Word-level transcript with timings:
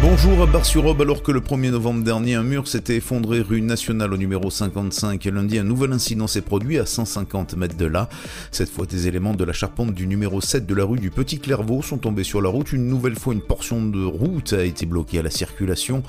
Bonjour 0.00 0.40
à 0.42 0.46
Bar-sur-Aube, 0.46 1.02
alors 1.02 1.24
que 1.24 1.32
le 1.32 1.40
1er 1.40 1.70
novembre 1.70 2.04
dernier, 2.04 2.36
un 2.36 2.44
mur 2.44 2.68
s'était 2.68 2.98
effondré 2.98 3.40
rue 3.40 3.60
nationale 3.60 4.12
au 4.14 4.16
numéro 4.16 4.48
55. 4.48 5.26
Et 5.26 5.30
lundi, 5.32 5.58
un 5.58 5.64
nouvel 5.64 5.92
incident 5.92 6.28
s'est 6.28 6.40
produit 6.40 6.78
à 6.78 6.86
150 6.86 7.56
mètres 7.56 7.76
de 7.76 7.84
là. 7.84 8.08
Cette 8.52 8.70
fois, 8.70 8.86
des 8.86 9.08
éléments 9.08 9.34
de 9.34 9.42
la 9.42 9.52
charpente 9.52 9.94
du 9.94 10.06
numéro 10.06 10.40
7 10.40 10.66
de 10.66 10.74
la 10.76 10.84
rue 10.84 11.00
du 11.00 11.10
Petit 11.10 11.40
Clairvaux 11.40 11.82
sont 11.82 11.98
tombés 11.98 12.22
sur 12.22 12.40
la 12.40 12.48
route. 12.48 12.72
Une 12.72 12.86
nouvelle 12.86 13.16
fois, 13.16 13.34
une 13.34 13.40
portion 13.40 13.84
de 13.84 14.04
route 14.04 14.52
a 14.52 14.64
été 14.64 14.86
bloquée 14.86 15.18
à 15.18 15.22
la 15.22 15.30
circulation. 15.30 16.04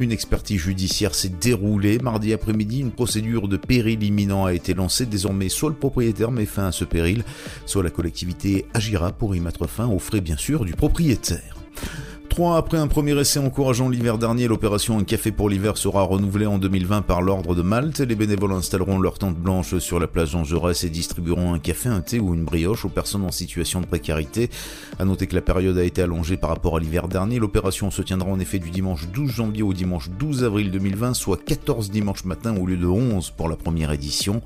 Une 0.00 0.12
expertise 0.12 0.62
judiciaire 0.62 1.14
s'est 1.14 1.28
déroulée. 1.28 1.98
Mardi 1.98 2.32
après-midi, 2.32 2.80
une 2.80 2.90
procédure 2.90 3.48
de 3.48 3.58
péril 3.58 4.02
imminent 4.02 4.46
a 4.46 4.54
été 4.54 4.72
lancée. 4.72 5.04
Désormais, 5.04 5.50
soit 5.50 5.68
le 5.68 5.76
propriétaire 5.76 6.30
met 6.30 6.46
fin 6.46 6.68
à 6.68 6.72
ce 6.72 6.86
péril, 6.86 7.22
soit 7.66 7.82
la 7.82 7.90
collectivité 7.90 8.64
agira 8.72 9.12
pour 9.12 9.36
y 9.36 9.40
mettre 9.40 9.66
fin 9.66 9.86
aux 9.88 9.98
frais, 9.98 10.22
bien 10.22 10.38
sûr, 10.38 10.64
du 10.64 10.72
propriétaire. 10.72 11.56
3 12.28 12.56
après 12.56 12.78
un 12.78 12.86
premier 12.86 13.18
essai 13.18 13.38
encourageant 13.38 13.88
l'hiver 13.88 14.18
dernier, 14.18 14.48
l'opération 14.48 14.98
Un 14.98 15.04
café 15.04 15.32
pour 15.32 15.48
l'hiver 15.48 15.76
sera 15.76 16.02
renouvelée 16.02 16.46
en 16.46 16.58
2020 16.58 17.02
par 17.02 17.22
l'ordre 17.22 17.54
de 17.54 17.62
Malte. 17.62 18.00
Les 18.00 18.14
bénévoles 18.14 18.52
installeront 18.52 18.98
leur 18.98 19.18
tente 19.18 19.36
blanche 19.36 19.78
sur 19.78 19.98
la 19.98 20.06
plage 20.06 20.30
Jean 20.30 20.44
et 20.70 20.88
distribueront 20.88 21.54
un 21.54 21.58
café, 21.58 21.88
un 21.88 22.00
thé 22.00 22.20
ou 22.20 22.34
une 22.34 22.44
brioche 22.44 22.84
aux 22.84 22.90
personnes 22.90 23.24
en 23.24 23.30
situation 23.30 23.80
de 23.80 23.86
précarité. 23.86 24.50
À 24.98 25.04
noter 25.04 25.26
que 25.26 25.34
la 25.34 25.42
période 25.42 25.78
a 25.78 25.84
été 25.84 26.02
allongée 26.02 26.36
par 26.36 26.50
rapport 26.50 26.76
à 26.76 26.80
l'hiver 26.80 27.08
dernier. 27.08 27.38
L'opération 27.38 27.90
se 27.90 28.02
tiendra 28.02 28.30
en 28.30 28.40
effet 28.40 28.58
du 28.58 28.70
dimanche 28.70 29.08
12 29.08 29.30
janvier 29.30 29.62
au 29.62 29.72
dimanche 29.72 30.10
12 30.18 30.44
avril 30.44 30.70
2020, 30.70 31.14
soit 31.14 31.42
14 31.42 31.90
dimanches 31.90 32.24
matin 32.24 32.56
au 32.56 32.66
lieu 32.66 32.76
de 32.76 32.86
11 32.86 33.30
pour 33.30 33.48
la 33.48 33.56
première 33.56 33.92
édition. 33.92 34.42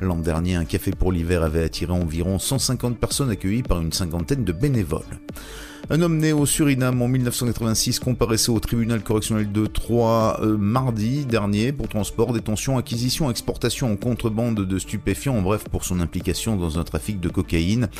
L'an 0.00 0.16
dernier, 0.16 0.56
Un 0.56 0.64
café 0.64 0.90
pour 0.92 1.12
l'hiver 1.12 1.42
avait 1.42 1.64
attiré 1.64 1.92
environ 1.92 2.38
150 2.38 2.98
personnes 2.98 3.30
accueillies 3.30 3.62
par 3.62 3.80
une 3.80 3.92
cinquantaine 3.92 4.44
de 4.44 4.52
bénévoles. 4.52 5.20
Un 5.90 6.00
homme 6.00 6.16
né 6.16 6.32
au 6.32 6.46
Suriname 6.46 7.02
en 7.02 7.08
1986 7.08 7.98
comparaissait 7.98 8.50
au 8.50 8.58
tribunal 8.58 9.02
correctionnel 9.02 9.52
de 9.52 9.66
Troyes 9.66 10.40
euh, 10.40 10.56
mardi 10.56 11.26
dernier 11.26 11.72
pour 11.72 11.88
transport, 11.88 12.32
détention, 12.32 12.78
acquisition, 12.78 13.30
exportation 13.30 13.92
en 13.92 13.96
contrebande 13.96 14.66
de 14.66 14.78
stupéfiants, 14.78 15.36
en 15.36 15.42
bref 15.42 15.64
pour 15.70 15.84
son 15.84 16.00
implication 16.00 16.56
dans 16.56 16.78
un 16.78 16.84
trafic 16.84 17.20
de 17.20 17.28
cocaïne 17.28 17.90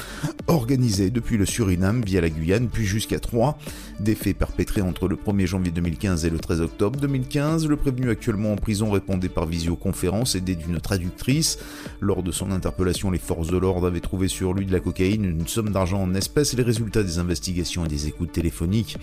organisé 0.46 1.10
depuis 1.10 1.36
le 1.36 1.44
Suriname 1.44 2.00
via 2.02 2.22
la 2.22 2.30
Guyane 2.30 2.68
puis 2.68 2.86
jusqu'à 2.86 3.20
Troyes. 3.20 3.58
Des 4.00 4.14
faits 4.14 4.38
perpétrés 4.38 4.80
entre 4.80 5.06
le 5.06 5.16
1er 5.16 5.46
janvier 5.46 5.70
2015 5.70 6.24
et 6.24 6.30
le 6.30 6.38
13 6.38 6.62
octobre 6.62 6.98
2015. 6.98 7.68
Le 7.68 7.76
prévenu 7.76 8.08
actuellement 8.08 8.52
en 8.52 8.56
prison 8.56 8.90
répondait 8.90 9.28
par 9.28 9.44
visioconférence 9.44 10.36
aidé 10.36 10.56
d'une 10.56 10.80
traductrice. 10.80 11.58
Lors 12.00 12.22
de 12.22 12.32
son 12.32 12.50
interpellation, 12.50 13.10
les 13.10 13.18
forces 13.18 13.48
de 13.48 13.58
l'ordre 13.58 13.86
avaient 13.86 14.00
trouvé 14.00 14.28
sur 14.28 14.54
lui 14.54 14.64
de 14.64 14.72
la 14.72 14.80
cocaïne, 14.80 15.26
une 15.26 15.46
somme 15.46 15.68
d'argent 15.68 16.00
en 16.00 16.14
espèces 16.14 16.54
et 16.54 16.56
les 16.56 16.62
résultats 16.62 17.02
des 17.02 17.18
investigations 17.18 17.73
et 17.82 17.88
des 17.88 18.06
écoutes 18.08 18.32
téléphoniques 18.32 18.98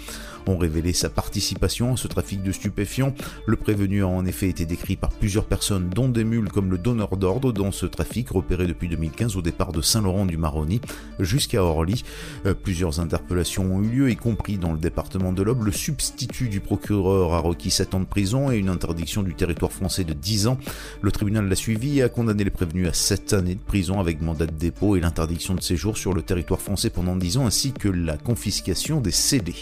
ont 0.47 0.57
révélé 0.57 0.93
sa 0.93 1.09
participation 1.09 1.93
à 1.93 1.97
ce 1.97 2.07
trafic 2.07 2.41
de 2.43 2.51
stupéfiants. 2.51 3.13
Le 3.45 3.57
prévenu 3.57 4.03
a 4.03 4.07
en 4.07 4.25
effet 4.25 4.47
été 4.47 4.65
décrit 4.65 4.95
par 4.95 5.09
plusieurs 5.09 5.45
personnes, 5.45 5.89
dont 5.89 6.09
des 6.09 6.23
mules 6.23 6.49
comme 6.49 6.71
le 6.71 6.77
donneur 6.77 7.17
d'ordre 7.17 7.51
dans 7.51 7.71
ce 7.71 7.85
trafic 7.85 8.29
repéré 8.29 8.67
depuis 8.67 8.87
2015 8.87 9.35
au 9.35 9.41
départ 9.41 9.71
de 9.71 9.81
Saint-Laurent-du-Maroni 9.81 10.81
jusqu'à 11.19 11.63
Orly. 11.63 12.03
Euh, 12.45 12.53
plusieurs 12.53 12.99
interpellations 12.99 13.75
ont 13.75 13.81
eu 13.81 13.87
lieu, 13.87 14.11
y 14.11 14.15
compris 14.15 14.57
dans 14.57 14.71
le 14.71 14.79
département 14.79 15.33
de 15.33 15.41
l'Aube. 15.41 15.65
Le 15.65 15.71
substitut 15.71 16.49
du 16.49 16.59
procureur 16.59 17.33
a 17.33 17.39
requis 17.39 17.71
7 17.71 17.95
ans 17.95 17.99
de 17.99 18.05
prison 18.05 18.51
et 18.51 18.57
une 18.57 18.69
interdiction 18.69 19.23
du 19.23 19.33
territoire 19.33 19.71
français 19.71 20.03
de 20.03 20.13
10 20.13 20.47
ans. 20.47 20.57
Le 21.01 21.11
tribunal 21.11 21.47
l'a 21.47 21.55
suivi 21.55 21.99
et 21.99 22.03
a 22.03 22.09
condamné 22.09 22.43
les 22.43 22.49
prévenus 22.51 22.87
à 22.87 22.93
7 22.93 23.33
années 23.33 23.55
de 23.55 23.61
prison 23.61 23.99
avec 23.99 24.21
mandat 24.21 24.45
de 24.45 24.51
dépôt 24.51 24.95
et 24.95 24.99
l'interdiction 24.99 25.55
de 25.55 25.61
séjour 25.61 25.97
sur 25.97 26.13
le 26.13 26.21
territoire 26.21 26.61
français 26.61 26.89
pendant 26.89 27.15
10 27.15 27.37
ans 27.37 27.45
ainsi 27.45 27.71
que 27.71 27.87
la 27.87 28.17
confiscation 28.17 28.60
des 28.63 29.11
CD. 29.11 29.53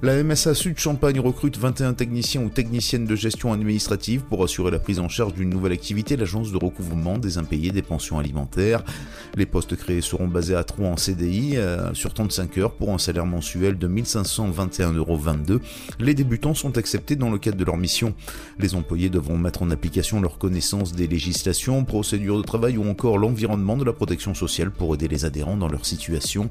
La 0.00 0.22
MSA 0.22 0.54
Sud 0.54 0.78
Champagne 0.78 1.18
recrute 1.18 1.58
21 1.58 1.94
techniciens 1.94 2.42
ou 2.42 2.50
techniciennes 2.50 3.04
de 3.04 3.16
gestion 3.16 3.52
administrative 3.52 4.22
pour 4.22 4.44
assurer 4.44 4.70
la 4.70 4.78
prise 4.78 5.00
en 5.00 5.08
charge 5.08 5.34
d'une 5.34 5.50
nouvelle 5.50 5.72
activité, 5.72 6.16
l'agence 6.16 6.52
de 6.52 6.56
recouvrement 6.56 7.18
des 7.18 7.36
impayés 7.36 7.72
des 7.72 7.82
pensions 7.82 8.20
alimentaires. 8.20 8.84
Les 9.34 9.44
postes 9.44 9.74
créés 9.74 10.00
seront 10.00 10.28
basés 10.28 10.54
à 10.54 10.62
3 10.62 10.88
en 10.88 10.96
CDI 10.96 11.56
euh, 11.56 11.92
sur 11.94 12.14
35 12.14 12.58
heures 12.58 12.74
pour 12.74 12.90
un 12.90 12.98
salaire 12.98 13.26
mensuel 13.26 13.76
de 13.76 13.88
1521,22 13.88 14.96
euros. 14.96 15.18
Les 15.98 16.14
débutants 16.14 16.54
sont 16.54 16.78
acceptés 16.78 17.16
dans 17.16 17.30
le 17.30 17.38
cadre 17.38 17.56
de 17.56 17.64
leur 17.64 17.76
mission. 17.76 18.14
Les 18.60 18.76
employés 18.76 19.10
devront 19.10 19.36
mettre 19.36 19.62
en 19.62 19.70
application 19.72 20.20
leur 20.20 20.38
connaissance 20.38 20.92
des 20.92 21.08
législations, 21.08 21.84
procédures 21.84 22.38
de 22.38 22.42
travail 22.42 22.78
ou 22.78 22.88
encore 22.88 23.18
l'environnement 23.18 23.76
de 23.76 23.84
la 23.84 23.92
protection 23.92 24.32
sociale 24.32 24.70
pour 24.70 24.94
aider 24.94 25.08
les 25.08 25.24
adhérents 25.24 25.56
dans 25.56 25.68
leur 25.68 25.84
situation. 25.84 26.48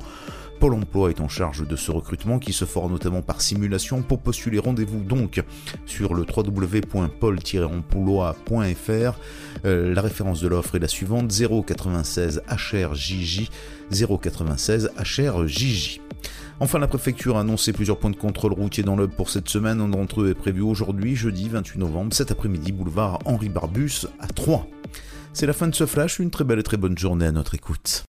Pôle 0.60 0.74
emploi 0.74 1.12
est 1.12 1.22
en 1.22 1.28
charge 1.28 1.68
de 1.68 1.76
ce 1.76 1.92
recrutement 1.92 2.40
qui 2.40 2.52
se 2.52 2.66
fera 2.66 2.88
notamment 2.88 3.22
par 3.22 3.42
simulation. 3.42 4.02
Pour 4.02 4.18
postuler, 4.20 4.58
rendez-vous 4.58 5.04
donc 5.04 5.44
sur 5.86 6.16
le 6.16 6.24
www.pôle-emploi.fr. 6.24 9.20
Euh, 9.66 9.94
la 9.94 10.02
référence 10.02 10.42
de 10.42 10.48
l'offre 10.48 10.74
est 10.76 10.80
la 10.80 10.88
suivante 10.88 11.32
096 11.32 12.42
HRJJ 12.50 13.52
096 13.92 14.94
HRJJ. 14.98 16.00
Enfin, 16.60 16.80
la 16.80 16.88
préfecture 16.88 17.38
a 17.38 17.42
annoncé 17.42 17.72
plusieurs 17.72 18.00
points 18.00 18.10
de 18.10 18.16
contrôle 18.16 18.54
routier 18.54 18.84
dans 18.84 18.96
l'Aube 18.96 19.14
pour 19.16 19.30
cette 19.30 19.50
semaine. 19.50 19.80
Un 19.80 19.90
d'entre 19.90 20.22
eux 20.22 20.32
est 20.32 20.34
prévu 20.34 20.62
aujourd'hui, 20.62 21.16
jeudi 21.16 21.50
28 21.50 21.78
novembre, 21.78 22.16
cet 22.16 22.32
après-midi, 22.32 22.72
boulevard 22.72 23.20
Henri 23.26 23.50
Barbus 23.50 24.08
à 24.20 24.26
3. 24.28 24.66
C'est 25.34 25.46
la 25.46 25.54
fin 25.54 25.68
de 25.68 25.76
ce 25.76 25.86
flash, 25.86 26.18
une 26.18 26.32
très 26.32 26.44
belle 26.44 26.58
et 26.58 26.64
très 26.64 26.78
bonne 26.78 26.98
journée 26.98 27.28
à 27.28 27.32
notre 27.32 27.54
écoute. 27.54 28.07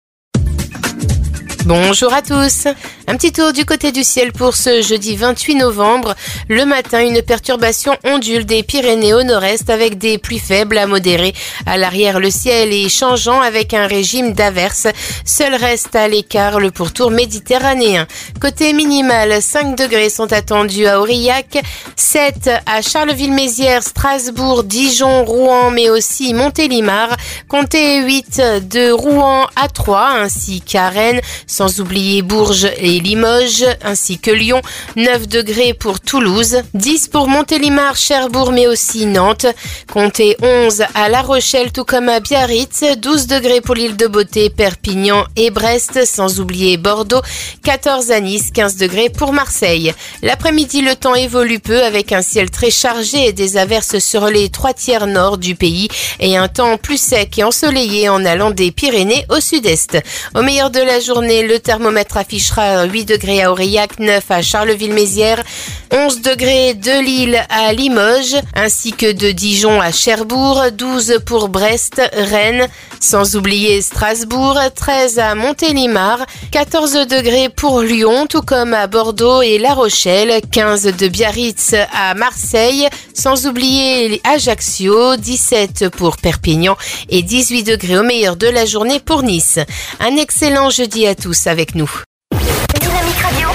Bonjour 1.68 2.14
à 2.14 2.22
tous. 2.22 2.66
Un 3.08 3.18
petit 3.18 3.34
tour 3.34 3.52
du 3.52 3.66
côté 3.66 3.92
du 3.92 4.06
ciel 4.06 4.32
pour 4.32 4.56
ce 4.56 4.82
jeudi 4.82 5.18
28 5.18 5.56
novembre. 5.56 6.16
Le 6.48 6.64
matin, 6.64 7.06
une 7.06 7.22
perturbation 7.22 7.98
ondule 8.06 8.46
des 8.46 8.64
Pyrénées 8.64 9.14
au 9.14 9.24
nord-est 9.24 9.70
avec 9.70 9.98
des 9.98 10.18
pluies 10.18 10.40
faibles 10.40 10.78
à 10.78 10.88
modérées. 10.88 11.34
À 11.66 11.78
l'arrière, 11.78 12.22
le 12.22 12.30
ciel 12.32 12.72
est 12.72 12.88
changeant 12.88 13.42
avec 13.42 13.74
un 13.74 13.86
régime 13.86 14.32
d'averses. 14.32 14.88
Seul 15.26 15.56
reste 15.56 15.94
à 15.94 16.08
l'écart 16.08 16.62
le 16.62 16.72
pourtour 16.72 17.12
méditerranéen. 17.12 18.08
Côté 18.40 18.72
minimal, 18.72 19.42
5 19.42 19.76
degrés 19.76 20.10
sont 20.10 20.32
attendus 20.32 20.88
à 20.88 21.02
Aurillac, 21.02 21.62
7 21.98 22.50
à 22.66 22.82
Charleville-Mézières, 22.82 23.84
Strasbourg, 23.84 24.64
Dijon, 24.64 25.26
Rouen, 25.26 25.72
mais 25.72 25.90
aussi 25.90 26.34
Montélimar. 26.34 27.10
Comptez 27.50 28.04
8 28.04 28.42
de 28.70 28.90
Rouen 28.92 29.48
à 29.58 29.68
3 29.68 30.12
ainsi 30.22 30.62
qu'à 30.62 30.88
Rennes 30.88 31.20
sans 31.58 31.80
oublier 31.80 32.22
Bourges 32.22 32.70
et 32.78 33.00
Limoges, 33.00 33.66
ainsi 33.84 34.20
que 34.20 34.30
Lyon, 34.30 34.62
9 34.96 35.28
degrés 35.28 35.74
pour 35.74 36.00
Toulouse, 36.00 36.62
10 36.76 37.08
pour 37.08 37.28
Montélimar, 37.28 37.96
Cherbourg, 37.96 38.52
mais 38.52 38.68
aussi 38.68 39.08
Nantes, 39.08 39.48
comptez 39.92 40.38
11 40.40 40.84
à 40.94 41.10
La 41.10 41.24
Rochelle, 41.24 41.72
tout 41.72 41.84
comme 41.84 42.10
à 42.10 42.20
Biarritz, 42.20 42.84
12 43.00 43.26
degrés 43.26 43.62
pour 43.62 43.74
l'île 43.74 43.98
de 43.98 44.06
Beauté, 44.06 44.52
Perpignan 44.52 45.24
et 45.36 45.50
Brest, 45.50 46.06
sans 46.06 46.40
oublier 46.40 46.78
Bordeaux, 46.78 47.24
14 47.64 48.12
à 48.12 48.20
Nice, 48.20 48.52
15 48.54 48.76
degrés 48.76 49.10
pour 49.10 49.34
Marseille. 49.34 49.94
L'après-midi, 50.22 50.84
le 50.84 50.96
temps 50.96 51.16
évolue 51.16 51.60
peu 51.60 51.82
avec 51.82 52.12
un 52.12 52.22
ciel 52.22 52.52
très 52.52 52.70
chargé 52.70 53.30
et 53.30 53.34
des 53.34 53.58
averses 53.58 53.98
sur 53.98 54.28
les 54.28 54.50
trois 54.50 54.76
tiers 54.76 55.08
nord 55.08 55.40
du 55.40 55.56
pays 55.56 55.88
et 56.20 56.38
un 56.38 56.50
temps 56.50 56.78
plus 56.78 57.02
sec 57.02 57.40
et 57.40 57.44
ensoleillé 57.44 58.10
en 58.10 58.24
allant 58.26 58.52
des 58.52 58.70
Pyrénées 58.70 59.26
au 59.30 59.40
sud-est. 59.40 59.98
Au 60.36 60.44
meilleur 60.44 60.70
de 60.70 60.82
la 60.82 61.00
journée, 61.00 61.37
le 61.44 61.60
thermomètre 61.60 62.18
affichera 62.18 62.86
8 62.86 63.06
degrés 63.06 63.44
à 63.44 63.52
Aurillac, 63.52 64.00
9 64.00 64.24
à 64.30 64.42
Charleville-Mézières, 64.42 65.44
11 65.92 66.22
degrés 66.22 66.74
de 66.74 67.04
Lille 67.04 67.46
à 67.50 67.72
Limoges, 67.74 68.36
ainsi 68.56 68.92
que 68.94 69.12
de 69.12 69.32
Dijon 69.32 69.80
à 69.80 69.92
Cherbourg, 69.92 70.64
12 70.74 71.20
pour 71.26 71.50
Brest, 71.50 72.02
Rennes, 72.14 72.68
sans 73.00 73.36
oublier 73.36 73.82
Strasbourg, 73.82 74.60
13 74.76 75.20
à 75.20 75.36
Montélimar, 75.36 76.26
14 76.52 77.08
degrés 77.08 77.50
pour 77.50 77.82
Lyon, 77.82 78.26
tout 78.28 78.42
comme 78.42 78.74
à 78.74 78.88
Bordeaux 78.88 79.42
et 79.42 79.60
La 79.60 79.74
Rochelle, 79.74 80.42
15 80.52 80.84
de 80.98 81.08
Biarritz 81.08 81.76
à 81.94 82.14
Marseille, 82.16 82.88
sans 83.14 83.48
oublier 83.48 84.22
Ajaccio, 84.24 85.16
17 85.16 85.90
pour 85.90 86.18
Perpignan 86.18 86.78
et 87.10 87.22
18 87.22 87.64
degrés 87.64 87.98
au 87.98 88.04
meilleur 88.04 88.36
de 88.36 88.48
la 88.48 88.66
journée 88.66 89.00
pour 89.00 89.24
Nice. 89.24 89.60
Un 90.00 90.16
excellent 90.18 90.70
jeudi 90.70 91.06
à 91.08 91.16
tous 91.16 91.27
tous 91.28 91.48
avec 91.48 91.76
nous. 91.76 91.92
Dynamique 92.32 93.22
Radio. 93.22 93.50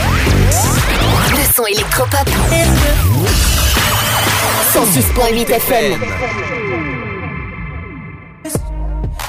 Le 1.30 1.54
son 1.54 1.64
électropop. 1.64 2.28
106.8 4.74 5.50
FM. 5.50 6.00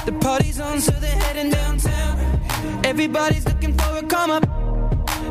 The 0.04 0.12
party's 0.20 0.60
on, 0.60 0.78
so 0.78 0.92
they're 1.00 1.18
heading 1.22 1.52
downtown. 1.52 2.18
Everybody's 2.84 3.46
looking 3.46 3.72
for 3.78 3.96
a 3.96 4.02
come 4.02 4.30
up. 4.30 4.44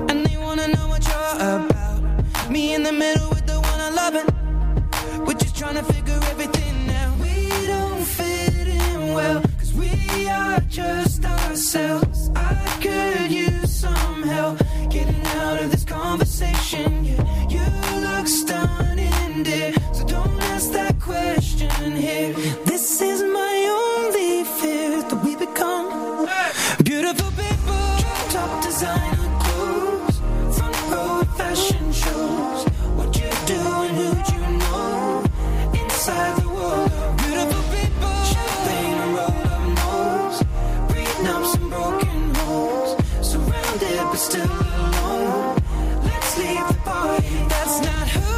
And 0.10 0.26
they 0.26 0.36
wanna 0.36 0.70
know 0.70 0.88
what 0.88 1.06
you're 1.06 1.36
about. 1.36 2.50
Me 2.50 2.74
in 2.74 2.82
the 2.82 2.92
middle 2.92 3.30
with 3.30 3.46
the 3.46 3.62
one 3.62 3.80
I 3.80 3.92
love. 3.92 4.16
We're 5.28 5.36
just 5.36 5.56
trying 5.56 5.76
to 5.76 5.84
figure 5.84 6.20
everything 6.32 6.83
don't 8.44 8.54
fit 8.56 8.68
in 8.68 9.14
well, 9.14 9.42
cause 9.58 9.74
we 9.74 10.28
are 10.28 10.60
just 10.62 11.26
ourselves. 11.26 12.30
I 12.36 12.56
could 12.82 13.32
use 13.32 13.74
some 13.74 14.24
help 14.24 14.60
getting 14.90 15.26
out 15.42 15.62
of 15.62 15.72
this 15.72 15.84
conversation. 15.84 17.06
Yeah, 17.06 17.48
you 17.50 17.66
look 18.02 18.28
stunning, 18.28 19.44
dear. 19.44 19.74
So 19.94 20.06
don't 20.06 20.42
ask 20.54 20.72
that 20.72 21.00
question 21.00 21.92
here. 21.96 22.34
This 22.66 23.02
is 23.02 23.22
my 23.22 23.56
only 23.82 24.44
fear 24.60 25.02
that 25.02 25.24
we 25.24 25.36
become 25.36 26.28
beautiful 26.84 27.32
people. 27.32 27.84
Top 28.30 28.64
designer 28.64 29.13
But 44.14 44.20
still 44.20 44.46
alone. 44.46 45.58
Let's 46.04 46.38
leave 46.38 46.68
the 46.68 46.74
party. 46.86 47.28
That's 47.50 47.78
not 47.82 48.08
who 48.14 48.30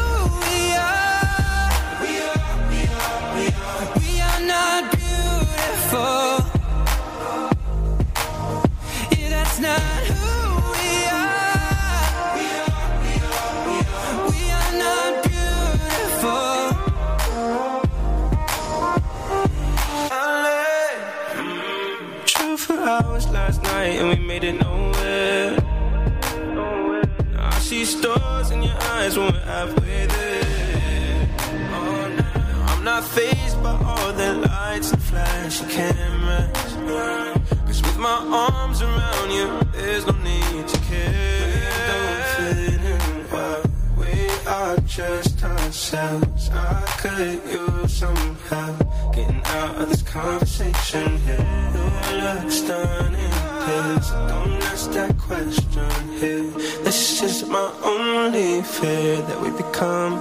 we 0.46 0.62
are. 0.72 1.68
We 2.00 2.12
are, 2.32 2.48
we 2.72 2.82
are, 2.96 3.20
we 3.36 3.44
are. 3.52 3.84
We 4.00 4.12
are 4.30 4.42
not 4.54 4.82
beautiful. 4.96 6.48
Yeah, 9.20 9.30
that's 9.36 9.60
not 9.60 9.82
who 10.16 10.32
we 10.80 10.92
are. 11.12 12.08
We 12.40 12.48
are, 12.64 12.80
we 13.04 13.12
are, 13.28 13.52
we 13.68 13.76
are. 13.92 14.16
We 14.32 14.42
are 14.60 14.74
not 14.86 15.12
beautiful. 15.28 16.56
I 20.10 20.24
lay 20.46 22.24
true 22.26 22.56
for 22.56 22.80
hours 22.80 23.28
last 23.30 23.62
night 23.64 24.00
and 24.00 24.08
we 24.08 24.16
made 24.26 24.46
it 24.46 24.54
nowhere. 24.54 24.95
See 27.86 28.00
stars 28.00 28.50
in 28.50 28.64
your 28.64 28.78
eyes 28.94 29.16
when 29.16 29.32
we're 29.32 29.40
halfway 29.42 30.08
there. 30.08 31.30
Oh, 31.72 32.16
now 32.18 32.66
I'm 32.70 32.84
not 32.84 33.04
phased 33.04 33.62
by 33.62 33.76
all 33.90 34.12
the 34.14 34.34
lights 34.34 34.92
and 34.92 35.04
flashy 35.04 35.66
cameras. 35.66 36.74
Cause 37.68 37.82
with 37.84 37.98
my 38.00 38.18
arms 38.50 38.82
around 38.82 39.30
you, 39.30 39.48
there's 39.74 40.06
no 40.08 40.14
need 40.14 40.68
to 40.68 40.80
care. 40.90 41.54
We 41.54 41.62
don't 41.92 42.24
fit 42.36 42.82
in 42.94 43.32
well. 43.32 43.64
We 44.00 44.30
are 44.48 44.78
just 44.88 45.44
ourselves. 45.44 46.50
I 46.50 46.82
could 47.02 47.42
use 47.52 47.94
some 47.94 48.36
help 48.50 49.14
getting 49.14 49.44
out 49.46 49.76
of 49.82 49.90
this 49.90 50.02
conversation 50.02 51.18
here. 51.20 51.72
You 51.76 52.18
look 52.24 52.52
stunning, 52.52 53.32
please. 53.66 54.10
Don't 54.32 54.64
ask 54.72 54.92
that 54.92 55.18
question 55.18 55.90
here. 56.20 56.50
This 56.86 57.22
is 57.24 57.48
my 57.50 57.68
only 57.84 58.62
fear 58.62 59.22
that 59.28 59.40
we 59.42 59.50
become 59.64 60.14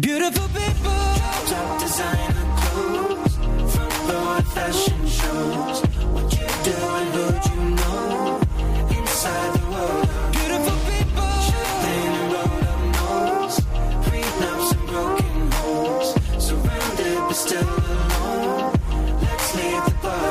beautiful 0.00 0.48
people. 0.60 0.98
Top 1.50 1.80
designer 1.80 2.44
clothes, 2.60 3.34
row 4.08 4.36
at 4.38 4.46
fashion 4.56 5.00
shows. 5.18 5.76
What 6.14 6.26
you 6.38 6.46
doing? 6.68 7.08
Who'd 7.14 7.44
you 7.50 7.60
know? 7.80 8.40
Inside 8.98 9.50
the 9.58 9.64
world, 9.72 10.06
beautiful 10.36 10.78
people. 10.90 11.30
Champagne 11.48 12.14
and 12.20 12.28
rolled 12.34 12.66
up 12.72 12.82
nose, 12.96 13.58
up 14.50 14.60
some 14.70 14.86
broken 14.92 15.36
holes. 15.58 16.08
Surrounded 16.46 17.18
but 17.28 17.38
still 17.44 17.68
alone. 17.78 18.72
Let's 19.22 19.48
leave 19.56 19.84
the 19.88 19.94
party. 20.02 20.21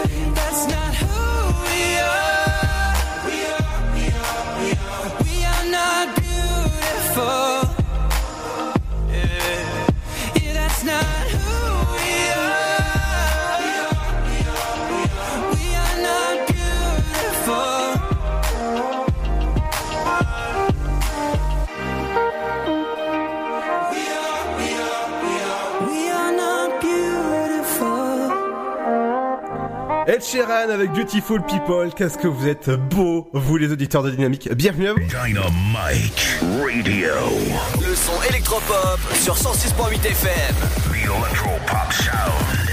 Sheeran 30.31 30.69
avec 30.69 30.93
Beautiful 30.93 31.41
People, 31.45 31.89
qu'est-ce 31.93 32.17
que 32.17 32.27
vous 32.29 32.47
êtes 32.47 32.69
beaux, 32.69 33.27
vous 33.33 33.57
les 33.57 33.69
auditeurs 33.69 34.01
de 34.01 34.11
Dynamique. 34.11 34.47
Bienvenue 34.53 34.87
à 34.87 34.93
vous. 34.93 34.99
Dynamite 34.99 36.39
Radio. 36.41 37.11
Le 37.81 37.93
son 37.93 38.13
électropop 38.29 38.99
sur 39.15 39.35
106.8 39.35 39.95
FM. 40.05 40.55
The 40.85 41.03
Electro 41.03 41.49
Pop 41.67 41.91
Sound. 41.91 42.69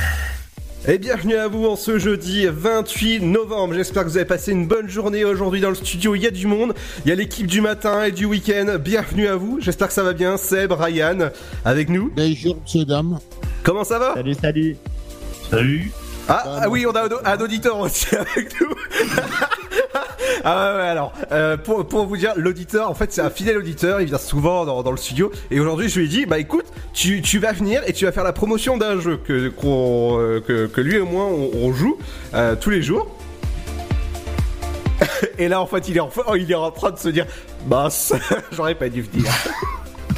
Et 0.87 0.99
bienvenue 0.99 1.35
à 1.35 1.49
vous 1.49 1.67
en 1.67 1.75
ce 1.75 1.99
jeudi 1.99 2.47
28 2.49 3.23
novembre. 3.23 3.75
J'espère 3.75 4.05
que 4.05 4.09
vous 4.09 4.19
avez 4.19 4.27
passé 4.27 4.53
une 4.53 4.69
bonne 4.69 4.89
journée 4.89 5.25
aujourd'hui 5.25 5.61
dans 5.61 5.71
le 5.71 5.75
studio. 5.75 6.15
Il 6.15 6.23
y 6.23 6.29
a 6.29 6.31
du 6.31 6.47
monde, 6.47 6.75
il 7.05 7.09
y 7.09 7.13
a 7.13 7.17
l'équipe 7.17 7.49
du 7.49 7.61
matin 7.61 8.05
et 8.05 8.13
du 8.13 8.25
week-end. 8.25 8.77
Bienvenue 8.79 9.27
à 9.27 9.35
vous. 9.35 9.59
J'espère 9.61 9.89
que 9.89 9.95
ça 9.95 10.05
va 10.05 10.13
bien. 10.13 10.37
Seb, 10.37 10.71
Ryan, 10.71 11.31
avec 11.65 11.89
nous. 11.89 12.13
Bonjour, 12.15 12.57
monsieur, 12.63 12.85
dame. 12.85 13.19
Comment 13.65 13.83
ça 13.83 13.99
va? 13.99 14.15
Salut, 14.15 14.35
salut. 14.35 14.77
Salut. 15.51 15.91
Ah, 16.29 16.61
ah 16.63 16.69
oui, 16.69 16.85
on 16.87 16.93
a 16.93 17.09
un, 17.25 17.41
auditeur 17.41 17.79
aussi 17.79 18.15
avec 18.17 18.61
nous. 18.61 18.69
ah 20.45 20.77
ouais, 20.77 20.83
alors, 20.83 21.13
euh, 21.33 21.57
pour, 21.57 21.87
pour 21.87 22.07
vous 22.07 22.17
dire, 22.17 22.35
l'auditeur, 22.37 22.91
en 22.91 22.95
fait, 22.95 23.13
c'est 23.13 23.23
un 23.23 23.31
fidèle 23.31 23.57
auditeur, 23.57 24.01
il 24.01 24.07
vient 24.07 24.19
souvent 24.19 24.65
dans, 24.67 24.83
dans 24.83 24.91
le 24.91 24.97
studio, 24.99 25.33
et 25.51 25.59
aujourd'hui, 25.59 25.89
je 25.89 25.99
lui 25.99 26.07
ai 26.07 26.09
dit, 26.09 26.27
bah 26.27 26.39
écoute, 26.39 26.67
tu, 26.93 27.23
tu 27.23 27.39
vas 27.39 27.53
venir 27.53 27.83
et 27.87 27.93
tu 27.93 28.05
vas 28.05 28.13
faire 28.13 28.25
la 28.25 28.33
promotion 28.33 28.77
d'un 28.77 29.01
jeu 29.01 29.17
que, 29.17 29.53
euh, 29.65 30.41
que, 30.41 30.67
que 30.67 30.81
lui 30.81 30.97
et 30.97 31.01
moi, 31.01 31.25
on, 31.25 31.51
on 31.55 31.73
joue 31.73 31.97
euh, 32.35 32.55
tous 32.57 32.71
les 32.71 32.83
jours. 32.83 33.09
et 35.39 35.49
là, 35.49 35.61
en 35.61 35.67
fait, 35.67 35.89
il 35.89 35.97
est 35.97 36.01
en, 36.01 36.11
oh, 36.27 36.35
il 36.35 36.51
est 36.51 36.55
en 36.55 36.71
train 36.71 36.91
de 36.91 36.99
se 36.99 37.09
dire, 37.09 37.27
bah, 37.67 37.89
j'aurais 38.53 38.75
pas 38.75 38.89
dû 38.89 39.03
venir. 39.03 39.31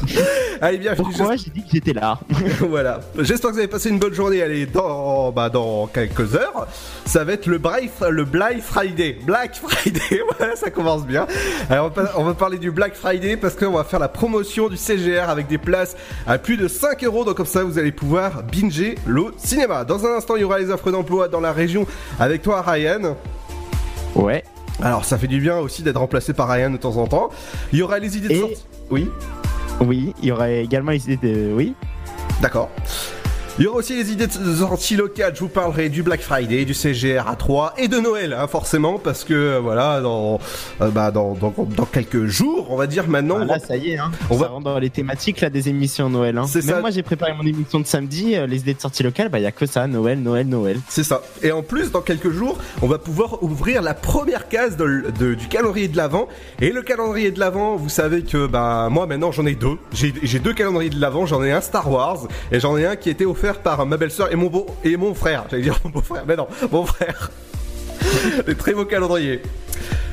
Allez, 0.61 0.79
bienvenue. 0.79 1.09
Pourquoi 1.15 1.37
j'ai 1.37 1.51
dit 1.51 1.63
que 1.63 1.69
j'étais 1.73 1.93
là 1.93 2.19
voilà. 2.61 3.01
J'espère 3.19 3.51
que 3.51 3.55
vous 3.55 3.59
avez 3.61 3.69
passé 3.69 3.89
une 3.89 3.99
bonne 3.99 4.15
journée. 4.15 4.43
Allez, 4.43 4.67
dans, 4.67 5.33
bah, 5.33 5.49
dans 5.49 5.87
quelques 5.87 6.35
heures, 6.35 6.67
ça 7.07 7.25
va 7.25 7.33
être 7.33 7.47
le 7.47 7.59
Black, 7.59 7.91
le 8.09 8.25
Black 8.25 8.61
Friday. 8.61 9.19
Black 9.25 9.57
Friday, 9.57 10.21
voilà, 10.39 10.57
ça 10.57 10.71
commence 10.71 11.07
bien. 11.07 11.27
Alors, 11.69 11.91
on, 11.97 12.01
va, 12.01 12.13
on 12.19 12.25
va 12.25 12.35
parler 12.35 12.59
du 12.59 12.71
Black 12.71 12.95
Friday 12.95 13.37
parce 13.37 13.55
qu'on 13.55 13.73
va 13.73 13.85
faire 13.85 14.01
la 14.01 14.09
promotion 14.09 14.69
du 14.69 14.77
CGR 14.77 15.29
avec 15.29 15.47
des 15.49 15.59
places 15.59 15.97
à 16.27 16.39
plus 16.39 16.57
de 16.57 16.69
5 16.69 17.05
euros. 17.05 17.25
Donc, 17.25 17.37
comme 17.37 17.47
ça, 17.47 17.65
vous 17.65 17.79
allez 17.79 17.93
pouvoir 17.93 18.43
binger 18.43 18.97
le 19.07 19.27
cinéma. 19.39 19.85
Dans 19.85 20.05
un 20.07 20.17
instant, 20.17 20.37
il 20.37 20.43
y 20.43 20.45
aura 20.45 20.59
les 20.59 20.71
offres 20.71 20.91
d'emploi 20.91 21.29
dans 21.29 21.41
la 21.41 21.53
région 21.53 21.87
avec 22.19 22.43
toi, 22.43 22.63
Ryan. 22.67 23.17
Ouais. 24.15 24.45
Alors, 24.83 25.05
ça 25.05 25.19
fait 25.19 25.27
du 25.27 25.41
bien 25.41 25.59
aussi 25.59 25.83
d'être 25.83 25.99
remplacé 25.99 26.33
par 26.33 26.49
Ryan 26.49 26.71
de 26.71 26.77
temps 26.79 26.97
en 26.97 27.07
temps. 27.07 27.31
Il 27.73 27.79
y 27.79 27.83
aura 27.83 27.99
les 27.99 28.17
idées 28.17 28.29
de 28.29 28.33
Et- 28.35 28.41
sortie. 28.41 28.65
Oui. 28.91 29.09
Oui, 29.81 30.15
il 30.21 30.29
y 30.29 30.33
aurait 30.33 30.63
également 30.63 30.91
les 30.93 31.11
idées 31.11 31.35
de. 31.35 31.53
Oui. 31.53 31.75
D'accord. 32.41 32.71
Il 33.61 33.65
y 33.65 33.67
aura 33.67 33.77
aussi 33.81 33.95
les 33.95 34.11
idées 34.11 34.27
de 34.27 34.55
sorties 34.55 34.97
locales. 34.97 35.33
Je 35.35 35.41
vous 35.41 35.49
parlerai 35.49 35.91
du 35.91 36.03
Black 36.03 36.23
Friday, 36.23 36.65
du 36.65 36.73
CGR 36.73 37.29
à 37.29 37.37
3 37.37 37.75
et 37.77 37.89
de 37.89 37.99
Noël, 37.99 38.33
hein, 38.33 38.47
forcément, 38.47 38.99
parce 38.99 39.23
que 39.23 39.35
euh, 39.35 39.61
voilà, 39.61 40.01
dans, 40.01 40.41
euh, 40.81 40.89
bah, 40.89 41.11
dans, 41.11 41.35
dans, 41.35 41.53
dans 41.77 41.85
quelques 41.85 42.25
jours, 42.25 42.69
on 42.71 42.77
va 42.77 42.87
dire 42.87 43.07
maintenant. 43.07 43.37
Ah, 43.41 43.43
on 43.43 43.45
là, 43.45 43.59
ça 43.59 43.77
y 43.77 43.91
est, 43.91 43.99
hein. 43.99 44.13
on 44.31 44.35
ça 44.39 44.41
va- 44.45 44.49
rentre 44.49 44.65
dans 44.65 44.79
les 44.79 44.89
thématiques 44.89 45.43
là 45.43 45.51
des 45.51 45.69
émissions 45.69 46.09
Noël. 46.09 46.39
Hein. 46.39 46.47
C'est 46.49 46.65
Même 46.65 46.77
ça. 46.77 46.81
moi, 46.81 46.91
j'ai 46.91 47.03
préparé 47.03 47.35
mon 47.35 47.45
émission 47.45 47.81
de 47.81 47.87
samedi. 47.87 48.35
euh, 48.35 48.47
les 48.47 48.61
idées 48.61 48.73
de 48.73 48.81
sortie 48.81 49.03
locale, 49.03 49.29
bah 49.29 49.39
il 49.39 49.43
y 49.43 49.47
a 49.47 49.53
que 49.53 49.67
ça. 49.67 49.87
Noël, 49.87 50.21
Noël, 50.23 50.49
Noël. 50.49 50.79
C'est 50.89 51.05
ça. 51.05 51.21
Et 51.43 51.53
en 51.53 51.63
plus, 51.63 51.91
dans 51.91 52.01
quelques 52.01 52.31
jours, 52.31 52.57
on 52.81 52.87
va 52.87 52.97
pouvoir 52.97 53.43
ouvrir 53.43 53.83
la 53.83 53.93
première 53.93 54.49
case 54.49 54.79
de 54.79 54.85
l- 54.85 55.05
de- 55.21 55.35
du 55.35 55.49
calendrier 55.49 55.89
de 55.89 55.99
l'Avent. 55.99 56.29
Et 56.63 56.71
le 56.73 56.81
calendrier 56.81 57.31
de 57.31 57.39
l'Avent, 57.39 57.77
vous 57.77 57.91
savez 57.91 58.23
que 58.23 58.47
bah 58.47 58.89
moi 58.91 59.07
maintenant 59.07 59.33
j'en 59.33 59.45
ai 59.45 59.55
deux. 59.55 59.77
J'ai 59.93 60.39
deux 60.39 60.55
calendriers 60.55 60.89
de 60.89 60.99
l'Avent. 60.99 61.27
J'en 61.27 61.45
ai 61.45 61.53
un 61.53 61.61
Star 61.61 61.91
Wars 61.93 62.21
et 62.53 62.59
j'en 62.59 62.79
ai 62.79 62.87
un 62.87 62.97
qui 62.97 63.11
a 63.11 63.13
été 63.13 63.27
par 63.59 63.85
ma 63.87 63.97
belle-sœur 63.97 64.33
et 64.33 64.37
mon 64.37 64.49
beau 64.49 64.67
et 64.85 64.97
mon 64.97 65.15
frère. 65.15 65.45
J'allais 65.51 65.63
dire 65.63 65.79
mon 65.85 65.91
beau-frère, 65.91 66.25
mais 66.27 66.37
non, 66.37 66.47
mon 66.71 66.87
frère. 66.87 67.31
Des 68.47 68.55
très 68.55 68.73
beaux 68.73 68.85
calendriers. 68.85 69.43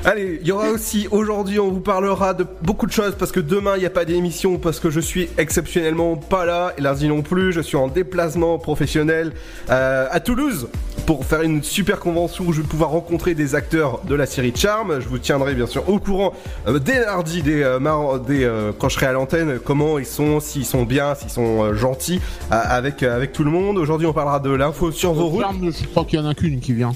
Allez, 0.06 0.40
il 0.42 0.48
y 0.48 0.52
aura 0.52 0.70
aussi 0.70 1.08
aujourd'hui, 1.12 1.60
on 1.60 1.70
vous 1.70 1.82
parlera 1.82 2.34
de 2.34 2.46
beaucoup 2.62 2.86
de 2.86 2.92
choses 2.94 3.16
parce 3.20 3.32
que 3.34 3.42
demain 3.42 3.74
il 3.76 3.80
n'y 3.82 3.86
a 3.86 3.90
pas 3.90 4.06
d'émission 4.06 4.58
parce 4.58 4.80
que 4.80 4.90
je 4.90 5.02
suis 5.02 5.28
exceptionnellement 5.38 6.16
pas 6.16 6.46
là 6.46 6.74
et 6.78 6.82
lundi 6.82 7.10
non 7.10 7.22
plus. 7.24 7.52
Je 7.52 7.60
suis 7.60 7.76
en 7.76 7.88
déplacement 7.90 8.58
professionnel 8.58 9.34
euh, 9.70 10.08
à 10.10 10.20
Toulouse 10.22 10.70
pour 11.06 11.26
faire 11.26 11.42
une 11.42 11.62
super 11.62 12.00
convention 12.00 12.46
où 12.48 12.54
je 12.54 12.62
vais 12.62 12.68
pouvoir 12.68 12.92
rencontrer 12.92 13.34
des 13.34 13.54
acteurs 13.56 14.00
de 14.08 14.16
la 14.16 14.26
série 14.26 14.54
Charm. 14.56 15.00
Je 15.02 15.08
vous 15.10 15.18
tiendrai 15.18 15.56
bien 15.56 15.68
sûr 15.68 15.90
au 15.90 16.00
courant 16.00 16.32
euh, 16.68 16.80
dès 16.80 17.04
mardi, 17.06 17.42
des, 17.42 17.62
euh, 17.64 17.80
mar- 17.80 18.20
des, 18.20 18.44
euh, 18.46 18.72
quand 18.78 18.88
je 18.88 18.96
serai 18.96 19.08
à 19.08 19.12
l'antenne, 19.14 19.60
comment 19.64 20.00
ils 20.00 20.06
sont, 20.06 20.40
s'ils 20.40 20.66
sont 20.66 20.84
bien, 20.84 21.16
s'ils 21.16 21.32
sont 21.32 21.64
euh, 21.64 21.74
gentils 21.74 22.22
avec 22.50 23.04
avec 23.04 23.34
tout 23.34 23.44
le 23.44 23.52
monde. 23.52 23.78
Aujourd'hui, 23.78 24.08
on 24.08 24.14
parlera 24.14 24.40
de 24.40 24.52
l'info 24.52 24.92
sur 24.92 25.14
vos 25.14 25.28
routes. 25.28 25.42
Charme, 25.42 25.72
Je 25.72 25.86
crois 25.88 26.06
qu'il 26.06 26.20
y 26.20 26.22
en 26.22 26.28
a 26.28 26.34
qu'une 26.34 26.60
qui 26.62 26.72
vient. 26.74 26.94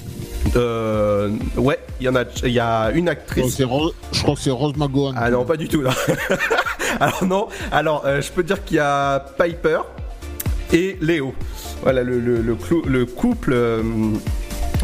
Euh, 0.56 1.30
ouais, 1.56 1.78
il 2.00 2.06
y 2.06 2.08
en 2.08 2.16
a, 2.16 2.24
il 2.44 2.50
y 2.52 2.58
a 2.58 2.90
une 2.94 3.08
actrice. 3.08 3.58
Je 3.58 4.22
crois 4.22 4.34
que 4.34 4.40
c'est 4.40 4.50
Rose 4.50 4.74
McGowan. 4.76 5.14
Ah 5.18 5.30
non, 5.30 5.44
pas 5.44 5.56
du 5.56 5.68
tout. 5.68 5.82
non. 5.82 5.90
Alors 7.00 7.24
non. 7.24 7.48
Alors, 7.70 8.02
euh, 8.06 8.20
je 8.20 8.30
peux 8.30 8.42
dire 8.42 8.62
qu'il 8.64 8.76
y 8.76 8.80
a 8.80 9.24
Piper 9.38 9.80
et 10.72 10.96
Léo. 11.00 11.34
Voilà 11.82 12.02
le, 12.02 12.20
le, 12.20 12.40
le, 12.42 12.54
clou- 12.54 12.84
le 12.86 13.06
couple. 13.06 13.52
euh, 13.54 13.82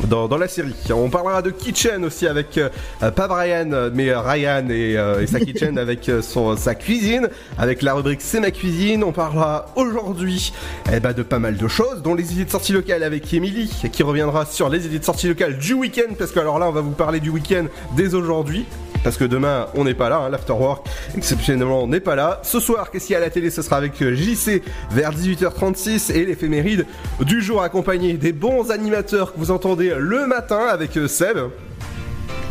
dans, 0.06 0.28
dans 0.28 0.38
la 0.38 0.48
série. 0.48 0.74
On 0.90 1.10
parlera 1.10 1.42
de 1.42 1.50
Kitchen 1.50 2.04
aussi 2.04 2.26
avec 2.26 2.58
euh, 2.58 3.10
pas 3.10 3.28
Brian 3.28 3.90
mais 3.92 4.14
Ryan 4.14 4.68
et, 4.70 4.96
euh, 4.96 5.22
et 5.22 5.26
sa 5.26 5.40
Kitchen 5.40 5.78
avec 5.78 6.08
euh, 6.08 6.22
son, 6.22 6.56
sa 6.56 6.74
cuisine, 6.74 7.28
avec 7.58 7.82
la 7.82 7.94
rubrique 7.94 8.20
C'est 8.22 8.40
ma 8.40 8.50
cuisine. 8.50 9.04
On 9.04 9.12
parlera 9.12 9.66
aujourd'hui 9.76 10.52
eh 10.92 11.00
ben, 11.00 11.12
de 11.12 11.22
pas 11.22 11.38
mal 11.38 11.56
de 11.56 11.68
choses, 11.68 12.02
dont 12.02 12.14
les 12.14 12.32
idées 12.32 12.44
de 12.44 12.50
sortie 12.50 12.72
locale 12.72 13.02
avec 13.02 13.32
Emily 13.32 13.70
qui 13.92 14.02
reviendra 14.02 14.46
sur 14.46 14.68
les 14.68 14.86
idées 14.86 14.98
de 14.98 15.04
sortie 15.04 15.28
locale 15.28 15.58
du 15.58 15.74
week-end 15.74 16.14
parce 16.18 16.30
que 16.30 16.40
alors 16.40 16.58
là 16.58 16.68
on 16.68 16.72
va 16.72 16.80
vous 16.80 16.92
parler 16.92 17.20
du 17.20 17.30
week-end 17.30 17.66
dès 17.96 18.14
aujourd'hui. 18.14 18.66
Parce 19.04 19.16
que 19.16 19.24
demain, 19.24 19.66
on 19.74 19.84
n'est 19.84 19.94
pas 19.94 20.08
là, 20.08 20.18
hein, 20.18 20.28
l'afterwork, 20.28 20.86
exceptionnellement, 21.16 21.82
on 21.82 21.86
n'est 21.86 22.00
pas 22.00 22.16
là. 22.16 22.40
Ce 22.42 22.60
soir, 22.60 22.90
qu'est-ce 22.90 23.06
qu'il 23.06 23.12
y 23.14 23.16
a 23.16 23.18
à 23.18 23.22
la 23.22 23.30
télé 23.30 23.50
Ce 23.50 23.62
sera 23.62 23.76
avec 23.76 24.00
euh, 24.02 24.14
JC 24.14 24.62
vers 24.90 25.12
18h36 25.12 26.12
et 26.12 26.24
l'éphéméride 26.24 26.86
du 27.20 27.40
jour 27.40 27.62
accompagné 27.62 28.14
des 28.14 28.32
bons 28.32 28.70
animateurs 28.70 29.32
que 29.32 29.38
vous 29.38 29.50
entendez 29.50 29.94
le 29.96 30.26
matin 30.26 30.66
avec 30.68 30.96
euh, 30.96 31.08
Seb. 31.08 31.38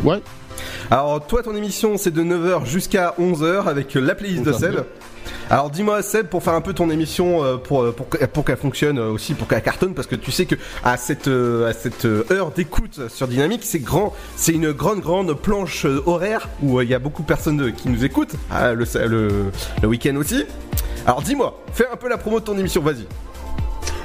Ouais. 0.04 0.22
Alors, 0.90 1.26
toi, 1.26 1.42
ton 1.42 1.54
émission, 1.54 1.96
c'est 1.98 2.10
de 2.10 2.22
9h 2.22 2.64
jusqu'à 2.66 3.14
11h 3.20 3.66
avec 3.66 3.96
euh, 3.96 4.00
la 4.00 4.14
playlist 4.14 4.44
de. 4.44 4.52
Seb. 4.52 4.76
Alors 5.50 5.70
dis-moi 5.70 6.02
Seb 6.02 6.26
pour 6.26 6.42
faire 6.42 6.52
un 6.52 6.60
peu 6.60 6.74
ton 6.74 6.90
émission 6.90 7.42
euh, 7.42 7.56
pour 7.56 7.82
euh, 7.82 7.92
pour, 7.92 8.08
que- 8.10 8.22
pour 8.26 8.44
qu'elle 8.44 8.58
fonctionne 8.58 8.98
euh, 8.98 9.08
aussi 9.10 9.32
pour 9.32 9.48
qu'elle 9.48 9.62
cartonne 9.62 9.94
parce 9.94 10.06
que 10.06 10.14
tu 10.14 10.30
sais 10.30 10.44
que 10.44 10.56
à 10.84 10.98
cette 10.98 11.26
heure 11.26 12.50
d'écoute 12.54 13.08
sur 13.08 13.26
Dynamique 13.28 13.62
c'est 13.64 13.78
grand 13.78 14.12
c'est 14.36 14.52
une 14.52 14.72
grande 14.72 15.00
grande 15.00 15.32
planche 15.32 15.86
horaire 16.04 16.48
où 16.62 16.82
il 16.82 16.88
y 16.90 16.94
a 16.94 16.98
beaucoup 16.98 17.22
de 17.22 17.26
personnes 17.26 17.72
qui 17.72 17.88
nous 17.88 18.04
écoutent 18.04 18.34
ah, 18.50 18.74
le 18.74 18.84
le, 19.06 19.28
le 19.82 19.88
week-end 19.88 20.16
aussi. 20.16 20.44
Alors 21.06 21.22
dis-moi 21.22 21.58
fais 21.72 21.86
un 21.90 21.96
peu 21.96 22.08
la 22.10 22.18
promo 22.18 22.40
de 22.40 22.44
ton 22.44 22.58
émission 22.58 22.82
vas-y. 22.82 23.06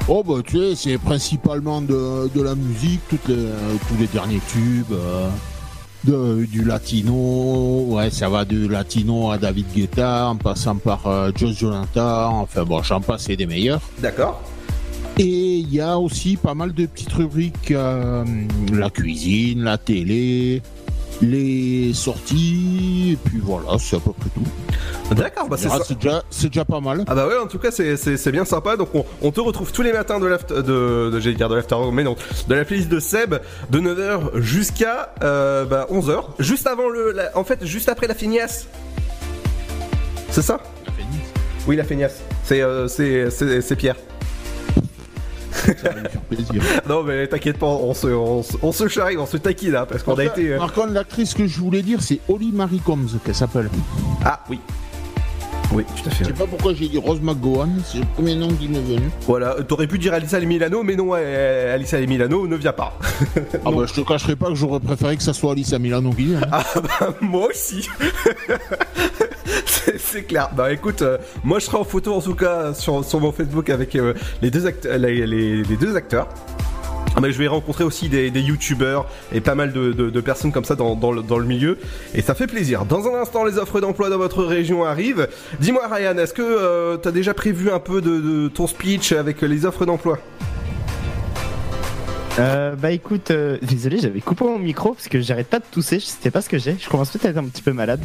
Oh 0.08 0.24
bah 0.24 0.36
tu 0.46 0.58
sais, 0.58 0.76
c'est 0.76 0.98
principalement 0.98 1.82
de, 1.82 2.30
la 2.42 2.56
musique, 2.56 3.02
les, 3.28 3.36
tous 3.88 3.96
les 4.00 4.08
derniers 4.08 4.42
tubes, 4.52 4.94
de, 6.04 6.46
du 6.46 6.64
latino, 6.64 7.86
ouais 7.90 8.10
ça 8.10 8.30
va 8.30 8.46
du 8.46 8.68
latino 8.68 9.32
à 9.32 9.38
David 9.38 9.66
Guetta, 9.74 10.28
en 10.30 10.36
passant 10.36 10.76
par 10.76 11.08
euh, 11.08 11.32
Joe 11.36 11.56
Jonathan, 11.56 12.42
enfin 12.42 12.64
bon 12.64 12.82
j'en 12.84 13.02
passe 13.02 13.30
et 13.30 13.38
des 13.38 13.46
meilleurs. 13.46 13.82
D'accord. 14.00 14.42
Et 15.20 15.58
il 15.58 15.72
y 15.72 15.80
a 15.80 16.00
aussi 16.00 16.38
pas 16.38 16.56
mal 16.56 16.74
de 16.74 16.88
petites 16.88 17.14
rubriques, 17.14 17.72
euh, 17.72 18.26
la 18.72 18.90
cuisine, 18.90 19.64
la 19.64 19.78
télé, 19.78 20.62
les 21.24 21.94
sorties, 21.94 23.12
et 23.14 23.16
puis 23.30 23.40
voilà, 23.42 23.78
c'est 23.80 23.96
à 23.96 24.00
peu 24.00 24.12
près 24.14 24.30
tout. 24.34 25.16
D'accord 25.16 25.48
bah 25.48 25.58
c'est 25.60 25.68
Ah, 25.72 25.78
ça. 25.78 25.84
c'est 25.88 25.96
déjà, 26.00 26.24
c'est 26.30 26.48
déjà 26.48 26.66
pas 26.66 26.80
mal. 26.80 27.04
Ah 27.08 27.16
bah 27.16 27.28
ouais, 27.28 27.38
en 27.38 27.48
tout 27.48 27.60
cas, 27.60 27.72
c'est- 27.72 27.98
c'est 27.98 28.18
c'est 28.18 28.32
bien 28.32 28.46
sympa. 28.46 28.78
Donc, 28.78 28.90
on, 28.96 29.06
on 29.22 29.32
te 29.32 29.40
retrouve 29.40 29.72
tous 29.72 29.82
les 29.84 29.94
matins 29.94 30.20
de 30.20 30.26
l'after, 30.26 30.56
de, 30.56 31.10
de 31.12 31.20
j'allais 31.20 31.36
dire 31.36 31.50
de 31.50 31.56
l'after, 31.56 31.76
mais 31.92 32.04
non, 32.04 32.16
de 32.48 32.56
la 32.56 32.66
playlist 32.66 32.90
de 32.90 33.00
Seb, 33.00 33.36
de 33.70 33.80
9h 33.80 34.40
jusqu'à 34.42 35.14
euh, 35.24 35.66
bah, 35.66 35.88
11h. 35.92 36.24
Juste 36.40 36.68
avant 36.68 36.90
le, 36.90 37.12
la- 37.12 37.38
en 37.38 37.44
fait, 37.44 37.66
juste 37.66 37.90
après 37.90 38.08
la 38.08 38.16
feignasse. 38.16 38.68
C'est 40.30 40.42
ça? 40.42 40.60
Oui, 41.68 41.76
la 41.76 41.84
feignasse. 41.84 42.20
C'est 42.44 42.62
euh, 42.62 42.88
c'est 42.88 43.30
c'est 43.30 43.62
c'est 43.62 43.76
Pierre. 43.76 43.96
Ça 45.82 45.90
va 45.90 46.00
lui 46.00 46.10
faire 46.10 46.22
plaisir. 46.22 46.64
Non, 46.90 47.04
mais 47.04 47.28
t'inquiète 47.28 47.58
pas, 47.58 47.68
on 47.68 47.94
se, 47.94 48.08
on, 48.08 48.44
se- 48.44 48.58
on 48.62 48.72
se 48.72 48.88
charrie, 48.88 49.18
on 49.18 49.26
se 49.26 49.38
taquine, 49.38 49.76
hein, 49.76 49.86
parce 49.88 50.04
qu'on 50.04 50.16
a 50.16 50.26
été. 50.26 50.54
euh, 50.54 50.58
Par 50.58 50.74
contre, 50.74 50.94
l'actrice 50.94 51.34
que 51.34 51.48
je 51.48 51.60
voulais 51.60 51.82
dire, 51.82 52.02
c'est 52.02 52.20
Holly 52.28 52.52
Marie 52.52 52.80
Combs, 52.80 53.08
qu'elle 53.24 53.36
s'appelle. 53.36 53.70
Ah 54.26 54.40
oui. 54.50 54.60
Oui, 55.74 55.84
tout 55.86 56.08
à 56.08 56.12
fait. 56.12 56.24
Je 56.24 56.30
sais 56.30 56.34
pas 56.36 56.46
pourquoi 56.46 56.74
j'ai 56.76 56.88
dit 56.88 56.98
Rose 57.00 57.20
McGowan, 57.22 57.82
c'est 57.86 57.98
le 58.00 58.06
premier 58.06 58.36
nom 58.36 58.48
qui 58.54 58.68
m'est 58.68 58.80
venu. 58.80 59.10
Voilà, 59.26 59.56
t'aurais 59.68 59.88
pu 59.88 59.98
dire 59.98 60.14
Alissa 60.14 60.40
Milano, 60.40 60.84
mais 60.84 60.96
non, 60.96 61.10
euh, 61.16 61.74
Alissa 61.74 62.00
Milano 62.02 62.46
ne 62.48 62.56
vient 62.56 62.74
pas. 62.74 62.98
Ah 63.66 63.72
bah 63.72 63.86
je 63.88 63.94
te 63.94 64.02
cacherai 64.02 64.36
pas 64.36 64.50
que 64.50 64.56
j'aurais 64.56 64.80
préféré 64.80 65.18
que 65.18 65.24
ça 65.24 65.34
soit 65.34 65.54
Alice 65.54 65.74
Milano 65.74 66.12
qui 66.12 66.26
vienne. 66.26 66.48
Ah 66.52 66.64
bah 66.76 67.16
moi 67.22 67.48
aussi. 67.50 67.90
c'est 69.98 70.24
clair. 70.24 70.50
Bah 70.56 70.72
écoute, 70.72 71.02
euh, 71.02 71.18
moi 71.44 71.60
je 71.60 71.66
serai 71.66 71.78
en 71.78 71.84
photo 71.84 72.14
en 72.14 72.22
tout 72.22 72.36
cas 72.36 72.74
sur, 72.74 73.04
sur 73.04 73.20
mon 73.20 73.32
Facebook 73.32 73.70
avec 73.70 73.96
euh, 73.96 74.14
les, 74.42 74.52
deux 74.52 74.66
act- 74.68 74.86
les, 74.86 75.26
les- 75.26 75.64
les 75.64 75.76
deux 75.78 75.96
acteurs. 75.96 76.28
Ah, 77.16 77.20
Mais 77.22 77.32
je 77.32 77.38
vais 77.38 77.48
rencontrer 77.48 77.84
aussi 77.84 78.10
des, 78.10 78.30
youtubeurs 78.30 79.08
et 79.32 79.42
pas 79.42 79.56
mal 79.56 79.72
de, 79.72 80.22
personnes 80.22 80.52
comme 80.52 80.66
ça 80.66 80.76
dans, 80.76 81.12
le, 81.12 81.46
milieu 81.46 81.78
et 82.14 82.22
ça 82.22 82.34
fait 82.34 82.48
plaisir. 82.48 82.86
Dans 82.86 83.08
un 83.08 83.22
instant, 83.22 83.44
les 83.46 83.58
offres 83.58 83.80
d'emploi 83.80 84.10
dans 84.10 84.18
votre 84.18 84.44
région 84.44 84.84
arrivent. 84.84 85.28
Dis-moi 85.60 85.84
Ryan, 85.92 86.18
est-ce 86.18 86.34
que 86.34 86.42
euh, 86.42 86.98
t'as 86.98 87.12
déjà 87.12 87.34
prévu 87.34 87.70
un 87.70 87.80
peu 87.80 88.02
de 88.02 88.48
ton 88.48 88.68
speech 88.68 89.12
avec 89.12 89.42
les 89.42 89.66
offres 89.66 89.86
d'emploi? 89.86 90.20
Euh, 92.40 92.76
bah 92.76 92.92
écoute, 92.92 93.32
euh, 93.32 93.58
désolé, 93.62 94.00
j'avais 94.00 94.22
coupé 94.22 94.44
mon 94.44 94.58
micro 94.58 94.94
parce 94.94 95.08
que 95.08 95.22
j'arrête 95.22 95.48
pas 95.48 95.60
de 95.60 95.66
tousser, 95.70 96.00
je 96.00 96.06
sais 96.06 96.32
pas 96.32 96.42
ce 96.42 96.50
que 96.50 96.58
j'ai, 96.58 96.76
je 96.80 96.90
commence 96.90 97.12
peut-être 97.12 97.26
à 97.26 97.30
être 97.30 97.38
un 97.38 97.48
petit 97.48 97.62
peu 97.62 97.74
malade. 97.74 98.02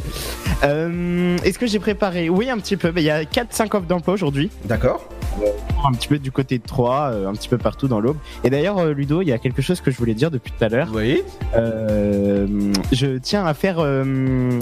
Euh, 0.63 1.37
Est-ce 1.43 1.57
que 1.57 1.65
j'ai 1.67 1.79
préparé? 1.79 2.29
Oui, 2.29 2.49
un 2.49 2.57
petit 2.59 2.77
peu, 2.77 2.93
il 2.95 3.03
y 3.03 3.09
a 3.09 3.23
4-5 3.23 3.75
offres 3.75 3.87
d'emploi 3.87 4.13
aujourd'hui, 4.13 4.51
D'accord 4.65 5.09
un 5.85 5.91
petit 5.93 6.07
peu 6.07 6.19
du 6.19 6.31
côté 6.31 6.57
de 6.57 6.63
Troyes, 6.63 7.11
euh, 7.11 7.27
un 7.27 7.33
petit 7.33 7.47
peu 7.47 7.57
partout 7.57 7.87
dans 7.87 7.99
l'Aube. 7.99 8.17
Et 8.43 8.49
d'ailleurs, 8.49 8.79
euh, 8.79 8.93
Ludo, 8.93 9.21
il 9.21 9.27
y 9.27 9.31
a 9.31 9.37
quelque 9.37 9.61
chose 9.61 9.81
que 9.81 9.91
je 9.91 9.97
voulais 9.97 10.13
dire 10.13 10.31
depuis 10.31 10.51
tout 10.51 10.63
à 10.63 10.69
l'heure. 10.69 10.89
Oui. 10.93 11.23
Euh, 11.55 12.47
je 12.91 13.17
tiens 13.17 13.45
à 13.45 13.53
faire 13.53 13.77
euh, 13.79 14.59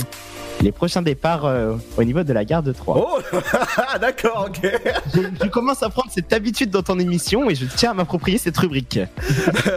les 0.61 0.71
prochains 0.71 1.01
départs 1.01 1.45
euh, 1.45 1.75
au 1.97 2.03
niveau 2.03 2.23
de 2.23 2.33
la 2.33 2.45
gare 2.45 2.63
de 2.63 2.71
Troyes. 2.71 3.05
Oh 3.07 3.19
D'accord, 4.01 4.49
ok. 4.49 4.71
Je, 5.13 5.21
je 5.43 5.47
commence 5.49 5.83
à 5.83 5.89
prendre 5.89 6.11
cette 6.11 6.31
habitude 6.33 6.69
dans 6.69 6.83
ton 6.83 6.99
émission 6.99 7.49
et 7.49 7.55
je 7.55 7.65
tiens 7.65 7.91
à 7.91 7.93
m'approprier 7.93 8.37
cette 8.37 8.57
rubrique. 8.57 8.99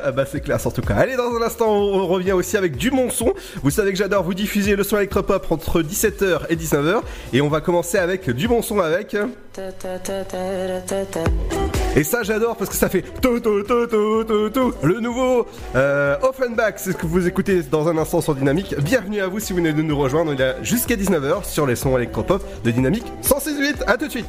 Ah 0.03 0.13
bah 0.13 0.25
c'est 0.31 0.41
classe 0.41 0.65
en 0.67 0.71
tout 0.71 0.83
cas. 0.83 0.95
Allez 0.95 1.17
dans 1.17 1.35
un 1.37 1.43
instant 1.43 1.69
on 1.69 2.07
revient 2.07 2.33
aussi 2.33 2.57
avec 2.57 2.77
du 2.77 2.91
bon 2.91 3.11
son. 3.11 3.35
Vous 3.63 3.71
savez 3.71 3.93
que 3.93 3.99
j'adore 3.99 4.23
vous 4.23 4.35
diffuser 4.35 4.77
le 4.77 4.83
son 4.83 4.97
électropop 4.97 5.51
entre 5.51 5.83
17h 5.83 6.41
et 6.49 6.57
19h 6.57 7.03
et 7.33 7.41
on 7.41 7.49
va 7.49 7.61
commencer 7.61 7.99
avec 7.99 8.31
du 8.31 8.49
bon 8.49 8.63
son 8.63 8.79
avec 8.81 9.17
et 11.97 12.05
ça 12.05 12.23
j'adore 12.23 12.57
parce 12.57 12.71
que 12.71 12.77
ça 12.77 12.89
fait 12.89 13.03
tout 13.21 13.41
tout 13.41 13.63
tout 13.63 13.87
tout 13.87 14.25
tout 14.25 14.51
tout 14.51 14.75
le 14.83 15.01
nouveau 15.01 15.47
euh, 15.75 16.17
Offenbach 16.23 16.75
c'est 16.77 16.93
ce 16.93 16.97
que 16.97 17.07
vous 17.07 17.27
écoutez 17.27 17.63
dans 17.63 17.89
un 17.89 17.97
instant 17.99 18.21
sur 18.21 18.35
Dynamique. 18.35 18.75
Bienvenue 18.79 19.21
à 19.21 19.29
vous 19.29 19.41
si 19.41 19.53
vous 19.53 19.59
venez 19.59 19.73
de 19.73 19.83
nous 19.83 19.99
rejoindre. 19.99 20.33
Il 20.33 20.41
est 20.41 20.57
jusqu'à 20.63 20.97
19h 20.97 21.45
sur 21.45 21.67
les 21.67 21.77
sons 21.77 21.97
électropop 21.97 22.45
de 22.65 22.71
Dynamique 22.71 23.05
168. 23.23 23.85
À 23.87 23.97
tout 23.97 24.07
de 24.07 24.11
suite. 24.11 24.27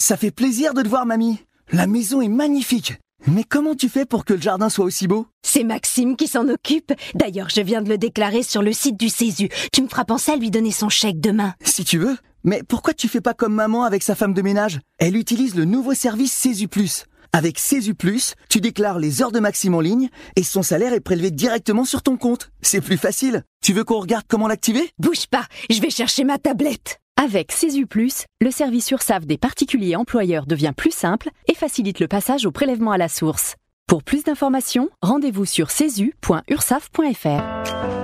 Ça 0.00 0.16
fait 0.16 0.30
plaisir 0.30 0.74
de 0.74 0.82
te 0.82 0.88
voir, 0.88 1.06
mamie. 1.06 1.40
La 1.72 1.86
maison 1.86 2.20
est 2.20 2.28
magnifique. 2.28 2.94
Mais 3.26 3.44
comment 3.44 3.74
tu 3.74 3.88
fais 3.88 4.04
pour 4.04 4.24
que 4.24 4.34
le 4.34 4.40
jardin 4.40 4.68
soit 4.68 4.84
aussi 4.84 5.06
beau? 5.06 5.26
C'est 5.42 5.64
Maxime 5.64 6.14
qui 6.16 6.28
s'en 6.28 6.48
occupe. 6.48 6.92
D'ailleurs, 7.14 7.48
je 7.48 7.62
viens 7.62 7.80
de 7.80 7.88
le 7.88 7.96
déclarer 7.96 8.42
sur 8.42 8.62
le 8.62 8.72
site 8.72 8.98
du 8.98 9.08
Césu. 9.08 9.48
Tu 9.72 9.82
me 9.82 9.88
feras 9.88 10.04
penser 10.04 10.32
à 10.32 10.36
lui 10.36 10.50
donner 10.50 10.72
son 10.72 10.90
chèque 10.90 11.20
demain. 11.20 11.54
Si 11.62 11.84
tu 11.84 11.98
veux. 11.98 12.16
Mais 12.44 12.62
pourquoi 12.62 12.92
tu 12.92 13.08
fais 13.08 13.22
pas 13.22 13.34
comme 13.34 13.54
maman 13.54 13.84
avec 13.84 14.02
sa 14.02 14.14
femme 14.14 14.34
de 14.34 14.42
ménage? 14.42 14.80
Elle 14.98 15.16
utilise 15.16 15.54
le 15.54 15.64
nouveau 15.64 15.94
service 15.94 16.46
Plus. 16.70 17.06
Avec 17.32 17.58
Plus, 17.98 18.34
tu 18.48 18.60
déclares 18.60 18.98
les 18.98 19.22
heures 19.22 19.32
de 19.32 19.40
Maxime 19.40 19.74
en 19.74 19.80
ligne 19.80 20.10
et 20.36 20.42
son 20.42 20.62
salaire 20.62 20.92
est 20.92 21.00
prélevé 21.00 21.30
directement 21.30 21.84
sur 21.84 22.02
ton 22.02 22.16
compte. 22.16 22.52
C'est 22.60 22.82
plus 22.82 22.98
facile. 22.98 23.42
Tu 23.62 23.72
veux 23.72 23.82
qu'on 23.82 23.98
regarde 23.98 24.26
comment 24.28 24.46
l'activer? 24.46 24.90
Bouge 24.98 25.26
pas, 25.26 25.46
je 25.70 25.80
vais 25.80 25.90
chercher 25.90 26.24
ma 26.24 26.38
tablette. 26.38 27.00
Avec 27.16 27.54
Plus, 27.88 28.24
le 28.40 28.50
service 28.50 28.90
URSAF 28.90 29.24
des 29.24 29.38
particuliers 29.38 29.96
employeurs 29.96 30.46
devient 30.46 30.72
plus 30.76 30.92
simple 30.92 31.30
et 31.48 31.54
facilite 31.54 31.98
le 31.98 32.08
passage 32.08 32.44
au 32.44 32.50
prélèvement 32.50 32.92
à 32.92 32.98
la 32.98 33.08
source. 33.08 33.56
Pour 33.86 34.02
plus 34.02 34.24
d'informations, 34.24 34.90
rendez-vous 35.02 35.46
sur 35.46 35.70
cesu.ursaf.fr. 35.70 38.03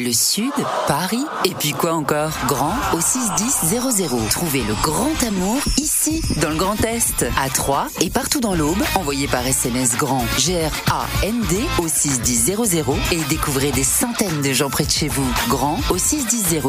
Le 0.00 0.12
Sud, 0.12 0.52
Paris, 0.86 1.24
et 1.44 1.54
puis 1.58 1.72
quoi 1.72 1.92
encore? 1.92 2.30
Grand 2.46 2.76
au 2.92 3.00
61000. 3.00 4.28
Trouvez 4.30 4.62
le 4.62 4.74
grand 4.80 5.10
amour 5.26 5.60
ici. 5.76 6.22
dans 6.40 6.50
le 6.50 6.56
Grand 6.56 6.80
Est, 6.84 7.26
à 7.36 7.50
Troyes 7.50 7.88
et 8.00 8.08
partout 8.08 8.38
dans 8.38 8.54
l'Aube, 8.54 8.80
envoyez 8.94 9.26
par 9.26 9.44
SMS 9.44 9.96
grand 9.96 10.24
G-R-A-N-D 10.38 11.56
au 11.82 11.88
61000 11.88 12.84
et 13.10 13.18
découvrez 13.28 13.72
des 13.72 13.82
centaines 13.82 14.40
de 14.40 14.52
gens 14.52 14.70
près 14.70 14.84
de 14.84 14.90
chez 14.90 15.08
vous. 15.08 15.26
Grand 15.48 15.80
au 15.90 15.98
61000. 15.98 16.60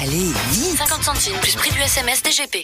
Allez, 0.00 0.32
vite 0.52 0.78
50 0.78 1.02
centimes 1.02 1.36
plus 1.40 1.56
prix 1.56 1.72
du 1.72 1.80
SMS 1.80 2.22
DGP. 2.22 2.62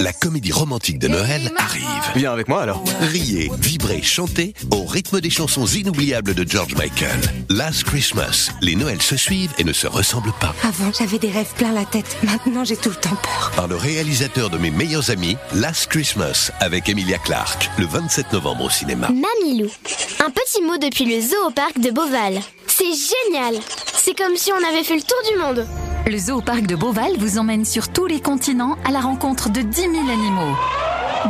La 0.00 0.12
comédie 0.12 0.52
romantique 0.52 0.98
de 0.98 1.08
Noël 1.08 1.50
arrive. 1.56 1.82
Viens 2.14 2.32
avec 2.32 2.48
moi 2.48 2.60
alors. 2.60 2.84
Riez, 3.00 3.50
vibrez, 3.58 4.02
chantez 4.02 4.52
au 4.70 4.84
rythme 4.84 5.22
des 5.22 5.30
chansons 5.30 5.64
inoubliables 5.64 6.34
de 6.34 6.46
George 6.46 6.74
Michael. 6.74 7.20
Last 7.48 7.84
Christmas. 7.84 8.50
Les 8.60 8.81
Noëls 8.82 9.00
se 9.00 9.16
suivent 9.16 9.54
et 9.58 9.64
ne 9.64 9.72
se 9.72 9.86
ressemblent 9.86 10.32
pas. 10.40 10.52
Avant, 10.64 10.90
j'avais 10.98 11.20
des 11.20 11.30
rêves 11.30 11.52
plein 11.56 11.70
la 11.72 11.84
tête. 11.84 12.16
Maintenant, 12.24 12.64
j'ai 12.64 12.76
tout 12.76 12.88
le 12.88 12.96
temps 12.96 13.14
peur. 13.22 13.52
Par 13.54 13.68
le 13.68 13.76
réalisateur 13.76 14.50
de 14.50 14.58
mes 14.58 14.72
meilleurs 14.72 15.10
amis, 15.12 15.36
Last 15.54 15.86
Christmas, 15.86 16.50
avec 16.58 16.88
Emilia 16.88 17.18
Clarke, 17.18 17.70
le 17.78 17.86
27 17.86 18.32
novembre 18.32 18.64
au 18.64 18.70
cinéma. 18.70 19.08
Mamilou. 19.08 19.70
Un 20.18 20.30
petit 20.30 20.62
mot 20.62 20.78
depuis 20.78 21.04
le 21.04 21.20
zoo 21.20 21.36
au 21.46 21.50
parc 21.52 21.78
de 21.78 21.92
Beauval. 21.92 22.40
C'est 22.66 22.84
génial 22.84 23.54
C'est 23.94 24.18
comme 24.18 24.34
si 24.34 24.50
on 24.50 24.68
avait 24.68 24.82
fait 24.82 24.96
le 24.96 25.02
tour 25.02 25.18
du 25.30 25.38
monde 25.38 25.66
Le 26.06 26.18
zoo 26.18 26.38
au 26.38 26.42
parc 26.42 26.62
de 26.62 26.74
Beauval 26.74 27.12
vous 27.18 27.38
emmène 27.38 27.64
sur 27.64 27.88
tous 27.88 28.06
les 28.06 28.20
continents 28.20 28.76
à 28.84 28.90
la 28.90 29.00
rencontre 29.00 29.48
de 29.48 29.60
10 29.62 29.80
000 29.80 29.92
animaux. 30.10 30.56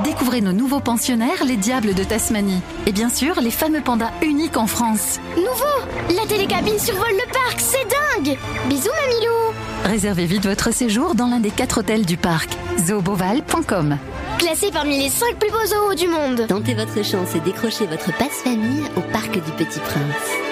Découvrez 0.00 0.40
nos 0.40 0.52
nouveaux 0.52 0.80
pensionnaires, 0.80 1.44
les 1.44 1.56
diables 1.56 1.94
de 1.94 2.02
Tasmanie. 2.02 2.62
Et 2.86 2.92
bien 2.92 3.10
sûr, 3.10 3.40
les 3.40 3.50
fameux 3.50 3.82
pandas 3.82 4.10
uniques 4.22 4.56
en 4.56 4.66
France. 4.66 5.20
Nouveau 5.36 6.16
La 6.16 6.26
télécabine 6.26 6.78
survole 6.78 7.12
le 7.12 7.30
parc, 7.32 7.60
c'est 7.60 7.86
dingue 8.24 8.38
Bisous 8.68 8.88
Mamilou 8.88 9.54
Réservez 9.84 10.24
vite 10.26 10.46
votre 10.46 10.72
séjour 10.72 11.14
dans 11.14 11.26
l'un 11.26 11.40
des 11.40 11.50
quatre 11.50 11.80
hôtels 11.80 12.06
du 12.06 12.16
parc. 12.16 12.50
zooboval.com 12.86 13.98
Classé 14.38 14.70
parmi 14.72 14.98
les 14.98 15.10
5 15.10 15.36
plus 15.36 15.50
beaux 15.50 15.66
zoos 15.66 15.94
du 15.94 16.08
monde 16.08 16.46
Tentez 16.48 16.74
votre 16.74 17.04
chance 17.04 17.34
et 17.36 17.40
décrochez 17.40 17.86
votre 17.86 18.16
passe-famille 18.16 18.84
au 18.96 19.00
Parc 19.12 19.32
du 19.32 19.52
Petit 19.52 19.80
Prince. 19.80 20.51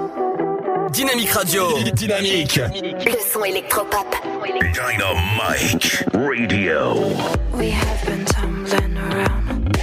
Dynamique 0.93 1.31
Radio. 1.31 1.67
Dynamique. 1.93 2.57
Le 2.57 3.19
son 3.31 3.43
électropop. 3.45 4.05
Dynamite 4.73 6.03
Radio. 6.13 6.95
We 7.53 7.69
have 7.71 8.05
been 8.05 8.25
tumbling 8.25 8.97
around 8.97 9.77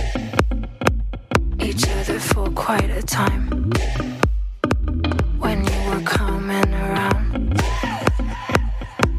each 1.61 1.85
other 1.89 2.19
for 2.19 2.51
quite 2.51 2.91
a 2.91 3.03
time. 3.03 3.71
When 5.39 5.65
you 5.65 5.91
were 5.91 6.03
coming 6.05 6.75
around, 6.75 7.61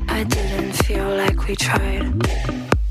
I 0.09 0.23
didn't 0.25 0.73
feel 0.73 1.09
like 1.15 1.47
we 1.47 1.55
tried. 1.55 2.13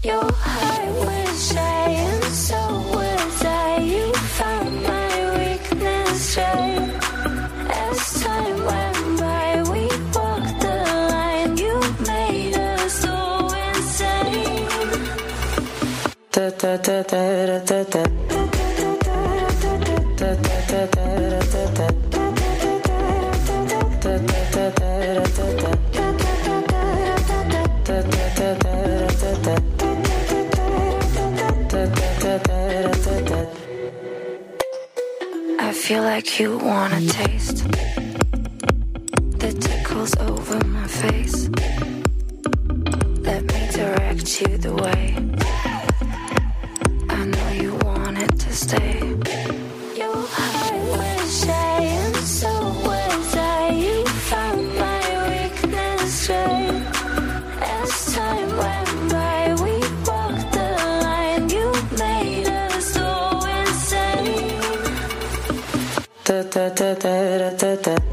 Your 0.03 0.25
heart 0.33 0.89
was 1.07 1.53
shy, 1.53 1.91
and 1.91 2.25
so 2.25 2.57
was 2.93 3.45
I. 3.45 3.79
You 3.81 4.13
found 4.13 4.83
my 4.83 5.39
weakness 5.39 6.37
right. 6.37 6.88
I 16.39 16.43
feel 35.73 36.03
like 36.05 36.39
you 36.39 36.57
wanna 36.59 37.01
taste 37.01 37.67
the 39.39 39.53
tickles 39.61 40.17
over 40.19 40.65
my 40.67 40.87
face. 40.87 41.49
Let 43.23 43.43
me 43.43 43.69
direct 43.73 44.41
you 44.41 44.57
the 44.57 44.75
way. 44.75 45.38
da 66.79 66.95
da 66.95 67.11
da 67.39 67.51
da 67.51 67.51
da 67.51 67.77
da 67.77 68.08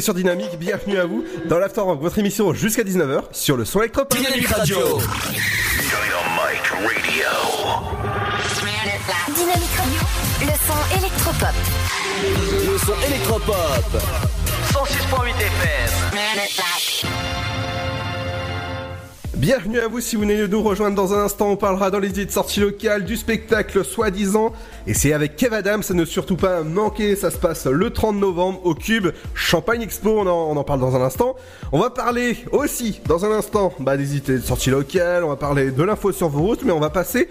sur 0.00 0.14
Dynamique, 0.14 0.58
bienvenue 0.58 0.98
à 0.98 1.06
vous 1.06 1.24
dans 1.46 1.58
l'Afterwork, 1.58 2.00
votre 2.00 2.18
émission 2.18 2.52
jusqu'à 2.52 2.82
19h 2.82 3.22
sur 3.32 3.56
le 3.56 3.64
son 3.64 3.80
électropop. 3.80 4.16
Dynamique 4.18 4.48
Radio. 4.48 4.76
Dynamite 4.78 5.00
Radio. 6.72 7.24
Dynamique 9.34 9.74
Radio, 9.76 10.00
le 10.40 10.52
son 10.66 10.80
électropop. 10.98 11.54
Le 12.66 12.78
son 12.78 12.94
électropop. 13.06 13.84
106.8 14.72 15.30
FM. 15.30 15.84
Bienvenue 19.36 19.78
à 19.78 19.88
vous 19.88 20.00
si 20.00 20.16
vous 20.16 20.22
venez 20.22 20.36
de 20.38 20.46
nous 20.46 20.62
rejoindre 20.62 20.96
dans 20.96 21.12
un 21.12 21.24
instant, 21.24 21.50
on 21.50 21.56
parlera 21.56 21.90
dans 21.90 21.98
les 21.98 22.08
idées 22.08 22.24
de 22.24 22.30
sortie 22.30 22.60
locale 22.60 23.04
du 23.04 23.16
spectacle 23.16 23.84
soi-disant 23.84 24.52
et 24.86 24.94
c'est 24.94 25.12
avec 25.12 25.36
Kev 25.36 25.54
Adams, 25.54 25.82
ça 25.82 25.94
ne 25.94 26.04
surtout 26.04 26.36
pas 26.36 26.62
manquer, 26.62 27.16
ça 27.16 27.30
se 27.30 27.38
passe 27.38 27.66
le 27.66 27.90
30 27.90 28.16
novembre 28.16 28.60
au 28.64 28.74
Cube 28.74 29.08
Champagne 29.34 29.82
Expo, 29.82 30.20
on 30.20 30.26
en, 30.26 30.64
parle 30.64 30.80
dans 30.80 30.94
un 30.94 31.00
instant. 31.00 31.36
On 31.72 31.80
va 31.80 31.90
parler 31.90 32.36
aussi 32.52 33.00
dans 33.06 33.24
un 33.24 33.30
instant 33.30 33.72
bah, 33.80 33.96
des 33.96 34.16
idées 34.16 34.38
de 34.38 34.44
sortie 34.44 34.70
locale, 34.70 35.24
on 35.24 35.28
va 35.28 35.36
parler 35.36 35.70
de 35.70 35.82
l'info 35.82 36.12
sur 36.12 36.28
vos 36.28 36.42
routes, 36.42 36.64
mais 36.64 36.72
on 36.72 36.80
va 36.80 36.90
passer 36.90 37.28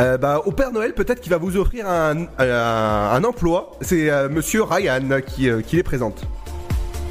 euh, 0.00 0.18
bah, 0.18 0.42
au 0.46 0.52
Père 0.52 0.72
Noël 0.72 0.94
peut-être 0.94 1.20
qui 1.20 1.28
va 1.28 1.38
vous 1.38 1.56
offrir 1.56 1.88
un, 1.88 2.26
un 2.38 3.24
emploi, 3.24 3.72
c'est 3.80 4.10
euh, 4.10 4.28
Monsieur 4.28 4.64
Ryan 4.64 5.20
qui, 5.24 5.48
euh, 5.48 5.60
qui 5.60 5.76
les 5.76 5.82
présente. 5.82 6.26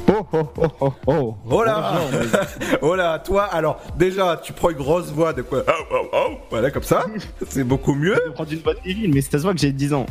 Oh 0.08 0.24
oh 0.32 0.48
oh 0.56 0.72
oh 0.80 0.92
oh. 1.08 1.36
Voilà, 1.44 2.00
voilà, 2.80 3.18
toi, 3.18 3.44
alors 3.44 3.80
déjà, 3.96 4.40
tu 4.42 4.52
prends 4.52 4.70
une 4.70 4.76
grosse 4.76 5.06
voix 5.06 5.32
de 5.32 5.42
quoi 5.42 5.64
Oh 5.66 5.84
oh 5.90 6.08
oh, 6.12 6.30
voilà 6.48 6.70
comme 6.70 6.84
ça, 6.84 7.06
c'est 7.48 7.64
beaucoup 7.64 7.94
mieux. 7.94 8.16
Je 8.26 8.30
prends 8.30 8.44
une 8.44 8.60
bonne 8.60 8.76
viril, 8.84 9.10
mais 9.12 9.20
ça 9.20 9.38
se 9.38 9.42
voit 9.42 9.52
que 9.52 9.58
j'ai 9.58 9.72
10 9.72 9.94
ans. 9.94 10.06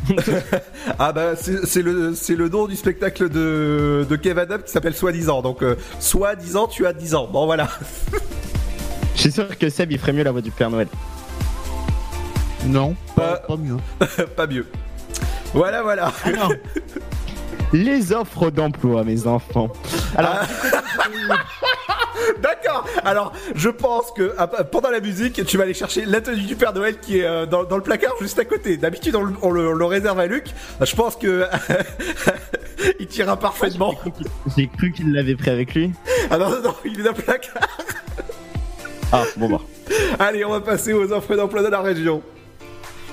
ah 0.98 1.12
bah 1.12 1.34
c'est 1.36 1.82
le 1.82 2.14
c'est 2.14 2.36
le 2.36 2.48
nom 2.50 2.66
du 2.66 2.76
spectacle 2.76 3.30
de 3.30 4.06
de 4.08 4.16
Kev 4.16 4.38
Adams 4.38 4.62
qui 4.62 4.70
s'appelle 4.70 4.94
Soi-disant. 4.94 5.40
Donc 5.40 5.62
euh, 5.62 5.76
soi-disant, 5.98 6.66
tu 6.66 6.86
as 6.86 6.92
10 6.92 7.14
ans. 7.14 7.28
Bon 7.32 7.46
voilà. 7.46 7.68
Je 9.14 9.20
suis 9.20 9.32
sûr 9.32 9.56
que 9.56 9.70
Seb 9.70 9.92
il 9.92 9.98
ferait 9.98 10.12
mieux 10.12 10.24
la 10.24 10.32
voix 10.32 10.42
du 10.42 10.50
Père 10.50 10.70
Noël. 10.70 10.88
Non, 12.66 12.94
pas, 13.14 13.36
pas 13.36 13.56
mieux. 13.56 13.76
pas 14.36 14.46
mieux. 14.46 14.66
Voilà 15.54 15.82
voilà. 15.82 16.12
Les 17.72 18.12
offres 18.12 18.50
d'emploi, 18.50 19.04
mes 19.04 19.26
enfants. 19.26 19.68
Alors, 20.16 20.36
D'accord. 22.40 22.86
Alors, 23.04 23.32
je 23.54 23.68
pense 23.68 24.10
que 24.12 24.32
ah, 24.38 24.46
pendant 24.46 24.90
la 24.90 25.00
musique, 25.00 25.44
tu 25.44 25.56
vas 25.56 25.64
aller 25.64 25.74
chercher 25.74 26.04
la 26.06 26.20
tenue 26.20 26.42
du 26.42 26.56
Père 26.56 26.72
Noël 26.72 26.98
qui 26.98 27.18
est 27.18 27.24
euh, 27.24 27.44
dans, 27.46 27.64
dans 27.64 27.76
le 27.76 27.82
placard 27.82 28.12
juste 28.20 28.38
à 28.38 28.44
côté. 28.44 28.76
D'habitude, 28.76 29.14
on, 29.16 29.22
le- 29.24 29.34
on 29.42 29.50
le, 29.50 29.68
on 29.68 29.72
le 29.72 29.84
réserve 29.84 30.18
à 30.18 30.26
Luc. 30.26 30.46
Je 30.80 30.94
pense 30.96 31.16
que 31.16 31.44
il 33.00 33.06
tirera 33.06 33.36
parfaitement. 33.36 33.94
j'ai 34.56 34.68
cru 34.68 34.92
qu'il 34.92 35.12
l'avait 35.12 35.34
pris 35.36 35.50
avec 35.50 35.74
lui. 35.74 35.92
Ah 36.30 36.38
non, 36.38 36.50
non, 36.50 36.62
non, 36.62 36.74
il 36.84 37.00
est 37.00 37.02
dans 37.02 37.10
le 37.10 37.22
placard. 37.22 37.54
Ah, 39.12 39.24
bon 39.36 39.48
bah. 39.48 39.60
Allez, 40.18 40.44
on 40.44 40.50
va 40.50 40.60
passer 40.60 40.92
aux 40.92 41.12
offres 41.12 41.36
d'emploi 41.36 41.62
de 41.62 41.68
la 41.68 41.80
région. 41.80 42.22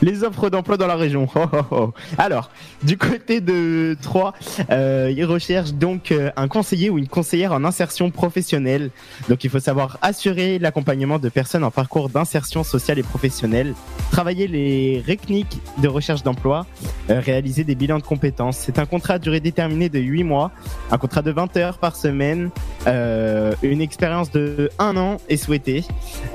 Les 0.03 0.25
offres 0.25 0.49
d'emploi 0.49 0.75
dans 0.75 0.87
la 0.87 0.97
région. 0.97 1.27
Oh, 1.35 1.45
oh, 1.53 1.57
oh. 1.71 1.93
Alors, 2.17 2.49
du 2.83 2.97
côté 2.97 3.39
de 3.39 3.95
Troyes, 4.01 4.33
euh, 4.69 5.09
ils 5.15 5.23
recherchent 5.23 5.73
donc 5.73 6.11
euh, 6.11 6.29
un 6.35 6.49
conseiller 6.49 6.89
ou 6.89 6.97
une 6.97 7.07
conseillère 7.07 7.53
en 7.53 7.63
insertion 7.63 8.11
professionnelle. 8.11 8.91
Donc, 9.29 9.45
il 9.45 9.49
faut 9.49 9.59
savoir 9.59 9.97
assurer 10.01 10.59
l'accompagnement 10.59 11.19
de 11.19 11.29
personnes 11.29 11.63
en 11.63 11.71
parcours 11.71 12.09
d'insertion 12.09 12.63
sociale 12.65 12.99
et 12.99 13.03
professionnelle, 13.03 13.75
travailler 14.11 14.47
les 14.47 15.01
techniques 15.05 15.57
de 15.77 15.87
recherche 15.87 16.21
d'emploi, 16.21 16.65
euh, 17.09 17.21
réaliser 17.21 17.63
des 17.63 17.75
bilans 17.75 17.99
de 17.99 18.03
compétences. 18.03 18.57
C'est 18.57 18.79
un 18.79 18.85
contrat 18.85 19.15
à 19.15 19.19
durée 19.19 19.39
déterminée 19.39 19.87
de 19.87 19.99
8 19.99 20.25
mois, 20.25 20.51
un 20.91 20.97
contrat 20.97 21.21
de 21.21 21.31
20 21.31 21.55
heures 21.55 21.77
par 21.77 21.95
semaine, 21.95 22.49
une 22.85 23.81
expérience 23.81 24.31
de 24.31 24.69
1 24.79 24.97
an 24.97 25.17
est 25.29 25.37
souhaitée. 25.37 25.85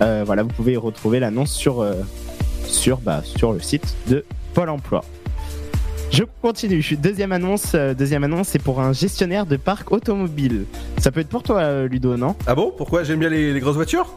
Voilà, 0.01 0.43
vous 0.43 0.49
pouvez 0.49 0.79
retrouver 0.79 1.21
l'annonce 1.21 1.53
sur 1.53 1.85
sur, 2.69 2.99
bah, 2.99 3.23
sur 3.25 3.53
le 3.53 3.61
site 3.61 3.95
de 4.09 4.25
Pôle 4.55 4.69
emploi. 4.69 5.05
Je 6.11 6.25
continue. 6.41 6.85
Deuxième 6.99 7.33
annonce, 7.33 7.73
euh, 7.75 7.93
deuxième 7.93 8.25
annonce, 8.25 8.49
c'est 8.49 8.63
pour 8.63 8.81
un 8.81 8.93
gestionnaire 8.93 9.45
de 9.45 9.57
parc 9.57 9.93
automobile. 9.93 10.65
Ça 10.99 11.11
peut 11.11 11.21
être 11.21 11.29
pour 11.29 11.43
toi, 11.43 11.61
euh, 11.61 11.89
Ludo, 11.89 12.17
non? 12.17 12.35
Ah 12.47 12.55
bon? 12.55 12.73
Pourquoi? 12.77 13.05
J'aime 13.05 13.19
bien 13.19 13.29
les, 13.29 13.53
les 13.53 13.61
grosses 13.61 13.77
voitures? 13.77 14.11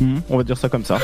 Hmm, 0.00 0.16
On 0.28 0.36
va 0.36 0.42
dire 0.42 0.58
ça 0.58 0.68
comme 0.68 0.84
ça. 0.84 0.98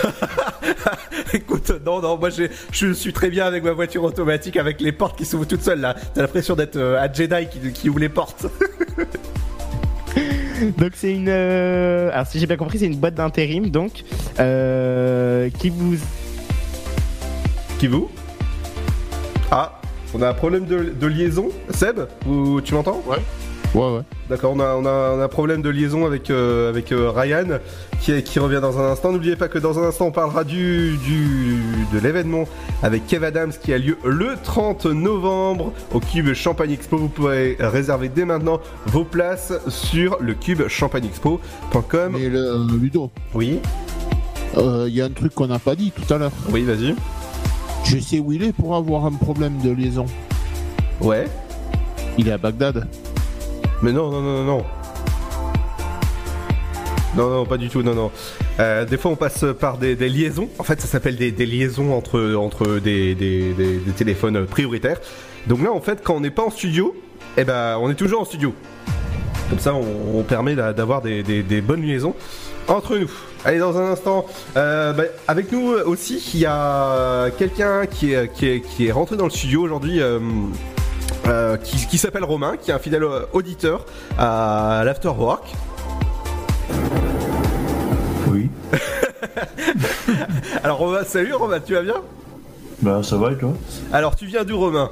Écoute, 1.33 1.71
non, 1.87 2.01
non, 2.01 2.19
moi 2.19 2.31
je 2.31 2.93
suis 2.93 3.13
très 3.13 3.31
bien 3.31 3.47
avec 3.47 3.63
ma 3.63 3.73
voiture 3.73 4.03
automatique 4.03 4.57
avec 4.57 4.81
les 4.81 4.91
portes 4.91 5.17
qui 5.17 5.25
s'ouvrent 5.25 5.47
toutes 5.47 5.63
seules 5.63 5.81
là. 5.81 5.95
T'as 6.15 6.23
l'impression 6.23 6.57
d'être 6.57 6.77
euh, 6.77 7.01
un 7.01 7.13
Jedi 7.13 7.47
qui, 7.49 7.73
qui 7.73 7.89
ouvre 7.89 8.01
les 8.01 8.09
portes. 8.09 8.47
donc 10.79 10.91
c'est 10.95 11.13
une, 11.13 11.29
euh, 11.29 12.11
alors 12.13 12.27
si 12.27 12.41
j'ai 12.41 12.47
bien 12.47 12.57
compris, 12.57 12.81
c'est 12.81 12.87
une 12.87 12.97
boîte 12.97 13.15
d'intérim, 13.15 13.71
donc 13.71 14.03
euh, 14.41 15.49
qui 15.59 15.71
vous, 15.71 15.97
qui 17.81 17.87
vous 17.87 18.11
Ah, 19.51 19.81
on 20.15 20.21
a 20.23 20.29
un 20.29 20.35
problème 20.35 20.67
de, 20.67 20.93
de 21.01 21.07
liaison. 21.07 21.49
Seb, 21.71 22.01
ou 22.29 22.61
tu 22.61 22.75
m'entends 22.75 23.03
Ouais. 23.07 23.17
Ouais, 23.73 23.95
ouais. 23.97 24.03
D'accord, 24.29 24.53
on 24.55 24.59
a, 24.61 24.75
on, 24.75 24.85
a, 24.85 25.13
on 25.17 25.21
a 25.21 25.25
un 25.25 25.29
problème 25.29 25.63
de 25.63 25.71
liaison 25.71 26.05
avec, 26.05 26.29
euh, 26.29 26.69
avec 26.69 26.91
euh, 26.91 27.11
Ryan 27.15 27.61
qui, 28.01 28.11
est- 28.13 28.23
qui 28.25 28.39
revient 28.41 28.59
dans 28.61 28.79
un 28.81 28.91
instant. 28.91 29.13
N'oubliez 29.13 29.37
pas 29.37 29.47
que 29.49 29.59
dans 29.61 29.79
un 29.79 29.85
instant 29.85 30.07
on 30.07 30.11
parlera 30.11 30.43
du, 30.43 30.97
du 30.99 31.63
de 31.93 31.99
l'événement 32.01 32.47
avec 32.83 33.07
Kev 33.07 33.25
Adams 33.25 33.53
qui 33.63 33.73
a 33.73 33.79
lieu 33.79 33.97
le 34.05 34.31
30 34.43 34.87
novembre 34.87 35.73
au 35.95 36.01
Cube 36.01 36.35
Champagne 36.35 36.73
Expo. 36.73 36.97
Vous 36.99 37.09
pouvez 37.09 37.57
réserver 37.61 38.09
dès 38.09 38.25
maintenant 38.25 38.59
vos 38.87 39.05
places 39.05 39.53
sur 39.69 40.19
le 40.21 40.35
cube 40.35 40.67
champagneexpo.com. 40.67 42.13
Mais 42.19 42.29
le, 42.29 42.39
euh, 42.41 42.67
Ludo. 42.79 43.11
Oui. 43.35 43.61
Il 44.57 44.89
y 44.93 45.01
a 45.01 45.05
un 45.05 45.11
truc 45.11 45.33
qu'on 45.33 45.47
n'a 45.47 45.61
pas 45.61 45.77
dit 45.77 45.93
tout 45.93 46.13
à 46.13 46.19
l'heure. 46.19 46.33
Oui, 46.51 46.65
vas-y. 46.65 46.97
Je 47.85 47.99
sais 47.99 48.19
où 48.21 48.33
il 48.33 48.43
est 48.43 48.53
pour 48.53 48.77
avoir 48.77 49.07
un 49.07 49.13
problème 49.13 49.59
de 49.59 49.71
liaison. 49.71 50.07
Ouais. 51.01 51.27
Il 52.19 52.29
est 52.29 52.33
à 52.33 52.39
Bagdad. 52.39 52.87
Mais 53.83 53.93
non, 53.93 54.11
non, 54.11 54.21
non, 54.21 54.33
non, 54.39 54.45
non. 54.45 54.65
Non, 57.17 57.29
non, 57.31 57.47
pas 57.47 57.57
du 57.57 57.69
tout, 57.69 57.83
non, 57.83 57.95
non. 57.95 58.11
Euh, 58.61 58.85
des 58.85 58.97
fois, 58.97 59.11
on 59.11 59.17
passe 59.17 59.45
par 59.59 59.79
des, 59.79 59.97
des 59.97 60.09
liaisons. 60.09 60.49
En 60.59 60.63
fait, 60.63 60.81
ça 60.81 60.87
s'appelle 60.87 61.17
des, 61.17 61.33
des 61.33 61.47
liaisons 61.47 61.93
entre, 61.93 62.35
entre 62.35 62.79
des, 62.79 63.15
des, 63.15 63.53
téléphones 63.97 64.47
prioritaires. 64.47 65.01
Donc 65.49 65.63
là, 65.63 65.73
en 65.73 65.81
fait, 65.81 66.01
quand 66.05 66.15
on 66.15 66.21
n'est 66.21 66.31
pas 66.31 66.45
en 66.45 66.51
studio, 66.51 66.95
eh 67.37 67.45
ben, 67.45 67.79
on 67.81 67.91
est 67.91 67.95
toujours 67.95 68.21
en 68.21 68.25
studio. 68.25 68.55
Comme 69.49 69.59
ça, 69.59 69.75
on, 69.75 70.19
on 70.19 70.23
permet 70.23 70.55
d'a- 70.55 70.73
d'avoir 70.73 71.01
des 71.03 71.63
bonnes 71.67 71.83
liaisons 71.83 72.15
entre 72.69 72.97
nous. 72.99 73.11
Allez, 73.45 73.59
dans 73.59 73.79
un 73.79 73.91
instant, 73.93 74.27
euh, 74.57 74.93
bah, 74.93 75.05
avec 75.29 75.51
nous 75.53 75.69
aussi, 75.73 76.23
il 76.35 76.41
y 76.41 76.47
a 76.47 77.31
quelqu'un 77.39 77.87
qui 77.87 78.13
est, 78.13 78.33
qui, 78.33 78.47
est, 78.49 78.61
qui 78.61 78.87
est 78.87 78.93
rentré 78.93 79.17
dans 79.17 79.25
le 79.25 79.31
studio 79.31 79.63
aujourd'hui. 79.63 80.01
euh, 80.01 80.19
euh, 81.27 81.57
qui, 81.59 81.87
qui 81.87 81.99
s'appelle 81.99 82.25
Romain, 82.25 82.57
qui 82.57 82.71
est 82.71 82.75
un 82.75 82.79
fidèle 82.79 83.05
euh, 83.05 83.21
auditeur 83.35 83.85
à 84.19 84.83
l'Afterwork. 84.87 85.53
Oui. 88.29 88.49
Alors 90.65 90.79
Romain, 90.79 91.05
salut 91.05 91.35
Romain, 91.35 91.61
tu 91.61 91.75
vas 91.75 91.83
bien? 91.83 91.97
Bah 92.81 93.03
ça 93.03 93.17
va 93.19 93.33
et 93.33 93.37
toi? 93.37 93.53
Alors 93.93 94.17
tu 94.17 94.27
viens 94.27 94.45
d'où 94.45 94.59
Romain? 94.59 94.91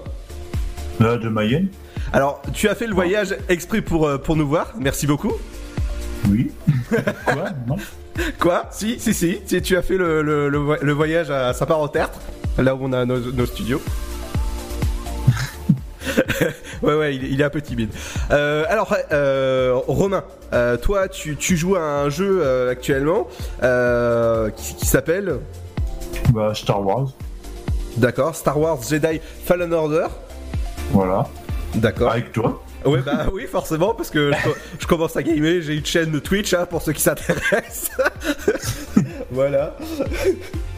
Là, 1.01 1.17
de 1.17 1.29
Mayenne. 1.29 1.69
Alors 2.13 2.43
tu 2.53 2.69
as 2.69 2.75
fait 2.75 2.87
le 2.87 2.95
voyage 2.95 3.35
exprès 3.49 3.81
pour, 3.81 4.07
euh, 4.07 4.19
pour 4.19 4.37
nous 4.37 4.47
voir, 4.47 4.75
merci 4.79 5.07
beaucoup. 5.07 5.33
Oui. 6.29 6.51
Quoi 7.25 7.51
Non 7.67 7.77
Quoi? 8.41 8.67
Si, 8.71 8.99
si, 8.99 9.15
si, 9.15 9.41
si, 9.47 9.63
tu 9.63 9.77
as 9.77 9.83
fait 9.83 9.97
le, 9.97 10.23
le, 10.23 10.49
le 10.49 10.59
vo- 10.59 10.77
le 10.81 10.93
voyage 10.93 11.31
à 11.31 11.53
Saint-Part-au-Tertre, 11.53 12.19
là 12.59 12.75
où 12.75 12.79
on 12.83 12.93
a 12.93 13.05
nos, 13.05 13.19
nos 13.19 13.47
studios. 13.47 13.81
ouais, 16.83 16.95
ouais, 16.95 17.17
il, 17.17 17.25
est- 17.25 17.29
il 17.31 17.41
est 17.41 17.45
un 17.45 17.51
peu 17.51 17.61
timide. 17.61 17.91
Euh, 18.31 18.65
alors, 18.69 18.95
euh, 19.13 19.75
Romain, 19.87 20.25
euh, 20.53 20.77
toi, 20.77 21.09
tu, 21.09 21.37
tu 21.37 21.57
joues 21.57 21.77
à 21.77 21.81
un 21.81 22.09
jeu 22.09 22.69
actuellement 22.69 23.29
qui, 24.57 24.75
qui 24.75 24.87
s'appelle 24.87 25.37
Bah, 26.33 26.53
Star 26.55 26.85
Wars. 26.85 27.13
D'accord, 27.97 28.35
Star 28.35 28.59
Wars 28.59 28.79
Jedi 28.89 29.21
Fallen 29.45 29.73
Order. 29.73 30.07
Voilà. 30.93 31.29
D'accord. 31.75 32.13
Avec 32.13 32.33
toi. 32.33 32.63
Ouais, 32.85 33.01
bah 33.05 33.27
oui, 33.33 33.47
forcément, 33.51 33.95
parce 33.95 34.11
que 34.11 34.33
je, 34.33 34.49
je 34.81 34.87
commence 34.87 35.17
à 35.17 35.23
gamer, 35.23 35.61
j'ai 35.61 35.75
une 35.77 35.85
chaîne 35.87 36.11
de 36.11 36.19
Twitch 36.19 36.55
hein, 36.55 36.67
pour 36.69 36.81
ceux 36.83 36.93
qui 36.93 37.03
s'intéressent. 37.03 37.91
voilà. 39.31 39.77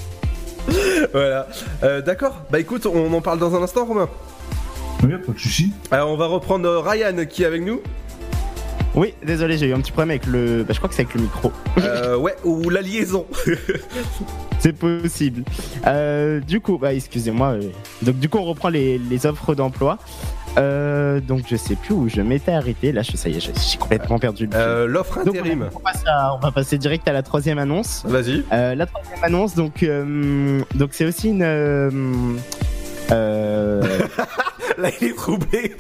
voilà. 1.13 1.47
Euh, 1.83 2.01
D'accord, 2.01 2.43
bah 2.51 2.59
écoute, 2.61 2.87
on 2.87 3.13
en 3.13 3.21
parle 3.21 3.39
dans 3.39 3.55
un 3.55 3.63
instant, 3.63 3.85
Romain. 3.85 4.09
Oui, 5.03 5.11
pas 5.25 5.33
de 5.33 5.39
soucis. 5.39 5.73
Alors, 5.91 6.11
on 6.11 6.17
va 6.17 6.27
reprendre 6.27 6.69
euh, 6.69 6.81
Ryan 6.81 7.25
qui 7.27 7.43
est 7.43 7.47
avec 7.47 7.63
nous. 7.63 7.81
Oui, 8.95 9.15
désolé, 9.25 9.57
j'ai 9.57 9.69
eu 9.69 9.73
un 9.73 9.81
petit 9.81 9.93
problème 9.93 10.11
avec 10.11 10.27
le. 10.27 10.65
Bah, 10.65 10.73
je 10.75 10.79
crois 10.79 10.89
que 10.89 10.95
c'est 10.97 11.03
avec 11.03 11.15
le 11.15 11.23
micro. 11.23 11.53
Euh, 11.79 12.17
ouais, 12.17 12.35
ou 12.45 12.69
la 12.71 12.81
liaison. 12.83 13.25
C'est 14.59 14.73
possible. 14.73 15.45
Euh, 15.87 16.41
du 16.41 16.61
coup, 16.61 16.77
bah, 16.77 16.93
excusez-moi. 16.93 17.51
euh, 17.53 17.63
Donc, 18.03 18.19
du 18.19 18.29
coup, 18.29 18.39
on 18.39 18.45
reprend 18.45 18.69
les, 18.69 18.99
les 18.99 19.27
offres 19.27 19.55
d'emploi. 19.55 19.99
Euh, 20.59 21.21
donc 21.21 21.43
je 21.49 21.57
sais 21.57 21.77
plus 21.77 21.95
où 21.95 22.09
je 22.09 22.21
m'étais 22.21 22.53
arrêté. 22.53 22.93
Là, 22.93 23.03
je, 23.03 23.17
ça 23.17 23.29
y 23.29 23.37
est, 23.37 23.41
j'ai 23.41 23.79
complètement 23.79 24.19
perdu 24.19 24.47
le. 24.47 24.53
Euh, 24.55 24.87
L'offre 24.87 25.25
Donc, 25.25 25.37
intérim. 25.37 25.69
on, 25.75 25.79
passe 25.79 26.03
à- 26.07 26.35
on 26.35 26.39
va 26.39 26.51
passer 26.51 26.77
direct 26.79 27.07
à 27.09 27.13
la 27.13 27.23
troisième 27.23 27.59
annonce. 27.59 28.03
Vas-y. 28.05 28.45
Euh, 28.53 28.75
la 28.75 28.87
troisième 28.87 29.23
annonce, 29.23 29.55
donc 29.55 29.83
euh, 29.83 30.61
donc 30.75 30.91
c'est 30.93 31.05
aussi 31.05 31.29
une. 31.29 31.43
euh, 31.43 31.91
euh, 33.13 33.83
Là, 34.79 34.91
il 35.01 35.09
est 35.09 35.17
troublé. 35.17 35.77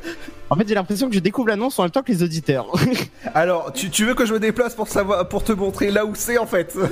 en 0.50 0.56
fait, 0.56 0.68
j'ai 0.68 0.74
l'impression 0.74 1.08
que 1.08 1.14
je 1.14 1.20
découvre 1.20 1.48
l'annonce 1.48 1.78
en 1.78 1.82
même 1.82 1.90
temps 1.90 2.02
que 2.02 2.12
les 2.12 2.22
auditeurs. 2.22 2.66
Alors, 3.34 3.72
tu, 3.72 3.90
tu 3.90 4.04
veux 4.04 4.14
que 4.14 4.24
je 4.26 4.32
me 4.32 4.38
déplace 4.40 4.74
pour 4.74 4.88
savoir, 4.88 5.28
pour 5.28 5.42
te 5.44 5.52
montrer 5.52 5.90
là 5.90 6.04
où 6.06 6.14
c'est 6.14 6.38
en 6.38 6.46
fait? 6.46 6.74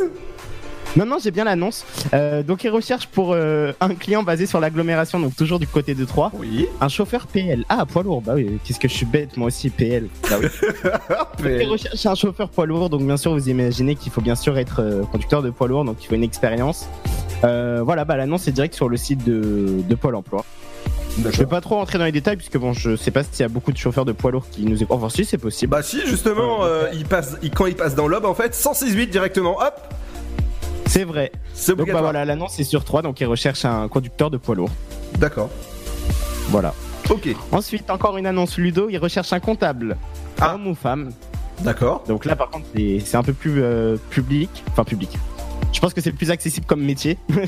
Non, 0.95 1.07
non, 1.07 1.17
j'ai 1.23 1.31
bien 1.31 1.45
l'annonce. 1.45 1.87
Euh, 2.13 2.43
donc, 2.43 2.65
ils 2.65 2.69
recherchent 2.69 3.07
pour 3.07 3.33
euh, 3.33 3.73
un 3.81 3.95
client 3.95 4.23
basé 4.23 4.45
sur 4.47 4.61
l'agglomération, 4.61 5.19
donc 5.19 5.35
toujours 5.35 5.59
du 5.59 5.67
côté 5.67 5.95
de 5.95 6.05
Troyes. 6.05 6.31
Oui. 6.35 6.67
Un 6.83 6.89
chauffeur 6.89 7.27
PL. 7.27 7.65
Ah, 7.71 7.87
poids 7.87 8.03
lourd. 8.03 8.21
Bah 8.21 8.33
oui, 8.35 8.59
qu'est-ce 8.65 8.79
que 8.79 8.89
je 8.89 8.93
suis 8.95 9.07
bête, 9.07 9.37
moi 9.39 9.47
aussi, 9.47 9.71
PL. 9.71 10.09
Bah 10.29 10.37
oui. 10.41 10.49
Donc, 11.39 11.61
ils 11.63 11.69
recherchent 11.69 12.07
un 12.07 12.15
chauffeur 12.15 12.51
poids 12.51 12.67
lourd. 12.67 12.91
Donc, 12.91 13.03
bien 13.07 13.17
sûr, 13.17 13.33
vous 13.33 13.49
imaginez 13.49 13.95
qu'il 13.97 14.13
faut 14.13 14.21
bien 14.21 14.35
sûr 14.35 14.59
être 14.59 14.81
euh, 14.83 15.03
conducteur 15.05 15.43
de 15.43 15.49
poids 15.51 15.67
lourd, 15.67 15.85
donc 15.85 15.97
il 16.03 16.07
faut 16.09 16.15
une 16.15 16.23
expérience. 16.25 16.87
Voilà, 17.43 18.05
bah 18.05 18.17
l'annonce 18.17 18.47
est 18.47 18.53
direct 18.53 18.75
sur 18.75 18.89
le 18.89 18.97
site 18.97 19.25
de, 19.25 19.81
de 19.89 19.95
Pôle 19.97 20.15
emploi. 20.15 20.45
Je 21.19 21.29
vais 21.39 21.47
pas 21.47 21.61
trop 21.61 21.75
rentrer 21.77 21.99
dans 21.99 22.05
les 22.05 22.13
détails 22.13 22.37
puisque 22.37 22.57
bon, 22.57 22.73
je 22.73 22.97
sais 22.97 23.11
pas 23.11 23.23
s'il 23.25 23.41
y 23.41 23.43
a 23.43 23.49
beaucoup 23.49 23.73
de 23.73 23.77
chauffeurs 23.77 24.05
de 24.05 24.13
poids 24.13 24.31
lourds 24.31 24.47
qui 24.51 24.65
nous 24.65 24.83
écoutent. 24.83 24.97
Enfin, 24.97 25.09
si, 25.09 25.25
c'est 25.25 25.39
possible. 25.39 25.71
Bah 25.71 25.83
si, 25.83 26.07
justement, 26.07 26.65
euh, 26.65 26.89
il 26.95 27.05
passe, 27.05 27.37
il- 27.43 27.51
quand 27.51 27.67
il 27.67 27.75
passe 27.75 27.95
dans 27.95 28.07
l'ob, 28.09 28.25
en 28.25 28.35
fait, 28.35 28.55
168 28.55 29.09
directement, 29.09 29.59
hop 29.59 29.75
C'est 30.93 31.05
vrai. 31.05 31.33
C'est 31.55 31.75
Donc 31.75 31.91
bah 31.91 32.03
voilà, 32.03 32.27
l'annonce 32.27 32.61
est 32.61 32.65
sur 32.65 32.85
3, 32.85 33.01
donc 33.01 33.19
ils 33.19 33.25
recherchent 33.25 33.65
un 33.65 33.89
conducteur 33.89 34.31
de 34.31 34.37
poids 34.37 34.55
lourd. 34.55 34.69
D'accord. 35.19 35.49
Voilà. 36.51 36.75
Ok. 37.09 37.35
Ensuite, 37.51 37.89
encore 37.91 38.19
une 38.19 38.27
annonce 38.27 38.59
Ludo, 38.59 38.91
ils 38.91 38.99
recherchent 38.99 39.33
un 39.33 39.41
comptable. 39.41 39.97
Homme 40.43 40.67
ou 40.67 40.75
femme. 40.75 41.13
D'accord. 41.61 42.05
Donc 42.07 42.27
là, 42.27 42.37
par 42.37 42.51
contre, 42.51 42.67
c'est 42.75 43.17
un 43.17 43.23
peu 43.23 43.33
plus 43.33 43.63
euh, 43.63 43.97
public. 44.11 44.51
Enfin, 44.71 44.85
public. 44.85 45.17
Je 45.73 45.81
pense 45.81 45.95
que 45.95 46.03
c'est 46.03 46.11
le 46.11 46.17
plus 46.17 46.31
accessible 46.31 46.67
comme 46.67 46.83
métier. 46.83 47.17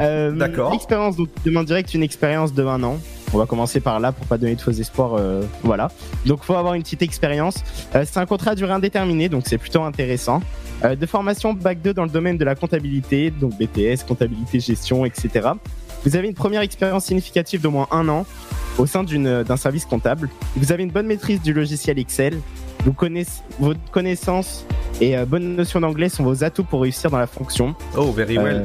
Euh, 0.00 0.30
D'accord. 0.30 0.70
L'expérience, 0.70 1.16
donc, 1.16 1.28
demande 1.44 1.66
direct 1.66 1.92
une 1.92 2.04
expérience 2.04 2.52
de 2.52 2.64
un 2.64 2.82
an. 2.84 2.98
On 3.34 3.38
va 3.38 3.46
commencer 3.46 3.80
par 3.80 4.00
là 4.00 4.12
pour 4.12 4.26
pas 4.26 4.38
donner 4.38 4.54
de 4.54 4.60
faux 4.60 4.70
espoirs. 4.70 5.14
euh, 5.14 5.42
voilà. 5.62 5.90
Donc, 6.24 6.42
faut 6.44 6.54
avoir 6.54 6.74
une 6.74 6.82
petite 6.82 7.02
expérience. 7.02 7.56
Euh, 7.94 8.04
c'est 8.06 8.18
un 8.18 8.26
contrat 8.26 8.52
à 8.52 8.54
durée 8.54 8.72
indéterminée, 8.72 9.28
donc 9.28 9.42
c'est 9.46 9.58
plutôt 9.58 9.82
intéressant. 9.82 10.40
Euh, 10.84 10.96
de 10.96 11.06
formation 11.06 11.52
bac 11.52 11.82
2 11.82 11.92
dans 11.92 12.04
le 12.04 12.10
domaine 12.10 12.38
de 12.38 12.44
la 12.44 12.54
comptabilité, 12.54 13.30
donc 13.30 13.52
BTS, 13.58 14.04
comptabilité, 14.06 14.60
gestion, 14.60 15.04
etc. 15.04 15.50
Vous 16.04 16.16
avez 16.16 16.28
une 16.28 16.34
première 16.34 16.62
expérience 16.62 17.04
significative 17.06 17.60
d'au 17.60 17.70
moins 17.72 17.88
un 17.90 18.08
an 18.08 18.24
au 18.78 18.86
sein 18.86 19.02
d'une- 19.02 19.42
d'un 19.42 19.56
service 19.56 19.84
comptable. 19.84 20.30
Vous 20.56 20.70
avez 20.72 20.84
une 20.84 20.90
bonne 20.92 21.06
maîtrise 21.06 21.42
du 21.42 21.52
logiciel 21.52 21.98
Excel. 21.98 22.38
Vous 22.84 22.92
connaissez, 22.92 23.42
votre 23.58 23.80
connaissance 23.90 24.64
et 25.00 25.16
bonne 25.26 25.56
notion 25.56 25.80
d'anglais 25.80 26.08
sont 26.08 26.22
vos 26.22 26.44
atouts 26.44 26.62
pour 26.62 26.82
réussir 26.82 27.10
dans 27.10 27.18
la 27.18 27.26
fonction. 27.26 27.74
Oh, 27.96 28.12
very 28.12 28.38
well. 28.38 28.64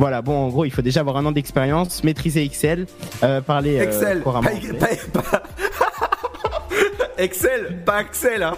Euh, 0.00 0.02
voilà, 0.02 0.22
bon, 0.22 0.34
en 0.34 0.48
gros, 0.48 0.64
il 0.64 0.70
faut 0.70 0.80
déjà 0.82 1.00
avoir 1.00 1.16
un 1.18 1.26
an 1.26 1.32
d'expérience, 1.32 2.02
maîtriser 2.04 2.42
Excel, 2.42 2.86
euh, 3.22 3.40
parler 3.42 3.78
euh, 3.78 3.84
Excel, 3.84 4.20
couramment 4.22 4.48
pas, 5.12 5.22
Excel, 7.18 7.82
pas 7.84 7.96
Axel, 7.96 8.42
hein 8.42 8.54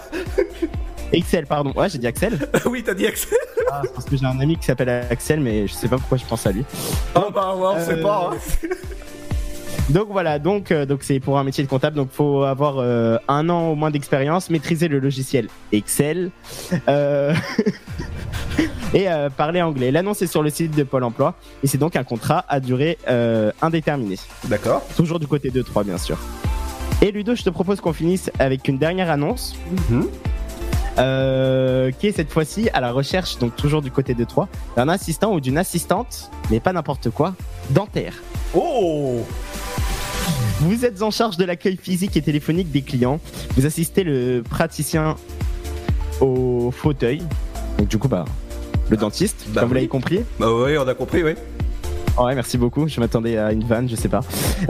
Excel, 1.11 1.45
pardon. 1.45 1.73
Ouais, 1.75 1.89
j'ai 1.89 1.97
dit 1.97 2.07
Axel. 2.07 2.39
Oui, 2.65 2.81
t'as 2.83 2.93
dit 2.93 3.05
Axel 3.05 3.37
Ah, 3.69 3.81
parce 3.93 4.05
que 4.05 4.15
j'ai 4.15 4.25
un 4.25 4.39
ami 4.39 4.57
qui 4.57 4.65
s'appelle 4.65 4.89
Axel, 4.89 5.41
mais 5.41 5.67
je 5.67 5.73
sais 5.73 5.87
pas 5.89 5.97
pourquoi 5.97 6.17
je 6.17 6.25
pense 6.25 6.47
à 6.47 6.51
lui. 6.51 6.63
Oh 7.15 7.29
bah 7.33 7.53
ouais, 7.55 7.67
on 7.75 7.85
sait 7.85 7.99
Euh, 7.99 8.01
pas, 8.01 8.31
hein. 8.33 8.37
Donc 9.89 10.07
voilà, 10.09 10.39
donc 10.39 10.71
euh, 10.71 10.85
donc 10.85 10.99
c'est 11.03 11.19
pour 11.19 11.37
un 11.37 11.43
métier 11.43 11.61
de 11.61 11.67
comptable, 11.69 11.97
donc 11.97 12.09
faut 12.09 12.43
avoir 12.43 12.75
euh, 12.79 13.17
un 13.27 13.49
an 13.49 13.67
au 13.71 13.75
moins 13.75 13.91
d'expérience, 13.91 14.49
maîtriser 14.49 14.87
le 14.87 14.99
logiciel 14.99 15.49
Excel 15.73 16.31
euh, 16.87 17.33
et 18.93 19.09
euh, 19.09 19.29
parler 19.29 19.61
anglais. 19.61 19.91
L'annonce 19.91 20.21
est 20.21 20.27
sur 20.27 20.43
le 20.43 20.49
site 20.49 20.75
de 20.75 20.83
Pôle 20.83 21.03
Emploi 21.03 21.35
et 21.63 21.67
c'est 21.67 21.77
donc 21.77 21.95
un 21.95 22.03
contrat 22.03 22.45
à 22.49 22.59
durée 22.59 22.97
euh, 23.07 23.51
indéterminée. 23.61 24.17
D'accord. 24.45 24.83
Toujours 24.95 25.19
du 25.19 25.27
côté 25.27 25.49
de 25.49 25.61
3 25.61 25.83
bien 25.83 25.97
sûr. 25.97 26.17
Et 27.01 27.11
Ludo, 27.11 27.35
je 27.35 27.43
te 27.43 27.49
propose 27.49 27.81
qu'on 27.81 27.93
finisse 27.93 28.31
avec 28.39 28.67
une 28.67 28.77
dernière 28.77 29.09
annonce. 29.09 29.55
euh, 30.99 31.91
qui 31.91 32.07
est 32.07 32.11
cette 32.11 32.31
fois-ci 32.31 32.69
à 32.73 32.81
la 32.81 32.91
recherche, 32.91 33.37
donc 33.39 33.55
toujours 33.55 33.81
du 33.81 33.91
côté 33.91 34.13
de 34.13 34.23
3, 34.23 34.47
d'un 34.75 34.89
assistant 34.89 35.33
ou 35.33 35.39
d'une 35.39 35.57
assistante, 35.57 36.29
mais 36.51 36.59
pas 36.59 36.73
n'importe 36.73 37.09
quoi, 37.09 37.33
dentaire. 37.71 38.13
Oh 38.53 39.25
Vous 40.59 40.85
êtes 40.85 41.01
en 41.01 41.11
charge 41.11 41.37
de 41.37 41.45
l'accueil 41.45 41.77
physique 41.77 42.15
et 42.15 42.21
téléphonique 42.21 42.71
des 42.71 42.83
clients. 42.83 43.19
Vous 43.57 43.65
assistez 43.65 44.03
le 44.03 44.43
praticien 44.47 45.15
au 46.21 46.71
fauteuil. 46.71 47.23
Donc 47.77 47.87
du 47.87 47.97
coup, 47.97 48.07
bah, 48.07 48.25
le 48.89 48.97
dentiste, 48.97 49.45
Bah 49.49 49.61
comme 49.61 49.69
vous 49.69 49.75
l'avez 49.75 49.87
compris. 49.87 50.21
Bah 50.39 50.47
oui, 50.51 50.77
on 50.77 50.87
a 50.87 50.93
compris, 50.93 51.23
oui. 51.23 51.33
Ouais, 52.17 52.35
merci 52.35 52.59
beaucoup. 52.59 52.87
Je 52.87 52.99
m'attendais 52.99 53.37
à 53.37 53.51
une 53.51 53.63
vanne, 53.63 53.89
je 53.89 53.95
sais 53.95 54.09
pas. 54.09 54.19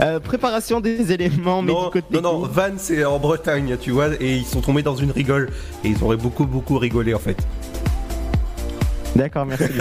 Euh, 0.00 0.18
préparation 0.18 0.80
des 0.80 1.12
éléments 1.12 1.62
Non, 1.62 1.90
médicaux 1.90 2.06
non, 2.10 2.22
non, 2.22 2.38
Van 2.46 2.70
c'est 2.78 3.04
en 3.04 3.18
Bretagne, 3.18 3.76
tu 3.78 3.90
vois, 3.90 4.08
et 4.18 4.36
ils 4.36 4.46
sont 4.46 4.62
tombés 4.62 4.82
dans 4.82 4.96
une 4.96 5.10
rigole. 5.10 5.50
Et 5.84 5.88
ils 5.88 6.02
auraient 6.02 6.16
beaucoup, 6.16 6.46
beaucoup 6.46 6.78
rigolé 6.78 7.12
en 7.12 7.18
fait. 7.18 7.36
D'accord, 9.16 9.46
merci. 9.46 9.64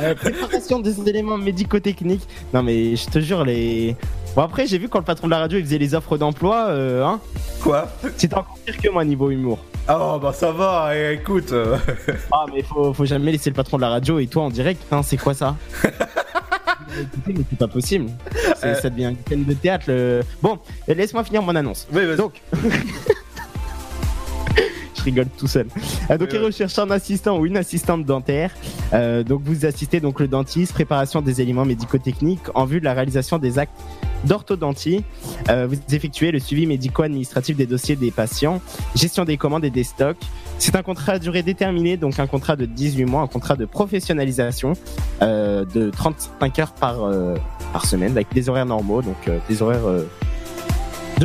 Euh, 0.00 0.12
préparation 0.16 0.80
des 0.80 1.08
éléments 1.08 1.38
médico-techniques. 1.38 2.26
Non 2.52 2.64
mais 2.64 2.96
je 2.96 3.06
te 3.08 3.20
jure 3.20 3.44
les. 3.44 3.94
Bon 4.34 4.42
après 4.42 4.66
j'ai 4.66 4.76
vu 4.76 4.88
quand 4.88 4.98
le 4.98 5.04
patron 5.04 5.28
de 5.28 5.30
la 5.30 5.38
radio 5.38 5.56
il 5.56 5.64
faisait 5.64 5.78
les 5.78 5.94
offres 5.94 6.18
d'emploi, 6.18 6.66
euh, 6.70 7.04
hein. 7.04 7.20
Quoi? 7.62 7.86
C'était 8.16 8.34
encore 8.34 8.58
pire 8.66 8.76
que 8.76 8.88
moi 8.88 9.04
niveau 9.04 9.30
humour? 9.30 9.60
Oh 9.88 10.18
bah 10.20 10.32
ça 10.32 10.50
va, 10.50 10.90
eh, 10.96 11.14
écoute. 11.14 11.52
euh, 11.52 11.76
Ah 12.32 12.46
mais 12.52 12.62
faut, 12.62 12.94
faut 12.94 13.04
jamais 13.04 13.32
laisser 13.32 13.50
le 13.50 13.54
patron 13.54 13.76
de 13.76 13.82
la 13.82 13.90
radio 13.90 14.18
et 14.18 14.26
toi 14.26 14.44
en 14.44 14.50
direct, 14.50 14.82
hein, 14.90 15.02
c'est 15.02 15.16
quoi 15.18 15.34
ça? 15.34 15.56
Écoutez, 16.96 17.32
mais 17.36 17.44
c'est 17.50 17.58
pas 17.58 17.66
possible. 17.68 18.06
C'est- 18.56 18.66
Euh. 18.66 18.74
Ça 18.80 18.88
devient 18.88 19.06
une 19.10 19.16
scène 19.28 19.44
de 19.44 19.52
théâtre. 19.54 19.86
le- 19.88 20.20
Bon, 20.40 20.58
laisse-moi 20.86 21.24
finir 21.24 21.42
mon 21.42 21.54
annonce. 21.56 21.86
Donc. 22.16 22.40
Rigole 25.04 25.26
tout 25.36 25.46
seul. 25.46 25.66
Euh, 26.10 26.18
donc, 26.18 26.30
Oui, 26.32 26.38
il 26.38 26.44
recherche 26.44 26.78
un 26.78 26.90
assistant 26.90 27.38
ou 27.38 27.46
une 27.46 27.56
assistante 27.56 28.04
dentaire. 28.04 28.50
Euh, 28.92 29.22
donc, 29.22 29.42
vous 29.44 29.66
assistez 29.66 30.00
donc 30.00 30.20
le 30.20 30.28
dentiste, 30.28 30.72
préparation 30.72 31.20
des 31.20 31.40
éléments 31.40 31.64
médico-techniques 31.64 32.44
en 32.54 32.64
vue 32.64 32.80
de 32.80 32.84
la 32.84 32.94
réalisation 32.94 33.38
des 33.38 33.58
actes 33.58 33.78
d'orthodontie. 34.24 35.04
Euh, 35.50 35.66
vous 35.68 35.76
effectuez 35.94 36.30
le 36.30 36.38
suivi 36.38 36.66
médico-administratif 36.66 37.56
des 37.56 37.66
dossiers 37.66 37.96
des 37.96 38.10
patients, 38.10 38.62
gestion 38.94 39.24
des 39.26 39.36
commandes 39.36 39.64
et 39.66 39.70
des 39.70 39.84
stocks. 39.84 40.16
C'est 40.58 40.74
un 40.76 40.82
contrat 40.82 41.12
à 41.12 41.18
durée 41.18 41.42
déterminée, 41.42 41.98
donc 41.98 42.18
un 42.18 42.26
contrat 42.26 42.56
de 42.56 42.64
18 42.64 43.04
mois, 43.04 43.20
un 43.20 43.26
contrat 43.26 43.56
de 43.56 43.66
professionnalisation 43.66 44.72
de 45.20 45.90
35 45.90 46.58
heures 46.58 46.72
par, 46.72 47.10
par 47.72 47.84
semaine, 47.84 48.12
avec 48.12 48.32
des 48.32 48.48
horaires 48.48 48.64
normaux, 48.64 49.02
donc 49.02 49.30
des 49.48 49.62
horaires 49.62 49.84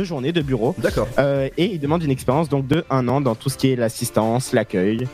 de 0.00 0.04
journée, 0.04 0.32
de 0.32 0.42
bureau. 0.42 0.74
D'accord. 0.78 1.06
Euh, 1.18 1.48
et 1.56 1.66
il 1.66 1.78
demande 1.78 2.02
une 2.02 2.10
expérience 2.10 2.48
donc 2.48 2.66
de 2.66 2.84
un 2.90 3.06
an 3.08 3.20
dans 3.20 3.34
tout 3.34 3.50
ce 3.50 3.58
qui 3.58 3.70
est 3.70 3.76
l'assistance, 3.76 4.52
l'accueil. 4.52 5.06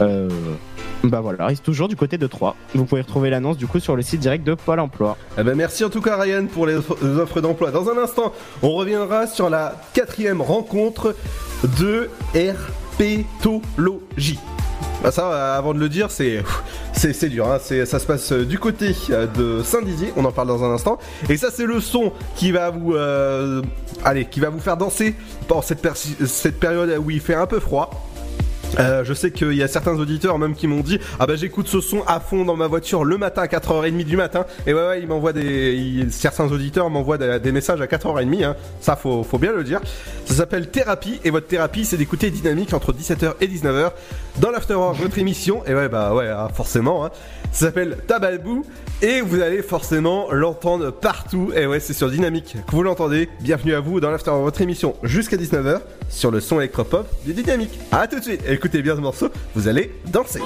Euh, 0.00 0.28
bah 1.04 1.20
voilà, 1.20 1.44
il 1.44 1.46
reste 1.46 1.64
toujours 1.64 1.86
du 1.88 1.96
côté 1.96 2.18
de 2.18 2.26
3. 2.26 2.56
Vous 2.74 2.84
pouvez 2.84 3.00
retrouver 3.02 3.30
l'annonce 3.30 3.56
du 3.56 3.66
coup 3.66 3.80
sur 3.80 3.96
le 3.96 4.02
site 4.02 4.20
direct 4.20 4.44
de 4.44 4.54
Pôle 4.54 4.80
emploi. 4.80 5.16
Eh 5.38 5.42
ben 5.42 5.54
merci 5.54 5.84
en 5.84 5.90
tout 5.90 6.00
cas 6.00 6.16
Ryan 6.16 6.46
pour 6.46 6.66
les 6.66 6.76
offres 6.76 7.40
d'emploi. 7.40 7.70
Dans 7.70 7.88
un 7.88 7.98
instant, 7.98 8.32
on 8.62 8.72
reviendra 8.72 9.28
sur 9.28 9.48
la 9.48 9.80
quatrième 9.94 10.40
rencontre 10.40 11.14
de 11.78 12.10
herpétologie. 12.34 14.40
Bah 15.02 15.12
ça, 15.12 15.54
avant 15.54 15.74
de 15.74 15.78
le 15.78 15.88
dire, 15.88 16.10
c'est 16.10 16.42
c'est 16.98 17.28
dur. 17.28 17.46
Hein. 17.46 17.58
Ça 17.60 17.98
se 17.98 18.06
passe 18.06 18.32
euh, 18.32 18.44
du 18.44 18.58
côté 18.58 18.94
euh, 19.10 19.26
de 19.26 19.62
Saint-Dizier. 19.62 20.12
On 20.16 20.24
en 20.24 20.32
parle 20.32 20.48
dans 20.48 20.64
un 20.64 20.72
instant. 20.72 20.98
Et 21.28 21.36
ça, 21.36 21.48
c'est 21.52 21.66
le 21.66 21.80
son 21.80 22.12
qui 22.34 22.50
va 22.50 22.70
vous 22.70 22.94
euh, 22.94 23.62
allez, 24.04 24.24
qui 24.24 24.40
va 24.40 24.48
vous 24.48 24.58
faire 24.58 24.76
danser 24.76 25.14
pendant 25.46 25.62
cette 25.62 26.58
période 26.60 27.00
où 27.04 27.10
il 27.10 27.20
fait 27.20 27.34
un 27.34 27.46
peu 27.46 27.60
froid. 27.60 27.90
Euh, 28.78 29.04
je 29.04 29.12
sais 29.14 29.30
qu'il 29.30 29.54
y 29.54 29.62
a 29.62 29.68
certains 29.68 29.98
auditeurs 29.98 30.38
même 30.38 30.54
qui 30.54 30.66
m'ont 30.66 30.80
dit 30.80 30.98
ah 31.18 31.26
bah 31.26 31.36
j'écoute 31.36 31.68
ce 31.68 31.80
son 31.80 32.02
à 32.06 32.20
fond 32.20 32.44
dans 32.44 32.56
ma 32.56 32.66
voiture 32.66 33.04
le 33.04 33.18
matin 33.18 33.42
à 33.42 33.46
4h30 33.46 34.04
du 34.04 34.16
matin. 34.16 34.44
Et 34.66 34.74
ouais 34.74 34.86
ouais 34.86 35.00
ils 35.00 35.08
m'envoient 35.08 35.32
des 35.32 36.06
certains 36.10 36.46
auditeurs 36.50 36.90
m'envoient 36.90 37.18
des, 37.18 37.52
messages 37.52 37.80
à 37.80 37.86
4h30 37.86 38.44
hein. 38.44 38.56
ça 38.80 38.96
faut, 38.96 39.24
faut 39.24 39.38
bien 39.38 39.52
le 39.52 39.64
dire. 39.64 39.80
Ça 40.24 40.34
s'appelle 40.34 40.68
thérapie. 40.68 41.20
Et 41.24 41.30
votre 41.30 41.46
thérapie 41.46 41.84
c'est 41.84 41.96
d'écouter 41.96 42.30
dynamique 42.30 42.72
entre 42.72 42.92
17h 42.92 43.34
et 43.40 43.46
19h 43.46 43.92
dans 44.38 44.50
l'afterwork 44.50 44.96
votre 44.96 45.18
émission. 45.18 45.62
Et 45.66 45.74
ouais 45.74 45.88
bah 45.88 46.14
ouais 46.14 46.28
hein, 46.28 46.48
forcément 46.54 47.04
hein. 47.04 47.10
Ça 47.52 47.66
s'appelle 47.66 47.98
Tabalbou 48.06 48.64
et 49.02 49.20
vous 49.20 49.40
allez 49.40 49.62
forcément 49.62 50.32
l'entendre 50.32 50.90
partout. 50.90 51.50
Et 51.54 51.66
ouais 51.66 51.80
c'est 51.80 51.92
sur 51.92 52.10
dynamique 52.10 52.56
que 52.66 52.72
vous 52.72 52.82
l'entendez. 52.82 53.28
Bienvenue 53.40 53.74
à 53.74 53.80
vous 53.80 54.00
dans 54.00 54.10
l'afterwork 54.10 54.44
votre 54.44 54.60
émission 54.60 54.96
jusqu'à 55.02 55.36
19h 55.36 55.80
sur 56.08 56.30
le 56.30 56.40
son 56.40 56.58
électropop 56.60 57.06
du 57.24 57.32
dynamique. 57.32 57.78
À 57.92 58.06
tout 58.06 58.18
de 58.18 58.24
suite. 58.24 58.42
Écoutez 58.48 58.82
bien 58.82 58.96
ce 58.96 59.00
morceau 59.00 59.28
vous 59.54 59.68
allez 59.68 59.92
danser 60.06 60.40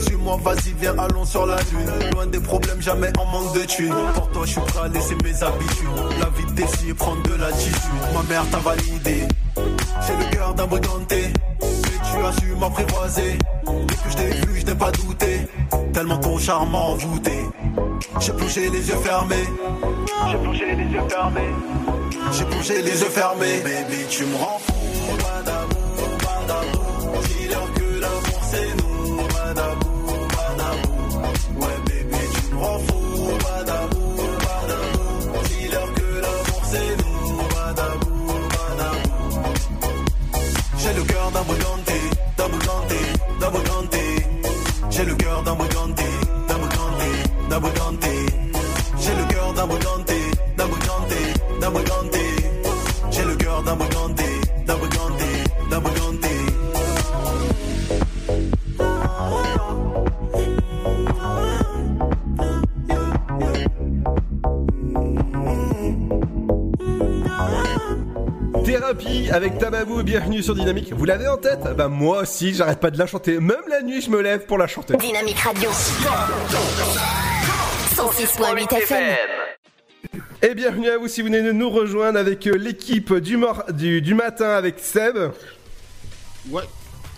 Suis-moi, 0.00 0.36
vas-y, 0.42 0.74
viens, 0.80 0.98
allons 0.98 1.24
sur 1.24 1.46
la 1.46 1.56
lune. 1.56 2.10
Loin 2.12 2.26
des 2.26 2.40
problèmes, 2.40 2.80
jamais 2.82 3.12
en 3.18 3.24
manque 3.26 3.54
de 3.54 3.64
thunes. 3.64 3.94
Pour 4.14 4.28
toi, 4.30 4.42
je 4.44 4.50
suis 4.52 4.60
prêt 4.60 4.80
à 4.84 4.88
laisser 4.88 5.14
mes 5.22 5.42
habitudes. 5.42 5.88
La 6.18 6.28
vitesse 6.30 6.82
et 6.88 6.94
prendre 6.94 7.22
de 7.22 7.34
l'attitude. 7.34 7.74
Ma 8.14 8.22
mère 8.24 8.44
t'a 8.50 8.58
validé. 8.58 9.28
J'ai 10.06 10.16
le 10.16 10.30
cœur 10.32 10.54
d'un 10.54 10.66
briganté. 10.66 11.32
Mais 11.60 11.68
tu 12.10 12.24
as 12.24 12.32
su 12.40 12.54
m'apprivoiser. 12.58 13.38
Dès 13.86 13.94
que 13.94 14.10
je 14.10 14.16
t'ai 14.16 14.46
vu, 14.46 14.60
je 14.60 14.66
n'ai 14.66 14.74
pas 14.74 14.90
douté. 14.90 15.46
Tellement 15.92 16.18
ton 16.18 16.38
charme 16.38 16.72
m'a 16.72 16.78
envoûté. 16.78 17.38
J'ai 18.20 18.32
plongé 18.32 18.70
les 18.70 18.88
yeux 18.88 18.96
fermés. 19.04 19.48
J'ai 20.30 20.38
plongé 20.38 20.74
les 20.74 20.84
yeux 20.84 21.08
fermés. 21.08 21.54
J'ai 22.32 22.44
plongé 22.44 22.82
les 22.82 23.00
yeux 23.00 23.10
fermés. 23.10 23.60
Baby, 23.62 24.04
tu 24.08 24.24
me 24.24 24.36
rends 24.36 24.60
bienvenue 70.02 70.42
sur 70.42 70.54
Dynamique. 70.54 70.92
Vous 70.92 71.04
l'avez 71.04 71.28
en 71.28 71.36
tête? 71.36 71.60
Bah 71.76 71.88
moi 71.88 72.22
aussi, 72.22 72.54
j'arrête 72.54 72.80
pas 72.80 72.90
de 72.90 72.98
la 72.98 73.06
chanter. 73.06 73.38
Même 73.40 73.56
la 73.68 73.82
nuit, 73.82 74.00
je 74.00 74.10
me 74.10 74.20
lève 74.20 74.46
pour 74.46 74.58
la 74.58 74.66
chanter. 74.66 74.96
Dynamique 74.96 75.38
Radio. 75.38 75.70
106.8 77.94 78.74
FM. 78.74 79.16
Et 80.42 80.54
bienvenue 80.54 80.88
à 80.88 80.98
vous 80.98 81.06
si 81.08 81.20
vous 81.20 81.26
venez 81.28 81.42
de 81.42 81.52
nous 81.52 81.70
rejoindre 81.70 82.18
avec 82.18 82.46
euh, 82.48 82.56
l'équipe 82.56 83.14
du, 83.14 83.36
mor- 83.36 83.64
du, 83.72 84.02
du 84.02 84.14
matin 84.14 84.50
avec 84.50 84.78
Seb. 84.80 85.16
Ouais. 86.50 86.62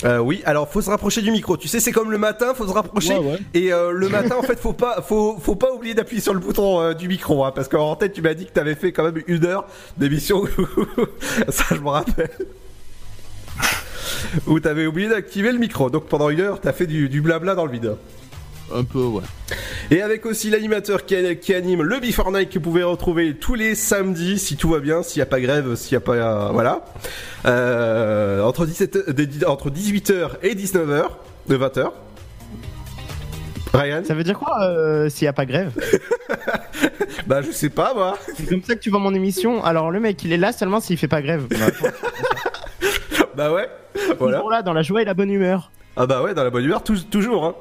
Euh, 0.05 0.19
oui, 0.19 0.43
alors 0.45 0.69
faut 0.71 0.83
se 0.83 0.91
rapprocher 0.91 1.23
du 1.23 1.31
micro. 1.31 1.57
Tu 1.57 1.67
sais, 1.67 1.81
c'est 1.81 1.93
comme 1.93 2.11
le 2.11 2.19
matin, 2.19 2.53
faut 2.53 2.67
se 2.67 2.73
rapprocher. 2.73 3.15
Ouais, 3.17 3.33
ouais. 3.33 3.39
Et 3.55 3.73
euh, 3.73 3.93
le 3.93 4.11
matin, 4.11 4.37
en 4.37 4.43
fait, 4.43 4.61
faut 4.61 4.75
pas, 4.75 5.01
faut, 5.01 5.39
faut 5.41 5.55
pas 5.55 5.73
oublier 5.73 5.95
d'appuyer 5.95 6.21
sur 6.21 6.35
le 6.35 6.41
bouton 6.41 6.81
euh, 6.81 6.93
du 6.93 7.09
micro, 7.09 7.43
hein, 7.45 7.53
parce 7.55 7.69
qu'en 7.69 7.97
tête, 7.97 8.13
tu 8.13 8.21
m'as 8.21 8.35
dit 8.35 8.45
que 8.45 8.53
t'avais 8.53 8.75
fait 8.75 8.93
quand 8.93 9.05
même 9.05 9.23
une 9.27 9.47
heure 9.47 9.65
d'émission. 9.97 10.45
Ça, 11.49 11.65
je 11.71 11.77
me 11.81 11.89
rappelle. 11.89 12.29
Où 14.47 14.61
t'avais 14.61 14.87
oublié 14.87 15.09
d'activer 15.09 15.53
le 15.53 15.59
micro. 15.59 15.91
Donc 15.91 16.07
pendant 16.09 16.31
une 16.31 16.41
heure, 16.41 16.61
t'as 16.61 16.73
fait 16.73 16.87
du, 16.87 17.09
du 17.09 17.21
blabla 17.21 17.55
dans 17.55 17.67
le 17.67 17.73
vide. 17.73 17.97
Un 18.75 18.83
peu, 18.83 19.01
ouais. 19.03 19.23
Et 19.91 20.01
avec 20.01 20.25
aussi 20.25 20.49
l'animateur 20.49 21.05
qui, 21.05 21.37
qui 21.37 21.53
anime 21.55 21.83
le 21.83 22.01
Before 22.01 22.33
Night 22.33 22.49
que 22.49 22.55
vous 22.55 22.61
pouvez 22.63 22.83
retrouver 22.83 23.35
tous 23.37 23.55
les 23.55 23.75
samedis 23.75 24.39
si 24.39 24.57
tout 24.57 24.71
va 24.71 24.79
bien, 24.81 25.03
s'il 25.03 25.19
n'y 25.21 25.23
a 25.23 25.27
pas 25.27 25.41
grève, 25.41 25.75
s'il 25.75 25.93
n'y 25.93 25.99
a 25.99 26.01
pas... 26.01 26.13
euh, 26.15 26.49
voilà. 26.51 26.83
Euh, 27.45 28.43
entre, 28.43 28.65
17, 28.65 29.11
de- 29.11 29.47
entre 29.47 29.69
18h 29.71 30.31
et 30.43 30.55
19h, 30.55 31.05
de 31.49 31.57
20h. 31.59 31.91
Ryan 33.75 34.03
Ça 34.07 34.15
veut 34.15 34.23
dire 34.25 34.39
quoi 34.39 34.63
euh, 34.63 35.09
s'il 35.11 35.25
n'y 35.27 35.29
a 35.29 35.33
pas 35.33 35.47
grève? 35.47 35.73
Bah 37.27 37.41
je 37.43 37.51
sais 37.53 37.71
pas 37.71 37.95
moi. 37.95 38.19
C'est 38.37 38.47
comme 38.49 38.63
ça 38.63 38.75
que 38.75 38.81
tu 38.81 38.91
vois 38.91 38.99
mon 38.99 39.15
émission. 39.15 39.65
Alors 39.65 39.91
le 39.91 39.99
mec 39.99 40.23
il 40.25 40.33
est 40.33 40.37
là 40.37 40.53
seulement 40.53 40.81
s'il 40.81 40.99
fait 40.99 41.09
pas 41.09 41.23
grève. 41.23 41.47
bah 43.37 43.53
ouais. 43.53 43.69
Voilà. 44.19 44.39
Toujours 44.39 44.51
là 44.51 44.63
dans 44.63 44.73
la 44.73 44.83
joie 44.83 45.03
et 45.03 45.05
la 45.05 45.15
bonne 45.15 45.31
humeur. 45.31 45.71
Ah 45.97 46.07
bah 46.07 46.23
ouais, 46.23 46.35
dans 46.35 46.45
la 46.45 46.51
bonne 46.51 46.65
humeur, 46.65 46.83
tou- 46.83 46.97
toujours. 47.11 47.45
Hein. 47.45 47.55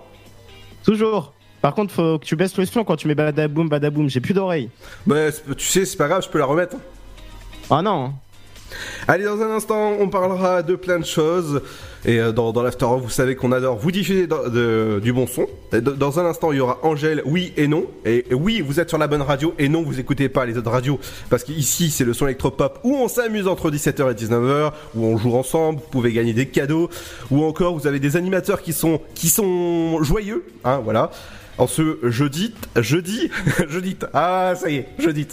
Toujours. 0.83 1.33
Par 1.61 1.73
contre 1.75 1.93
faut 1.93 2.19
que 2.19 2.25
tu 2.25 2.35
baisses 2.35 2.57
le 2.57 2.65
son 2.65 2.83
quand 2.83 2.95
tu 2.97 3.07
mets 3.07 3.15
badaboum 3.15 3.69
badaboum. 3.69 4.09
J'ai 4.09 4.19
plus 4.21 4.33
d'oreilles. 4.33 4.69
Bah 5.05 5.31
c'est- 5.31 5.55
tu 5.55 5.65
sais, 5.67 5.85
c'est 5.85 5.97
pas 5.97 6.07
grave, 6.07 6.23
je 6.23 6.29
peux 6.29 6.39
la 6.39 6.45
remettre. 6.45 6.75
Ah 7.69 7.81
non. 7.81 8.13
Allez, 9.07 9.23
dans 9.23 9.39
un 9.41 9.51
instant, 9.51 9.93
on 9.99 10.09
parlera 10.09 10.63
de 10.63 10.75
plein 10.75 10.99
de 10.99 11.05
choses. 11.05 11.61
Et 12.05 12.19
euh, 12.19 12.31
dans, 12.33 12.51
dans 12.51 12.63
l'After 12.63 12.85
vous 13.01 13.09
savez 13.09 13.35
qu'on 13.35 13.51
adore 13.53 13.77
vous 13.77 13.91
diffuser 13.91 14.27
dans- 14.27 14.49
de- 14.49 14.99
du 15.01 15.13
bon 15.13 15.25
son. 15.25 15.47
De- 15.71 15.79
dans 15.79 16.19
un 16.19 16.25
instant, 16.25 16.51
il 16.51 16.57
y 16.57 16.59
aura 16.59 16.79
Angèle, 16.83 17.21
oui 17.25 17.53
et 17.55 17.67
non. 17.67 17.85
Et, 18.05 18.25
et 18.29 18.33
oui, 18.33 18.61
vous 18.61 18.79
êtes 18.79 18.89
sur 18.89 18.97
la 18.97 19.07
bonne 19.07 19.21
radio. 19.21 19.53
Et 19.57 19.69
non, 19.69 19.83
vous 19.83 19.99
écoutez 19.99 20.27
pas 20.29 20.45
les 20.45 20.57
autres 20.57 20.69
radios. 20.71 20.99
Parce 21.29 21.43
qu'ici, 21.43 21.89
c'est 21.91 22.03
le 22.03 22.13
son 22.13 22.25
électropop 22.25 22.79
où 22.83 22.93
on 22.95 23.07
s'amuse 23.07 23.47
entre 23.47 23.71
17h 23.71 24.11
et 24.11 24.15
19h. 24.15 24.71
Où 24.95 25.05
on 25.05 25.17
joue 25.17 25.33
ensemble. 25.35 25.79
Vous 25.79 25.89
pouvez 25.91 26.11
gagner 26.11 26.33
des 26.33 26.47
cadeaux. 26.47 26.89
Ou 27.31 27.43
encore, 27.43 27.77
vous 27.77 27.87
avez 27.87 27.99
des 27.99 28.17
animateurs 28.17 28.61
qui 28.61 28.73
sont, 28.73 28.99
qui 29.15 29.29
sont 29.29 30.03
joyeux. 30.03 30.43
Hein, 30.65 30.81
voilà. 30.83 31.09
En 31.57 31.67
ce 31.67 31.99
jeudi, 32.03 32.53
jeudi, 32.75 33.29
jeudi, 33.69 33.95
ah 34.13 34.53
ça 34.55 34.69
y 34.69 34.77
est, 34.77 34.87
jeudi, 34.97 35.27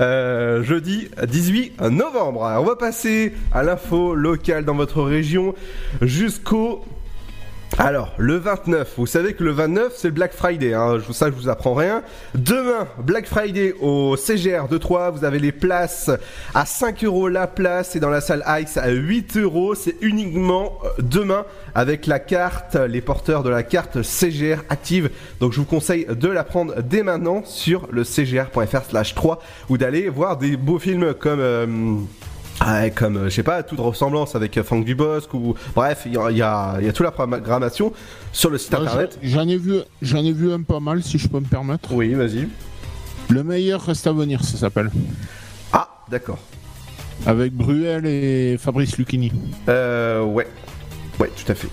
euh, 0.00 0.62
jeudi 0.62 1.08
18 1.26 1.80
novembre. 1.90 2.42
On 2.58 2.64
va 2.64 2.76
passer 2.76 3.32
à 3.52 3.62
l'info 3.62 4.14
locale 4.14 4.64
dans 4.64 4.74
votre 4.74 5.02
région 5.02 5.54
jusqu'au 6.02 6.84
Alors, 7.78 8.14
le 8.18 8.36
29, 8.36 8.94
vous 8.98 9.06
savez 9.06 9.34
que 9.34 9.42
le 9.42 9.50
29 9.50 9.94
c'est 9.96 10.12
Black 10.12 10.32
Friday, 10.32 10.74
hein, 10.74 10.98
ça 11.10 11.26
je 11.26 11.32
vous 11.34 11.48
apprends 11.48 11.74
rien. 11.74 12.02
Demain, 12.36 12.86
Black 13.02 13.26
Friday 13.26 13.74
au 13.80 14.16
CGR 14.16 14.68
de 14.70 14.78
Troyes, 14.78 15.10
vous 15.10 15.24
avez 15.24 15.40
les 15.40 15.50
places 15.50 16.08
à 16.54 16.66
5 16.66 17.02
euros 17.02 17.28
la 17.28 17.48
place 17.48 17.96
et 17.96 18.00
dans 18.00 18.10
la 18.10 18.20
salle 18.20 18.44
Ice 18.62 18.76
à 18.76 18.90
8 18.90 19.38
euros. 19.38 19.74
C'est 19.74 19.96
uniquement 20.02 20.78
euh, 20.84 20.88
demain 21.02 21.44
avec 21.74 22.06
la 22.06 22.20
carte, 22.20 22.76
les 22.76 23.00
porteurs 23.00 23.42
de 23.42 23.50
la 23.50 23.64
carte 23.64 24.02
CGR 24.02 24.62
active. 24.68 25.10
Donc 25.40 25.52
je 25.52 25.58
vous 25.58 25.66
conseille 25.66 26.06
de 26.06 26.28
la 26.28 26.44
prendre 26.44 26.80
dès 26.80 27.02
maintenant 27.02 27.42
sur 27.44 27.88
le 27.90 28.04
cgr.fr 28.04 28.84
slash 28.88 29.16
3 29.16 29.42
ou 29.68 29.78
d'aller 29.78 30.08
voir 30.08 30.36
des 30.36 30.56
beaux 30.56 30.78
films 30.78 31.12
comme... 31.14 31.40
euh, 31.40 31.66
ah, 32.60 32.88
comme, 32.90 33.16
euh, 33.16 33.24
je 33.28 33.34
sais 33.34 33.42
pas, 33.42 33.62
toute 33.62 33.80
ressemblance 33.80 34.34
avec 34.36 34.56
euh, 34.56 34.62
Franck 34.62 34.84
Dubosc 34.84 35.32
ou 35.34 35.54
bref, 35.74 36.02
il 36.06 36.14
y 36.14 36.18
a, 36.18 36.30
il 36.30 36.36
y, 36.36 36.42
a, 36.42 36.76
il 36.80 36.86
y 36.86 36.88
a 36.88 36.92
toute 36.92 37.04
la 37.04 37.10
programmation 37.10 37.92
sur 38.32 38.48
le 38.50 38.58
site 38.58 38.74
internet. 38.74 39.18
j'en- 39.22 39.48
ai 39.48 39.56
vu, 39.56 39.78
j'en 40.02 40.24
ai 40.24 40.32
vu 40.32 40.52
un 40.52 40.62
pas 40.62 40.80
mal, 40.80 41.02
si 41.02 41.18
je 41.18 41.28
peux 41.28 41.40
me 41.40 41.46
permettre. 41.46 41.92
Oui, 41.92 42.14
vas-y. 42.14 42.48
Le 43.30 43.42
meilleur 43.42 43.82
reste 43.82 44.06
à 44.06 44.12
venir, 44.12 44.42
ça 44.44 44.56
s'appelle. 44.56 44.90
Ah, 45.72 45.88
d'accord. 46.10 46.38
Avec 47.26 47.52
Bruel 47.52 48.06
et 48.06 48.56
Fabrice 48.58 48.96
Lucchini. 48.98 49.32
Euh, 49.68 50.22
ouais. 50.22 50.46
Ouais, 51.20 51.30
tout 51.36 51.50
à 51.50 51.54
fait. 51.54 51.68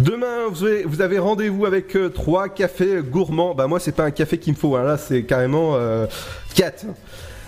Demain, 0.00 0.48
vous 0.50 0.64
avez, 0.64 0.82
vous 0.84 1.02
avez 1.02 1.18
rendez-vous 1.18 1.66
avec 1.66 1.94
euh, 1.94 2.08
trois 2.08 2.48
cafés 2.48 3.00
gourmands. 3.02 3.54
Bah 3.54 3.66
moi, 3.66 3.80
c'est 3.80 3.92
pas 3.92 4.04
un 4.04 4.10
café 4.10 4.38
qu'il 4.38 4.54
me 4.54 4.58
faut. 4.58 4.76
hein. 4.76 4.82
Là, 4.82 4.96
c'est 4.96 5.24
carrément 5.24 5.72
euh, 5.74 6.06
4. 6.54 6.86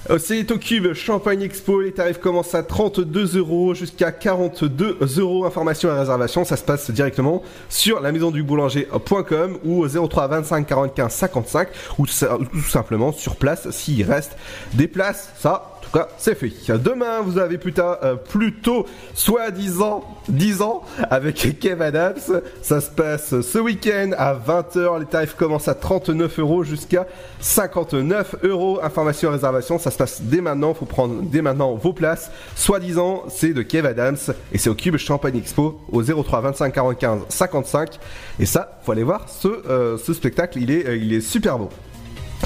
Euh, 0.08 0.18
C'est 0.18 0.44
Cube 0.58 0.94
Champagne 0.94 1.42
Expo. 1.42 1.82
Les 1.82 1.92
tarifs 1.92 2.18
commencent 2.18 2.54
à 2.54 2.62
32 2.62 3.36
euros 3.36 3.74
jusqu'à 3.74 4.12
42 4.12 4.98
euros. 5.18 5.44
Information 5.44 5.90
et 5.90 5.98
réservation, 5.98 6.44
ça 6.44 6.56
se 6.56 6.64
passe 6.64 6.90
directement 6.90 7.42
sur 7.68 8.00
la 8.00 8.10
maison 8.10 8.30
du 8.30 8.42
boulanger.com 8.42 9.58
ou 9.64 9.84
au 9.84 9.88
03 10.08 10.28
25 10.28 10.66
45 10.66 11.10
55 11.10 11.68
ou 11.98 12.06
tout 12.06 12.60
simplement 12.68 13.12
sur 13.12 13.36
place 13.36 13.70
s'il 13.70 14.02
reste 14.04 14.36
des 14.72 14.88
places. 14.88 15.30
Ça, 15.38 15.79
cas, 15.92 16.08
c'est 16.18 16.34
fait. 16.34 16.50
Demain, 16.78 17.20
vous 17.20 17.38
avez 17.38 17.58
putain, 17.58 17.96
euh, 18.02 18.14
plutôt 18.14 18.86
soi-disant 19.14 20.04
10 20.28 20.62
ans 20.62 20.82
avec 21.10 21.58
Kev 21.60 21.82
Adams. 21.82 22.42
Ça 22.62 22.80
se 22.80 22.90
passe 22.90 23.40
ce 23.40 23.58
week-end 23.58 24.12
à 24.16 24.34
20h. 24.34 25.00
Les 25.00 25.06
tarifs 25.06 25.34
commencent 25.34 25.68
à 25.68 25.74
39 25.74 26.38
euros 26.38 26.64
jusqu'à 26.64 27.06
59 27.40 28.36
euros. 28.44 28.80
Information 28.82 29.30
et 29.30 29.32
réservation, 29.32 29.78
ça 29.78 29.90
se 29.90 29.98
passe 29.98 30.22
dès 30.22 30.40
maintenant. 30.40 30.74
Faut 30.74 30.86
prendre 30.86 31.22
dès 31.22 31.42
maintenant 31.42 31.74
vos 31.74 31.92
places. 31.92 32.30
Soi-disant, 32.54 33.24
c'est 33.28 33.52
de 33.52 33.62
Kev 33.62 33.86
Adams 33.86 34.18
et 34.52 34.58
c'est 34.58 34.70
au 34.70 34.74
Cube 34.74 34.96
Champagne 34.96 35.36
Expo 35.36 35.80
au 35.90 36.02
03 36.02 36.40
25 36.40 36.72
45 36.72 37.20
55. 37.28 37.98
Et 38.38 38.46
ça, 38.46 38.78
faut 38.82 38.92
aller 38.92 39.02
voir 39.02 39.28
ce, 39.28 39.48
euh, 39.48 39.98
ce 39.98 40.12
spectacle. 40.12 40.58
Il 40.60 40.70
est, 40.70 40.86
euh, 40.86 40.96
il 40.96 41.12
est 41.12 41.20
super 41.20 41.58
beau. 41.58 41.68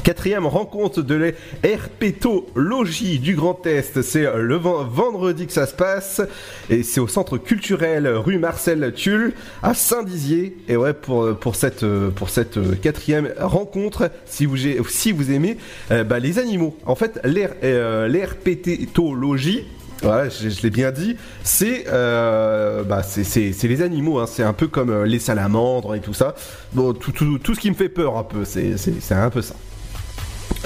Quatrième 0.02 0.46
rencontre 0.46 1.00
de 1.02 1.14
les 1.14 1.34
herpétologie 1.62 3.18
du 3.20 3.34
Grand 3.36 3.64
Est, 3.66 4.02
c'est 4.02 4.26
le 4.36 4.56
ven- 4.56 4.84
vendredi 4.90 5.46
que 5.46 5.52
ça 5.52 5.66
se 5.66 5.74
passe 5.74 6.20
et 6.68 6.82
c'est 6.82 7.00
au 7.00 7.08
centre 7.08 7.38
culturel 7.38 8.06
rue 8.08 8.38
Marcel 8.38 8.92
Tulle 8.94 9.32
à 9.62 9.72
Saint-Dizier. 9.72 10.56
Et 10.68 10.76
ouais, 10.76 10.92
pour, 10.92 11.34
pour 11.38 11.54
cette, 11.56 11.86
pour 12.16 12.28
cette 12.28 12.80
quatrième 12.82 13.32
rencontre, 13.38 14.10
si 14.26 14.44
vous, 14.44 14.56
si 14.88 15.12
vous 15.12 15.30
aimez 15.30 15.56
euh, 15.90 16.04
bah, 16.04 16.18
les 16.18 16.38
animaux, 16.38 16.76
en 16.84 16.96
fait, 16.96 17.20
euh, 17.24 18.06
l'herpétologie, 18.08 19.64
je, 20.02 20.62
l'ai 20.62 20.70
bien 20.70 20.90
dit. 20.92 21.16
C'est 21.44 21.84
euh, 21.88 22.82
bah, 22.82 23.02
c'est- 23.02 23.62
les 23.62 23.80
animaux. 23.80 24.18
hein. 24.18 24.26
C'est 24.26 24.42
un 24.42 24.52
peu 24.52 24.66
comme 24.66 25.04
les 25.04 25.18
salamandres 25.18 25.94
et 25.94 26.00
tout 26.00 26.12
ça. 26.14 26.34
Bon, 26.74 26.92
tout, 26.92 27.12
tout, 27.12 27.38
tout 27.38 27.54
ce 27.54 27.60
qui 27.60 27.70
me 27.70 27.74
fait 27.76 27.88
peur 27.88 28.18
un 28.18 28.24
peu. 28.24 28.44
C'est 28.44 28.74
un 29.12 29.30
peu 29.30 29.40
ça. 29.40 29.54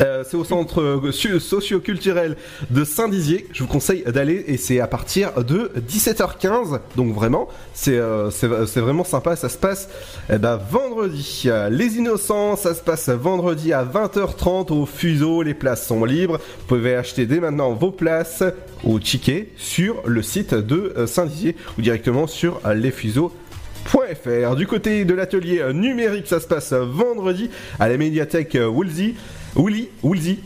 Euh, 0.01 0.23
c'est 0.29 0.37
au 0.37 0.45
centre 0.45 0.81
euh, 0.81 1.39
socio-culturel 1.39 2.37
de 2.71 2.85
Saint-Dizier. 2.85 3.47
Je 3.53 3.63
vous 3.63 3.69
conseille 3.69 4.05
d'aller 4.05 4.45
et 4.47 4.57
c'est 4.57 4.81
à 4.81 4.87
partir 4.87 5.33
de 5.45 5.71
17h15. 5.89 6.81
Donc 6.97 7.15
vraiment, 7.15 7.49
c'est 7.75 7.99
euh, 7.99 8.31
vraiment 8.77 9.05
sympa. 9.05 9.37
Ça 9.37 9.49
se 9.49 9.59
passe 9.59 9.89
eh 10.33 10.39
ben, 10.39 10.57
vendredi. 10.57 11.49
Les 11.71 11.97
Innocents, 11.97 12.57
ça 12.57 12.75
se 12.75 12.83
passe 12.83 13.09
vendredi 13.09 13.73
à 13.73 13.85
20h30 13.85 14.73
au 14.73 14.87
Fuseau. 14.87 15.43
Les 15.43 15.55
places 15.55 15.87
sont 15.87 16.05
libres. 16.05 16.39
Vous 16.39 16.77
pouvez 16.77 16.95
acheter 16.95 17.27
dès 17.27 17.41
maintenant 17.41 17.73
vos 17.73 17.91
places 17.91 18.45
au 18.85 18.99
ticket 18.99 19.49
sur 19.57 20.03
le 20.07 20.23
site 20.23 20.55
de 20.55 20.93
euh, 20.97 21.07
Saint-Dizier 21.07 21.57
ou 21.77 21.83
directement 21.83 22.27
sur 22.27 22.61
lesfuseaux.fr. 22.69 24.57
Du 24.57 24.67
côté 24.67 25.05
de 25.05 25.15
l'atelier 25.15 25.63
numérique, 25.73 26.27
ça 26.27 26.41
se 26.41 26.47
passe 26.47 26.73
vendredi 26.73 27.51
à 27.81 27.89
la 27.89 27.97
médiathèque 27.97 28.57
Woolsey. 28.61 29.15
Woolly, 29.57 29.89
Woolsey. 30.03 30.39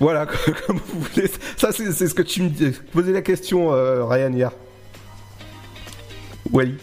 Voilà, 0.00 0.26
comme 0.66 0.78
vous 0.78 1.00
voulez. 1.00 1.30
Ça, 1.56 1.72
c'est 1.72 1.92
ce 1.92 2.14
que 2.14 2.22
tu 2.22 2.42
me 2.42 2.48
dis- 2.48 2.78
posais 2.92 3.12
la 3.12 3.22
question, 3.22 3.72
euh, 3.72 4.04
Ryan, 4.04 4.32
hier. 4.32 4.52
Wally. 6.52 6.76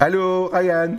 Allô, 0.00 0.48
Ryan 0.52 0.96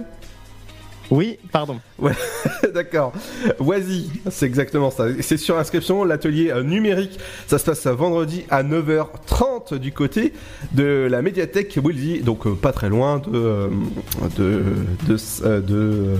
Oui, 1.10 1.40
pardon. 1.52 1.80
Ouais, 2.00 2.14
d'accord. 2.74 3.14
Voici, 3.60 4.10
c'est 4.30 4.46
exactement 4.46 4.92
ça. 4.92 5.06
C'est 5.22 5.38
sur 5.38 5.58
inscription, 5.58 6.04
l'atelier 6.04 6.52
euh, 6.52 6.64
numérique. 6.64 7.18
Ça 7.48 7.58
se 7.58 7.66
passe 7.66 7.86
euh, 7.86 7.94
vendredi 7.94 8.44
à 8.50 8.64
9h30 8.64 9.76
du 9.76 9.92
côté 9.92 10.34
de 10.74 11.08
la 11.10 11.22
médiathèque 11.22 11.80
Woolsey, 11.82 12.20
donc 12.20 12.46
euh, 12.46 12.56
pas 12.56 12.74
très 12.74 12.90
loin 12.90 13.22
de, 13.22 13.70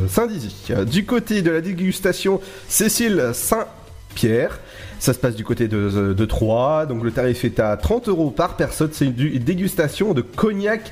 Saint-Dizy. 0.08 0.74
Du 0.90 1.06
côté 1.06 1.42
de 1.42 1.52
la 1.52 1.62
dégustation 1.62 2.40
Cécile 2.70 3.32
Saint-Pierre. 3.34 4.60
Ça 5.00 5.14
se 5.14 5.20
passe 5.20 5.36
du 5.36 5.44
côté 5.44 5.68
de, 5.68 6.26
Troyes, 6.26 6.86
donc 6.88 7.04
le 7.04 7.12
tarif 7.12 7.46
est 7.46 7.60
à 7.60 7.76
30 7.78 8.08
euros 8.08 8.32
par 8.32 8.56
personne. 8.56 8.90
C'est 8.92 9.06
une 9.06 9.14
dégustation 9.14 10.14
de 10.14 10.22
cognac 10.22 10.92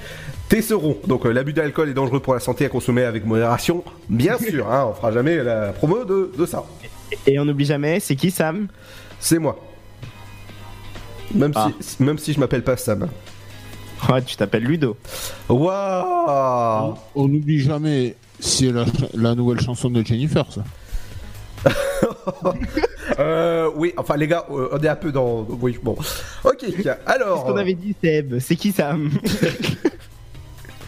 Tesseron. 0.50 0.98
Donc 1.08 1.26
euh, 1.26 1.32
l'abus 1.34 1.54
d'alcool 1.54 1.90
est 1.90 1.94
dangereux 1.94 2.20
pour 2.20 2.34
la 2.34 2.40
santé 2.40 2.66
à 2.66 2.70
consommer 2.70 3.04
avec 3.04 3.26
modération, 3.26 3.84
bien 4.10 4.38
sûr. 4.40 4.72
Hein, 4.72 4.88
on 4.90 4.94
fera 4.94 5.12
jamais 5.12 5.44
la 5.44 5.72
promo 5.74 6.04
de, 6.06 6.32
de 6.38 6.46
ça. 6.46 6.64
Et 7.28 7.40
on 7.40 7.46
n'oublie 7.46 7.66
jamais, 7.66 8.00
c'est 8.00 8.16
qui 8.16 8.32
Sam? 8.32 8.68
C'est 9.20 9.40
moi. 9.40 9.58
Même, 11.34 11.52
Ah. 11.56 11.70
si, 11.80 12.04
même 12.04 12.18
si 12.18 12.34
je 12.34 12.40
m'appelle 12.40 12.64
pas 12.64 12.78
Sam. 12.78 13.08
Ouais, 14.10 14.22
tu 14.22 14.36
t'appelles 14.36 14.64
Ludo. 14.64 14.98
Waouh 15.50 16.96
On 17.16 17.28
n'oublie 17.28 17.60
jamais, 17.60 18.16
c'est 18.40 18.72
la, 18.72 18.86
la 19.16 19.34
nouvelle 19.36 19.60
chanson 19.62 19.90
de 19.90 20.06
Jennifer, 20.06 20.46
ça. 20.52 20.64
euh, 23.20 23.70
oui, 23.76 23.94
enfin 23.98 24.18
les 24.18 24.28
gars, 24.28 24.46
euh, 24.52 24.70
on 24.72 24.78
est 24.80 24.88
un 24.88 24.96
peu 24.96 25.12
dans. 25.12 25.46
Oui, 25.62 25.78
bon. 25.82 25.96
Ok, 26.44 26.64
alors. 27.08 27.44
Qu'est-ce 27.44 27.52
qu'on 27.54 27.58
avait 27.58 27.74
dit, 27.74 27.96
Seb? 28.04 28.38
C'est 28.40 28.56
qui 28.56 28.72
Sam? 28.72 29.10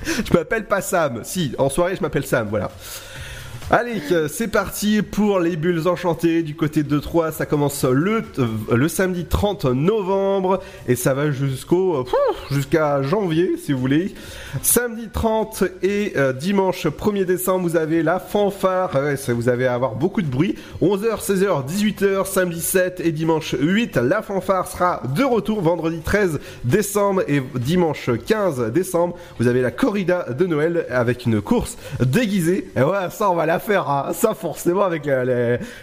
Je 0.07 0.33
m'appelle 0.33 0.65
pas 0.65 0.81
Sam. 0.81 1.21
Si, 1.23 1.53
en 1.57 1.69
soirée, 1.69 1.95
je 1.95 2.01
m'appelle 2.01 2.25
Sam, 2.25 2.47
voilà. 2.49 2.71
Allez, 3.69 4.01
euh, 4.13 4.29
c'est 4.29 4.47
parti 4.47 5.01
pour 5.01 5.41
les 5.41 5.57
bulles 5.57 5.89
enchantées 5.89 6.41
du 6.41 6.55
côté 6.55 6.83
de 6.83 6.99
Troyes. 6.99 7.33
Ça 7.33 7.45
commence 7.45 7.83
le, 7.83 8.23
euh, 8.39 8.87
samedi 8.87 9.25
30 9.25 9.65
novembre 9.65 10.61
et 10.87 10.95
ça 10.95 11.13
va 11.13 11.31
jusqu'au 11.31 11.97
euh, 11.97 12.03
jusqu'à 12.49 13.01
janvier, 13.01 13.57
si 13.61 13.73
vous 13.73 13.79
voulez. 13.79 14.15
Samedi 14.61 15.09
30 15.11 15.65
et 15.83 16.13
dimanche 16.39 16.87
1er 16.87 17.25
décembre, 17.25 17.67
vous 17.67 17.75
avez 17.75 18.03
la 18.03 18.21
fanfare. 18.21 18.97
Vous 19.27 19.49
allez 19.49 19.65
avoir 19.65 19.95
beaucoup 19.95 20.21
de 20.21 20.27
bruit. 20.27 20.55
11h, 20.81 21.21
16h, 21.21 21.67
18h, 21.67 22.25
samedi 22.25 22.61
7 22.61 23.01
et 23.03 23.11
dimanche 23.11 23.53
8. 23.59 23.97
La 23.97 24.21
fanfare 24.21 24.67
sera 24.69 25.01
de 25.13 25.25
retour 25.25 25.61
vendredi 25.61 25.99
13 25.99 26.39
décembre 26.63 27.23
et 27.27 27.43
dimanche 27.55 28.09
15 28.25 28.71
décembre. 28.71 29.17
Vous 29.39 29.47
avez 29.47 29.61
la 29.61 29.71
corrida 29.71 30.27
de 30.29 30.45
Noël 30.45 30.85
avec 30.89 31.25
une 31.25 31.41
course 31.41 31.77
déguisée. 31.99 32.71
Et 32.77 32.81
ouais, 32.81 33.09
ça, 33.11 33.29
on 33.29 33.35
va 33.35 33.45
la 33.45 33.56
faire. 33.59 33.89
hein. 33.89 34.11
Ça, 34.13 34.33
forcément, 34.33 34.83
avec 34.83 35.09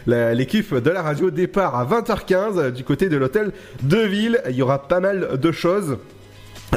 l'équipe 0.06 0.74
de 0.74 0.90
la 0.90 1.02
radio. 1.02 1.30
Départ 1.30 1.74
à 1.76 1.84
20h15 1.84 2.70
du 2.72 2.84
côté 2.84 3.08
de 3.08 3.16
l'hôtel 3.16 3.52
de 3.82 3.98
ville. 3.98 4.40
Il 4.48 4.56
y 4.56 4.62
aura 4.62 4.86
pas 4.86 5.00
mal 5.00 5.38
de 5.38 5.52
choses. 5.52 5.98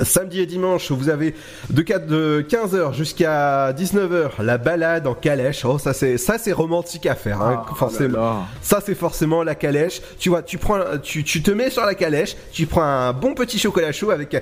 Samedi 0.04 0.42
et 0.42 0.46
dimanche, 0.46 0.92
vous 0.92 1.10
avez 1.10 1.34
de, 1.70 1.82
4 1.82 2.06
de 2.08 2.46
15h 2.48 2.94
jusqu'à 2.94 3.72
19h 3.74 4.42
la 4.44 4.58
balade 4.58 5.08
en 5.08 5.14
calèche. 5.14 5.66
Oh, 5.66 5.78
ça 5.78 5.94
c'est 5.94 6.18
ça 6.18 6.38
c'est 6.38 6.52
romantique 6.52 7.06
à 7.06 7.16
faire, 7.16 7.42
hein, 7.42 7.66
forcément. 7.76 8.46
Ça 8.62 8.80
c'est 8.86 8.96
forcément 8.96 9.44
la 9.44 9.56
calèche. 9.56 10.02
Tu 10.20 10.30
vois, 10.30 10.42
tu 10.44 10.58
prends, 10.58 10.80
tu, 11.02 11.24
tu 11.24 11.42
te 11.42 11.52
mets 11.52 11.70
sur 11.70 11.86
la 11.86 11.96
calèche, 11.96 12.36
tu 12.52 12.66
prends 12.66 12.84
un 12.84 13.14
bon 13.14 13.34
petit 13.34 13.60
chocolat 13.60 13.92
chaud 13.92 14.12
avec 14.12 14.36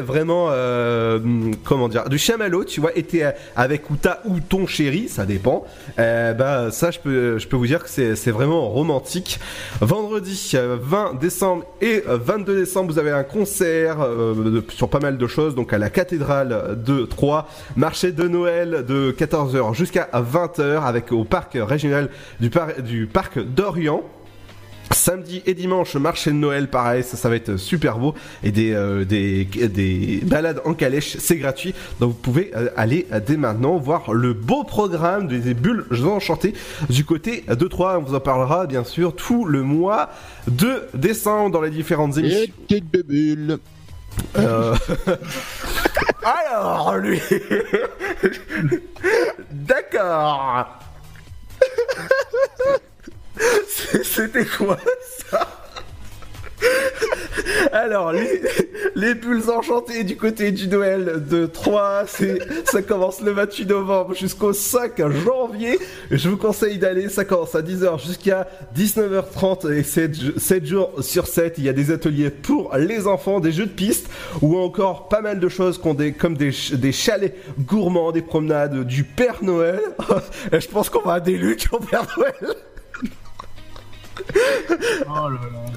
vraiment 0.00 0.48
euh, 0.50 1.18
comment 1.64 1.88
dire 1.88 2.08
du 2.08 2.18
chamallow, 2.18 2.64
tu 2.64 2.80
vois, 2.80 2.96
et 2.96 3.02
t'es 3.02 3.24
avec 3.56 3.90
ou 3.90 3.96
ta 3.96 4.20
ou 4.24 4.40
ton 4.40 4.66
chéri, 4.66 5.08
ça 5.08 5.24
dépend. 5.26 5.64
Euh, 5.98 6.32
bah 6.34 6.70
ça 6.70 6.90
je 6.90 6.98
peux 6.98 7.38
je 7.38 7.46
peux 7.48 7.56
vous 7.56 7.66
dire 7.66 7.82
que 7.84 7.90
c'est 7.90 8.16
c'est 8.16 8.30
vraiment 8.30 8.68
romantique. 8.68 9.38
Vendredi 9.80 10.52
euh, 10.54 10.76
20 10.80 11.18
décembre 11.20 11.64
et 11.80 12.02
euh, 12.08 12.18
22 12.20 12.56
décembre, 12.60 12.92
vous 12.92 12.98
avez 12.98 13.10
un 13.10 13.24
concert 13.24 14.00
euh, 14.00 14.34
de- 14.34 14.64
sur 14.70 14.87
sur 14.88 14.90
pas 14.90 15.00
mal 15.00 15.18
de 15.18 15.26
choses. 15.26 15.54
Donc 15.54 15.72
à 15.72 15.78
la 15.78 15.90
cathédrale 15.90 16.82
de 16.84 17.04
Troyes, 17.04 17.46
marché 17.76 18.12
de 18.12 18.26
Noël 18.26 18.84
de 18.88 19.14
14h 19.16 19.74
jusqu'à 19.74 20.08
20h 20.14 20.82
avec 20.82 21.12
au 21.12 21.24
parc 21.24 21.56
régional 21.60 22.08
du, 22.40 22.50
par- 22.50 22.82
du 22.82 23.06
parc 23.06 23.38
d'Orient. 23.38 24.02
Samedi 24.90 25.42
et 25.44 25.52
dimanche, 25.52 25.96
marché 25.96 26.30
de 26.30 26.36
Noël, 26.36 26.68
pareil, 26.70 27.02
ça, 27.02 27.18
ça 27.18 27.28
va 27.28 27.36
être 27.36 27.58
super 27.58 27.98
beau. 27.98 28.14
Et 28.42 28.50
des, 28.50 28.72
euh, 28.72 29.04
des, 29.04 29.44
des 29.44 30.22
balades 30.24 30.62
en 30.64 30.72
calèche, 30.72 31.16
c'est 31.18 31.36
gratuit. 31.36 31.74
Donc 32.00 32.12
vous 32.12 32.16
pouvez 32.16 32.50
euh, 32.56 32.70
aller 32.74 33.06
dès 33.26 33.36
maintenant 33.36 33.76
voir 33.76 34.14
le 34.14 34.32
beau 34.32 34.64
programme 34.64 35.28
des, 35.28 35.52
bulles 35.52 35.84
enchantées 36.06 36.54
du 36.88 37.04
côté 37.04 37.44
de 37.48 37.66
Troyes. 37.66 37.98
On 37.98 38.02
vous 38.02 38.14
en 38.14 38.20
parlera 38.20 38.66
bien 38.66 38.82
sûr 38.82 39.14
tout 39.14 39.44
le 39.44 39.62
mois 39.62 40.08
de 40.50 40.84
décembre 40.94 41.50
dans 41.50 41.60
les 41.60 41.70
différentes 41.70 42.16
émissions. 42.16 42.38
Euh, 44.36 44.74
Alors, 46.24 46.96
lui. 46.96 47.20
D'accord. 49.50 50.78
C'était 54.02 54.46
quoi 54.46 54.76
ça? 55.30 55.57
Alors, 57.72 58.12
les, 58.12 58.40
les 58.94 59.14
bulles 59.14 59.50
enchantées 59.50 60.04
du 60.04 60.16
côté 60.16 60.50
du 60.52 60.68
Noël 60.68 61.24
de 61.28 61.46
3, 61.46 62.04
c'est, 62.06 62.38
ça 62.64 62.82
commence 62.82 63.20
le 63.20 63.32
28 63.32 63.66
novembre 63.66 64.14
jusqu'au 64.14 64.52
5 64.52 65.00
janvier. 65.10 65.78
Je 66.10 66.28
vous 66.28 66.36
conseille 66.36 66.78
d'aller, 66.78 67.08
ça 67.08 67.24
commence 67.24 67.54
à 67.54 67.62
10h 67.62 68.04
jusqu'à 68.04 68.48
19h30 68.76 69.72
et 69.72 69.82
7, 69.82 70.38
7 70.38 70.66
jours 70.66 70.92
sur 71.00 71.26
7. 71.26 71.54
Il 71.58 71.64
y 71.64 71.68
a 71.68 71.72
des 71.72 71.90
ateliers 71.90 72.30
pour 72.30 72.74
les 72.76 73.06
enfants, 73.06 73.40
des 73.40 73.52
jeux 73.52 73.66
de 73.66 73.70
piste 73.70 74.08
ou 74.42 74.58
encore 74.58 75.08
pas 75.08 75.20
mal 75.20 75.40
de 75.40 75.48
choses 75.48 75.78
comme 75.78 75.96
des, 75.96 76.14
des 76.72 76.92
chalets 76.92 77.34
gourmands, 77.60 78.12
des 78.12 78.22
promenades, 78.22 78.84
du 78.84 79.04
Père 79.04 79.38
Noël. 79.42 79.80
Je 80.52 80.66
pense 80.66 80.90
qu'on 80.90 81.02
va 81.02 81.14
à 81.14 81.20
des 81.20 81.36
Lucs 81.36 81.68
au 81.72 81.78
Père 81.78 82.06
Noël. 82.16 82.56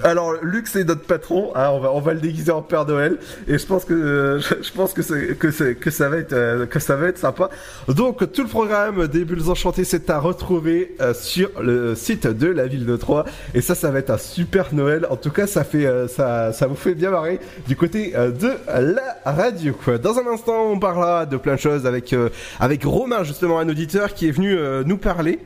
Alors 0.03 0.33
Luc 0.41 0.67
c'est 0.67 0.83
notre 0.83 1.03
patron, 1.03 1.51
hein, 1.55 1.69
on 1.71 1.99
va 1.99 2.13
le 2.13 2.19
déguiser 2.19 2.51
en 2.51 2.61
Père 2.61 2.85
Noël 2.85 3.17
et 3.47 3.57
je 3.57 3.65
pense 3.65 3.85
que 3.85 3.93
euh, 3.93 4.39
je, 4.39 4.71
pense 4.71 4.93
que 4.93 5.01
ça 5.01 6.09
va 6.09 6.17
être 6.17 6.33
euh, 6.33 6.65
ça 6.79 6.95
va 6.95 7.15
sympa. 7.15 7.49
Donc 7.87 8.31
tout 8.31 8.41
le 8.41 8.47
programme 8.47 9.07
des 9.07 9.25
bulles 9.25 9.49
enchantées 9.49 9.83
c'est 9.83 10.09
à 10.09 10.19
retrouver 10.19 10.95
euh, 11.01 11.13
sur 11.13 11.49
le 11.61 11.93
site 11.95 12.25
de 12.25 12.47
la 12.47 12.67
ville 12.67 12.85
de 12.85 12.95
Troyes 12.97 13.25
et 13.53 13.61
ça 13.61 13.75
ça 13.75 13.91
va 13.91 13.99
être 13.99 14.09
un 14.09 14.17
super 14.17 14.73
Noël. 14.73 15.05
En 15.09 15.17
tout 15.17 15.31
cas 15.31 15.45
ça 15.45 15.63
fait 15.63 15.87
ça 16.07 16.67
vous 16.67 16.75
fait 16.75 16.95
bien 16.95 17.11
marrer 17.11 17.39
du 17.67 17.75
côté 17.75 18.13
de 18.13 18.53
la 18.67 19.17
radio. 19.25 19.75
Dans 20.01 20.17
un 20.17 20.27
instant 20.27 20.71
on 20.71 20.79
parlera 20.79 21.25
de 21.25 21.37
plein 21.37 21.55
de 21.55 21.59
choses 21.59 21.85
avec 21.85 22.15
avec 22.59 22.83
Romain 22.83 23.23
justement 23.23 23.59
un 23.59 23.69
auditeur 23.69 24.13
qui 24.13 24.27
est 24.27 24.31
venu 24.31 24.57
nous 24.85 24.97
parler 24.97 25.39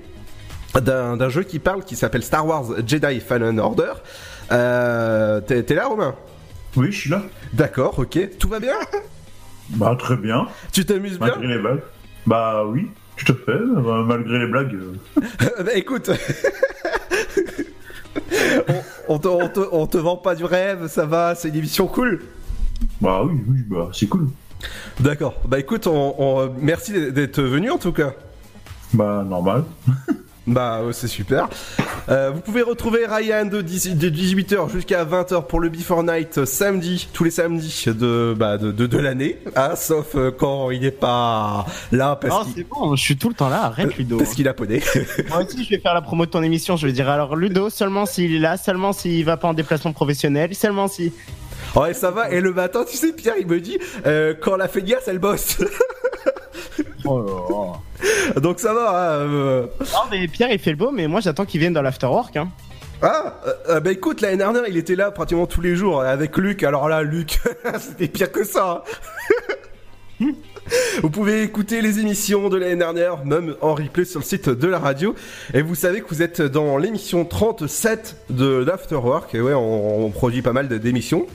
d'un 0.82 1.30
jeu 1.30 1.43
qui 1.43 1.59
parle 1.59 1.84
qui 1.84 1.95
s'appelle 1.95 2.23
Star 2.23 2.45
Wars 2.45 2.65
Jedi 2.86 3.19
Fallen 3.19 3.59
Order. 3.59 3.93
Euh, 4.51 5.41
T'es 5.41 5.63
là, 5.73 5.88
Romain? 5.88 6.15
Oui, 6.76 6.91
je 6.91 6.97
suis 6.99 7.09
là. 7.09 7.21
D'accord, 7.53 7.97
ok. 7.99 8.19
Tout 8.38 8.49
va 8.49 8.59
bien? 8.59 8.76
Bah, 9.71 9.95
très 9.97 10.15
bien. 10.17 10.47
Tu 10.71 10.86
t'amuses 10.86 11.17
bien? 11.17 11.28
Malgré 11.36 11.47
les 11.47 11.59
blagues. 11.59 11.82
Bah, 12.28 12.63
oui, 12.67 12.89
tout 13.17 13.32
à 13.32 13.36
fait. 13.36 13.51
euh, 13.51 14.03
Malgré 14.03 14.39
les 14.39 14.47
blagues. 14.47 14.76
Bah 15.63 15.73
écoute, 15.76 16.09
on, 18.67 19.15
on 19.15 19.19
te, 19.19 19.28
on, 19.28 19.47
te, 19.49 19.59
on 19.71 19.88
te 19.88 19.97
vend 19.97 20.17
pas 20.17 20.36
du 20.36 20.43
rêve, 20.45 20.88
ça 20.88 21.05
va, 21.05 21.36
c'est 21.36 21.49
une 21.49 21.55
émission 21.55 21.88
cool. 21.88 22.21
Bah 23.01 23.21
oui, 23.23 23.39
oui, 23.47 23.59
bah 23.67 23.89
c'est 23.93 24.07
cool. 24.07 24.28
D'accord. 24.99 25.36
Bah 25.47 25.59
écoute, 25.59 25.88
on- 25.88 26.53
merci 26.59 27.11
d'être 27.11 27.41
venu 27.41 27.69
en 27.71 27.78
tout 27.78 27.91
cas. 27.93 28.13
Bah 28.93 29.23
normal. 29.28 29.63
Bah 30.47 30.81
c'est 30.91 31.07
super. 31.07 31.47
Euh, 32.07 32.29
vous 32.31 32.39
pouvez 32.41 32.61
retrouver 32.61 33.07
Ryan 33.07 33.45
de, 33.45 33.61
10 33.61 33.95
de 33.97 34.09
18h 34.11 34.71
jusqu'à 34.71 35.03
20h 35.03 35.47
pour 35.47 35.59
le 35.59 35.69
Before 35.69 36.03
Night 36.03 36.37
euh, 36.37 36.45
samedi, 36.45 37.07
tous 37.13 37.23
les 37.23 37.31
samedis 37.31 37.85
de, 37.87 38.35
bah, 38.37 38.59
de, 38.59 38.71
de, 38.71 38.85
de 38.85 38.97
l'année, 38.99 39.39
hein, 39.55 39.75
sauf 39.75 40.13
euh, 40.15 40.29
quand 40.29 40.69
il 40.69 40.81
n'est 40.81 40.91
pas 40.91 41.65
là 41.91 42.15
parce 42.15 42.31
Non, 42.35 42.43
qu'il 42.43 42.53
c'est 42.57 42.69
bon, 42.69 42.95
je 42.95 43.01
suis 43.01 43.17
tout 43.17 43.29
le 43.29 43.33
temps 43.33 43.49
là, 43.49 43.63
arrête 43.63 43.97
Ludo. 43.97 44.17
parce 44.19 44.35
qu'il 44.35 44.47
a 44.47 44.53
poney. 44.53 44.83
Moi 45.29 45.43
aussi, 45.43 45.63
je 45.63 45.69
vais 45.71 45.79
faire 45.79 45.95
la 45.95 46.01
promo 46.03 46.27
de 46.27 46.31
ton 46.31 46.43
émission. 46.43 46.77
Je 46.77 46.85
vais 46.85 46.93
dire 46.93 47.09
alors 47.09 47.35
Ludo, 47.35 47.71
seulement 47.71 48.05
s'il 48.05 48.35
est 48.35 48.39
là, 48.39 48.55
seulement 48.57 48.93
s'il 48.93 49.25
va 49.25 49.37
pas 49.37 49.47
en 49.47 49.55
déplacement 49.55 49.93
professionnel, 49.93 50.53
seulement 50.53 50.87
si. 50.87 51.11
ouais, 51.75 51.95
ça 51.95 52.11
va. 52.11 52.29
Et 52.29 52.39
le 52.39 52.53
matin, 52.53 52.85
tu 52.87 52.97
sais, 52.97 53.13
Pierre, 53.13 53.33
il 53.39 53.47
me 53.47 53.59
dit 53.59 53.79
euh, 54.05 54.35
quand 54.39 54.57
la 54.57 54.67
feignasse, 54.67 55.07
elle 55.07 55.17
bosse. 55.19 55.57
Donc 58.41 58.59
ça 58.59 58.73
va. 58.73 58.89
hein, 58.89 59.19
euh. 59.19 59.67
Non, 59.93 59.99
mais 60.11 60.27
Pierre, 60.27 60.51
il 60.51 60.59
fait 60.59 60.71
le 60.71 60.77
beau, 60.77 60.91
mais 60.91 61.07
moi 61.07 61.19
j'attends 61.21 61.45
qu'il 61.45 61.59
vienne 61.59 61.73
dans 61.73 61.81
l'afterwork. 61.81 62.35
Hein. 62.37 62.49
Ah, 63.01 63.35
euh, 63.45 63.53
euh, 63.69 63.79
bah 63.81 63.91
écoute, 63.91 64.21
l'année 64.21 64.37
dernière, 64.37 64.63
il 64.67 64.77
était 64.77 64.95
là 64.95 65.11
pratiquement 65.11 65.47
tous 65.47 65.61
les 65.61 65.75
jours 65.75 66.01
avec 66.01 66.37
Luc. 66.37 66.63
Alors 66.63 66.87
là, 66.89 67.03
Luc, 67.03 67.39
c'était 67.79 68.07
pire 68.07 68.31
que 68.31 68.43
ça. 68.43 68.83
hein. 70.21 70.25
Vous 71.03 71.11
pouvez 71.11 71.43
écouter 71.43 71.81
les 71.81 71.99
émissions 71.99 72.49
de 72.49 72.57
l'année 72.57 72.77
dernière, 72.77 73.23
même 73.23 73.53
en 73.61 73.75
replay 73.75 74.03
sur 74.05 74.19
le 74.21 74.25
site 74.25 74.49
de 74.49 74.67
la 74.67 74.79
radio. 74.79 75.13
Et 75.53 75.61
vous 75.61 75.75
savez 75.75 76.01
que 76.01 76.07
vous 76.09 76.23
êtes 76.23 76.41
dans 76.41 76.77
l'émission 76.77 77.23
37 77.23 78.15
de 78.31 78.63
l'Afterwork. 78.65 79.35
Et 79.35 79.41
ouais, 79.41 79.53
on, 79.53 80.05
on 80.05 80.09
produit 80.09 80.41
pas 80.41 80.53
mal 80.53 80.67
d'émissions. 80.67 81.27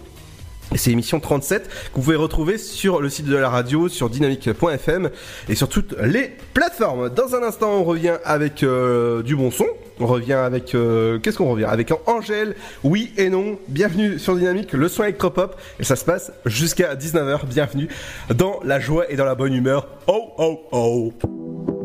C'est 0.76 0.90
l'émission 0.90 1.18
37 1.20 1.68
que 1.68 1.72
vous 1.96 2.02
pouvez 2.02 2.16
retrouver 2.16 2.56
sur 2.56 3.00
le 3.00 3.08
site 3.08 3.26
de 3.26 3.36
la 3.36 3.48
radio, 3.50 3.88
sur 3.88 4.08
dynamique.fm 4.08 5.10
et 5.48 5.54
sur 5.54 5.68
toutes 5.68 5.94
les 6.00 6.30
plateformes. 6.54 7.10
Dans 7.10 7.34
un 7.34 7.42
instant, 7.42 7.72
on 7.72 7.84
revient 7.84 8.16
avec 8.24 8.62
euh, 8.62 9.22
du 9.22 9.34
bon 9.34 9.50
son. 9.50 9.66
On 9.98 10.06
revient 10.06 10.32
avec... 10.34 10.74
euh, 10.74 11.18
Qu'est-ce 11.18 11.36
qu'on 11.38 11.50
revient? 11.50 11.64
Avec 11.64 11.92
Angèle, 12.06 12.54
oui 12.84 13.12
et 13.16 13.28
non. 13.30 13.58
Bienvenue 13.68 14.18
sur 14.18 14.36
Dynamique, 14.36 14.72
le 14.72 14.88
son 14.88 15.02
électropop. 15.02 15.56
Et 15.80 15.84
ça 15.84 15.96
se 15.96 16.04
passe 16.04 16.32
jusqu'à 16.46 16.94
19h. 16.94 17.46
Bienvenue 17.46 17.88
dans 18.34 18.60
la 18.64 18.78
joie 18.80 19.10
et 19.10 19.16
dans 19.16 19.24
la 19.26 19.34
bonne 19.34 19.52
humeur. 19.52 19.88
Oh, 20.06 20.30
oh, 20.38 20.60
oh. 20.72 21.79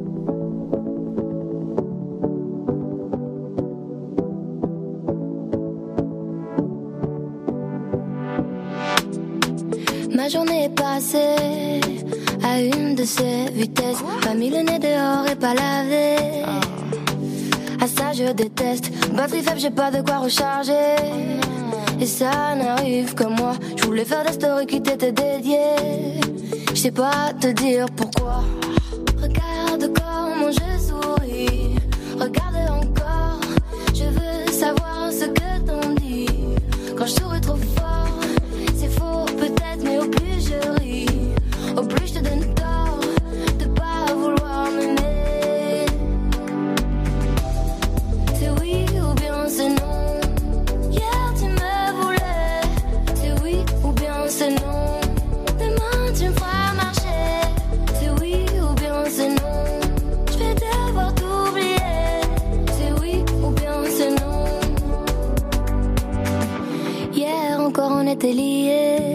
Ma 10.15 10.29
journée 10.29 10.65
est 10.65 10.69
passée 10.69 11.81
à 12.41 12.61
une 12.61 12.95
de 12.95 13.03
ces 13.03 13.51
vitesses. 13.51 14.01
Pas 14.21 14.33
mis 14.33 14.49
le 14.49 14.59
nez 14.59 14.79
dehors 14.79 15.27
et 15.29 15.35
pas 15.35 15.53
lavé. 15.53 16.15
À 17.81 17.87
ça 17.87 18.13
je 18.13 18.31
déteste. 18.31 18.91
Batterie 19.13 19.41
faible, 19.41 19.59
j'ai 19.59 19.71
pas 19.71 19.91
de 19.91 20.01
quoi 20.01 20.19
recharger. 20.19 20.95
Et 21.99 22.05
ça 22.05 22.55
n'arrive 22.55 23.13
que 23.13 23.25
moi. 23.25 23.53
Je 23.75 23.83
voulais 23.83 24.05
faire 24.05 24.23
des 24.23 24.31
stories 24.31 24.65
qui 24.65 24.81
t'étaient 24.81 25.11
dédiées. 25.11 26.21
Je 26.69 26.79
sais 26.79 26.91
pas 26.91 27.33
te 27.39 27.47
dire 27.47 27.87
pourquoi. 27.97 28.41
Regarde 29.21 29.91
comment 29.93 30.49
je 30.49 30.81
souris. 30.81 31.75
Regarde 32.13 32.55
encore. 32.69 33.41
Je 33.93 34.05
veux 34.05 34.51
savoir 34.51 35.11
ce 35.11 35.25
que 35.25 35.59
t'en 35.65 35.93
dis. 35.95 36.27
Quand 36.97 37.05
je 37.05 37.11
souris 37.11 37.41
trop 37.41 37.57
fort, 37.57 37.74
peut-être, 39.47 39.83
mais 39.83 39.97
au 39.99 40.07
plus 40.07 40.47
je 40.47 40.79
ris, 40.79 41.07
au 41.77 41.83
plus 41.83 42.07
je 42.07 42.13
te 42.15 42.19
donne 42.19 42.53
tort 42.55 42.99
de 43.59 43.65
pas 43.65 44.13
vouloir 44.13 44.71
m'aimer. 44.71 45.85
C'est 48.39 48.49
oui 48.61 48.85
ou 48.99 49.13
bien 49.13 49.47
c'est 49.47 49.69
non. 49.69 50.19
Hier 50.91 51.33
tu 51.37 51.45
me 51.45 52.01
voulais. 52.01 52.61
C'est 53.13 53.33
oui 53.43 53.57
ou 53.83 53.91
bien 53.91 54.27
c'est 54.27 54.49
non. 54.49 54.99
Demain 55.59 56.13
tu 56.17 56.29
me 56.29 56.33
feras 56.33 56.73
marcher. 56.73 57.31
C'est 57.99 58.09
oui 58.21 58.45
ou 58.59 58.73
bien 58.73 59.03
c'est 59.09 59.29
non. 59.29 59.63
Je 60.31 60.37
vais 60.39 60.55
devoir 60.55 61.13
t'oublier. 61.15 62.21
C'est 62.77 62.93
oui 62.99 63.23
ou 63.43 63.49
bien 63.51 63.77
c'est 63.89 64.09
non. 64.09 64.45
Hier 67.13 67.59
encore 67.59 67.91
on 67.91 68.07
était 68.07 68.33
liés. 68.33 69.14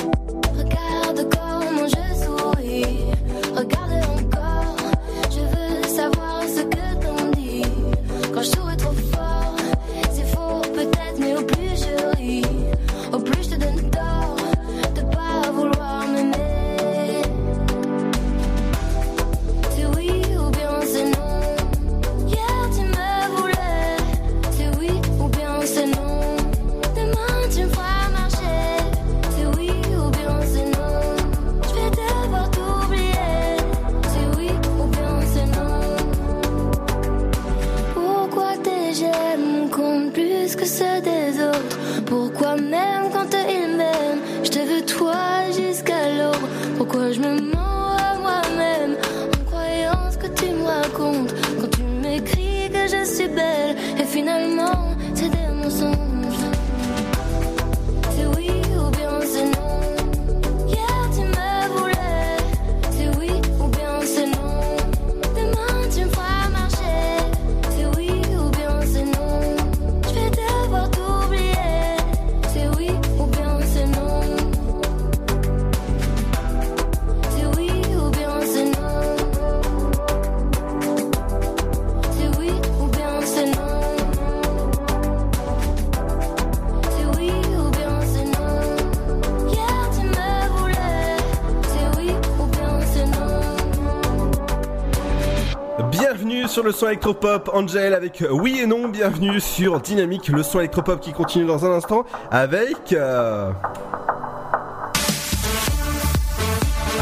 Le 96.63 96.71
son 96.71 96.87
électropop, 96.87 97.49
Angel 97.53 97.93
avec 97.93 98.23
oui 98.29 98.59
et 98.61 98.67
non, 98.67 98.87
bienvenue 98.87 99.39
sur 99.39 99.79
Dynamique, 99.79 100.27
le 100.27 100.43
son 100.43 100.59
électropop 100.59 100.99
qui 100.99 101.11
continue 101.13 101.45
dans 101.45 101.65
un 101.65 101.71
instant 101.71 102.05
avec... 102.29 102.93
euh, 102.93 103.51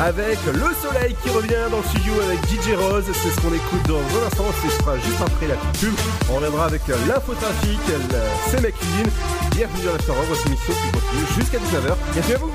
Avec 0.02 0.38
le 0.46 0.74
soleil 0.82 1.14
qui 1.22 1.30
revient 1.30 1.70
dans 1.72 1.78
le 1.78 1.84
studio 1.84 2.14
avec 2.26 2.40
DJ 2.48 2.74
Rose, 2.78 3.04
c'est 3.12 3.30
ce 3.30 3.42
qu'on 3.42 3.54
écoute 3.54 3.86
dans 3.88 3.98
un 4.00 4.28
instant, 4.28 4.46
ce 4.64 4.70
sera 4.78 4.98
juste 4.98 5.22
après 5.22 5.48
la 5.48 5.56
pub. 5.78 5.94
On 6.32 6.36
reviendra 6.36 6.66
avec 6.68 6.88
euh, 6.90 6.96
l'infotrafic, 7.06 7.80
euh, 7.90 8.30
c'est 8.50 8.62
ma 8.62 8.72
cuisine. 8.72 9.08
Bienvenue 9.52 9.86
dans 9.86 9.92
restaurant, 9.94 10.22
votre 10.24 10.48
émission 10.48 10.74
qui 10.74 10.92
continue 10.92 11.26
jusqu'à 11.36 11.58
19h. 11.58 11.96
Bienvenue 12.14 12.36
à 12.36 12.38
vous 12.38 12.52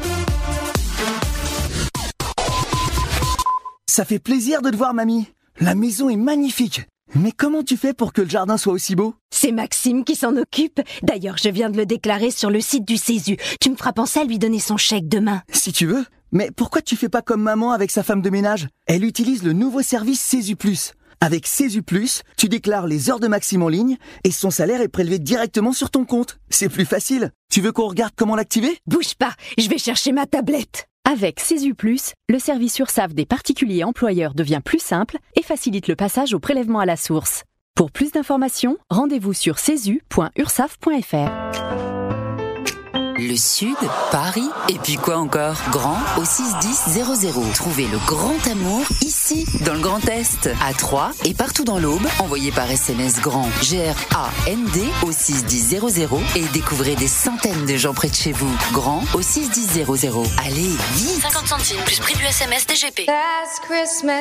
Ça 3.87 4.05
fait 4.07 4.19
plaisir 4.19 4.63
de 4.63 4.71
te 4.71 4.77
voir, 4.77 4.95
mamie. 4.95 5.29
La 5.61 5.75
maison 5.75 6.09
est 6.09 6.17
magnifique. 6.17 6.83
Mais 7.15 7.31
comment 7.31 7.63
tu 7.63 7.77
fais 7.77 7.95
pour 7.95 8.13
que 8.13 8.23
le 8.23 8.29
jardin 8.29 8.57
soit 8.57 8.73
aussi 8.73 8.97
beau? 8.97 9.15
C'est 9.31 9.53
Maxime 9.53 10.03
qui 10.05 10.17
s'en 10.17 10.37
occupe. 10.37 10.81
D'ailleurs, 11.03 11.37
je 11.39 11.49
viens 11.49 11.71
de 11.71 11.77
le 11.77 11.87
déclarer 11.87 12.33
sur 12.33 12.51
le 12.51 12.61
site 12.61 12.85
du 12.85 12.97
Césu. 12.97 13.37
Tu 13.61 13.71
me 13.71 13.77
feras 13.77 13.93
penser 13.93 14.19
à 14.19 14.25
lui 14.25 14.41
donner 14.41 14.59
son 14.59 14.77
chèque 14.77 15.09
demain. 15.09 15.43
Si 15.49 15.73
tu 15.73 15.87
veux. 15.87 16.05
Mais 16.33 16.51
pourquoi 16.51 16.83
tu 16.83 16.97
fais 16.97 17.09
pas 17.09 17.23
comme 17.23 17.43
maman 17.43 17.71
avec 17.71 17.93
sa 17.93 18.03
femme 18.03 18.21
de 18.21 18.31
ménage? 18.31 18.67
Elle 18.87 19.05
utilise 19.05 19.45
le 19.45 19.53
nouveau 19.53 19.83
service 19.83 20.21
Césu 20.21 20.57
Plus. 20.57 20.95
Avec 21.21 21.47
Césu 21.47 21.85
Plus, 21.85 22.23
tu 22.37 22.49
déclares 22.49 22.89
les 22.89 23.09
heures 23.11 23.21
de 23.21 23.29
Maxime 23.29 23.63
en 23.63 23.69
ligne 23.69 23.97
et 24.25 24.33
son 24.33 24.51
salaire 24.51 24.81
est 24.81 24.89
prélevé 24.89 25.21
directement 25.21 25.73
sur 25.73 25.91
ton 25.91 26.05
compte. 26.05 26.39
C'est 26.51 26.69
plus 26.69 26.85
facile. 26.85 27.31
Tu 27.49 27.61
veux 27.61 27.71
qu'on 27.71 27.87
regarde 27.87 28.13
comment 28.17 28.35
l'activer? 28.35 28.77
Bouge 28.89 29.15
pas, 29.15 29.35
je 29.57 29.69
vais 29.69 29.79
chercher 29.79 30.11
ma 30.11 30.27
tablette. 30.27 30.89
Avec 31.07 31.43
Plus, 31.77 32.15
le 32.31 32.39
service 32.39 32.79
URSAF 32.79 33.15
des 33.15 33.27
particuliers 33.27 33.85
employeurs 33.85 34.35
devient 34.35 34.63
plus 34.65 34.79
simple 34.79 35.19
et 35.37 35.43
facilite 35.43 35.87
le 35.87 35.97
passage 35.97 36.33
au 36.33 36.39
prélèvement 36.39 36.81
à 36.81 36.87
la 36.87 36.97
source. 36.97 37.45
Pour 37.77 37.91
plus 37.91 38.13
d'informations, 38.13 38.79
rendez-vous 38.89 39.35
sur 39.35 39.59
cesu.ursaf.fr. 39.59 41.74
Le 43.17 43.37
Sud, 43.37 43.77
Paris, 44.11 44.49
et 44.69 44.79
puis 44.79 44.97
quoi 44.97 45.19
encore? 45.19 45.57
Grand 45.71 45.99
au 46.17 46.25
61000. 46.25 47.05
Trouvez 47.55 47.87
le 47.87 47.99
grand 48.07 48.35
amour 48.51 48.85
ici, 49.03 49.47
dans 49.65 49.75
le 49.75 49.81
Grand 49.81 50.05
Est, 50.09 50.51
à 50.61 50.73
Troyes 50.73 51.13
et 51.25 51.33
partout 51.33 51.65
dans 51.65 51.79
l'Aube. 51.79 52.07
Envoyez 52.19 52.51
par 52.51 52.71
SMS 52.71 53.21
grand 53.21 53.49
G-R-A-N-D 53.63 54.81
au 55.03 55.13
61000 55.13 56.09
et 56.35 56.45
découvrez 56.53 56.97
des 56.97 57.07
centaines 57.07 57.67
de 57.67 57.77
gens 57.77 57.95
près 57.95 58.09
de 58.09 58.15
chez 58.15 58.33
vous. 58.33 58.51
Grand 58.73 59.05
au 59.15 59.23
61000. 59.23 59.85
Allez, 60.45 60.63
vite 60.97 61.23
50 61.23 61.47
centimes 61.47 61.81
plus 61.85 62.01
prix 62.01 62.17
du 62.17 62.25
SMS 62.25 62.67
DGP. 62.67 63.09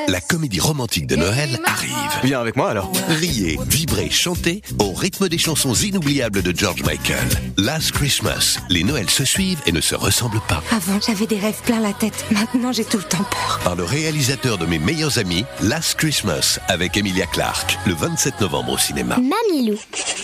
La 0.07 0.21
comédie 0.21 0.59
romantique 0.59 1.07
de 1.07 1.15
Noël 1.15 1.59
arrive. 1.65 1.91
Viens 2.23 2.41
avec 2.41 2.55
moi 2.55 2.69
alors. 2.69 2.91
Riez, 3.07 3.57
vibrez, 3.67 4.09
chantez 4.11 4.61
au 4.79 4.93
rythme 4.93 5.29
des 5.29 5.37
chansons 5.37 5.73
inoubliables 5.73 6.43
de 6.43 6.55
George 6.55 6.83
Michael. 6.83 7.27
Last 7.57 7.91
Christmas, 7.93 8.59
les 8.69 8.83
Noëls 8.93 9.09
se 9.09 9.25
suivent 9.25 9.61
et 9.65 9.71
ne 9.71 9.81
se 9.81 9.95
ressemblent 9.95 10.41
pas. 10.47 10.61
Avant, 10.71 10.99
j'avais 11.03 11.25
des 11.25 11.39
rêves 11.39 11.59
plein 11.65 11.79
la 11.79 11.93
tête. 11.93 12.25
Maintenant, 12.29 12.71
j'ai 12.71 12.85
tout 12.85 12.97
le 12.97 13.03
temps 13.03 13.23
peur. 13.23 13.59
Par 13.63 13.75
le 13.75 13.83
réalisateur 13.83 14.59
de 14.59 14.67
Mes 14.67 14.77
meilleurs 14.77 15.17
amis, 15.17 15.45
Last 15.63 15.95
Christmas, 15.95 16.59
avec 16.67 16.95
Emilia 16.95 17.25
Clarke, 17.25 17.79
le 17.87 17.95
27 17.95 18.41
novembre 18.41 18.73
au 18.73 18.77
cinéma. 18.77 19.17
Mamilou. 19.17 19.79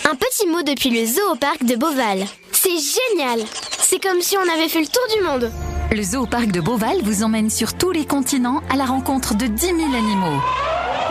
Un 0.08 0.14
petit 0.14 0.46
mot 0.46 0.62
depuis 0.62 0.90
le 0.90 1.04
zoo 1.04 1.32
au 1.32 1.36
parc 1.36 1.64
de 1.64 1.74
Beauval. 1.74 2.24
C'est 2.52 2.70
génial. 2.70 3.40
C'est 3.80 4.00
comme 4.00 4.20
si 4.20 4.36
on 4.36 4.54
avait 4.54 4.68
fait 4.68 4.82
le 4.82 4.86
tour 4.86 5.02
du 5.16 5.26
monde. 5.26 5.52
Le 5.90 6.02
zoo 6.04 6.26
parc 6.26 6.52
de 6.52 6.60
Beauval 6.60 6.98
vous 7.02 7.24
emmène 7.24 7.50
sur 7.50 7.74
tous 7.74 7.90
les 7.90 8.06
continents 8.06 8.62
à 8.70 8.76
la 8.76 8.84
rencontre 8.84 9.34
de 9.34 9.48
10 9.48 9.66
000 9.66 9.78
animaux. 9.78 10.40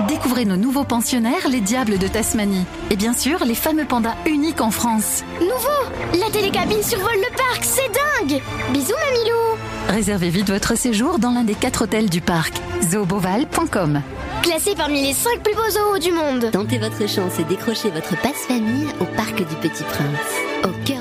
Découvrez 0.07 0.45
nos 0.45 0.55
nouveaux 0.55 0.86
pensionnaires, 0.86 1.49
les 1.49 1.60
diables 1.60 1.97
de 1.97 2.07
Tasmanie. 2.07 2.66
Et 2.89 2.95
bien 2.95 3.14
sûr, 3.14 3.43
les 3.43 3.55
fameux 3.55 3.84
pandas 3.84 4.16
uniques 4.26 4.62
en 4.62 4.72
France. 4.72 5.24
Nouveau 5.41 6.22
La 6.22 6.32
télécabine 6.32 6.82
survole 6.82 7.18
le 7.18 7.36
parc, 7.47 7.63
c'est 7.63 7.89
dingue 7.91 8.41
Bisous 8.71 8.93
Mamilou 8.93 9.57
Réservez 9.87 10.29
vite 10.29 10.49
votre 10.49 10.77
séjour 10.77 11.19
dans 11.19 11.31
l'un 11.31 11.43
des 11.43 11.55
quatre 11.55 11.83
hôtels 11.83 12.09
du 12.09 12.21
parc. 12.21 12.53
zooboval.com 12.83 14.01
Classé 14.43 14.73
parmi 14.75 15.01
les 15.01 15.13
5 15.13 15.41
plus 15.43 15.53
beaux 15.53 15.69
zoos 15.69 15.99
du 15.99 16.11
monde. 16.11 16.51
Tentez 16.51 16.77
votre 16.77 17.07
chance 17.07 17.39
et 17.39 17.43
décrochez 17.43 17.89
votre 17.89 18.15
passe-famille 18.21 18.87
au 19.01 19.05
Parc 19.05 19.37
du 19.37 19.55
Petit 19.55 19.83
Prince. 19.83 20.63
Au 20.63 20.85
cœur 20.85 20.98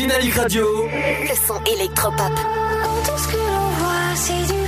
Dynamique 0.00 0.32
Radio. 0.32 0.64
Le 0.88 1.46
son 1.46 1.62
électropop. 1.74 2.32
Tout 3.04 3.18
ce 3.18 3.28
que 3.28 3.36
l'on 3.36 3.68
voit, 3.80 4.14
c'est 4.14 4.46
du 4.50 4.58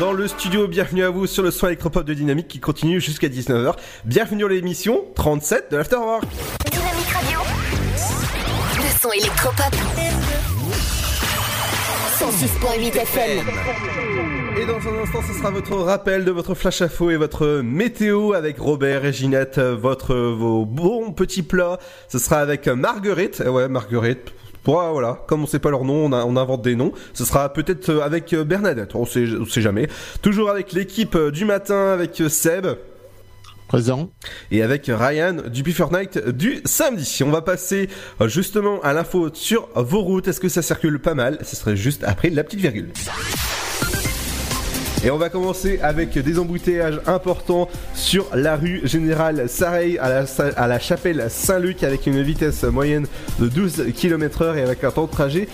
dans 0.00 0.12
le, 0.12 0.28
studio. 0.28 0.68
Bienvenue 0.68 1.04
à 1.04 1.10
vous 1.10 1.26
sur 1.26 1.42
le 1.42 1.50
son 1.50 1.66
électropop 1.66 2.04
de 2.04 2.14
Dynamique 2.14 2.48
qui 2.48 2.60
continue 2.60 3.00
jusqu'à 3.00 3.28
19h. 3.28 3.74
Bienvenue 4.04 4.42
dans 4.42 4.48
l'émission 4.48 5.04
37 5.14 5.70
de 5.70 5.76
l'Afterwork. 5.76 6.24
Dynamique 6.70 7.08
Radio. 7.08 7.40
Le 8.76 9.00
son 9.00 9.12
électropop. 9.12 9.74
106.8 12.18 12.96
FM. 12.96 13.46
Et 14.60 14.66
dans 14.66 14.76
un 14.76 15.02
instant, 15.02 15.20
ce 15.26 15.38
sera 15.38 15.50
votre 15.50 15.76
rappel 15.76 16.24
de 16.24 16.30
votre 16.30 16.54
flash 16.54 16.82
info 16.82 17.10
et 17.10 17.16
votre 17.16 17.60
météo 17.62 18.32
avec 18.32 18.58
Robert 18.58 19.04
et 19.04 19.12
Ginette, 19.12 19.58
votre, 19.58 20.14
vos 20.14 20.64
bons 20.66 21.12
petits 21.12 21.42
plats. 21.42 21.78
Ce 22.08 22.18
sera 22.18 22.38
avec 22.38 22.66
Marguerite. 22.66 23.42
Eh 23.44 23.48
Ouais, 23.48 23.68
Marguerite. 23.68 24.32
Ouais, 24.68 24.92
voilà, 24.92 25.24
comme 25.26 25.42
on 25.42 25.46
sait 25.46 25.58
pas 25.58 25.70
leur 25.70 25.84
nom, 25.84 26.04
on, 26.06 26.12
a- 26.12 26.24
on 26.24 26.36
invente 26.36 26.62
des 26.62 26.76
noms. 26.76 26.92
Ce 27.14 27.24
sera 27.24 27.52
peut-être 27.52 27.88
euh, 27.88 28.00
avec 28.02 28.32
euh, 28.34 28.44
Bernadette, 28.44 28.94
on 28.94 29.06
sait, 29.06 29.24
on 29.40 29.46
sait 29.46 29.62
jamais. 29.62 29.88
Toujours 30.22 30.50
avec 30.50 30.72
l'équipe 30.72 31.14
euh, 31.16 31.30
du 31.30 31.44
matin, 31.46 31.92
avec 31.92 32.22
Seb. 32.28 32.66
Présent. 33.66 34.10
Et 34.50 34.62
avec 34.62 34.86
Ryan 34.88 35.36
du 35.50 35.62
Before 35.62 35.92
Night 35.92 36.18
du 36.28 36.60
samedi. 36.64 37.20
On 37.22 37.30
va 37.30 37.42
passer 37.42 37.90
justement 38.26 38.80
à 38.82 38.94
l'info 38.94 39.28
sur 39.34 39.68
vos 39.74 40.00
routes. 40.00 40.26
Est-ce 40.28 40.40
que 40.40 40.48
ça 40.48 40.62
circule 40.62 40.98
pas 41.00 41.12
mal? 41.14 41.38
Ce 41.42 41.54
serait 41.54 41.76
juste 41.76 42.02
après 42.04 42.30
la 42.30 42.44
petite 42.44 42.60
virgule. 42.60 42.88
Et 45.04 45.10
on 45.12 45.16
va 45.16 45.28
commencer 45.28 45.78
avec 45.80 46.18
des 46.18 46.38
embouteillages 46.40 47.00
importants 47.06 47.68
sur 47.94 48.26
la 48.34 48.56
rue 48.56 48.80
Générale 48.82 49.48
Sareil 49.48 49.96
à 49.98 50.08
la, 50.08 50.24
à 50.56 50.66
la 50.66 50.78
chapelle 50.80 51.26
Saint-Luc 51.28 51.84
avec 51.84 52.06
une 52.06 52.20
vitesse 52.20 52.64
moyenne 52.64 53.06
de 53.38 53.48
12 53.48 53.92
km 53.94 54.42
heure 54.42 54.56
et 54.56 54.62
avec 54.62 54.82
un 54.82 54.90
temps 54.90 55.06
de 55.06 55.10
trajet 55.10 55.48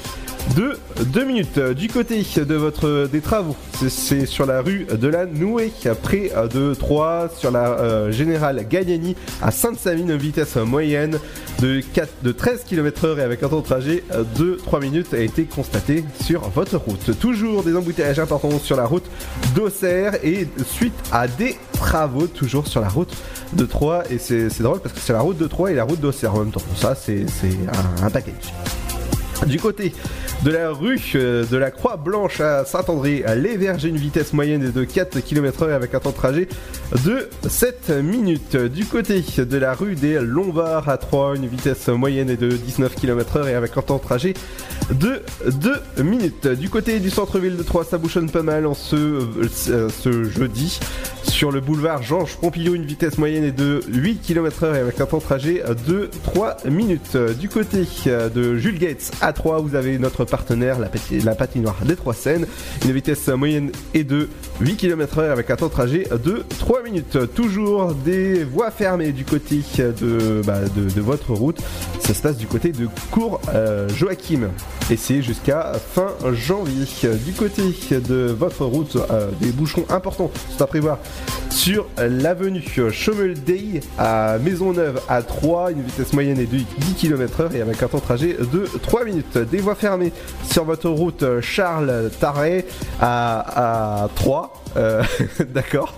de 0.57 0.79
2 1.05 1.25
minutes. 1.25 1.59
Du 1.59 1.89
côté 1.89 2.23
de 2.37 2.55
votre 2.55 3.09
des 3.11 3.21
travaux, 3.21 3.57
c'est- 3.89 4.27
sur 4.27 4.47
la 4.47 4.61
rue 4.61 4.87
de 4.91 5.09
la 5.09 5.27
Nouée, 5.27 5.73
près 6.03 6.31
de 6.53 6.75
3 6.75 7.29
sur 7.37 7.51
la 7.51 7.71
euh, 7.79 8.13
Générale 8.13 8.65
Gagnani 8.69 9.17
à 9.43 9.51
Sainte-Savine, 9.51 10.15
vitesse 10.17 10.57
moyenne 10.57 11.19
de, 11.61 11.81
4, 11.81 12.09
de 12.23 12.33
13 12.33 12.65
km 12.69 13.05
heure 13.07 13.19
et 13.19 13.23
avec 13.23 13.43
un 13.43 13.49
temps 13.49 13.61
de 13.61 13.65
trajet 13.65 14.05
de 14.39 14.59
3 14.65 14.81
minutes 14.81 15.13
a 15.15 15.19
été 15.19 15.45
constaté 15.45 16.05
sur 16.23 16.41
votre 16.51 16.77
route. 16.77 17.19
Toujours 17.19 17.63
des 17.65 17.75
embouteillages 17.75 18.19
importants 18.21 18.59
sur 18.59 18.77
la 18.77 18.85
route 18.87 19.05
d'Auxerre 19.55 20.15
et 20.23 20.47
suite 20.67 20.95
à 21.11 21.27
des 21.27 21.57
travaux 21.73 22.27
toujours 22.27 22.67
sur 22.67 22.81
la 22.81 22.89
route 22.89 23.15
de 23.55 23.65
Troyes 23.65 24.05
et 24.11 24.19
c'est 24.19 24.49
drôle 24.63 24.81
parce 24.81 24.95
que 24.95 25.01
c'est 25.01 25.13
la 25.13 25.21
route 25.21 25.39
de 25.39 25.47
Troyes 25.47 25.73
et 25.73 25.75
la 25.75 25.85
route 25.85 26.01
d'Auxerre 26.01 26.35
en 26.35 26.41
même 26.41 26.51
temps. 26.53 26.63
Ça 26.77 26.95
c'est 26.95 27.27
c'est 27.29 27.57
un, 28.03 28.07
un 28.07 28.11
package. 28.11 28.53
Du 29.49 29.59
côté 29.59 29.93
de 30.43 30.51
la 30.51 30.71
rue 30.71 31.01
euh, 31.15 31.45
de 31.45 31.57
la 31.57 31.71
Croix 31.71 31.97
Blanche 31.97 32.41
à 32.41 32.65
Saint-André, 32.65 33.23
à 33.27 33.35
Les 33.35 33.57
Vergers, 33.57 33.89
une 33.89 33.97
vitesse 33.97 34.33
moyenne 34.33 34.71
de 34.71 34.85
4 34.85 35.21
km/h 35.21 35.73
avec 35.73 35.95
un 35.95 36.01
temps 36.01 36.11
de 36.11 36.15
trajet 36.15 36.49
de 37.05 37.29
7 37.47 37.91
minutes. 38.03 38.57
Du 38.57 38.85
côté 38.87 39.23
de 39.39 39.57
la 39.57 39.75
rue 39.75 39.95
des 39.95 40.21
Lombards 40.21 40.89
à 40.89 40.99
Troyes, 40.99 41.37
une 41.37 41.47
vitesse 41.47 41.89
moyenne 41.89 42.35
de 42.35 42.49
19 42.49 42.95
km/h 42.95 43.49
et 43.49 43.55
avec 43.55 43.77
un 43.77 43.83
temps 43.83 43.97
de 43.97 44.03
trajet 44.03 44.35
de 44.91 45.23
2 45.51 46.03
minutes. 46.03 46.47
Du 46.47 46.69
côté 46.71 47.01
du 47.01 47.11
centre-ville 47.11 47.57
de 47.57 47.63
Troyes, 47.63 47.85
ça 47.85 47.99
bouchonne 47.99 48.31
pas 48.31 48.43
mal 48.43 48.67
en 48.67 48.75
ce, 48.75 48.97
euh, 48.97 49.89
jeudi. 50.31 50.81
Sur 51.23 51.51
le 51.51 51.61
boulevard 51.61 52.03
Georges 52.03 52.37
Pompidou, 52.37 52.75
une 52.75 52.85
vitesse 52.85 53.19
moyenne 53.19 53.45
est 53.45 53.53
de 53.53 53.83
8 53.89 54.21
km/h 54.23 54.75
et 54.75 54.79
avec 54.79 55.01
un 55.01 55.07
temps 55.07 55.19
de 55.19 55.23
trajet 55.23 55.63
de 55.87 56.11
3 56.25 56.57
minutes. 56.67 57.17
Du 57.39 57.49
côté 57.49 57.87
euh, 58.07 58.29
de 58.29 58.57
Jules 58.57 58.79
Gates 58.79 59.11
à 59.21 59.33
3, 59.35 59.61
vous 59.61 59.75
avez 59.75 59.99
notre 59.99 60.25
partenaire, 60.25 60.79
la, 60.79 60.89
pati- 60.89 61.21
la 61.23 61.35
patinoire 61.35 61.77
des 61.85 61.97
Trois 61.97 62.15
Seines. 62.15 62.47
Une 62.85 62.93
vitesse 62.93 63.29
moyenne 63.29 63.71
est 63.93 64.05
de 64.05 64.29
8 64.61 64.77
km/h 64.77 65.31
avec 65.31 65.51
un 65.51 65.57
temps 65.57 65.67
de 65.67 65.73
trajet 65.73 66.09
de 66.25 66.45
3 66.59 66.83
minutes. 66.83 67.19
Toujours 67.35 67.93
des 67.95 68.45
voies 68.45 68.71
fermées 68.71 69.13
du 69.13 69.25
côté 69.25 69.61
de, 69.79 70.41
bah, 70.47 70.61
de, 70.75 71.01
votre 71.01 71.33
route. 71.33 71.59
Ça 72.01 72.15
se 72.15 72.23
passe 72.23 72.37
du 72.37 72.47
côté 72.47 72.73
de 72.73 72.89
Cours 73.11 73.41
euh, 73.55 73.89
Joachim. 73.89 74.49
Et 74.91 74.97
c'est 74.97 75.23
jusqu'à 75.23 75.73
fin 75.95 76.09
janvier. 76.33 76.85
Du 77.25 77.33
côté 77.33 77.63
de 77.91 78.35
votre 78.39 78.65
route, 78.65 78.97
euh, 79.11 79.29
des 79.41 79.51
bouchons 79.51 79.85
importants 79.91 80.31
sont 80.57 80.63
à 80.63 80.67
prévoir 80.67 80.99
sur 81.51 81.87
l'avenue 81.99 82.63
Chaumeldey 82.91 83.81
à 83.99 84.39
Maisonneuve 84.39 85.01
à 85.09 85.23
3, 85.23 85.71
une 85.73 85.83
vitesse 85.83 86.13
moyenne 86.13 86.39
est 86.41 86.51
de 86.51 86.59
10 86.59 86.65
km/h 86.97 87.55
et 87.55 87.61
avec 87.61 87.83
un 87.83 87.87
temps 87.87 87.99
de 87.99 88.03
trajet 88.03 88.37
de 88.53 88.65
3 88.83 89.05
minutes. 89.05 89.14
Des 89.51 89.59
voies 89.59 89.75
fermées 89.75 90.13
sur 90.51 90.65
votre 90.65 90.89
route 90.89 91.25
Charles 91.41 92.11
Tarret 92.21 92.65
à, 93.01 94.05
à 94.05 94.09
3. 94.15 94.63
Euh, 94.77 95.03
D'accord. 95.55 95.95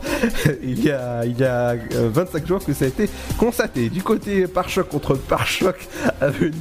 il 0.63 0.85
y 0.85 0.91
a, 0.91 1.25
il 1.25 1.39
y 1.39 1.45
a 1.45 1.71
euh, 1.71 2.11
25 2.13 2.47
jours 2.47 2.63
que 2.65 2.75
ça 2.75 2.85
a 2.85 2.89
été 2.89 3.09
constaté. 3.39 3.89
Du 3.89 4.03
côté 4.03 4.47
pare-choc 4.47 4.89
contre 4.89 5.15
pare-choc, 5.15 5.77
avenue 6.21 6.53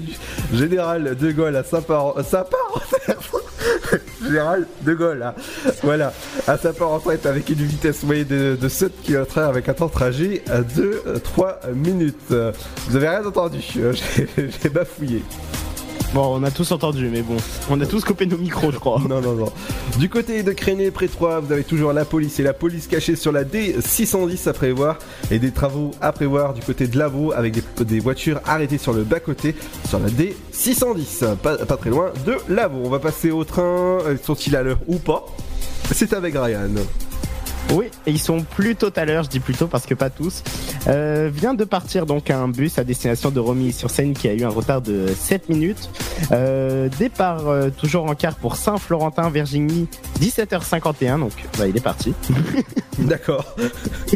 Général 0.53 1.16
de 1.18 1.32
Gaulle 1.32 1.56
à 1.58 1.64
Saint-Parent. 1.64 2.16
Général 4.24 4.68
de 4.82 4.93
Gaulle, 4.93 5.20
là. 5.20 5.36
Voilà. 5.84 6.14
À 6.47 6.58
Saint-Parent-Traite 6.58 7.26
avec 7.26 7.49
une 7.49 7.56
vitesse 7.58 8.03
moyenne 8.03 8.28
de, 8.28 8.58
de 8.60 8.70
7 8.70 8.91
km/h 9.03 9.47
avec 9.47 9.70
un 9.70 9.74
temps 9.74 9.88
de 9.88 9.91
trajet 9.91 10.41
de 10.76 11.01
3 11.24 11.60
minutes. 11.74 12.16
Euh, 12.32 12.51
Vous 12.88 12.95
avez 12.95 13.10
rien 13.10 13.26
entendu. 13.26 13.62
euh, 13.78 13.93
j'ai 14.38 14.70
bafouillé. 14.70 15.22
Bon, 16.16 16.39
on 16.39 16.43
a 16.43 16.49
tous 16.49 16.72
entendu, 16.72 17.09
mais 17.11 17.22
bon, 17.22 17.36
on 17.70 17.82
a 17.82 17.86
tous 17.86 18.05
coupé 18.05 18.26
nos 18.26 18.38
micros, 18.38 18.72
je 18.72 18.78
crois. 18.78 19.01
Non, 19.05 19.20
non, 19.20 19.34
non. 19.34 19.51
Du 19.99 20.07
côté 20.07 20.43
de 20.43 20.53
Créné, 20.53 20.89
près 20.89 21.07
de 21.07 21.11
Troyes, 21.11 21.41
vous 21.41 21.51
avez 21.51 21.66
toujours 21.66 21.91
la 21.91 22.05
police 22.05 22.39
et 22.39 22.43
la 22.43 22.53
police 22.53 22.88
cachée 22.88 23.18
sur 23.18 23.34
la 23.34 23.43
D610 23.43 24.47
à 24.47 24.53
prévoir 24.53 24.97
et 25.30 25.39
des 25.39 25.51
travaux 25.51 25.91
à 25.99 26.13
prévoir 26.13 26.53
du 26.53 26.61
côté 26.61 26.88
de 26.88 26.97
Lavaux 26.97 27.34
avec 27.34 27.53
des, 27.84 27.99
voitures 27.99 28.39
arrêtées 28.45 28.78
sur 28.78 28.93
le 28.93 29.03
bas-côté 29.03 29.57
sur 29.89 29.99
la 29.99 30.07
D610, 30.07 31.36
pas, 31.36 31.57
pas 31.57 31.76
très 31.76 31.89
loin 31.89 32.13
de 32.26 32.38
Lavaux. 32.47 32.84
On 32.86 32.89
va 32.89 32.99
passer 32.99 33.32
au 33.32 33.43
train, 33.43 33.99
Euh, 34.05 34.16
sont-ils 34.24 34.55
à 34.55 34.63
l'heure 34.63 34.80
ou 34.88 34.99
pas? 34.99 35.26
C'est 35.91 36.13
avec 36.13 36.34
Ryan. 36.34 36.70
Oui, 37.72 37.86
et 38.05 38.11
ils 38.11 38.20
sont 38.20 38.41
plutôt 38.41 38.89
à 38.95 39.05
l'heure, 39.05 39.24
je 39.24 39.30
dis 39.30 39.39
plutôt 39.39 39.68
parce 39.68 39.86
que 39.86 39.93
pas 39.93 40.09
tous. 40.09 40.43
Euh, 40.88 41.30
vient 41.34 41.53
de 41.53 41.63
partir 41.63 42.05
donc 42.05 42.30
un 42.30 42.47
bus 42.47 42.78
à 42.78 42.84
destination 42.84 43.32
de 43.32 43.39
Romilly-sur-Seine 43.39 44.13
qui 44.13 44.28
a 44.28 44.34
eu 44.34 44.43
un 44.43 44.49
retard 44.49 44.82
de 44.82 45.07
7 45.07 45.49
minutes. 45.49 45.89
Euh, 46.32 46.89
départ 46.99 47.47
euh, 47.47 47.70
toujours 47.70 48.05
en 48.05 48.16
quart 48.16 48.36
pour 48.36 48.55
Saint-Florentin, 48.55 49.30
Virginie, 49.30 49.88
17h51, 50.22 51.20
donc 51.20 51.34
bah, 51.57 51.68
il 51.68 51.76
est 51.76 51.84
parti. 51.84 52.13
D'accord. 52.99 53.55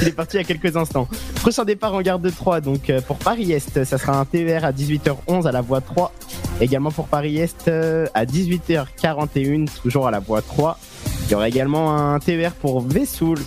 il 0.00 0.08
est 0.08 0.12
parti 0.12 0.36
il 0.36 0.40
y 0.40 0.44
a 0.44 0.44
quelques 0.44 0.76
instants. 0.76 1.08
Prochain 1.36 1.64
départ 1.64 1.94
en 1.94 2.00
gare 2.00 2.18
de 2.18 2.30
3, 2.30 2.60
donc 2.60 2.88
euh, 2.88 3.00
pour 3.00 3.18
Paris-Est, 3.18 3.84
ça 3.84 3.98
sera 3.98 4.18
un 4.18 4.24
TER 4.24 4.64
à 4.64 4.72
18h11 4.72 5.46
à 5.46 5.52
la 5.52 5.60
voie 5.60 5.80
3. 5.80 6.12
Également 6.60 6.90
pour 6.90 7.06
Paris-Est 7.08 7.68
euh, 7.68 8.06
à 8.14 8.24
18h41, 8.24 9.68
toujours 9.82 10.08
à 10.08 10.10
la 10.10 10.20
voie 10.20 10.42
3. 10.42 10.78
Il 11.26 11.32
y 11.32 11.34
aura 11.34 11.48
également 11.48 11.96
un 11.96 12.18
TER 12.20 12.52
pour 12.52 12.80
Vesoul 12.80 13.38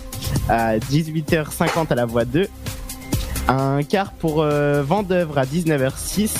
à 0.50 0.78
18h50 0.78 1.88
à 1.90 1.96
la 1.96 2.06
voie 2.06 2.26
2. 2.26 2.48
Un 3.48 3.84
quart 3.84 4.12
pour 4.12 4.42
euh, 4.42 4.84
Vendœuvre 4.84 5.38
à 5.38 5.46
19h06. 5.46 6.32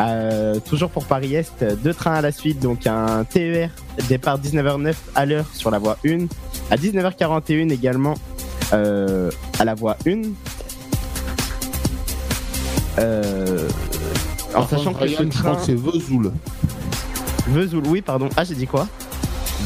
Euh, 0.00 0.58
toujours 0.60 0.90
pour 0.90 1.04
Paris-Est, 1.04 1.64
deux 1.82 1.94
trains 1.94 2.14
à 2.14 2.20
la 2.20 2.32
suite, 2.32 2.58
donc 2.58 2.86
un 2.86 3.24
TER 3.24 3.70
départ 4.08 4.40
19h09 4.40 4.94
à 5.14 5.26
l'heure 5.26 5.46
sur 5.52 5.70
la 5.70 5.78
voie 5.78 5.98
1. 6.04 6.26
À 6.70 6.76
19h41 6.76 7.70
également 7.70 8.14
euh, 8.72 9.30
à 9.58 9.64
la 9.64 9.74
voie 9.74 9.96
1. 10.06 10.22
Euh, 12.98 13.68
en 14.54 14.66
sachant 14.66 14.94
que 14.94 15.06
ce 15.06 15.22
train... 15.24 15.58
c'est 15.64 15.76
Vesoul. 15.76 16.32
Vesoul, 17.48 17.86
oui, 17.86 18.02
pardon. 18.02 18.28
Ah, 18.36 18.44
j'ai 18.44 18.54
dit 18.54 18.66
quoi? 18.66 18.88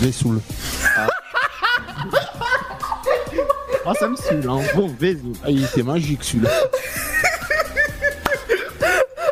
Vesoul. 0.01 0.41
Oh, 3.89 3.93
ça 3.99 4.09
me 4.09 4.17
saoule, 4.17 4.49
hein. 4.49 4.61
Bon, 4.75 4.89
Vesoul. 4.99 5.33
Ah, 5.45 5.51
il 5.51 5.65
était 5.65 5.83
magique 5.83 6.25
celui-là. 6.25 6.51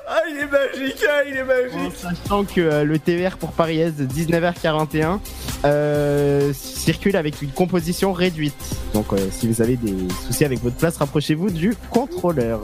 Ah, 0.07 0.21
il 0.31 0.39
est 0.39 0.47
magique, 0.47 1.05
ah, 1.11 1.25
il 1.27 1.37
est 1.37 1.45
magique. 1.45 2.05
En 2.05 2.15
sachant 2.15 2.45
que 2.45 2.61
euh, 2.61 2.85
le 2.85 2.99
TER 3.01 3.37
pour 3.37 3.51
Paris-Est 3.51 3.97
de 3.97 4.07
19h41 4.07 5.19
euh, 5.65 6.53
circule 6.53 7.17
avec 7.17 7.43
une 7.43 7.51
composition 7.51 8.13
réduite. 8.13 8.55
Donc 8.93 9.13
euh, 9.13 9.19
si 9.33 9.49
vous 9.49 9.61
avez 9.61 9.77
des 9.77 9.95
soucis 10.25 10.45
avec 10.45 10.63
votre 10.63 10.77
place, 10.77 10.99
rapprochez-vous 10.99 11.51
du 11.51 11.75
contrôleur. 11.91 12.61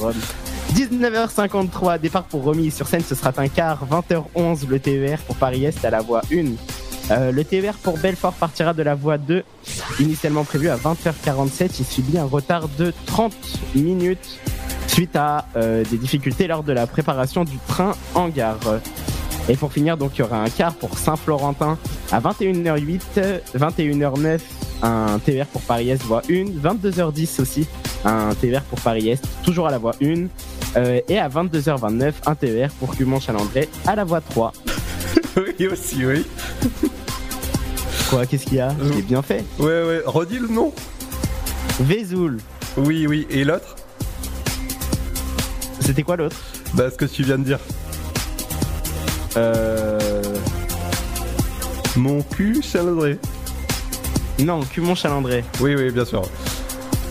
19h53, 0.74 1.98
départ 1.98 2.24
pour 2.24 2.44
Romilly 2.44 2.70
sur 2.70 2.86
scène, 2.86 3.02
ce 3.02 3.16
sera 3.16 3.32
un 3.36 3.48
quart, 3.48 3.84
20h11 3.90 4.68
le 4.68 4.78
TER 4.78 5.18
pour 5.26 5.34
Paris-Est 5.34 5.84
à 5.84 5.90
la 5.90 6.00
voie 6.00 6.22
1. 6.32 6.52
Euh, 7.10 7.32
le 7.32 7.44
TER 7.44 7.74
pour 7.82 7.98
Belfort 7.98 8.34
partira 8.34 8.72
de 8.72 8.82
la 8.82 8.94
voie 8.94 9.18
2, 9.18 9.42
initialement 9.98 10.44
prévu 10.44 10.68
à 10.68 10.76
20h47. 10.76 11.70
Il 11.80 11.84
subit 11.84 12.18
un 12.18 12.24
retard 12.24 12.68
de 12.78 12.92
30 13.06 13.34
minutes 13.74 14.38
suite 14.86 15.16
à 15.16 15.46
euh, 15.56 15.84
des 15.90 15.96
difficultés 15.96 16.46
lors 16.46 16.62
de 16.62 16.72
la 16.72 16.86
préparation 16.86 17.44
du 17.44 17.58
train 17.68 17.92
en 18.14 18.28
gare. 18.28 18.80
Et 19.48 19.56
pour 19.56 19.72
finir, 19.72 19.96
donc 19.96 20.12
il 20.16 20.20
y 20.20 20.22
aura 20.22 20.42
un 20.42 20.48
quart 20.48 20.74
pour 20.74 20.96
Saint-Florentin 20.96 21.78
À 22.12 22.20
21h08, 22.20 23.00
euh, 23.18 23.38
21h09, 23.56 24.38
un 24.82 25.18
TER 25.18 25.46
pour 25.46 25.62
Paris-Est, 25.62 26.02
voie 26.04 26.22
1. 26.30 26.44
22h10 26.62 27.40
aussi, 27.40 27.66
un 28.04 28.34
TER 28.34 28.62
pour 28.62 28.80
Paris-Est, 28.80 29.24
toujours 29.42 29.66
à 29.66 29.70
la 29.70 29.78
voie 29.78 29.94
1. 30.02 30.26
Euh, 30.76 31.00
et 31.08 31.18
à 31.18 31.28
22h29, 31.28 32.12
un 32.26 32.34
TER 32.34 32.70
pour 32.78 32.94
Cumont-Chalandray 32.94 33.68
à 33.86 33.96
la 33.96 34.04
voie 34.04 34.20
3. 34.20 34.52
oui, 35.36 35.66
aussi, 35.66 36.06
oui. 36.06 36.24
Quoi, 38.10 38.26
qu'est-ce 38.26 38.44
qu'il 38.44 38.56
y 38.56 38.60
a 38.60 38.74
Je 38.82 38.92
l'ai 38.92 39.02
bien 39.02 39.22
fait. 39.22 39.44
Ouais, 39.60 39.84
ouais, 39.84 40.02
redis 40.04 40.40
le 40.40 40.48
nom. 40.48 40.72
Vesoul. 41.78 42.38
Oui, 42.76 43.06
oui, 43.06 43.24
et 43.30 43.44
l'autre 43.44 43.76
C'était 45.78 46.02
quoi 46.02 46.16
l'autre 46.16 46.36
Bah, 46.74 46.90
ce 46.90 46.96
que 46.96 47.04
tu 47.04 47.22
viens 47.22 47.38
de 47.38 47.44
dire. 47.44 47.60
Euh. 49.36 50.20
Mon 51.94 52.22
cul 52.22 52.62
chalandré. 52.62 53.16
Non, 54.40 54.60
Cumont-Chalandray. 54.62 55.44
Oui, 55.60 55.76
oui, 55.76 55.92
bien 55.92 56.04
sûr. 56.04 56.22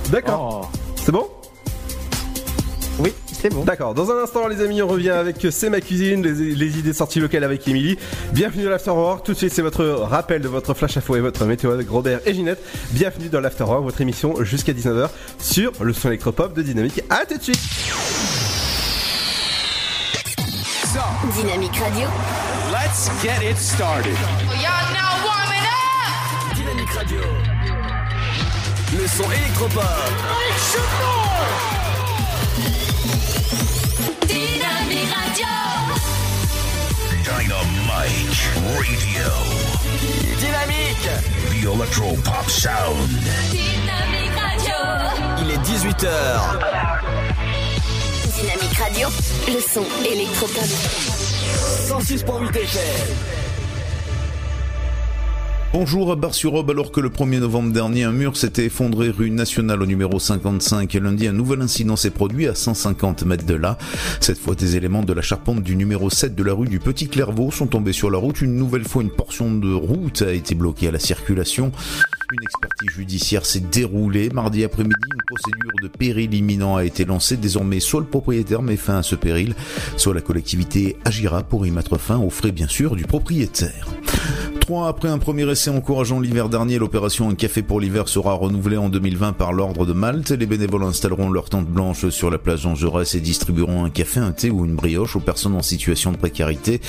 D'accord. 0.10 0.70
C'est 0.98 1.14
bon? 1.14 1.30
C'est 3.42 3.50
bon. 3.50 3.64
D'accord. 3.64 3.94
Dans 3.94 4.12
un 4.12 4.24
instant, 4.24 4.48
les 4.48 4.62
amis, 4.62 4.82
on 4.82 4.88
revient 4.88 5.10
avec 5.10 5.46
C'est 5.52 5.70
ma 5.70 5.82
cuisine, 5.82 6.24
les, 6.24 6.56
les 6.56 6.80
idées 6.80 6.94
sorties 6.94 7.20
locales 7.20 7.44
avec 7.44 7.68
Émilie. 7.68 7.98
Bienvenue 8.34 8.64
dans 8.64 8.70
l'Afterwork. 8.70 9.26
Tout 9.26 9.34
de 9.34 9.38
suite, 9.38 9.54
c'est 9.54 9.62
votre 9.62 9.86
rappel 9.86 10.42
de 10.42 10.48
votre 10.48 10.74
flash 10.74 10.98
info 10.98 11.16
et 11.16 11.22
votre 11.22 11.46
météo 11.46 11.72
avec 11.72 11.90
Robert 11.90 12.20
et 12.26 12.34
Ginette. 12.34 12.62
Bienvenue 12.92 13.30
dans 13.30 13.40
l'Afterwork, 13.40 13.84
votre 13.84 14.02
émission 14.02 14.44
jusqu'à 14.44 14.74
19h 14.74 15.10
sur 15.40 15.72
le 15.82 15.94
son 15.94 16.10
électropop 16.10 16.54
de 16.54 16.62
Dynamique. 16.62 17.02
À 17.10 17.26
tout 17.26 17.38
de 17.38 17.44
suite. 17.44 17.60
Dynamique 21.36 21.78
Radio. 21.78 22.08
Let's 22.72 23.10
get 23.22 23.44
it 23.44 23.58
started. 23.58 24.16
Y'all 24.62 24.94
now 24.94 25.24
warming 25.26 25.64
up. 25.64 26.56
Dynamique 26.56 26.90
Radio. 26.92 27.20
Le 28.98 29.08
son 29.08 29.30
électropop. 29.32 29.84
Radio. 38.80 39.28
Dynamique. 40.40 41.10
The 41.52 41.68
Electro 41.68 42.16
Pop 42.24 42.50
Sound. 42.50 43.10
Dynamique 43.52 44.32
Radio. 44.40 44.76
Il 45.42 45.52
est 45.52 45.58
18h. 45.58 46.08
Dynamique 48.40 48.78
Radio. 48.78 49.10
Le 49.48 49.60
son 49.60 49.86
électropop. 50.06 50.64
106.8 51.90 52.56
FM. 52.56 53.39
Bonjour 55.72 56.12
à 56.12 56.16
Bar-sur-Aube, 56.16 56.72
alors 56.72 56.92
que 56.92 57.00
le 57.00 57.10
1er 57.10 57.38
novembre 57.38 57.72
dernier, 57.72 58.04
un 58.04 58.12
mur 58.12 58.36
s'était 58.36 58.66
effondré 58.66 59.12
rue 59.12 59.30
nationale 59.30 59.84
au 59.84 59.86
numéro 59.86 60.18
55 60.18 60.96
et 60.96 61.00
lundi, 61.00 61.28
un 61.28 61.32
nouvel 61.32 61.62
incident 61.62 61.96
s'est 61.96 62.10
produit 62.10 62.48
à 62.48 62.56
150 62.56 63.24
mètres 63.24 63.46
de 63.46 63.54
là. 63.54 63.78
Cette 64.20 64.40
fois, 64.40 64.56
des 64.56 64.78
éléments 64.78 65.04
de 65.04 65.14
la 65.14 65.22
charpente 65.22 65.62
du 65.62 65.76
numéro 65.76 66.10
7 66.10 66.34
de 66.34 66.44
la 66.44 66.54
rue 66.54 66.68
du 66.68 66.80
Petit 66.80 67.08
Clairvaux 67.08 67.52
sont 67.52 67.68
tombés 67.68 67.94
sur 67.94 68.10
la 68.10 68.18
route. 68.18 68.42
Une 68.42 68.56
nouvelle 68.56 68.84
fois, 68.84 69.04
une 69.04 69.12
portion 69.12 69.54
de 69.54 69.72
route 69.72 70.24
a 70.24 70.34
été 70.34 70.56
bloquée 70.56 70.88
à 70.88 70.92
la 70.92 70.98
circulation. 70.98 71.72
Une 72.32 72.44
expertise 72.44 72.90
judiciaire 72.96 73.46
s'est 73.46 73.60
déroulée. 73.60 74.32
Mardi 74.32 74.64
après-midi, 74.64 74.96
une 74.96 75.36
procédure 75.36 75.72
de 75.84 75.88
péril 75.88 76.34
imminent 76.34 76.78
a 76.78 76.84
été 76.84 77.06
lancée. 77.06 77.38
Désormais, 77.38 77.80
soit 77.80 78.00
le 78.00 78.08
propriétaire 78.08 78.64
met 78.64 78.76
fin 78.76 78.98
à 78.98 79.04
ce 79.04 79.16
péril, 79.16 79.54
soit 79.98 80.16
la 80.16 80.22
collectivité 80.22 80.98
agira 81.06 81.44
pour 81.44 81.68
y 81.68 81.72
mettre 81.72 82.00
fin 82.00 82.18
aux 82.18 82.32
frais, 82.32 82.52
bien 82.52 82.68
sûr, 82.68 82.96
du 82.96 83.04
propriétaire. 83.04 83.88
Après 84.72 85.10
un 85.10 85.18
premier 85.18 85.50
essai 85.50 85.72
encourageant 85.72 86.20
l'hiver 86.20 86.48
dernier, 86.48 86.78
l'opération 86.78 87.28
Un 87.28 87.34
café 87.34 87.64
pour 87.64 87.80
l'hiver 87.80 88.08
sera 88.08 88.34
renouvelée 88.34 88.78
en 88.78 88.90
2020 88.90 89.34
par 89.34 89.52
l'ordre 89.52 89.88
de 89.88 89.94
Malte. 89.94 90.30
Les 90.30 90.46
bénévoles 90.46 90.84
installeront 90.84 91.32
leur 91.32 91.50
tente 91.50 91.66
blanche 91.66 92.08
sur 92.10 92.30
la 92.30 92.38
plage 92.38 92.62
Jean 92.62 92.76
Jaurès 92.76 93.16
et 93.16 93.20
distribueront 93.20 93.84
un 93.84 93.90
café, 93.90 94.20
un 94.20 94.32
thé 94.32 94.52
ou 94.52 94.66
une 94.66 94.76
brioche 94.76 95.16
aux 95.16 95.22
personnes 95.22 95.56
en 95.56 95.64
situation 95.64 96.12
de 96.12 96.18
précarité. 96.18 96.82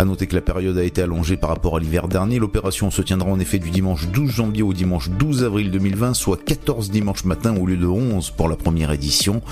À 0.00 0.04
noter 0.04 0.26
que 0.26 0.34
la 0.34 0.40
période 0.40 0.76
a 0.78 0.82
été 0.82 1.00
allongée 1.00 1.36
par 1.36 1.50
rapport 1.50 1.76
à 1.76 1.80
l'hiver 1.80 2.08
dernier. 2.08 2.40
L'opération 2.40 2.90
se 2.90 3.02
tiendra 3.02 3.30
en 3.30 3.38
effet 3.38 3.60
du 3.60 3.70
dimanche 3.70 4.08
12 4.08 4.30
janvier 4.30 4.64
au 4.64 4.72
dimanche 4.72 5.08
12 5.08 5.44
avril 5.44 5.70
2020, 5.70 6.14
soit 6.14 6.42
14 6.44 6.90
dimanches 6.90 7.24
matin 7.24 7.56
au 7.56 7.66
lieu 7.66 7.76
de 7.76 7.86
11 7.86 8.30
pour 8.30 8.48
la 8.48 8.56
première 8.56 8.90
édition. 8.90 9.42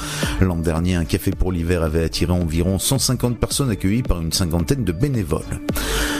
L'an 0.40 0.56
dernier, 0.56 0.96
un 0.96 1.04
café 1.04 1.30
pour 1.30 1.52
l'hiver 1.52 1.84
avait 1.84 2.02
attiré 2.02 2.32
environ 2.32 2.80
150 2.80 3.38
personnes 3.38 3.70
accueillies 3.70 4.02
par 4.02 4.20
une 4.20 4.32
cinquantaine 4.32 4.82
de 4.82 4.92
bénévoles. 4.92 5.60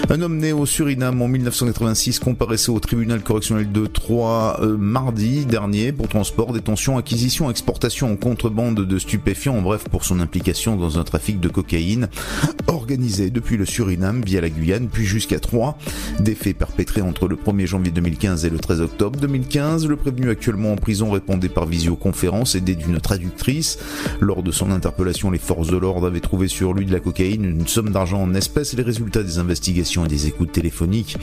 Un 0.08 0.20
homme 0.22 0.36
né 0.36 0.52
au 0.52 0.66
Suriname 0.66 1.20
en 1.20 1.26
1986 1.56 2.18
comparaissait 2.18 2.70
au 2.70 2.78
tribunal 2.80 3.22
correctionnel 3.22 3.72
de 3.72 3.86
Troyes 3.86 4.60
euh, 4.60 4.76
mardi 4.76 5.46
dernier 5.46 5.90
pour 5.90 6.06
transport, 6.06 6.52
détention, 6.52 6.98
acquisition, 6.98 7.50
exportation 7.50 8.12
en 8.12 8.16
contrebande 8.16 8.84
de 8.84 8.98
stupéfiants, 8.98 9.56
en 9.56 9.62
bref 9.62 9.84
pour 9.90 10.04
son 10.04 10.20
implication 10.20 10.76
dans 10.76 10.98
un 10.98 11.04
trafic 11.04 11.40
de 11.40 11.48
cocaïne 11.48 12.08
organisé 12.66 13.30
depuis 13.30 13.56
le 13.56 13.64
Suriname 13.64 14.20
via 14.22 14.42
la 14.42 14.50
Guyane 14.50 14.88
puis 14.88 15.06
jusqu'à 15.06 15.40
Troyes. 15.40 15.78
Des 16.20 16.34
faits 16.34 16.58
perpétrés 16.58 17.00
entre 17.00 17.26
le 17.26 17.36
1er 17.36 17.64
janvier 17.64 17.90
2015 17.90 18.44
et 18.44 18.50
le 18.50 18.58
13 18.58 18.82
octobre 18.82 19.18
2015. 19.18 19.86
Le 19.86 19.96
prévenu 19.96 20.28
actuellement 20.28 20.72
en 20.72 20.76
prison 20.76 21.10
répondait 21.10 21.48
par 21.48 21.64
visioconférence 21.64 22.54
aidé 22.54 22.74
d'une 22.74 23.00
traductrice. 23.00 23.78
Lors 24.20 24.42
de 24.42 24.50
son 24.50 24.70
interpellation, 24.70 25.30
les 25.30 25.38
forces 25.38 25.68
de 25.68 25.78
l'ordre 25.78 26.06
avaient 26.06 26.20
trouvé 26.20 26.48
sur 26.48 26.74
lui 26.74 26.84
de 26.84 26.92
la 26.92 27.00
cocaïne, 27.00 27.44
une 27.46 27.66
somme 27.66 27.90
d'argent 27.90 28.20
en 28.20 28.34
espèces 28.34 28.74
et 28.74 28.76
les 28.76 28.82
résultats 28.82 29.22
des 29.22 29.38
investigations 29.38 30.04
et 30.04 30.08
des 30.08 30.26
écoutes 30.26 30.52
téléphoniques 30.52 31.16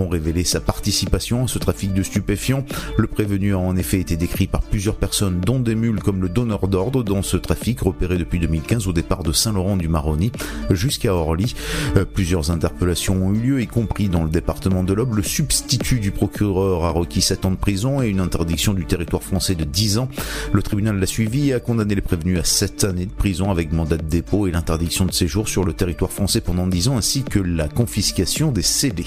ont 0.00 0.08
révélé 0.08 0.44
sa 0.44 0.60
participation 0.60 1.44
à 1.44 1.48
ce 1.48 1.58
trafic 1.58 1.92
de 1.92 2.02
stupéfiants. 2.02 2.64
Le 2.96 3.06
prévenu 3.06 3.54
a 3.54 3.58
en 3.58 3.76
effet 3.76 4.00
été 4.00 4.16
décrit 4.16 4.46
par 4.46 4.62
plusieurs 4.62 4.96
personnes, 4.96 5.40
dont 5.40 5.60
des 5.60 5.74
mules 5.74 6.00
comme 6.00 6.22
le 6.22 6.28
donneur 6.28 6.68
d'ordre 6.68 7.02
dans 7.02 7.22
ce 7.22 7.36
trafic 7.36 7.80
repéré 7.80 8.18
depuis 8.18 8.38
2015 8.38 8.88
au 8.88 8.92
départ 8.92 9.22
de 9.22 9.32
Saint-Laurent 9.32 9.76
du 9.76 9.88
Maroni 9.88 10.32
jusqu'à 10.70 11.14
Orly. 11.14 11.54
Euh, 11.96 12.04
plusieurs 12.04 12.50
interpellations 12.50 13.26
ont 13.26 13.34
eu 13.34 13.38
lieu, 13.38 13.62
y 13.62 13.66
compris 13.66 14.08
dans 14.08 14.24
le 14.24 14.30
département 14.30 14.82
de 14.82 14.92
l'Aube. 14.92 15.16
Le 15.16 15.22
substitut 15.22 16.00
du 16.00 16.10
procureur 16.10 16.84
a 16.84 16.90
requis 16.90 17.22
7 17.22 17.44
ans 17.46 17.50
de 17.50 17.56
prison 17.56 18.02
et 18.02 18.08
une 18.08 18.20
interdiction 18.20 18.74
du 18.74 18.84
territoire 18.84 19.22
français 19.22 19.54
de 19.54 19.64
10 19.64 19.98
ans. 19.98 20.08
Le 20.52 20.62
tribunal 20.62 20.98
l'a 20.98 21.06
suivi 21.06 21.50
et 21.50 21.54
a 21.54 21.60
condamné 21.60 21.94
les 21.94 22.00
prévenus 22.00 22.38
à 22.38 22.44
7 22.44 22.84
années 22.84 23.06
de 23.06 23.12
prison 23.12 23.50
avec 23.50 23.72
mandat 23.72 23.96
de 23.96 24.02
dépôt 24.02 24.46
et 24.46 24.50
l'interdiction 24.50 25.06
de 25.06 25.12
séjour 25.12 25.48
sur 25.48 25.64
le 25.64 25.72
territoire 25.72 26.12
français 26.12 26.40
pendant 26.40 26.66
10 26.66 26.88
ans 26.88 26.96
ainsi 26.96 27.22
que 27.22 27.38
la 27.38 27.68
confiscation 27.68 28.52
des 28.52 28.62
CD. 28.62 29.04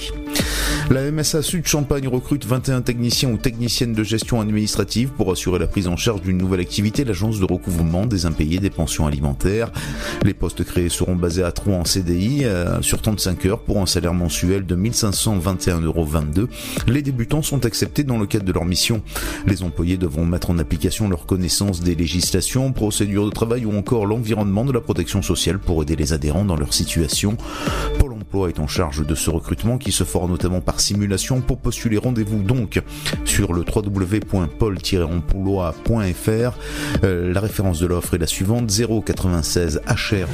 La 0.90 1.10
MSA 1.10 1.42
Sud 1.42 1.66
Champagne 1.66 2.08
recrute 2.08 2.46
21 2.46 2.80
techniciens 2.80 3.30
ou 3.30 3.36
techniciennes 3.36 3.92
de 3.92 4.02
gestion 4.02 4.40
administrative 4.40 5.10
pour 5.10 5.30
assurer 5.30 5.58
la 5.58 5.66
prise 5.66 5.86
en 5.86 5.96
charge 5.96 6.22
d'une 6.22 6.38
nouvelle 6.38 6.60
activité, 6.60 7.04
l'agence 7.04 7.38
de 7.38 7.44
recouvrement 7.44 8.06
des 8.06 8.24
impayés 8.24 8.58
des 8.58 8.70
pensions 8.70 9.06
alimentaires. 9.06 9.70
Les 10.22 10.32
postes 10.32 10.64
créés 10.64 10.88
seront 10.88 11.14
basés 11.14 11.42
à 11.42 11.52
Troyes 11.52 11.76
en 11.76 11.84
CDI 11.84 12.44
euh, 12.44 12.80
sur 12.80 13.02
35 13.02 13.44
heures 13.46 13.60
pour 13.60 13.78
un 13.78 13.86
salaire 13.86 14.14
mensuel 14.14 14.64
de 14.64 14.76
1521,22 14.76 15.84
euros. 15.84 16.08
Les 16.86 17.02
débutants 17.02 17.42
sont 17.42 17.66
acceptés 17.66 18.04
dans 18.04 18.18
le 18.18 18.26
cadre 18.26 18.46
de 18.46 18.52
leur 18.52 18.64
mission. 18.64 19.02
Les 19.46 19.62
employés 19.62 19.98
devront 19.98 20.24
mettre 20.24 20.50
en 20.50 20.58
application 20.58 21.08
leur 21.08 21.26
connaissance 21.26 21.80
des 21.80 21.94
législations, 21.94 22.72
procédures 22.72 23.26
de 23.26 23.30
travail 23.30 23.66
ou 23.66 23.76
encore 23.76 24.06
l'environnement 24.06 24.64
de 24.64 24.72
la 24.72 24.80
protection 24.80 25.20
sociale 25.20 25.58
pour 25.58 25.82
aider 25.82 25.96
les 25.96 26.14
adhérents 26.14 26.46
dans 26.46 26.56
leur 26.56 26.72
situation. 26.72 27.36
Emploi 28.28 28.50
est 28.50 28.60
en 28.60 28.66
charge 28.66 29.06
de 29.06 29.14
ce 29.14 29.30
recrutement 29.30 29.78
qui 29.78 29.90
se 29.90 30.04
fera 30.04 30.26
notamment 30.26 30.60
par 30.60 30.80
simulation. 30.80 31.40
Pour 31.40 31.56
postuler, 31.56 31.96
rendez-vous 31.96 32.42
donc 32.42 32.82
sur 33.24 33.54
le 33.54 33.62
www.pôle-emploi.fr. 33.62 36.58
Euh, 37.04 37.32
la 37.32 37.40
référence 37.40 37.80
de 37.80 37.86
l'offre 37.86 38.12
est 38.14 38.18
la 38.18 38.26
suivante 38.26 38.70
096 38.70 39.80
HR. 39.86 40.28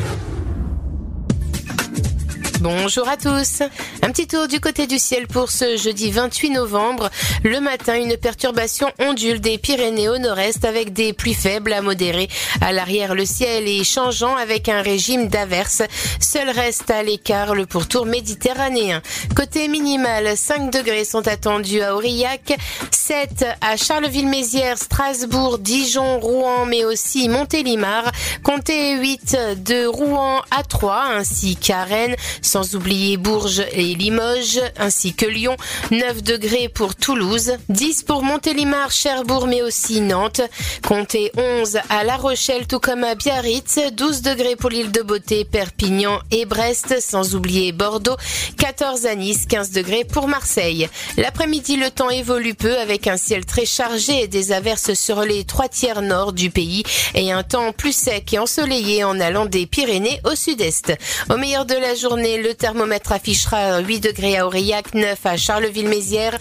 Bonjour 2.65 3.07
à 3.11 3.19
tous. 3.19 3.61
Un 4.01 4.11
petit 4.11 4.27
tour 4.27 4.49
du 4.49 4.59
côté 4.59 4.87
du 4.87 4.99
ciel 4.99 5.27
pour 5.27 5.51
ce 5.51 5.77
jeudi 5.77 6.11
28 6.11 6.49
novembre. 6.49 7.11
Le 7.43 7.61
matin, 7.61 7.95
une 7.95 8.17
perturbation 8.17 8.91
ondule 8.99 9.43
des 9.43 9.59
Pyrénées 9.59 10.09
au 10.09 10.17
nord-est 10.17 10.65
avec 10.65 10.95
des 10.95 11.13
pluies 11.13 11.35
faibles 11.35 11.75
à 11.75 11.83
modérées. 11.83 12.31
À 12.63 12.73
l'arrière, 12.73 13.15
le 13.15 13.27
ciel 13.27 13.69
est 13.69 13.85
changeant 13.85 14.35
avec 14.37 14.71
un 14.71 14.81
régime 14.81 15.29
d'averses. 15.29 15.83
Seul 16.21 16.49
reste 16.49 16.91
à 16.91 17.03
l'écart 17.03 17.55
le 17.55 17.67
pourtour 17.67 18.07
méditerranéen. 18.07 19.03
Côté 19.37 19.69
minimal, 19.69 20.35
5 20.35 20.73
degrés 20.73 21.05
sont 21.05 21.29
attendus 21.29 21.83
à 21.83 21.95
Aurillac, 21.95 22.57
7 22.91 23.45
à 23.61 23.77
Charleville-Mézières, 23.77 24.79
Strasbourg, 24.79 25.59
Dijon, 25.59 26.19
Rouen, 26.19 26.65
mais 26.65 26.87
aussi 26.87 27.29
Montélimar. 27.29 28.11
Comptez 28.43 28.97
8 28.97 29.37
de 29.59 29.85
Rouen 29.85 30.41
à 30.51 30.63
3 30.63 31.09
ainsi 31.19 31.57
qu'à 31.57 31.85
Rennes. 31.85 32.17
Sans 32.55 32.77
oublier 32.77 33.17
Bourges 33.17 33.65
et 33.73 33.97
Limoges, 33.97 34.61
ainsi 34.79 35.13
que 35.13 35.27
Lyon, 35.27 35.57
9 35.91 36.23
degrés 36.23 36.69
pour 36.69 36.95
Toulouse, 36.95 37.55
10 37.69 38.05
pour 38.05 38.23
Montélimar, 38.23 38.93
Cherbourg, 38.93 39.49
mais 39.49 39.61
aussi 39.61 40.01
Nantes, 40.01 40.41
comptez 40.87 41.33
11 41.37 41.79
à 41.89 42.05
La 42.05 42.17
Rochelle, 42.17 42.69
tout 42.69 42.79
comme 42.79 43.03
à 43.03 43.17
Biarritz, 43.17 43.81
12 43.93 44.23
degrés 44.23 44.55
pour 44.55 44.71
l'île 44.71 44.93
de 44.93 45.03
Beauté, 45.03 45.45
Perpignan 45.45 46.21
et 46.31 46.45
Brest, 46.45 47.01
sans 47.01 47.35
oublier 47.35 47.73
Bordeaux, 47.73 48.17
14 48.57 49.07
à 49.07 49.17
Nice, 49.17 49.47
15 49.49 49.73
degrés 49.73 50.05
pour 50.05 50.29
Marseille. 50.29 50.89
L'après-midi, 51.17 51.75
le 51.75 51.91
temps 51.91 52.11
évolue 52.11 52.55
peu 52.55 52.79
avec 52.79 53.09
un 53.09 53.17
ciel 53.17 53.45
très 53.47 53.67
chargé 53.67 54.23
et 54.23 54.29
des 54.29 54.53
averses 54.53 54.95
sur 54.95 55.23
les 55.23 55.43
trois 55.43 55.69
tiers 55.69 56.03
nord 56.03 56.33
du 56.33 56.51
pays 56.51 56.85
et 57.17 57.33
un 57.33 57.43
temps 57.43 57.73
plus 57.73 57.97
sec 57.97 58.33
et 58.33 58.39
ensoleillé 58.39 59.03
en 59.03 59.19
allant 59.19 59.47
des 59.47 59.67
Pyrénées 59.67 60.21
au 60.23 60.37
sud-est. 60.37 60.93
Au 61.31 61.37
meilleur 61.37 61.65
de 61.65 61.75
la 61.75 61.97
journée, 61.97 62.34
le 62.39 62.55
thermomètre 62.55 63.13
affichera 63.13 63.81
8 63.81 64.01
degrés 64.01 64.39
à 64.39 64.47
Aurillac, 64.47 64.95
9 64.95 65.19
à 65.25 65.37
Charleville-Mézières, 65.37 66.39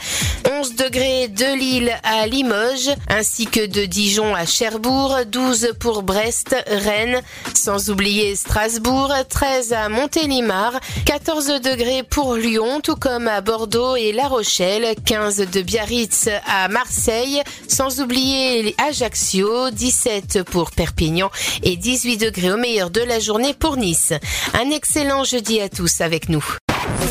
11 0.59 0.75
degrés 0.75 1.27
de 1.27 1.57
Lille 1.57 1.93
à 2.03 2.25
Limoges, 2.27 2.91
ainsi 3.09 3.45
que 3.45 3.65
de 3.65 3.85
Dijon 3.85 4.33
à 4.33 4.45
Cherbourg, 4.45 5.17
12 5.27 5.73
pour 5.79 6.03
Brest, 6.03 6.55
Rennes, 6.67 7.21
sans 7.53 7.89
oublier 7.89 8.35
Strasbourg, 8.35 9.13
13 9.29 9.73
à 9.73 9.89
Montélimar, 9.89 10.79
14 11.05 11.61
degrés 11.61 12.03
pour 12.03 12.35
Lyon, 12.35 12.79
tout 12.81 12.95
comme 12.95 13.27
à 13.27 13.41
Bordeaux 13.41 13.95
et 13.95 14.11
La 14.11 14.27
Rochelle, 14.27 14.95
15 15.05 15.37
de 15.51 15.61
Biarritz 15.61 16.29
à 16.47 16.67
Marseille, 16.69 17.41
sans 17.67 18.01
oublier 18.01 18.75
Ajaccio, 18.77 19.69
17 19.69 20.43
pour 20.43 20.71
Perpignan 20.71 21.29
et 21.61 21.75
18 21.75 22.17
degrés 22.17 22.51
au 22.51 22.57
meilleur 22.57 22.89
de 22.89 23.01
la 23.01 23.19
journée 23.19 23.53
pour 23.53 23.77
Nice. 23.77 24.13
Un 24.53 24.69
excellent 24.71 25.23
jeudi 25.23 25.59
à 25.59 25.69
tous 25.69 25.82
avec 26.01 26.29
nous. 26.29 26.43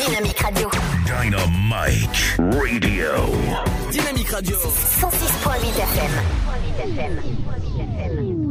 Dynamique 0.07 0.39
Radio. 0.39 0.69
Dynamite 1.05 2.37
Radio. 2.39 3.11
Dynamique 3.91 4.29
Radio. 4.29 4.57
106.8 4.57 5.79
FM. 5.79 6.11
Dynamique 7.75 8.42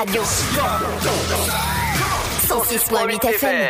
Radio. 0.00 0.22
106.8 2.48 3.20
FM. 3.34 3.69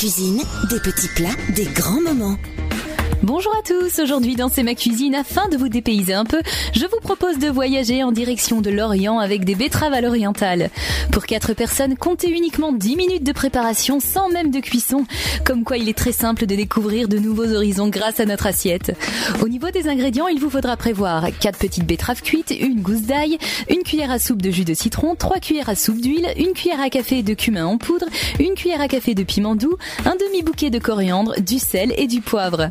Des 0.00 0.78
petits 0.78 1.08
plats, 1.08 1.34
des 1.56 1.64
grands 1.64 2.00
moments. 2.00 2.36
Bonjour 3.24 3.52
à 3.58 3.62
tous, 3.66 3.98
aujourd'hui 3.98 4.36
dans 4.36 4.48
C'est 4.48 4.62
ma 4.62 4.76
cuisine, 4.76 5.16
afin 5.16 5.48
de 5.48 5.56
vous 5.56 5.68
dépayser 5.68 6.14
un 6.14 6.24
peu, 6.24 6.40
je 6.72 6.86
vous 6.86 7.00
propose 7.02 7.38
de 7.38 7.48
voyager 7.48 8.04
en 8.04 8.12
direction 8.12 8.60
de 8.60 8.70
l'Orient 8.70 9.18
avec 9.18 9.44
des 9.44 9.56
betteraves 9.56 9.92
à 9.92 10.00
l'oriental. 10.00 10.70
Pour 11.10 11.26
4 11.26 11.52
personnes, 11.54 11.96
comptez 11.96 12.30
uniquement 12.30 12.72
10 12.72 12.94
minutes 12.94 13.24
de 13.24 13.32
préparation 13.32 13.98
sans 13.98 14.28
même 14.28 14.52
de 14.52 14.60
cuisson, 14.60 15.04
comme 15.44 15.64
quoi 15.64 15.78
il 15.78 15.88
est 15.88 15.98
très 15.98 16.12
simple 16.12 16.46
de 16.46 16.54
découvrir 16.54 17.08
de 17.08 17.18
nouveaux 17.18 17.52
horizons 17.52 17.88
grâce 17.88 18.20
à 18.20 18.24
notre 18.24 18.46
assiette. 18.46 18.96
Au 19.42 19.48
niveau 19.48 19.70
des 19.70 19.88
ingrédients, 19.88 20.28
il 20.28 20.38
vous 20.38 20.48
faudra 20.48 20.76
prévoir 20.76 21.26
4 21.40 21.58
petites 21.58 21.86
betteraves 21.86 22.22
cuites, 22.22 22.52
une 22.52 22.82
gousse 22.82 23.02
d'ail, 23.02 23.36
une 23.68 23.77
cuillère 23.88 24.10
à 24.10 24.18
soupe 24.18 24.42
de 24.42 24.50
jus 24.50 24.66
de 24.66 24.74
citron, 24.74 25.14
3 25.14 25.40
cuillères 25.40 25.70
à 25.70 25.74
soupe 25.74 25.98
d'huile, 25.98 26.28
une 26.36 26.52
cuillère 26.52 26.82
à 26.82 26.90
café 26.90 27.22
de 27.22 27.32
cumin 27.32 27.64
en 27.64 27.78
poudre, 27.78 28.04
une 28.38 28.52
cuillère 28.52 28.82
à 28.82 28.86
café 28.86 29.14
de 29.14 29.22
piment 29.22 29.56
doux, 29.56 29.78
un 30.04 30.14
demi-bouquet 30.14 30.68
de 30.68 30.78
coriandre, 30.78 31.40
du 31.40 31.58
sel 31.58 31.94
et 31.96 32.06
du 32.06 32.20
poivre. 32.20 32.68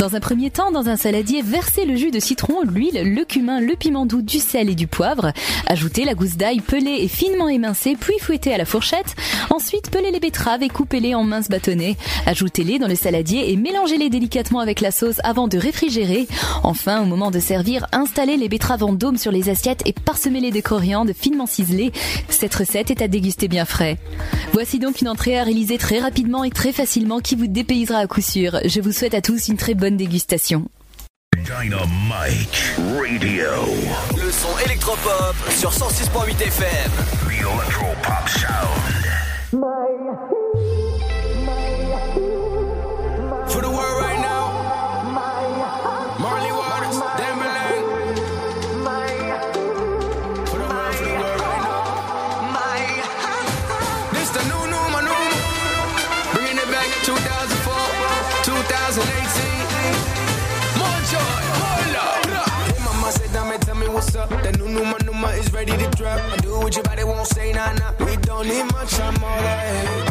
Dans 0.00 0.16
un 0.16 0.20
premier 0.20 0.50
temps, 0.50 0.72
dans 0.72 0.88
un 0.88 0.96
saladier, 0.96 1.40
versez 1.40 1.84
le 1.84 1.94
jus 1.94 2.10
de 2.10 2.18
citron, 2.18 2.62
l'huile, 2.64 3.14
le 3.14 3.24
cumin, 3.24 3.60
le 3.60 3.76
piment 3.76 4.06
doux, 4.06 4.22
du 4.22 4.40
sel 4.40 4.68
et 4.68 4.74
du 4.74 4.88
poivre. 4.88 5.32
Ajoutez 5.68 6.04
la 6.04 6.14
gousse 6.14 6.36
d'ail 6.36 6.58
pelée 6.58 6.98
et 6.98 7.06
finement 7.06 7.48
émincée, 7.48 7.96
puis 7.96 8.18
fouettez 8.20 8.52
à 8.52 8.58
la 8.58 8.64
fourchette. 8.64 9.14
Ensuite, 9.50 9.92
pelez 9.92 10.10
les 10.10 10.18
betteraves 10.18 10.64
et 10.64 10.68
coupez-les 10.68 11.14
en 11.14 11.22
minces 11.22 11.48
bâtonnets. 11.48 11.94
Ajoutez-les 12.26 12.80
dans 12.80 12.88
le 12.88 12.96
saladier 12.96 13.52
et 13.52 13.56
mélangez-les 13.56 14.10
délicatement 14.10 14.58
avec 14.58 14.80
la 14.80 14.90
sauce 14.90 15.20
avant 15.22 15.46
de 15.46 15.58
réfrigérer. 15.58 16.26
Enfin, 16.64 17.02
au 17.02 17.04
moment 17.04 17.30
de 17.30 17.38
servir, 17.38 17.86
installez 17.92 18.36
les 18.36 18.48
betteraves 18.48 18.82
en 18.82 18.94
dôme 18.94 19.16
sur 19.16 19.30
les 19.30 19.48
assiettes 19.48 19.82
et 19.86 19.92
parsemez-les 19.92 20.55
de 20.56 20.60
coriandre 20.60 21.12
finement 21.14 21.46
ciselé. 21.46 21.92
Cette 22.28 22.54
recette 22.54 22.90
est 22.90 23.02
à 23.02 23.08
déguster 23.08 23.48
bien 23.48 23.64
frais. 23.64 23.96
Voici 24.52 24.78
donc 24.78 25.00
une 25.00 25.08
entrée 25.08 25.38
à 25.38 25.44
réaliser 25.44 25.78
très 25.78 26.00
rapidement 26.00 26.44
et 26.44 26.50
très 26.50 26.72
facilement 26.72 27.20
qui 27.20 27.36
vous 27.36 27.46
dépaysera 27.46 27.98
à 27.98 28.06
coup 28.06 28.22
sûr. 28.22 28.58
Je 28.64 28.80
vous 28.80 28.92
souhaite 28.92 29.14
à 29.14 29.20
tous 29.20 29.48
une 29.48 29.56
très 29.56 29.74
bonne 29.74 29.96
dégustation. 29.96 30.68
Dynamite 31.36 32.74
Radio. 32.78 33.50
Le 34.16 34.30
son 34.32 34.58
électropop 34.64 35.36
sur 35.50 35.70
106.8 35.70 36.42
FM. 36.42 36.90
The 38.06 38.30
Sound. 38.30 40.35
month 65.16 65.38
is 65.38 65.52
ready 65.52 65.72
to 65.72 65.90
drop. 65.90 66.20
I 66.32 66.36
do 66.38 66.58
what 66.60 66.74
your 66.74 66.84
body 66.84 67.04
won't 67.04 67.26
say, 67.26 67.52
nah, 67.52 67.72
nah. 67.72 67.92
We 68.04 68.16
don't 68.16 68.46
need 68.46 68.64
much, 68.72 68.98
I'm 69.00 69.24
all. 69.24 69.40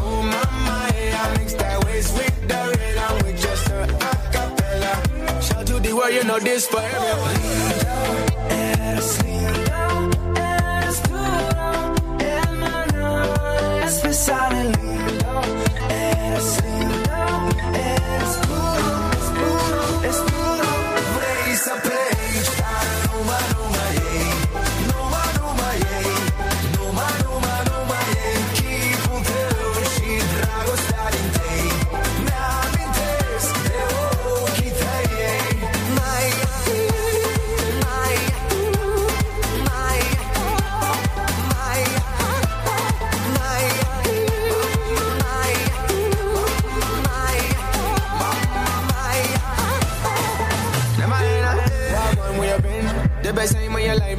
Oh, 0.01 0.21
my, 0.23 0.43
my, 0.67 0.91
I 1.21 1.37
mix 1.37 1.53
that 1.53 1.83
waist 1.85 2.13
with 2.17 2.47
the 2.47 2.75
red. 2.77 2.97
I'm 2.97 3.25
with 3.25 3.41
just 3.41 3.67
a 3.67 3.87
acapella. 4.09 5.41
Shout 5.41 5.67
to 5.67 5.79
the 5.79 5.93
world, 5.93 6.13
you 6.13 6.23
know 6.23 6.39
this 6.39 6.67
for 6.67 6.81
everyone. 6.81 7.35
Lean 7.43 7.79
down 7.83 8.15
and 8.51 8.99
lean 9.23 9.65
down 9.65 10.37
and 10.37 10.95
screw 10.95 11.17
down. 11.53 12.21
And 12.21 12.59
my 12.59 12.85
nose, 12.93 14.01
beside 14.01 14.75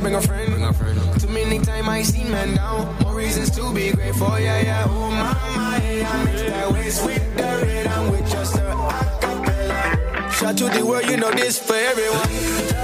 bring 0.06 0.14
a 0.14 0.22
friend. 0.22 0.52
Bring 0.52 0.64
a 0.64 0.72
friend. 0.72 1.20
Too 1.20 1.28
many 1.28 1.58
times 1.58 1.88
I 1.88 2.02
see 2.02 2.24
men 2.24 2.54
down. 2.54 2.96
More 3.02 3.14
reasons 3.14 3.50
to 3.56 3.74
be 3.74 3.90
grateful, 3.90 4.38
yeah, 4.38 4.60
yeah. 4.60 4.86
Oh, 4.88 5.10
my 5.10 5.34
my, 5.56 5.76
I 5.76 6.24
mix 6.24 6.42
that 6.42 6.72
waist 6.72 7.04
with 7.04 7.36
the 7.36 7.66
rhythm 7.66 8.10
with 8.12 8.30
just 8.30 8.52
sir. 8.52 8.70
acapella. 8.70 10.32
Shout 10.32 10.56
to 10.58 10.68
the 10.68 10.86
world, 10.86 11.06
you 11.06 11.16
know 11.16 11.32
this 11.32 11.58
for 11.58 11.74
everyone. 11.74 12.76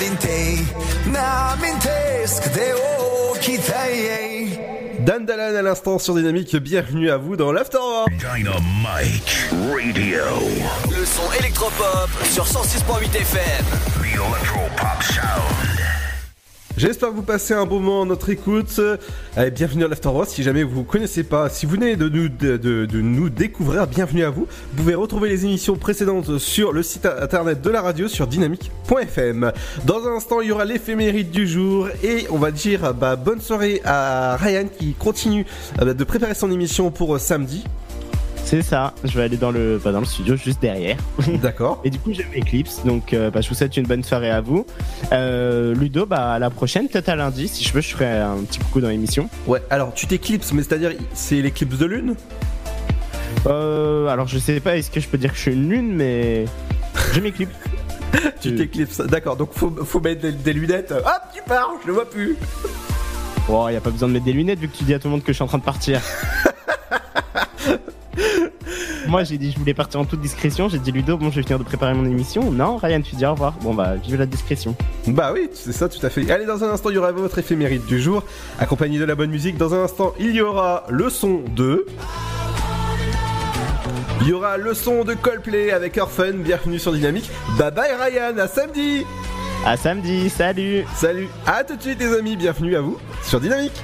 N'amintesc 0.00 0.16
de 2.52 2.74
tăi 3.66 4.58
Dan 5.04 5.24
Dalan 5.26 5.54
à 5.54 5.62
l'instant 5.62 5.98
sur 5.98 6.14
Dynamique, 6.14 6.56
bienvenue 6.56 7.10
à 7.10 7.18
vous 7.18 7.36
dans 7.36 7.52
l'Afterwork. 7.52 8.08
Dynamite 8.16 9.50
Radio. 9.52 10.24
Le 10.88 11.04
son 11.04 11.30
électropop 11.38 12.08
sur 12.24 12.46
106.8 12.46 13.14
FM. 13.14 13.66
The 14.00 14.14
Electro 14.14 14.60
Pop 14.78 15.02
Sound. 15.02 15.69
J'espère 16.80 17.10
que 17.10 17.16
vous 17.16 17.22
passez 17.22 17.52
un 17.52 17.66
bon 17.66 17.78
moment 17.78 18.02
à 18.04 18.06
notre 18.06 18.30
écoute. 18.30 18.80
Bienvenue 19.52 19.84
à 19.84 19.88
l'Afterwork. 19.88 20.30
Si 20.30 20.42
jamais 20.42 20.62
vous 20.62 20.78
ne 20.78 20.84
connaissez 20.86 21.24
pas, 21.24 21.50
si 21.50 21.66
vous 21.66 21.72
venez 21.72 21.94
de 21.94 22.08
nous, 22.08 22.30
de 22.30 23.00
nous 23.02 23.28
découvrir, 23.28 23.86
bienvenue 23.86 24.24
à 24.24 24.30
vous. 24.30 24.46
Vous 24.46 24.76
pouvez 24.78 24.94
retrouver 24.94 25.28
les 25.28 25.44
émissions 25.44 25.76
précédentes 25.76 26.38
sur 26.38 26.72
le 26.72 26.82
site 26.82 27.04
internet 27.04 27.60
de 27.60 27.68
la 27.68 27.82
radio 27.82 28.08
sur 28.08 28.26
dynamique.fm. 28.26 29.52
Dans 29.84 30.06
un 30.06 30.16
instant, 30.16 30.40
il 30.40 30.48
y 30.48 30.52
aura 30.52 30.64
l'éphéméride 30.64 31.30
du 31.30 31.46
jour 31.46 31.90
et 32.02 32.24
on 32.30 32.38
va 32.38 32.50
dire 32.50 32.94
bah, 32.94 33.14
bonne 33.14 33.42
soirée 33.42 33.82
à 33.84 34.38
Ryan 34.38 34.64
qui 34.78 34.94
continue 34.94 35.44
euh, 35.82 35.92
de 35.92 36.04
préparer 36.04 36.32
son 36.32 36.50
émission 36.50 36.90
pour 36.90 37.14
euh, 37.14 37.18
samedi. 37.18 37.62
C'est 38.44 38.62
ça, 38.62 38.94
je 39.04 39.16
vais 39.16 39.22
aller 39.22 39.36
dans 39.36 39.50
le, 39.50 39.80
bah, 39.82 39.92
dans 39.92 40.00
le 40.00 40.06
studio 40.06 40.34
juste 40.36 40.60
derrière. 40.60 40.96
D'accord. 41.42 41.80
Et 41.84 41.90
du 41.90 41.98
coup, 41.98 42.12
j'ai 42.12 42.26
Eclipse, 42.36 42.84
donc 42.84 43.12
euh, 43.12 43.30
bah, 43.30 43.40
je 43.40 43.48
vous 43.48 43.54
souhaite 43.54 43.76
une 43.76 43.86
bonne 43.86 44.02
soirée 44.02 44.30
à 44.30 44.40
vous. 44.40 44.66
Euh, 45.12 45.74
Ludo, 45.74 46.04
bah, 46.06 46.32
à 46.32 46.38
la 46.38 46.50
prochaine, 46.50 46.88
peut-être 46.88 47.08
à 47.08 47.16
lundi. 47.16 47.46
Si 47.46 47.62
je 47.62 47.72
veux, 47.72 47.80
je 47.80 47.90
ferai 47.90 48.18
un 48.18 48.38
petit 48.38 48.58
coucou 48.58 48.80
dans 48.80 48.88
l'émission. 48.88 49.28
Ouais, 49.46 49.62
alors 49.70 49.94
tu 49.94 50.06
t'éclipses, 50.06 50.52
mais 50.52 50.62
c'est-à-dire 50.62 50.92
c'est 51.14 51.40
l'éclipse 51.40 51.78
de 51.78 51.86
lune? 51.86 52.14
Euh, 53.46 54.08
alors, 54.08 54.26
je 54.26 54.38
sais 54.38 54.58
pas, 54.60 54.76
est-ce 54.76 54.90
que 54.90 55.00
je 55.00 55.08
peux 55.08 55.18
dire 55.18 55.30
que 55.30 55.36
je 55.36 55.42
suis 55.42 55.52
une 55.52 55.68
lune, 55.68 55.94
mais 55.94 56.46
je 57.12 57.20
m'éclipse. 57.20 57.54
Tu 58.40 58.56
t'éclipses, 58.56 59.00
d'accord, 59.02 59.36
donc 59.36 59.50
faut, 59.52 59.70
faut 59.84 60.00
mettre 60.00 60.22
des, 60.22 60.32
des 60.32 60.52
lunettes. 60.52 60.90
Hop, 60.90 61.22
tu 61.32 61.40
pars, 61.46 61.70
je 61.82 61.86
le 61.86 61.92
vois 61.92 62.10
plus. 62.10 62.36
Oh, 63.48 63.68
y 63.68 63.76
a 63.76 63.80
pas 63.80 63.90
besoin 63.90 64.08
de 64.08 64.14
mettre 64.14 64.24
des 64.24 64.32
lunettes 64.32 64.58
vu 64.58 64.68
que 64.68 64.76
tu 64.76 64.82
dis 64.82 64.94
à 64.94 64.98
tout 64.98 65.06
le 65.06 65.12
monde 65.12 65.22
que 65.22 65.30
je 65.32 65.34
suis 65.34 65.44
en 65.44 65.46
train 65.46 65.58
de 65.58 65.62
partir. 65.62 66.00
Moi, 69.06 69.24
j'ai 69.24 69.38
dit 69.38 69.50
je 69.52 69.58
voulais 69.58 69.74
partir 69.74 70.00
en 70.00 70.04
toute 70.04 70.20
discrétion. 70.20 70.68
J'ai 70.68 70.78
dit 70.78 70.92
Ludo, 70.92 71.16
bon, 71.16 71.30
je 71.30 71.36
vais 71.36 71.42
finir 71.42 71.58
de 71.58 71.64
préparer 71.64 71.94
mon 71.94 72.04
émission. 72.04 72.50
Non, 72.50 72.76
Ryan, 72.76 73.00
tu 73.00 73.16
dis 73.16 73.26
au 73.26 73.32
revoir. 73.32 73.54
Bon, 73.62 73.74
bah, 73.74 73.94
vive 73.96 74.16
la 74.16 74.26
discrétion. 74.26 74.76
Bah 75.06 75.32
oui, 75.32 75.48
c'est 75.52 75.72
ça, 75.72 75.88
tout 75.88 76.04
à 76.04 76.10
fait. 76.10 76.30
Allez, 76.30 76.46
dans 76.46 76.62
un 76.64 76.70
instant, 76.70 76.90
il 76.90 76.96
y 76.96 76.98
aura 76.98 77.12
votre 77.12 77.38
éphéméride 77.38 77.84
du 77.86 78.00
jour, 78.00 78.22
accompagné 78.58 78.98
de 78.98 79.04
la 79.04 79.14
bonne 79.14 79.30
musique. 79.30 79.56
Dans 79.56 79.74
un 79.74 79.82
instant, 79.84 80.14
il 80.18 80.32
y 80.32 80.40
aura 80.40 80.84
le 80.88 81.10
son 81.10 81.42
de. 81.56 81.86
Il 84.22 84.28
y 84.28 84.32
aura 84.32 84.58
le 84.58 84.74
son 84.74 85.04
de 85.04 85.14
Coldplay 85.14 85.72
avec 85.72 85.96
Orphan. 85.96 86.34
Bienvenue 86.34 86.78
sur 86.78 86.92
Dynamique. 86.92 87.30
Bye 87.58 87.70
bye 87.70 87.90
Ryan, 87.98 88.36
à 88.38 88.48
samedi 88.48 89.06
À 89.64 89.78
samedi, 89.78 90.28
salut 90.28 90.84
Salut 90.94 91.28
À 91.46 91.64
tout 91.64 91.76
de 91.76 91.80
suite 91.80 91.98
les 92.00 92.12
amis, 92.12 92.36
bienvenue 92.36 92.76
à 92.76 92.82
vous 92.82 92.98
sur 93.22 93.40
Dynamique 93.40 93.82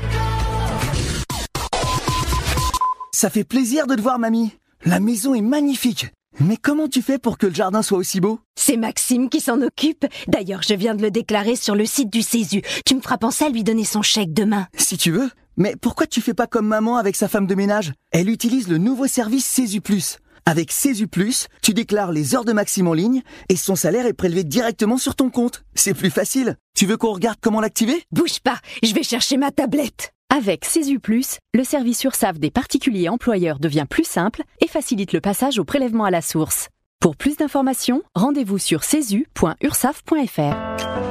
Ça 3.18 3.30
fait 3.30 3.44
plaisir 3.44 3.86
de 3.86 3.94
te 3.94 4.02
voir, 4.02 4.18
mamie. 4.18 4.52
La 4.84 5.01
maison 5.01 5.34
est 5.34 5.40
magnifique. 5.40 6.09
Mais 6.38 6.59
comment 6.59 6.86
tu 6.86 7.01
fais 7.01 7.18
pour 7.18 7.38
que 7.38 7.47
le 7.47 7.55
jardin 7.55 7.80
soit 7.80 7.97
aussi 7.97 8.20
beau? 8.20 8.40
C'est 8.56 8.76
Maxime 8.76 9.30
qui 9.30 9.40
s'en 9.40 9.62
occupe. 9.62 10.05
D'ailleurs, 10.28 10.60
je 10.60 10.74
viens 10.74 10.94
de 10.94 11.01
le 11.01 11.10
déclarer 11.10 11.56
sur 11.56 11.74
le 11.74 11.86
site 11.86 12.12
du 12.12 12.20
Césu. 12.20 12.60
Tu 12.84 12.94
me 12.94 13.01
feras 13.01 13.16
penser 13.16 13.47
à 13.47 13.48
lui 13.48 13.64
donner 13.64 13.86
son 13.86 14.02
chèque 14.02 14.34
demain. 14.34 14.66
Si 14.76 14.98
tu 14.98 15.12
veux. 15.12 15.30
Mais 15.56 15.76
pourquoi 15.80 16.06
tu 16.06 16.20
fais 16.20 16.34
pas 16.34 16.47
comme 16.47 16.66
maman 16.66 16.98
avec 16.98 17.16
sa 17.16 17.26
femme 17.26 17.47
de 17.47 17.55
ménage? 17.55 17.94
Elle 18.12 18.28
utilise 18.28 18.68
le 18.68 18.76
nouveau 18.76 19.06
service 19.06 19.47
Césu 19.47 19.80
Plus. 19.80 20.18
Avec 20.44 20.70
Césu 20.70 21.09
Plus, 21.09 21.47
tu 21.62 21.72
déclares 21.72 22.12
les 22.12 22.34
heures 22.34 22.44
de 22.44 22.52
Maxime 22.52 22.86
en 22.86 22.93
ligne 22.93 23.22
et 23.48 23.56
son 23.56 23.76
salaire 23.76 24.05
est 24.05 24.12
prélevé 24.12 24.44
directement 24.44 24.98
sur 24.98 25.14
ton 25.14 25.30
compte. 25.30 25.64
C'est 25.74 25.94
plus 25.94 26.10
facile. 26.10 26.59
Tu 26.76 26.84
veux 26.84 26.98
qu'on 26.98 27.14
regarde 27.14 27.38
comment 27.40 27.62
l'activer? 27.62 28.05
Bouge 28.12 28.40
pas, 28.40 28.59
je 28.82 28.93
vais 28.93 29.02
chercher 29.02 29.38
ma 29.38 29.52
tablette. 29.52 30.12
Avec 30.30 30.66
Plus, 31.02 31.38
le 31.54 31.64
service 31.64 32.04
URSAF 32.04 32.38
des 32.38 32.50
particuliers 32.50 33.08
employeurs 33.08 33.58
devient 33.58 33.86
plus 33.88 34.04
simple 34.04 34.42
et 34.60 34.66
facilite 34.66 35.12
le 35.12 35.20
passage 35.20 35.58
au 35.58 35.64
prélèvement 35.64 36.04
à 36.04 36.10
la 36.10 36.20
source. 36.20 36.68
Pour 37.00 37.16
plus 37.16 37.36
d'informations, 37.36 38.02
rendez-vous 38.14 38.58
sur 38.58 38.84
cesu.ursaf.fr. 38.84 41.05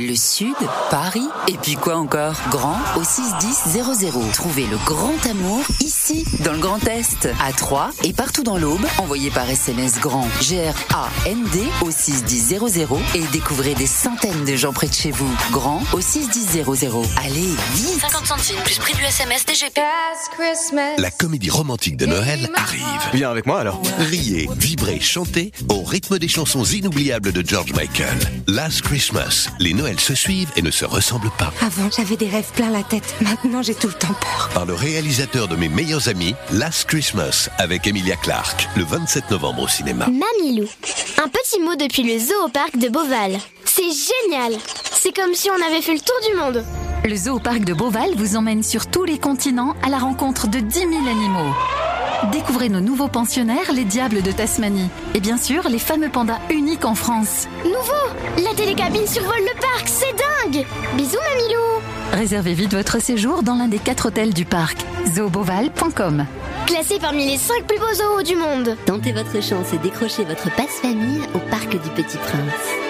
Le 0.00 0.16
Sud, 0.16 0.54
Paris, 0.90 1.28
et 1.46 1.58
puis 1.62 1.74
quoi 1.74 1.96
encore? 1.96 2.34
Grand 2.48 2.78
au 2.96 3.04
61000. 3.04 4.30
Trouvez 4.32 4.66
le 4.66 4.78
grand 4.86 5.26
amour 5.28 5.62
ici, 5.80 6.24
dans 6.42 6.54
le 6.54 6.58
Grand 6.58 6.82
Est, 6.86 7.28
à 7.38 7.52
Troyes 7.52 7.90
et 8.02 8.14
partout 8.14 8.42
dans 8.42 8.56
l'Aube. 8.56 8.80
Envoyez 8.96 9.30
par 9.30 9.50
SMS 9.50 10.00
grand 10.00 10.26
G-R-A-N-D 10.40 11.60
au 11.82 11.90
61000 11.90 12.60
et 13.14 13.26
découvrez 13.30 13.74
des 13.74 13.86
centaines 13.86 14.46
de 14.46 14.56
gens 14.56 14.72
près 14.72 14.86
de 14.88 14.94
chez 14.94 15.10
vous. 15.10 15.30
Grand 15.50 15.82
au 15.92 16.00
61000. 16.00 16.64
Allez, 17.22 17.54
vite 17.74 18.00
50 18.00 18.26
centimes 18.26 18.62
plus 18.64 18.78
prix 18.78 18.94
du 18.94 19.02
SMS 19.04 19.44
DGP. 19.44 19.80
La 20.96 21.10
comédie 21.10 21.50
romantique 21.50 21.98
de 21.98 22.06
Noël 22.06 22.48
arrive. 22.54 22.80
Viens 23.12 23.30
avec 23.30 23.44
moi 23.44 23.60
alors. 23.60 23.82
Riez, 23.98 24.48
vibrez, 24.56 24.98
chantez 25.00 25.52
au 25.68 25.82
rythme 25.82 26.18
des 26.18 26.28
chansons 26.28 26.64
inoubliables 26.64 27.32
de 27.32 27.46
George 27.46 27.74
Michael. 27.74 28.18
Last 28.46 28.80
Christmas. 28.80 29.48
Les 29.58 29.74
Noëls 29.90 30.00
se 30.00 30.14
suivent 30.14 30.52
et 30.54 30.62
ne 30.62 30.70
se 30.70 30.84
ressemblent 30.84 31.32
pas. 31.36 31.52
Avant, 31.60 31.90
j'avais 31.90 32.16
des 32.16 32.28
rêves 32.28 32.50
plein 32.54 32.70
la 32.70 32.84
tête. 32.84 33.16
Maintenant, 33.20 33.60
j'ai 33.60 33.74
tout 33.74 33.88
le 33.88 33.92
temps 33.94 34.14
peur. 34.20 34.50
Par 34.54 34.64
le 34.64 34.74
réalisateur 34.74 35.48
de 35.48 35.56
mes 35.56 35.68
meilleurs 35.68 36.08
amis, 36.08 36.34
Last 36.52 36.84
Christmas, 36.84 37.48
avec 37.58 37.88
Emilia 37.88 38.14
Clarke, 38.14 38.68
le 38.76 38.84
27 38.84 39.32
novembre 39.32 39.62
au 39.62 39.68
cinéma. 39.68 40.06
Mamilou. 40.06 40.68
Un 41.18 41.28
petit 41.28 41.60
mot 41.60 41.74
depuis 41.74 42.04
le 42.04 42.20
zoo 42.20 42.46
au 42.46 42.48
parc 42.48 42.78
de 42.78 42.88
Beauval. 42.88 43.38
C'est 43.64 43.82
génial. 43.82 44.52
C'est 44.92 45.14
comme 45.14 45.34
si 45.34 45.50
on 45.50 45.66
avait 45.66 45.82
fait 45.82 45.94
le 45.94 46.00
tour 46.00 46.16
du 46.30 46.36
monde. 46.36 46.64
Le 47.04 47.16
zoo 47.16 47.40
parc 47.40 47.64
de 47.64 47.74
Beauval 47.74 48.14
vous 48.14 48.36
emmène 48.36 48.62
sur 48.62 48.86
tous 48.86 49.04
les 49.04 49.18
continents 49.18 49.74
à 49.82 49.88
la 49.88 49.98
rencontre 49.98 50.46
de 50.46 50.60
10 50.60 50.78
000 50.78 50.90
animaux. 51.08 51.52
Découvrez 52.28 52.68
nos 52.68 52.80
nouveaux 52.80 53.08
pensionnaires, 53.08 53.72
les 53.72 53.84
diables 53.84 54.22
de 54.22 54.30
Tasmanie. 54.30 54.90
Et 55.14 55.20
bien 55.20 55.38
sûr, 55.38 55.68
les 55.68 55.78
fameux 55.78 56.10
pandas 56.10 56.38
uniques 56.50 56.84
en 56.84 56.94
France. 56.94 57.48
Nouveau 57.64 58.44
La 58.44 58.54
télécabine 58.54 59.06
survole 59.06 59.40
le 59.40 59.60
parc, 59.60 59.88
c'est 59.88 60.14
dingue 60.52 60.66
Bisous 60.96 61.16
Mamilou 61.16 61.82
Réservez 62.12 62.54
vite 62.54 62.74
votre 62.74 63.00
séjour 63.00 63.42
dans 63.42 63.54
l'un 63.54 63.68
des 63.68 63.78
quatre 63.78 64.06
hôtels 64.08 64.34
du 64.34 64.44
parc. 64.44 64.78
zooboval.com 65.14 66.26
Classé 66.66 66.98
parmi 67.00 67.26
les 67.26 67.38
5 67.38 67.64
plus 67.66 67.78
beaux 67.78 67.94
zoos 67.94 68.22
du 68.22 68.36
monde. 68.36 68.76
Tentez 68.86 69.12
votre 69.12 69.42
chance 69.42 69.72
et 69.72 69.78
décrochez 69.78 70.24
votre 70.24 70.54
passe-famille 70.54 71.22
au 71.34 71.38
Parc 71.50 71.70
du 71.70 71.90
Petit 71.90 72.18
Prince. 72.18 72.89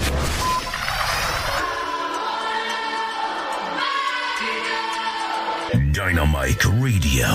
Dynamite 6.13 6.65
Radio, 6.65 7.29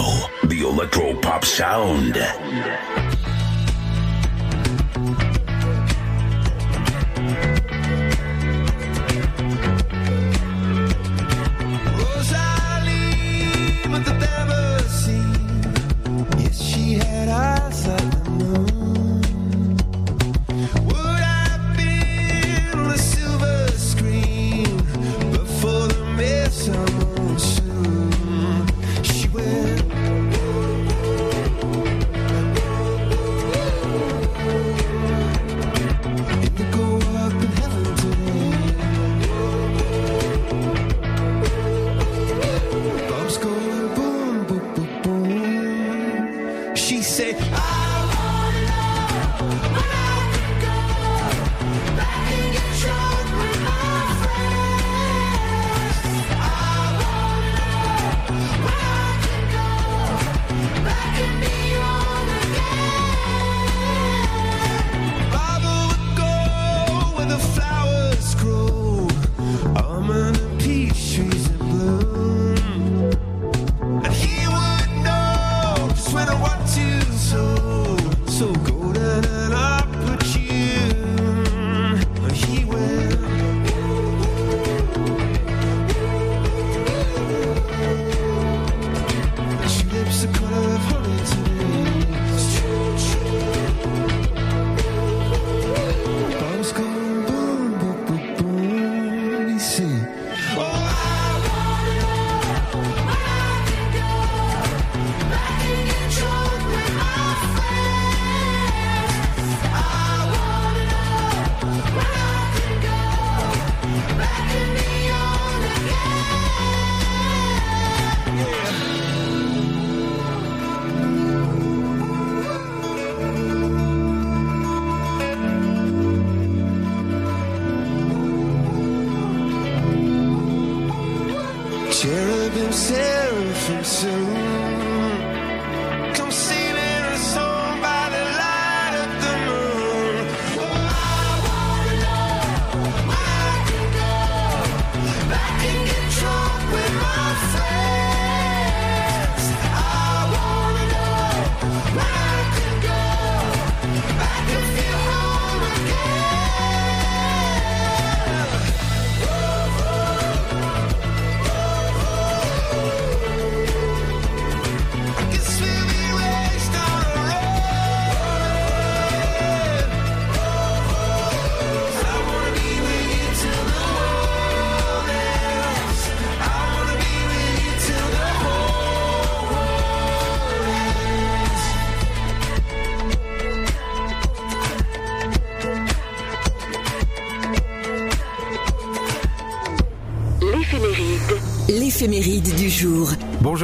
the 0.45 0.61
electro 0.61 1.19
pop 1.23 1.47
sound. 1.47 2.15
Rosalie, 12.37 13.81
but 13.89 14.05
the 14.05 14.13
never 14.21 14.89
seen. 14.91 15.33
Yes, 16.39 16.61
she 16.61 16.95
had 16.97 17.29
eyes 17.31 17.87
like 17.89 18.26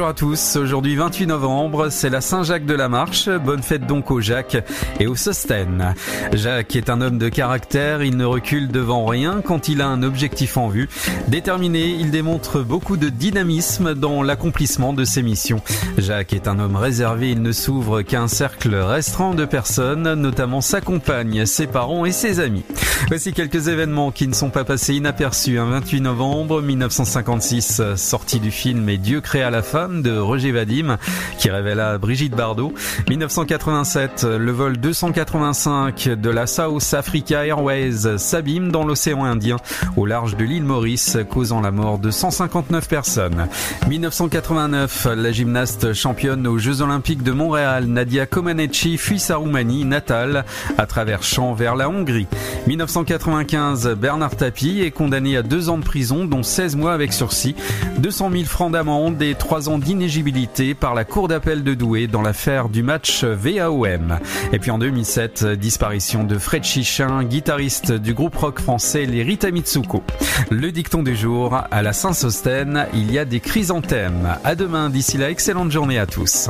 Bonjour 0.03 0.11
à 0.11 0.19
tous, 0.19 0.57
aujourd'hui 0.57 0.97
28 0.97 1.27
novembre, 1.27 1.87
c'est 1.89 2.09
la 2.09 2.19
Saint-Jacques 2.19 2.65
de 2.65 2.73
la 2.73 2.89
Marche. 2.89 3.29
Bonne 3.29 3.63
fête 3.63 3.87
donc 3.87 4.11
au 4.11 4.19
Jacques 4.19 4.57
et 4.99 5.07
au 5.07 5.15
Sostène. 5.15 5.95
Jacques 6.33 6.75
est 6.75 6.89
un 6.89 6.99
homme 6.99 7.17
de 7.17 7.29
caractère, 7.29 8.03
il 8.03 8.17
ne 8.17 8.25
recule 8.25 8.67
devant 8.67 9.05
rien 9.05 9.41
quand 9.41 9.69
il 9.69 9.79
a 9.79 9.87
un 9.87 10.03
objectif 10.03 10.57
en 10.57 10.67
vue. 10.67 10.89
Déterminé, 11.29 11.85
il 11.85 12.11
démontre 12.11 12.59
beaucoup 12.59 12.97
de 12.97 13.07
dynamisme 13.07 13.93
dans 13.93 14.23
l'accomplissement 14.23 14.91
de 14.91 15.05
ses 15.05 15.21
missions. 15.21 15.61
Jacques 15.97 16.33
est 16.33 16.49
un 16.49 16.59
homme 16.59 16.75
réservé, 16.75 17.31
il 17.31 17.41
ne 17.41 17.53
s'ouvre 17.53 18.01
qu'à 18.01 18.21
un 18.21 18.27
cercle 18.27 18.75
restreint 18.75 19.35
de 19.35 19.45
personnes, 19.45 20.15
notamment 20.15 20.59
sa 20.59 20.81
compagne, 20.81 21.45
ses 21.45 21.65
parents 21.65 22.03
et 22.03 22.11
ses 22.11 22.41
amis. 22.41 22.65
Voici 23.07 23.31
quelques 23.31 23.69
événements 23.69 24.11
qui 24.11 24.27
ne 24.27 24.33
sont 24.33 24.49
pas 24.49 24.65
passés 24.65 24.95
inaperçus. 24.95 25.59
Un 25.59 25.65
28 25.65 26.01
novembre 26.01 26.61
1956, 26.61 27.95
sortie 27.95 28.39
du 28.39 28.51
film 28.51 28.87
Et 28.89 28.97
Dieu 28.97 29.21
créa 29.21 29.49
la 29.49 29.61
femme 29.61 29.92
de 30.01 30.17
Roger 30.17 30.51
Vadim, 30.51 30.97
qui 31.37 31.49
révéla 31.49 31.97
Brigitte 31.97 32.35
Bardot. 32.35 32.73
1987, 33.09 34.23
le 34.23 34.51
vol 34.51 34.77
285 34.77 36.09
de 36.09 36.29
la 36.29 36.47
South 36.47 36.93
Africa 36.93 37.45
Airways 37.45 38.17
s'abîme 38.17 38.71
dans 38.71 38.85
l'océan 38.85 39.23
Indien, 39.23 39.57
au 39.97 40.05
large 40.05 40.35
de 40.35 40.43
l'île 40.43 40.63
Maurice, 40.63 41.17
causant 41.29 41.61
la 41.61 41.71
mort 41.71 41.99
de 41.99 42.11
159 42.11 42.87
personnes. 42.87 43.47
1989, 43.87 45.07
la 45.15 45.31
gymnaste 45.31 45.93
championne 45.93 46.47
aux 46.47 46.57
Jeux 46.57 46.81
Olympiques 46.81 47.23
de 47.23 47.31
Montréal, 47.31 47.85
Nadia 47.85 48.25
Comaneci, 48.25 48.97
fuit 48.97 49.19
sa 49.19 49.37
Roumanie 49.37 49.85
natale 49.85 50.45
à 50.77 50.85
travers 50.85 51.23
champs 51.23 51.53
vers 51.53 51.75
la 51.75 51.89
Hongrie. 51.89 52.27
1995, 52.67 53.95
Bernard 53.99 54.35
Tapie 54.35 54.81
est 54.81 54.91
condamné 54.91 55.37
à 55.37 55.43
deux 55.43 55.69
ans 55.69 55.77
de 55.77 55.83
prison, 55.83 56.25
dont 56.25 56.43
16 56.43 56.75
mois 56.75 56.93
avec 56.93 57.13
sursis, 57.13 57.55
200 57.99 58.31
000 58.31 58.43
francs 58.45 58.71
d'amende 58.71 59.21
et 59.21 59.35
3 59.35 59.69
ans 59.69 59.77
d'inégibilité 59.83 60.73
par 60.73 60.95
la 60.95 61.05
Cour 61.05 61.27
d'appel 61.27 61.63
de 61.63 61.73
Douai 61.73 62.07
dans 62.07 62.21
l'affaire 62.21 62.69
du 62.69 62.81
match 62.83 63.23
VAOM. 63.23 64.19
Et 64.51 64.59
puis 64.59 64.71
en 64.71 64.77
2007, 64.77 65.45
disparition 65.45 66.23
de 66.23 66.37
Fred 66.37 66.63
Chichin, 66.63 67.23
guitariste 67.23 67.91
du 67.91 68.13
groupe 68.13 68.35
rock 68.35 68.59
français 68.59 69.05
les 69.05 69.23
Rita 69.23 69.51
Mitsuko. 69.51 70.03
Le 70.49 70.71
dicton 70.71 71.03
du 71.03 71.15
jour, 71.15 71.57
à 71.69 71.81
la 71.81 71.93
Saint-Sostène, 71.93 72.87
il 72.93 73.11
y 73.11 73.19
a 73.19 73.25
des 73.25 73.39
chrysanthèmes. 73.39 74.37
À 74.43 74.55
demain, 74.55 74.89
d'ici 74.89 75.17
là, 75.17 75.29
excellente 75.29 75.71
journée 75.71 75.99
à 75.99 76.05
tous. 76.05 76.49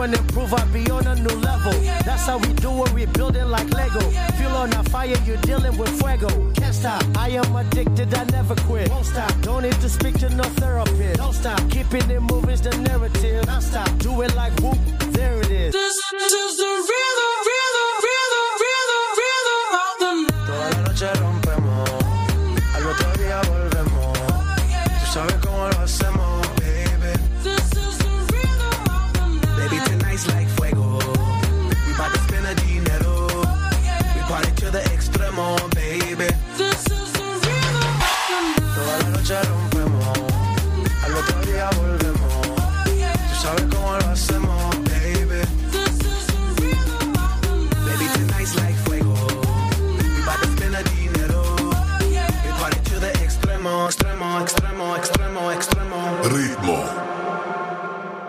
And 0.00 0.14
improve, 0.14 0.54
I 0.54 0.64
be 0.66 0.88
on 0.92 1.08
a 1.08 1.14
new 1.16 1.34
level. 1.40 1.72
That's 2.06 2.24
how 2.26 2.38
we 2.38 2.52
do 2.54 2.84
it, 2.84 2.92
we 2.92 3.06
build 3.06 3.34
it 3.34 3.46
like 3.46 3.68
Lego. 3.70 3.98
Feel 4.38 4.52
on 4.52 4.72
a 4.72 4.84
fire, 4.84 5.16
you're 5.26 5.36
dealing 5.38 5.76
with 5.76 5.90
fuego. 6.00 6.28
Can't 6.54 6.72
stop, 6.72 7.02
I 7.16 7.30
am 7.30 7.56
addicted, 7.56 8.14
I 8.14 8.22
never 8.26 8.54
quit. 8.54 8.90
Won't 8.90 9.06
stop, 9.06 9.32
don't 9.42 9.64
need 9.64 9.78
to 9.80 9.88
speak 9.88 10.16
to 10.20 10.30
no 10.30 10.44
therapist. 10.44 11.18
Don't 11.18 11.32
stop, 11.32 11.58
keeping 11.68 12.08
it 12.10 12.22
moving's 12.22 12.60
the 12.60 12.70
narrative. 12.78 13.44
Don't 13.46 13.60
stop, 13.60 13.90
do 13.98 14.22
it 14.22 14.34
like 14.36 14.52
whoop, 14.60 14.78
there 15.10 15.40
it 15.40 15.50
is. 15.50 15.72
This 15.72 16.12
is 16.12 16.56
the 16.56 16.64
rhythm, 16.64 17.34
rhythm, 17.48 17.67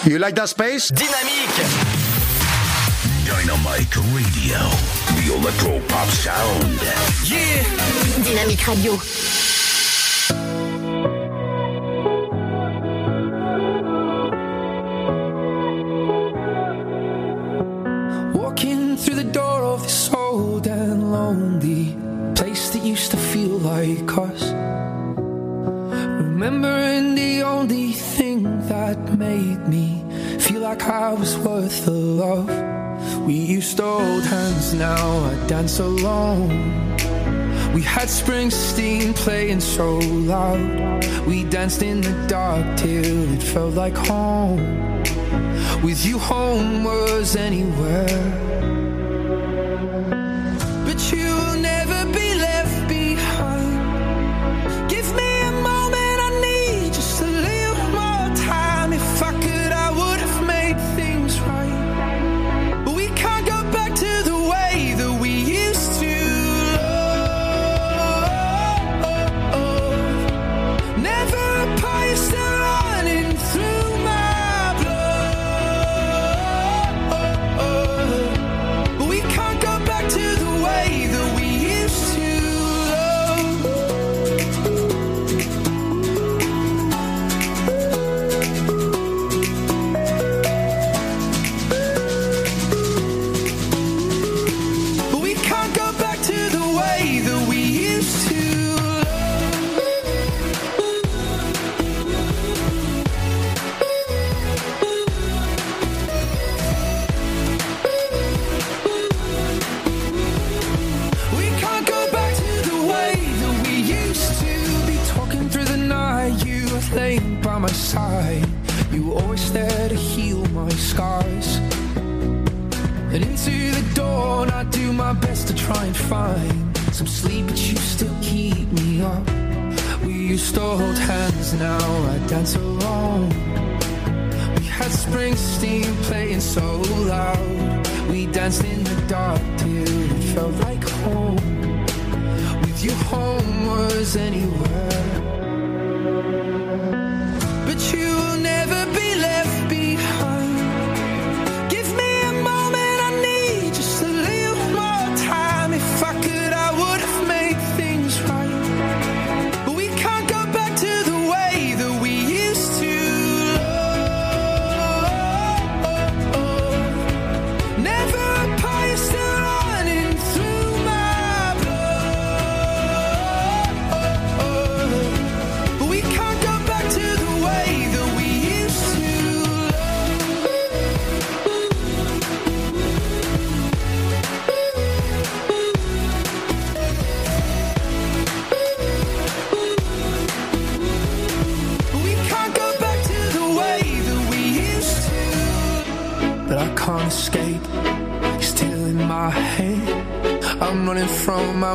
You 0.09 0.17
like 0.17 0.33
that 0.37 0.49
space? 0.49 0.89
Dynamique 0.89 1.53
Dynamite 3.27 3.95
Radio. 4.09 4.57
The 5.13 5.35
Electro 5.37 5.79
Pop 5.87 6.07
Sound. 6.07 6.81
Yeah 7.29 7.61
Dynamique 8.23 8.65
Radio. 8.65 9.48
Love. 32.19 32.49
We 33.25 33.33
used 33.33 33.77
to 33.77 33.83
hold 33.83 34.23
hands, 34.25 34.73
now 34.73 35.19
I 35.31 35.47
dance 35.47 35.79
alone. 35.79 36.49
We 37.73 37.81
had 37.81 38.09
Springsteen 38.09 39.15
playing 39.15 39.61
so 39.61 39.99
loud. 40.33 41.05
We 41.25 41.45
danced 41.45 41.81
in 41.81 42.01
the 42.01 42.13
dark 42.27 42.65
till 42.77 43.33
it 43.33 43.41
felt 43.41 43.75
like 43.75 43.95
home. 43.95 44.59
With 45.81 46.05
you, 46.05 46.19
home 46.19 46.83
was 46.83 47.37
anywhere. 47.37 48.48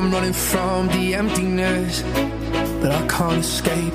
I'm 0.05 0.13
running 0.13 0.35
from 0.35 0.89
the 0.89 1.15
emptiness. 1.15 2.03
But 2.83 2.91
I 2.91 3.07
can't 3.07 3.39
escape. 3.39 3.95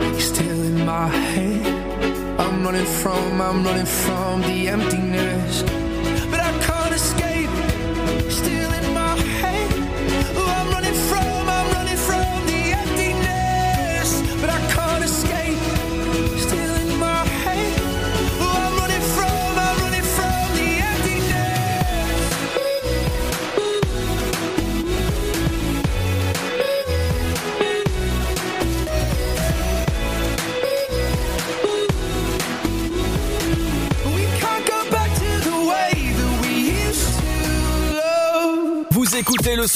You're 0.00 0.20
still 0.20 0.62
in 0.62 0.86
my 0.86 1.08
head. 1.08 2.40
I'm 2.40 2.62
running 2.62 2.86
from, 2.86 3.40
I'm 3.40 3.64
running 3.64 3.84
from 3.84 4.42
the 4.42 4.68
emptiness. 4.68 4.99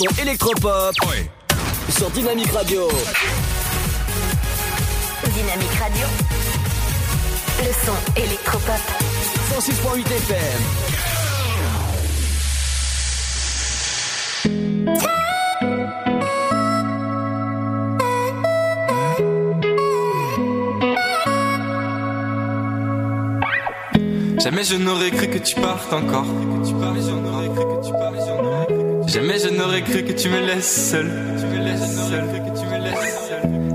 Son 0.04 0.22
électropop 0.22 0.94
sur 1.88 2.10
Dynamique 2.10 2.50
Radio. 2.52 2.88
Dynamique 5.32 5.74
Radio. 5.80 6.06
Le 7.58 7.72
son 7.86 7.96
électropop. 8.20 8.80
106.8 9.50 10.06
FM. 10.06 10.60
Jamais 24.42 24.64
je 24.64 24.76
n'aurais 24.76 25.10
cru 25.10 25.28
que 25.28 25.38
tu 25.38 25.54
partes 25.54 25.92
encore. 25.92 26.26
Jamais 29.14 29.38
je 29.38 29.48
n'aurais 29.48 29.82
cru 29.82 30.02
que 30.02 30.10
tu 30.10 30.28
me 30.28 30.40
laisses 30.40 30.90
seul. 30.90 31.08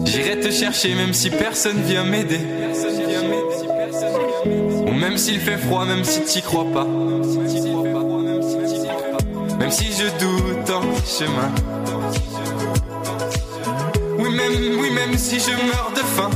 J'irai 0.03 0.37
te 0.41 0.51
chercher 0.51 0.93
même 0.95 1.13
si 1.13 1.29
personne 1.29 1.81
vient 1.83 2.03
m'aider. 2.03 2.41
Ou 4.85 4.91
même 4.91 5.15
s'il 5.15 5.39
fait 5.39 5.55
froid, 5.55 5.85
même 5.85 6.03
si 6.03 6.25
t'y 6.25 6.41
crois 6.41 6.65
pas. 6.65 6.83
Même 9.59 9.71
si 9.71 9.93
je 9.93 10.09
doute 10.19 10.69
en 10.71 10.81
chemin. 11.05 11.51
Oui, 14.17 14.29
même, 14.35 14.77
oui, 14.81 14.91
même 14.91 15.17
si 15.17 15.39
je 15.39 15.51
meurs 15.51 15.93
de 15.95 16.01
faim. 16.01 16.29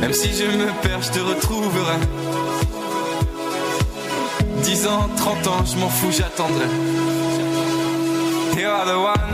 Même 0.00 0.12
si 0.12 0.30
je 0.32 0.46
me 0.46 0.82
perds, 0.82 1.02
je 1.02 1.10
te 1.10 1.20
retrouverai. 1.20 2.33
10 4.64 4.86
ans, 4.86 5.08
30 5.16 5.46
ans, 5.46 5.64
je 5.66 5.76
m'en 5.78 5.90
fous, 5.90 6.10
j'attendrai. 6.10 6.64
You 8.56 8.66
are 8.66 8.86
the 8.86 8.96
one. 8.96 9.30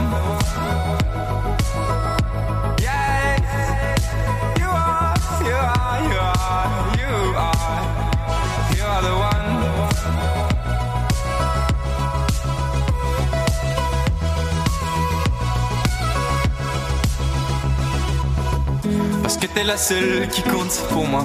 Yeah. 2.80 3.36
You 4.58 4.66
are, 4.66 5.14
you 5.46 5.54
are, 5.54 6.00
you 6.10 6.18
are, 6.18 6.68
you 6.98 7.14
are. 7.36 7.82
You 8.76 8.84
are 8.84 9.02
the 9.02 9.14
one. 9.14 9.50
Parce 19.22 19.36
que 19.36 19.46
t'es 19.46 19.62
la 19.62 19.76
seule 19.76 20.28
qui 20.28 20.42
compte 20.42 20.76
pour 20.90 21.06
moi. 21.06 21.24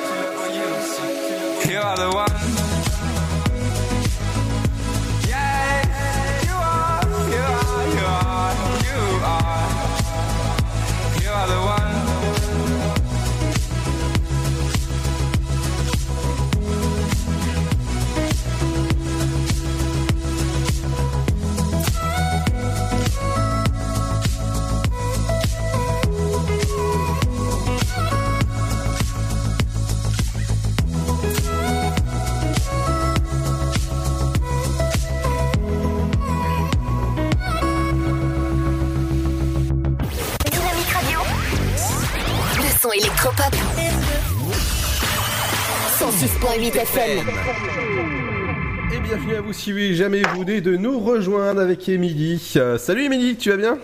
Si 49.63 49.95
jamais 49.95 50.23
vous 50.33 50.43
de 50.43 50.75
nous 50.75 50.99
rejoindre 50.99 51.61
avec 51.61 51.87
Émilie. 51.87 52.53
Euh, 52.55 52.79
salut 52.79 53.03
Émilie, 53.03 53.37
tu 53.37 53.51
vas 53.51 53.57
bien? 53.57 53.77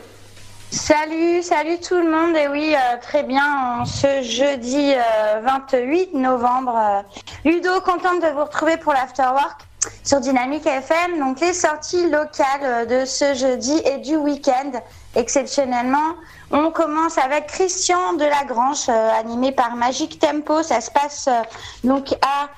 Salut, 0.72 1.44
salut 1.44 1.78
tout 1.80 1.94
le 1.94 2.10
monde. 2.10 2.36
Et 2.36 2.48
oui, 2.48 2.74
euh, 2.74 2.98
très 3.00 3.22
bien, 3.22 3.78
en 3.82 3.86
ce 3.86 4.24
jeudi 4.24 4.94
euh, 4.96 5.40
28 5.44 6.16
novembre. 6.16 6.76
euh, 6.76 7.02
Ludo, 7.46 7.80
contente 7.82 8.24
de 8.24 8.28
vous 8.34 8.44
retrouver 8.44 8.78
pour 8.78 8.94
l'Afterwork 8.94 9.62
sur 10.04 10.20
Dynamique 10.20 10.66
FM. 10.66 11.20
Donc 11.20 11.42
les 11.42 11.54
sorties 11.54 12.10
locales 12.10 12.88
de 12.88 13.06
ce 13.06 13.36
jeudi 13.36 13.80
et 13.86 14.00
du 14.00 14.16
week-end, 14.16 14.72
exceptionnellement. 15.16 16.16
On 16.50 16.72
commence 16.72 17.20
avec 17.20 17.46
Christian 17.48 18.14
Delagrange, 18.14 18.90
animé 18.90 19.52
par 19.52 19.76
Magic 19.76 20.18
Tempo. 20.18 20.64
Ça 20.64 20.82
se 20.82 20.90
passe 20.90 21.30
donc 21.84 22.14
à 22.14 22.50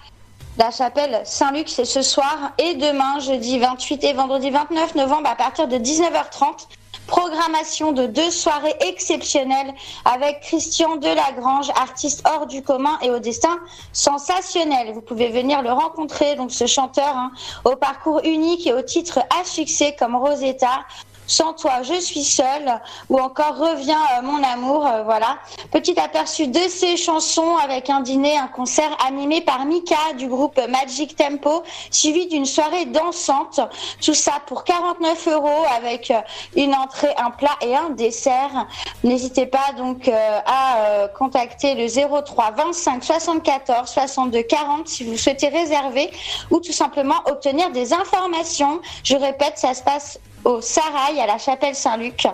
la 0.59 0.71
chapelle 0.71 1.21
Saint-Luc, 1.23 1.69
c'est 1.69 1.85
ce 1.85 2.01
soir 2.01 2.51
et 2.57 2.75
demain, 2.75 3.19
jeudi 3.19 3.59
28 3.59 4.03
et 4.03 4.11
vendredi 4.11 4.49
29 4.49 4.95
novembre, 4.95 5.29
à 5.29 5.35
partir 5.35 5.69
de 5.69 5.77
19h30. 5.77 6.67
Programmation 7.07 7.91
de 7.91 8.05
deux 8.05 8.29
soirées 8.29 8.75
exceptionnelles 8.81 9.73
avec 10.05 10.41
Christian 10.41 10.97
Delagrange, 10.97 11.69
artiste 11.69 12.27
hors 12.27 12.45
du 12.45 12.61
commun 12.61 12.99
et 13.01 13.09
au 13.09 13.19
destin 13.19 13.57
sensationnel. 13.93 14.91
Vous 14.93 15.01
pouvez 15.01 15.29
venir 15.29 15.61
le 15.61 15.71
rencontrer, 15.71 16.35
donc 16.35 16.51
ce 16.51 16.67
chanteur, 16.67 17.15
hein, 17.15 17.31
au 17.63 17.75
parcours 17.77 18.21
unique 18.25 18.67
et 18.67 18.73
au 18.73 18.81
titre 18.81 19.19
à 19.39 19.45
succès 19.45 19.95
comme 19.97 20.15
Rosetta. 20.15 20.85
Sans 21.29 21.53
toi, 21.53 21.83
je 21.83 21.93
suis 21.93 22.23
seule, 22.23 22.81
ou 23.07 23.19
encore 23.19 23.55
Reviens 23.55 24.01
euh, 24.17 24.23
mon 24.23 24.41
amour, 24.43 24.87
euh, 24.87 25.03
voilà. 25.03 25.37
Petit 25.71 25.97
aperçu 25.99 26.47
de 26.47 26.59
ces 26.67 26.97
chansons 26.97 27.55
avec 27.57 27.91
un 27.91 28.01
dîner, 28.01 28.35
un 28.35 28.47
concert 28.47 28.97
animé 29.05 29.41
par 29.41 29.63
Mika 29.65 30.13
du 30.17 30.27
groupe 30.27 30.59
Magic 30.67 31.15
Tempo, 31.15 31.61
suivi 31.91 32.25
d'une 32.27 32.47
soirée 32.47 32.85
dansante. 32.85 33.59
Tout 34.03 34.15
ça 34.15 34.41
pour 34.47 34.63
49 34.63 35.27
euros 35.27 35.65
avec 35.77 36.09
euh, 36.09 36.19
une 36.55 36.73
entrée, 36.73 37.13
un 37.17 37.29
plat 37.29 37.57
et 37.61 37.75
un 37.75 37.91
dessert. 37.91 38.65
N'hésitez 39.03 39.45
pas 39.45 39.73
donc 39.77 40.09
à 40.09 41.07
contacter 41.17 41.75
le 41.75 41.87
03 41.87 42.51
25 42.51 43.03
74 43.03 43.87
62 43.87 44.41
40 44.41 44.87
si 44.87 45.03
vous 45.03 45.15
souhaitez 45.15 45.47
réserver 45.47 46.09
ou 46.49 46.59
tout 46.59 46.71
simplement 46.71 47.21
obtenir 47.27 47.69
des 47.69 47.93
informations. 47.93 48.81
Je 49.03 49.15
répète, 49.15 49.57
ça 49.57 49.73
se 49.73 49.83
passe 49.83 50.19
au 50.45 50.61
Sarail 50.61 51.19
à 51.19 51.27
la 51.27 51.37
chapelle 51.37 51.75
Saint-Luc. 51.75 52.27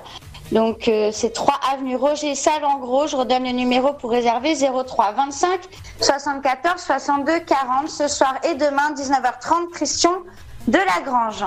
Donc 0.51 0.87
euh, 0.87 1.09
c'est 1.11 1.31
3 1.33 1.55
avenue 1.73 1.95
Roger 1.95 2.35
Salengros. 2.35 3.07
Je 3.07 3.15
redonne 3.15 3.45
le 3.45 3.51
numéro 3.51 3.93
pour 3.93 4.11
réserver 4.11 4.55
03 4.55 5.13
25 5.13 5.59
74 5.99 6.81
62 6.81 7.39
40 7.39 7.89
ce 7.89 8.07
soir 8.07 8.35
et 8.43 8.53
demain 8.55 8.93
19h30 8.93 9.71
Christian 9.71 10.13
de 10.67 10.77
la 10.77 11.01
Grange. 11.03 11.45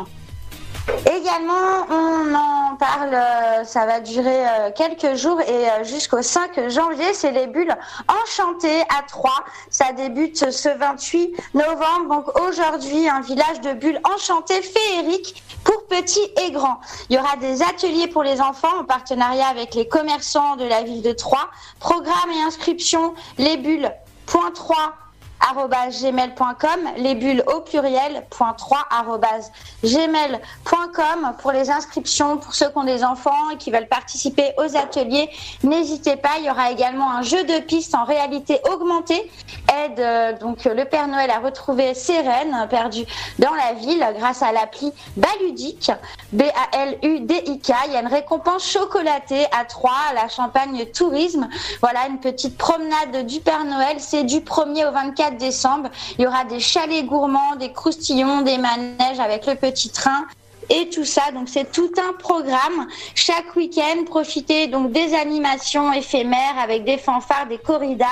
Également, 1.06 1.86
on 1.90 2.34
en 2.34 2.76
parle, 2.76 3.12
euh, 3.12 3.64
ça 3.64 3.84
va 3.84 4.00
durer 4.00 4.46
euh, 4.46 4.70
quelques 4.74 5.16
jours 5.16 5.40
et 5.40 5.68
euh, 5.70 5.84
jusqu'au 5.84 6.22
5 6.22 6.68
janvier, 6.68 7.12
c'est 7.12 7.30
les 7.30 7.46
bulles 7.46 7.76
enchantées 8.08 8.80
à 8.82 9.02
Troyes. 9.06 9.44
Ça 9.70 9.92
débute 9.92 10.50
ce 10.50 10.68
28 10.68 11.36
novembre. 11.54 12.08
Donc 12.08 12.40
aujourd'hui, 12.40 13.08
un 13.08 13.20
village 13.20 13.60
de 13.60 13.72
bulles 13.72 14.00
enchantées 14.14 14.62
féeriques 14.62 15.42
pour 15.64 15.86
petits 15.86 16.32
et 16.46 16.50
grands. 16.52 16.80
Il 17.10 17.16
y 17.16 17.18
aura 17.18 17.36
des 17.36 17.62
ateliers 17.62 18.08
pour 18.08 18.22
les 18.22 18.40
enfants 18.40 18.80
en 18.80 18.84
partenariat 18.84 19.48
avec 19.48 19.74
les 19.74 19.86
commerçants 19.86 20.56
de 20.56 20.64
la 20.64 20.82
ville 20.82 21.02
de 21.02 21.12
Troyes. 21.12 21.50
Programme 21.80 22.30
et 22.34 22.42
inscription, 22.42 23.14
les 23.36 23.56
bulles. 23.56 23.92
Point 24.26 24.50
3 24.52 24.76
arobase 24.76 25.07
gmail.com, 25.40 26.80
les 26.96 27.14
bulles 27.14 27.42
au 27.46 27.60
pluriel, 27.60 28.24
point 28.30 28.52
3 28.52 28.78
arobase 28.90 29.50
gmail.com 29.82 31.34
pour 31.38 31.52
les 31.52 31.70
inscriptions 31.70 32.38
pour 32.38 32.54
ceux 32.54 32.68
qui 32.68 32.76
ont 32.78 32.84
des 32.84 33.04
enfants 33.04 33.50
et 33.52 33.56
qui 33.56 33.70
veulent 33.70 33.88
participer 33.88 34.52
aux 34.58 34.76
ateliers. 34.76 35.30
N'hésitez 35.62 36.16
pas, 36.16 36.38
il 36.38 36.46
y 36.46 36.50
aura 36.50 36.70
également 36.70 37.10
un 37.10 37.22
jeu 37.22 37.44
de 37.44 37.60
pistes 37.60 37.94
en 37.94 38.04
réalité 38.04 38.60
augmentée. 38.72 39.30
Aide 39.84 40.00
euh, 40.00 40.38
donc 40.38 40.64
le 40.64 40.84
Père 40.84 41.08
Noël 41.08 41.30
à 41.30 41.38
retrouver 41.38 41.94
ses 41.94 42.20
rennes 42.20 42.66
perdues 42.68 43.06
dans 43.38 43.54
la 43.54 43.74
ville 43.74 44.04
grâce 44.18 44.42
à 44.42 44.52
l'appli 44.52 44.92
Baludic, 45.16 45.90
B-A-L-U-D-I-K. 46.32 47.72
Il 47.86 47.92
y 47.92 47.96
a 47.96 48.00
une 48.00 48.06
récompense 48.06 48.66
chocolatée 48.66 49.46
à 49.58 49.64
3 49.64 49.90
à 50.10 50.14
la 50.14 50.28
Champagne 50.28 50.86
Tourisme. 50.86 51.48
Voilà 51.80 52.06
une 52.08 52.20
petite 52.20 52.56
promenade 52.56 53.26
du 53.26 53.40
Père 53.40 53.64
Noël. 53.64 53.96
C'est 53.98 54.24
du 54.24 54.40
1er 54.40 54.88
au 54.88 54.92
24 54.92 55.27
décembre. 55.36 55.90
Il 56.18 56.24
y 56.24 56.26
aura 56.26 56.44
des 56.44 56.60
chalets 56.60 57.04
gourmands, 57.04 57.56
des 57.56 57.72
croustillons, 57.72 58.42
des 58.42 58.58
manèges 58.58 59.20
avec 59.20 59.46
le 59.46 59.54
petit 59.54 59.90
train 59.90 60.24
et 60.70 60.88
tout 60.90 61.04
ça. 61.04 61.30
Donc 61.32 61.48
c'est 61.48 61.70
tout 61.70 61.90
un 61.98 62.12
programme. 62.14 62.86
Chaque 63.14 63.54
week-end, 63.56 64.04
profitez 64.06 64.66
donc 64.66 64.92
des 64.92 65.14
animations 65.14 65.92
éphémères 65.92 66.58
avec 66.62 66.84
des 66.84 66.98
fanfares, 66.98 67.46
des 67.48 67.58
corridas, 67.58 68.06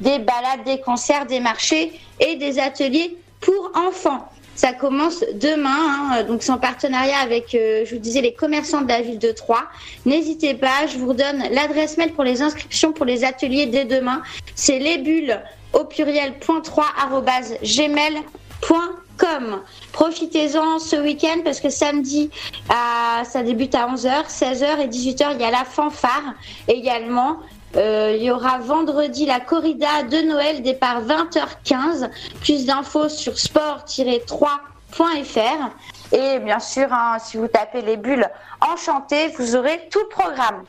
des 0.00 0.18
balades, 0.18 0.64
des 0.64 0.80
concerts, 0.80 1.26
des 1.26 1.40
marchés 1.40 1.98
et 2.20 2.36
des 2.36 2.58
ateliers 2.58 3.16
pour 3.40 3.72
enfants. 3.74 4.28
Ça 4.54 4.72
commence 4.72 5.24
demain, 5.34 6.12
hein, 6.12 6.22
donc 6.24 6.42
c'est 6.42 6.52
en 6.52 6.58
partenariat 6.58 7.18
avec, 7.18 7.54
euh, 7.54 7.84
je 7.86 7.94
vous 7.94 8.00
disais, 8.00 8.20
les 8.20 8.34
commerçants 8.34 8.82
de 8.82 8.88
la 8.88 9.00
ville 9.00 9.18
de 9.18 9.32
Troyes. 9.32 9.64
N'hésitez 10.04 10.54
pas, 10.54 10.86
je 10.86 10.98
vous 10.98 11.08
redonne 11.08 11.42
l'adresse 11.50 11.96
mail 11.96 12.12
pour 12.12 12.24
les 12.24 12.42
inscriptions 12.42 12.92
pour 12.92 13.06
les 13.06 13.24
ateliers 13.24 13.66
dès 13.66 13.84
demain. 13.84 14.22
C'est 14.54 14.78
les 14.78 14.98
bulles 14.98 15.40
au 15.72 15.84
pluriel 15.84 16.38
point 16.38 16.60
3 16.60 16.84
arobase 17.02 17.56
gmail.com. 17.62 19.62
Profitez-en 19.92 20.78
ce 20.78 20.96
week-end 20.96 21.40
parce 21.44 21.60
que 21.60 21.70
samedi, 21.70 22.30
ça 22.68 23.42
débute 23.42 23.74
à 23.74 23.88
11h, 23.88 24.28
16h 24.28 24.80
et 24.80 24.88
18h, 24.88 25.34
il 25.34 25.40
y 25.40 25.44
a 25.44 25.50
la 25.50 25.64
fanfare 25.64 26.34
également. 26.68 27.38
Euh, 27.76 28.14
il 28.16 28.22
y 28.22 28.30
aura 28.30 28.58
vendredi 28.58 29.24
la 29.24 29.40
corrida 29.40 30.02
de 30.02 30.28
Noël, 30.28 30.62
départ 30.62 31.02
20h15. 31.02 32.10
Plus 32.40 32.66
d'infos 32.66 33.08
sur 33.08 33.38
sport-3.fr. 33.38 35.70
Et 36.12 36.38
bien 36.40 36.58
sûr, 36.58 36.92
hein, 36.92 37.16
si 37.18 37.38
vous 37.38 37.48
tapez 37.48 37.80
les 37.80 37.96
bulles 37.96 38.28
enchantées, 38.60 39.28
vous 39.38 39.56
aurez 39.56 39.88
tout 39.90 40.00
le 40.00 40.08
programme. 40.08 40.64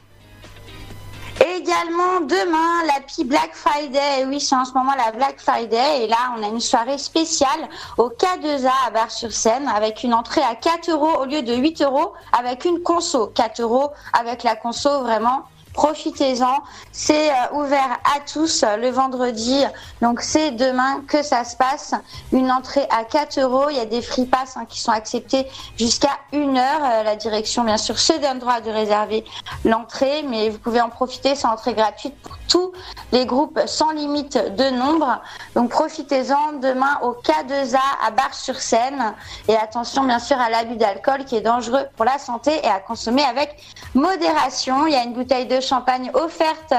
Également 1.41 2.21
demain, 2.21 2.85
l'Happy 2.87 3.25
Black 3.25 3.53
Friday. 3.53 4.25
Oui, 4.27 4.39
c'est 4.39 4.55
en 4.55 4.63
ce 4.63 4.73
moment 4.73 4.93
la 4.95 5.11
Black 5.11 5.41
Friday. 5.41 6.03
Et 6.03 6.07
là, 6.07 6.33
on 6.37 6.43
a 6.43 6.47
une 6.47 6.61
soirée 6.61 6.97
spéciale 6.97 7.67
au 7.97 8.09
K2A 8.09 8.71
à 8.87 8.91
Bar-sur-Seine 8.91 9.67
avec 9.67 10.03
une 10.03 10.13
entrée 10.13 10.43
à 10.43 10.55
4 10.55 10.91
euros 10.91 11.21
au 11.21 11.25
lieu 11.25 11.41
de 11.41 11.53
8 11.53 11.81
euros 11.81 12.13
avec 12.37 12.63
une 12.63 12.81
conso. 12.81 13.27
4 13.27 13.61
euros 13.61 13.91
avec 14.13 14.43
la 14.43 14.55
conso, 14.55 15.01
vraiment. 15.01 15.43
Profitez-en. 15.73 16.59
C'est 16.91 17.31
euh, 17.31 17.33
ouvert 17.53 17.99
à 18.15 18.19
tous 18.19 18.63
euh, 18.63 18.77
le 18.77 18.89
vendredi. 18.89 19.63
Donc 20.01 20.21
c'est 20.21 20.51
demain 20.51 21.01
que 21.07 21.23
ça 21.23 21.43
se 21.43 21.55
passe. 21.55 21.95
Une 22.31 22.51
entrée 22.51 22.85
à 22.91 23.03
4 23.03 23.39
euros. 23.39 23.69
Il 23.71 23.77
y 23.77 23.79
a 23.79 23.85
des 23.85 24.03
free 24.03 24.25
pass 24.25 24.55
hein, 24.55 24.65
qui 24.69 24.79
sont 24.79 24.91
acceptés 24.91 25.47
jusqu'à 25.75 26.11
une 26.31 26.57
heure. 26.57 26.81
Euh, 26.83 27.03
la 27.03 27.15
direction, 27.15 27.63
bien 27.63 27.77
sûr, 27.77 27.97
se 27.97 28.13
donne 28.13 28.37
droit 28.37 28.61
de 28.61 28.69
réserver 28.69 29.25
l'entrée, 29.65 30.23
mais 30.27 30.49
vous 30.49 30.59
pouvez 30.59 30.79
en 30.79 30.89
profiter. 30.89 31.35
C'est 31.35 31.47
entrée 31.47 31.73
gratuite 31.73 32.15
pour 32.21 32.37
tous 32.47 32.71
les 33.11 33.25
groupes 33.25 33.59
sans 33.65 33.91
limite 33.91 34.37
de 34.37 34.69
nombre. 34.69 35.21
Donc 35.55 35.71
profitez-en 35.71 36.59
demain 36.61 36.99
au 37.01 37.13
K2A 37.13 37.79
à 38.05 38.11
Bar-sur-Seine. 38.11 39.15
Et 39.47 39.55
attention, 39.55 40.03
bien 40.03 40.19
sûr, 40.19 40.39
à 40.39 40.51
l'abus 40.51 40.75
d'alcool 40.75 41.25
qui 41.25 41.35
est 41.35 41.41
dangereux 41.41 41.85
pour 41.95 42.05
la 42.05 42.19
santé 42.19 42.51
et 42.63 42.67
à 42.67 42.79
consommer 42.79 43.23
avec 43.23 43.55
modération. 43.95 44.85
Il 44.85 44.93
y 44.93 44.95
a 44.95 45.03
une 45.03 45.13
bouteille 45.13 45.47
de 45.47 45.62
champagne 45.63 46.11
offerte 46.13 46.73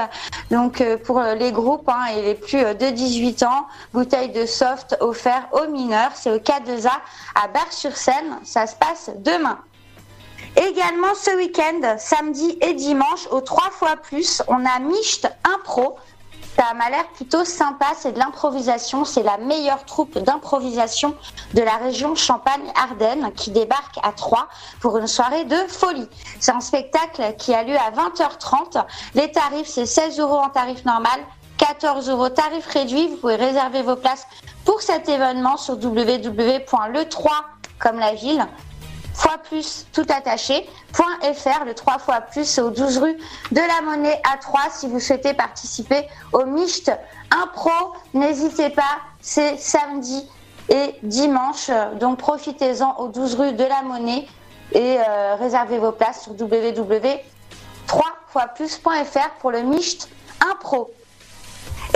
donc 0.51 0.81
euh, 0.81 0.97
pour 0.97 1.19
euh, 1.19 1.35
les 1.35 1.51
groupes 1.51 1.89
hein, 1.89 2.05
et 2.15 2.21
les 2.21 2.35
plus 2.35 2.63
euh, 2.63 2.73
de 2.73 2.89
18 2.89 3.43
ans. 3.43 3.67
Bouteille 3.93 4.29
de 4.29 4.45
soft 4.45 4.95
offert 4.99 5.47
aux 5.51 5.69
mineurs. 5.69 6.11
C'est 6.15 6.31
au 6.31 6.37
K2A 6.37 6.91
à 7.35 7.47
Bar-sur-Seine. 7.47 8.39
Ça 8.43 8.67
se 8.67 8.75
passe 8.75 9.11
demain. 9.17 9.59
Également 10.55 11.13
ce 11.15 11.35
week-end, 11.35 11.95
samedi 11.97 12.57
et 12.61 12.73
dimanche, 12.73 13.27
au 13.31 13.41
3 13.41 13.71
fois 13.71 13.97
plus, 13.97 14.41
on 14.47 14.65
a 14.65 14.79
Micht 14.79 15.27
Impro. 15.43 15.97
Ça 16.57 16.73
m'a 16.73 16.89
l'air 16.89 17.05
plutôt 17.09 17.43
sympa, 17.43 17.87
c'est 17.97 18.13
de 18.13 18.19
l'improvisation, 18.19 19.03
c'est 19.03 19.23
la 19.23 19.37
meilleure 19.37 19.83
troupe 19.83 20.17
d'improvisation 20.17 21.13
de 21.53 21.61
la 21.61 21.75
région 21.75 22.15
Champagne-Ardenne 22.15 23.33
qui 23.35 23.51
débarque 23.51 23.97
à 24.03 24.13
Troyes 24.13 24.47
pour 24.79 24.97
une 24.97 25.07
soirée 25.07 25.43
de 25.43 25.57
folie. 25.67 26.07
C'est 26.39 26.53
un 26.53 26.61
spectacle 26.61 27.35
qui 27.37 27.53
a 27.53 27.63
lieu 27.63 27.75
à 27.75 27.91
20h30. 27.91 28.85
Les 29.15 29.31
tarifs, 29.33 29.67
c'est 29.67 29.85
16 29.85 30.19
euros 30.21 30.37
en 30.37 30.49
tarif 30.49 30.85
normal, 30.85 31.19
14 31.57 32.09
euros 32.09 32.29
tarif 32.29 32.65
réduit. 32.67 33.09
Vous 33.09 33.17
pouvez 33.17 33.35
réserver 33.35 33.81
vos 33.81 33.97
places 33.97 34.25
pour 34.63 34.81
cet 34.81 35.09
événement 35.09 35.57
sur 35.57 35.73
www.le3 35.73 37.27
comme 37.79 37.99
la 37.99 38.13
ville 38.13 38.47
fois 39.15 39.37
plus 39.37 39.85
tout 39.93 40.05
attaché, 40.09 40.67
point 40.93 41.17
.fr, 41.33 41.63
le 41.65 41.73
3 41.73 41.99
fois 41.99 42.21
plus 42.21 42.59
au 42.59 42.69
12 42.69 42.97
rue 42.97 43.17
de 43.51 43.61
la 43.61 43.81
Monnaie 43.81 44.21
à 44.31 44.37
3 44.37 44.61
si 44.71 44.87
vous 44.87 44.99
souhaitez 44.99 45.33
participer 45.33 46.07
au 46.33 46.45
Micht 46.45 46.91
Impro. 47.31 47.93
N'hésitez 48.13 48.69
pas, 48.69 48.99
c'est 49.21 49.57
samedi 49.57 50.29
et 50.69 50.95
dimanche, 51.03 51.69
donc 51.99 52.19
profitez-en 52.19 52.97
au 52.97 53.07
12 53.07 53.35
rue 53.35 53.53
de 53.53 53.63
la 53.63 53.81
Monnaie 53.83 54.27
et 54.71 54.97
euh, 54.99 55.35
réservez 55.35 55.77
vos 55.79 55.91
places 55.91 56.23
sur 56.23 56.33
www.3fois+.fr 56.33 59.29
pour 59.39 59.51
le 59.51 59.61
Micht 59.61 60.09
Impro. 60.51 60.91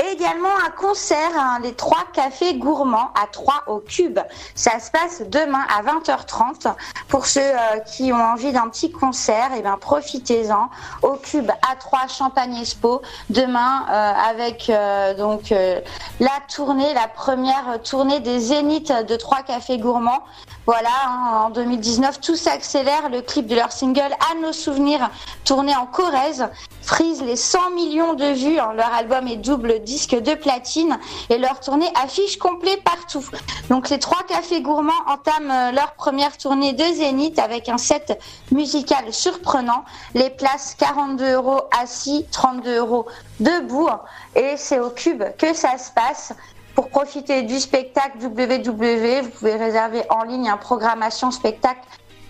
Et 0.02 0.12
également 0.14 0.50
un 0.66 0.70
concert, 0.72 1.60
les 1.62 1.74
trois 1.74 2.06
cafés 2.14 2.56
gourmands 2.56 3.12
à 3.22 3.28
3 3.28 3.64
au 3.68 3.80
Cube. 3.80 4.20
Ça 4.56 4.80
se 4.80 4.92
passe 4.92 5.22
demain 5.28 5.66
à 5.78 5.84
20h30. 5.84 6.74
Pour 7.08 7.26
ceux 7.26 7.42
euh, 7.42 7.80
qui 7.86 8.14
ont 8.14 8.24
envie 8.24 8.52
d'un 8.52 8.70
petit 8.70 8.92
concert, 8.92 9.52
et 9.58 9.62
ben 9.62 9.78
profitez-en 9.80 10.70
au 11.02 11.14
Cube 11.16 11.50
à 11.70 11.76
3 11.76 12.08
Champagne 12.08 12.56
Expo 12.56 13.02
demain 13.30 13.86
euh, 13.90 14.14
avec 14.30 14.70
euh, 14.70 15.14
donc 15.16 15.50
la 15.50 16.32
tournée, 16.54 16.94
la 16.94 17.08
première 17.08 17.82
tournée 17.84 18.20
des 18.20 18.40
Zéniths 18.40 18.92
de 19.08 19.16
trois 19.16 19.42
cafés 19.42 19.78
gourmands. 19.78 20.24
Voilà, 20.66 20.90
hein, 21.08 21.46
en 21.46 21.50
2019, 21.50 22.22
tout 22.22 22.36
s'accélère. 22.36 23.10
Le 23.10 23.22
clip 23.22 23.48
de 23.48 23.56
leur 23.56 23.72
single 23.72 24.14
À 24.32 24.36
nos 24.40 24.54
souvenirs, 24.54 25.10
tourné 25.44 25.76
en 25.76 25.88
Corrèze, 25.88 26.48
frise 26.84 27.24
les 27.24 27.36
100 27.36 27.72
millions 27.72 28.14
de 28.14 28.26
vues. 28.26 28.60
hein. 28.60 28.74
Leur 28.76 28.94
album 28.94 29.28
est 29.28 29.38
double 29.38 29.82
disque 29.90 30.16
de 30.16 30.36
platine 30.36 31.00
et 31.30 31.38
leur 31.38 31.60
tournée 31.60 31.92
affiche 32.02 32.38
complet 32.38 32.78
partout. 32.86 33.26
Donc 33.70 33.90
les 33.90 33.98
trois 33.98 34.24
cafés 34.28 34.62
gourmands 34.62 34.94
entament 35.08 35.52
euh, 35.52 35.72
leur 35.72 35.94
première 35.94 36.38
tournée 36.38 36.74
de 36.74 36.84
Zénith 36.84 37.40
avec 37.40 37.70
un 37.70 37.80
set 37.80 38.20
musical 38.52 39.12
surprenant. 39.12 39.84
Les 40.14 40.30
places 40.30 40.76
42 40.78 41.34
euros 41.34 41.62
assis, 41.82 42.26
32 42.32 42.78
euros 42.78 43.08
debout. 43.40 43.90
Et 44.36 44.56
c'est 44.58 44.80
au 44.80 44.92
cube 44.92 45.24
que 45.38 45.54
ça 45.54 45.78
se 45.78 45.92
passe. 45.92 46.34
Pour 46.76 46.90
profiter 46.90 47.42
du 47.42 47.60
spectacle 47.60 48.20
www, 48.22 49.22
vous 49.22 49.30
pouvez 49.30 49.56
réserver 49.56 50.04
en 50.10 50.24
ligne 50.24 50.50
un 50.50 50.58
programmation 50.58 51.32
spectacle 51.32 51.82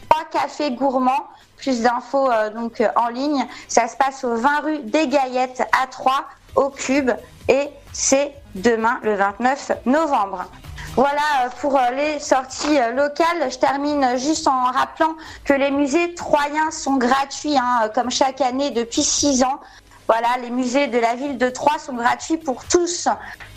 3 0.10 0.26
cafés 0.32 0.72
gourmands. 0.72 1.28
Plus 1.58 1.82
d'infos 1.82 2.32
euh, 2.32 2.50
donc 2.52 2.80
euh, 2.80 2.88
en 2.96 3.10
ligne. 3.10 3.46
Ça 3.68 3.90
se 3.90 3.98
passe 3.98 4.24
au 4.24 4.36
20 4.36 4.60
rue 4.62 4.80
des 4.80 5.08
Gaillettes 5.10 5.62
à 5.84 5.88
3 5.88 6.24
au 6.56 6.70
Cube 6.70 7.12
et 7.48 7.70
c'est 7.94 8.34
demain 8.56 9.00
le 9.04 9.16
29 9.16 9.72
novembre. 9.86 10.46
Voilà 10.96 11.46
euh, 11.46 11.50
pour 11.62 11.78
euh, 11.78 11.92
les 11.92 12.20
sorties 12.20 12.78
euh, 12.78 12.92
locales. 12.92 13.50
Je 13.50 13.58
termine 13.58 14.18
juste 14.18 14.48
en 14.48 14.64
rappelant 14.66 15.16
que 15.46 15.54
les 15.54 15.72
musées 15.72 16.14
troyens 16.16 16.72
sont 16.72 16.98
gratuits, 16.98 17.58
hein, 17.58 17.90
comme 17.94 18.10
chaque 18.10 18.42
année 18.42 18.72
depuis 18.72 19.04
6 19.04 19.44
ans. 19.44 19.60
Voilà, 20.08 20.28
les 20.42 20.50
musées 20.50 20.88
de 20.88 20.98
la 20.98 21.14
ville 21.16 21.38
de 21.38 21.50
Troyes 21.50 21.78
sont 21.78 21.94
gratuits 21.94 22.38
pour 22.38 22.66
tous 22.66 23.08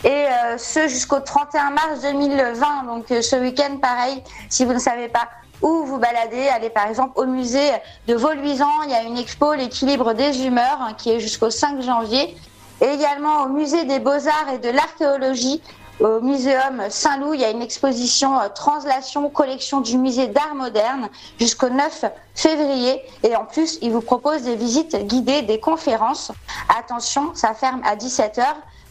et 0.03 0.25
ce 0.59 0.87
jusqu'au 0.87 1.19
31 1.19 1.71
mars 1.71 2.01
2020. 2.03 2.83
Donc 2.85 3.05
ce 3.09 3.35
week-end, 3.37 3.77
pareil, 3.81 4.23
si 4.51 4.63
vous 4.63 4.73
ne 4.73 4.77
savez 4.77 5.07
pas 5.07 5.27
où 5.63 5.83
vous 5.83 5.97
baladez, 5.97 6.49
allez 6.49 6.69
par 6.69 6.85
exemple 6.87 7.19
au 7.19 7.25
musée 7.25 7.71
de 8.07 8.13
Vauluisan. 8.13 8.83
Il 8.83 8.91
y 8.91 8.93
a 8.93 9.01
une 9.01 9.17
expo, 9.17 9.55
l'équilibre 9.55 10.13
des 10.13 10.45
humeurs, 10.45 10.77
hein, 10.79 10.93
qui 10.95 11.09
est 11.09 11.19
jusqu'au 11.19 11.49
5 11.49 11.81
janvier. 11.81 12.37
Également 12.81 13.43
au 13.43 13.49
musée 13.49 13.85
des 13.85 13.99
beaux-arts 13.99 14.49
et 14.53 14.57
de 14.57 14.69
l'archéologie. 14.69 15.61
Au 15.99 16.19
Muséum 16.21 16.81
Saint-Loup, 16.89 17.35
il 17.35 17.41
y 17.41 17.45
a 17.45 17.51
une 17.51 17.61
exposition 17.61 18.39
euh, 18.39 18.49
Translation, 18.49 19.29
collection 19.29 19.79
du 19.79 19.97
musée 19.99 20.27
d'art 20.27 20.55
moderne 20.55 21.07
jusqu'au 21.39 21.69
9 21.69 22.05
février. 22.33 23.01
Et 23.21 23.35
en 23.35 23.45
plus, 23.45 23.77
il 23.81 23.91
vous 23.91 24.01
propose 24.01 24.41
des 24.41 24.55
visites 24.55 24.95
guidées, 25.05 25.43
des 25.43 25.59
conférences. 25.59 26.31
Attention, 26.79 27.35
ça 27.35 27.53
ferme 27.53 27.81
à 27.85 27.95
17h, 27.95 28.43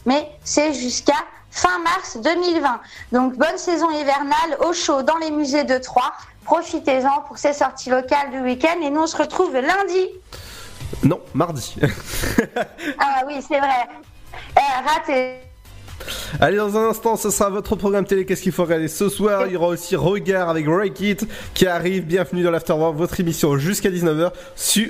mais 0.05 0.31
c'est 0.45 0.73
jusqu'à 0.73 1.13
fin 1.51 1.77
mars 1.79 2.17
2020. 2.17 2.79
Donc 3.11 3.35
bonne 3.35 3.57
saison 3.57 3.91
hivernale 3.91 4.57
au 4.65 4.73
chaud 4.73 5.03
dans 5.03 5.17
les 5.17 5.29
musées 5.29 5.65
de 5.65 5.77
Troyes. 5.77 6.13
Profitez-en 6.45 7.21
pour 7.27 7.37
ces 7.37 7.53
sorties 7.53 7.89
locales 7.89 8.31
du 8.31 8.39
week-end. 8.39 8.81
Et 8.81 8.89
nous, 8.89 9.01
on 9.01 9.07
se 9.07 9.17
retrouve 9.17 9.53
lundi. 9.53 10.09
Non, 11.03 11.19
mardi. 11.33 11.75
Ah 12.99 13.21
oui, 13.27 13.35
c'est 13.45 13.59
vrai. 13.59 13.87
Euh, 14.57 14.87
raté. 14.87 15.35
Allez, 16.39 16.57
dans 16.57 16.77
un 16.77 16.89
instant, 16.89 17.15
ce 17.15 17.29
sera 17.29 17.49
votre 17.49 17.75
programme 17.75 18.05
télé. 18.05 18.25
Qu'est-ce 18.25 18.41
qu'il 18.41 18.51
faut 18.51 18.63
regarder 18.63 18.87
ce 18.87 19.09
soir? 19.09 19.45
Il 19.47 19.53
y 19.53 19.55
aura 19.55 19.67
aussi 19.67 19.95
Regard 19.95 20.49
avec 20.49 20.65
Break 20.65 20.99
It 20.99 21.27
qui 21.53 21.65
arrive. 21.67 22.05
Bienvenue 22.05 22.43
dans 22.43 22.51
l'Afterwork, 22.51 22.95
votre 22.95 23.19
émission 23.19 23.57
jusqu'à 23.57 23.89
19h 23.89 24.31
sur 24.55 24.89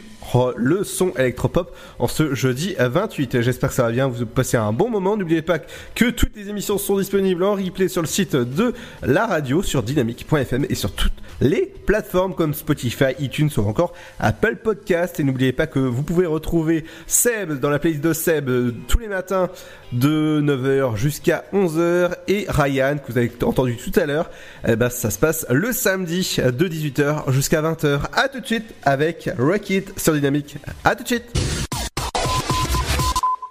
le 0.56 0.84
son 0.84 1.12
électropop 1.18 1.76
en 2.00 2.08
ce 2.08 2.34
jeudi 2.34 2.76
28. 2.80 3.42
J'espère 3.42 3.70
que 3.70 3.76
ça 3.76 3.84
va 3.84 3.92
bien, 3.92 4.08
vous 4.08 4.26
passez 4.26 4.58
un 4.58 4.74
bon 4.74 4.90
moment. 4.90 5.18
N'oubliez 5.18 5.42
pas 5.42 5.60
que 5.60 6.10
toutes 6.10 6.36
les 6.36 6.50
émissions 6.50 6.78
sont 6.78 6.98
disponibles 6.98 7.44
en 7.44 7.54
replay 7.56 7.88
sur 7.88 8.02
le 8.02 8.08
site 8.08 8.36
de 8.36 8.74
la 9.02 9.26
radio 9.26 9.64
sur 9.64 9.84
dynamique.fm 9.84 10.66
et 10.70 10.76
sur 10.76 10.92
toutes 10.92 11.14
les 11.42 11.74
plateformes 11.86 12.36
comme 12.36 12.54
Spotify, 12.54 13.14
iTunes 13.20 13.50
ou 13.58 13.62
encore 13.62 13.94
Apple 14.20 14.58
Podcast. 14.58 15.20
Et 15.20 15.24
n'oubliez 15.24 15.52
pas 15.52 15.68
que 15.68 15.80
vous 15.80 16.04
pouvez 16.04 16.26
retrouver 16.26 16.86
Seb 17.08 17.60
dans 17.60 17.70
la 17.70 17.80
playlist 17.80 18.04
de 18.04 18.14
Seb 18.14 18.50
euh, 18.50 18.74
tous 18.88 19.00
les 19.00 19.08
matins 19.08 19.50
de 19.92 20.42
9h 20.42 20.96
jusqu'à 20.96 21.44
11h 21.54 22.16
et 22.28 22.46
Ryan 22.50 22.98
que 22.98 23.12
vous 23.12 23.18
avez 23.18 23.32
entendu 23.44 23.78
tout 23.78 23.98
à 24.00 24.06
l'heure. 24.06 24.30
Eh 24.68 24.76
ben, 24.76 24.90
ça 24.90 25.12
se 25.12 25.20
passe 25.20 25.46
le 25.50 25.72
samedi 25.72 26.38
de 26.38 26.68
18h 26.68 27.32
jusqu'à 27.32 27.62
20h. 27.62 28.02
À 28.14 28.28
tout 28.28 28.40
de 28.40 28.46
suite 28.46 28.74
avec 28.84 29.30
Rocket 29.38 30.00
sur 30.00 30.13
Dynamique. 30.14 30.58
À 30.84 30.96
tout 30.96 31.04
de 31.04 31.08
suite. 31.08 31.26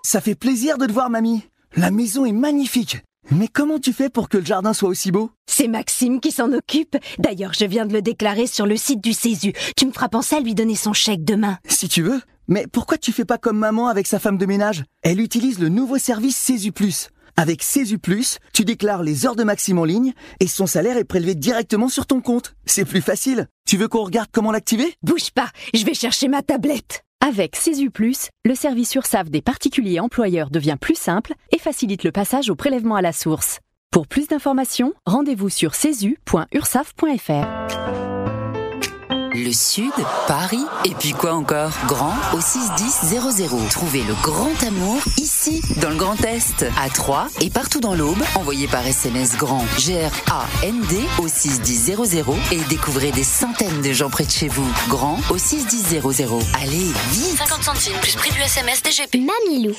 Ça 0.04 0.20
fait 0.20 0.34
plaisir 0.34 0.78
de 0.78 0.86
te 0.86 0.92
voir, 0.92 1.10
mamie. 1.10 1.42
La 1.76 1.90
maison 1.90 2.24
est 2.24 2.32
magnifique. 2.32 2.98
Mais 3.30 3.48
comment 3.48 3.78
tu 3.78 3.92
fais 3.92 4.10
pour 4.10 4.28
que 4.28 4.36
le 4.36 4.44
jardin 4.44 4.74
soit 4.74 4.88
aussi 4.88 5.10
beau? 5.10 5.30
C'est 5.46 5.68
Maxime 5.68 6.20
qui 6.20 6.32
s'en 6.32 6.52
occupe. 6.52 6.96
D'ailleurs, 7.18 7.54
je 7.54 7.64
viens 7.64 7.86
de 7.86 7.92
le 7.92 8.02
déclarer 8.02 8.46
sur 8.46 8.66
le 8.66 8.76
site 8.76 9.02
du 9.02 9.12
Césu. 9.12 9.52
Tu 9.76 9.86
me 9.86 9.92
feras 9.92 10.08
penser 10.08 10.36
à 10.36 10.40
lui 10.40 10.54
donner 10.54 10.74
son 10.74 10.92
chèque 10.92 11.24
demain. 11.24 11.58
Si 11.66 11.88
tu 11.88 12.02
veux. 12.02 12.20
Mais 12.48 12.66
pourquoi 12.66 12.98
tu 12.98 13.12
fais 13.12 13.24
pas 13.24 13.38
comme 13.38 13.56
maman 13.56 13.86
avec 13.86 14.06
sa 14.06 14.18
femme 14.18 14.36
de 14.36 14.44
ménage? 14.44 14.84
Elle 15.02 15.20
utilise 15.20 15.60
le 15.60 15.68
nouveau 15.68 15.96
service 15.96 16.36
Césu 16.36 16.72
Plus. 16.72 17.08
Avec 17.36 17.64
Plus, 18.02 18.38
tu 18.52 18.64
déclares 18.64 19.02
les 19.02 19.26
heures 19.26 19.36
de 19.36 19.44
Maxime 19.44 19.78
en 19.78 19.84
ligne 19.84 20.12
et 20.40 20.46
son 20.46 20.66
salaire 20.66 20.96
est 20.96 21.04
prélevé 21.04 21.34
directement 21.34 21.88
sur 21.88 22.06
ton 22.06 22.20
compte. 22.20 22.54
C'est 22.66 22.84
plus 22.84 23.00
facile. 23.00 23.48
Tu 23.66 23.76
veux 23.76 23.88
qu'on 23.88 24.04
regarde 24.04 24.28
comment 24.32 24.52
l'activer? 24.52 24.94
Bouge 25.02 25.30
pas, 25.30 25.50
je 25.74 25.84
vais 25.84 25.94
chercher 25.94 26.28
ma 26.28 26.42
tablette. 26.42 27.02
Avec 27.20 27.56
Plus, 27.94 28.28
le 28.44 28.54
service 28.54 28.94
URSAF 28.94 29.30
des 29.30 29.42
particuliers 29.42 30.00
employeurs 30.00 30.50
devient 30.50 30.76
plus 30.80 30.96
simple 30.96 31.34
et 31.52 31.58
facilite 31.58 32.04
le 32.04 32.12
passage 32.12 32.50
au 32.50 32.56
prélèvement 32.56 32.96
à 32.96 33.02
la 33.02 33.12
source. 33.12 33.60
Pour 33.92 34.06
plus 34.06 34.28
d'informations, 34.28 34.94
rendez-vous 35.06 35.50
sur 35.50 35.74
cesu.ursaf.fr. 35.74 37.91
Le 39.34 39.52
Sud, 39.52 39.92
Paris, 40.26 40.64
et 40.84 40.94
puis 40.94 41.12
quoi 41.12 41.32
encore? 41.32 41.72
Grand 41.86 42.14
au 42.34 42.40
61000. 42.40 43.18
Trouvez 43.70 44.02
le 44.02 44.14
grand 44.22 44.62
amour 44.62 45.00
ici, 45.16 45.62
dans 45.80 45.88
le 45.88 45.96
Grand 45.96 46.22
Est, 46.24 46.66
à 46.78 46.90
Troyes 46.90 47.28
et 47.40 47.48
partout 47.48 47.80
dans 47.80 47.94
l'Aube. 47.94 48.22
Envoyez 48.34 48.66
par 48.68 48.86
SMS 48.86 49.36
grand 49.36 49.64
G-R-A-N-D 49.78 51.00
au 51.18 51.28
61000 51.28 52.24
et 52.50 52.60
découvrez 52.68 53.10
des 53.12 53.24
centaines 53.24 53.80
de 53.80 53.92
gens 53.92 54.10
près 54.10 54.24
de 54.24 54.30
chez 54.30 54.48
vous. 54.48 54.68
Grand 54.88 55.18
au 55.30 55.38
61000. 55.38 56.02
Allez, 56.60 56.92
vite 57.12 57.38
50 57.38 57.62
centimes 57.62 57.98
plus 58.02 58.16
prix 58.16 58.32
du 58.32 58.40
SMS 58.40 58.82
DGP. 58.82 59.16
Mamilou. 59.16 59.74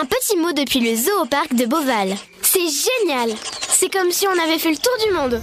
Un 0.00 0.04
petit 0.04 0.36
mot 0.36 0.52
depuis 0.52 0.80
le 0.80 0.96
zoo 0.96 1.22
au 1.22 1.26
parc 1.26 1.54
de 1.54 1.66
Beauval. 1.66 2.14
C'est 2.42 2.60
génial 2.60 3.30
C'est 3.68 3.92
comme 3.92 4.12
si 4.12 4.26
on 4.28 4.44
avait 4.44 4.58
fait 4.58 4.70
le 4.70 4.76
tour 4.76 4.92
du 5.06 5.12
monde 5.12 5.42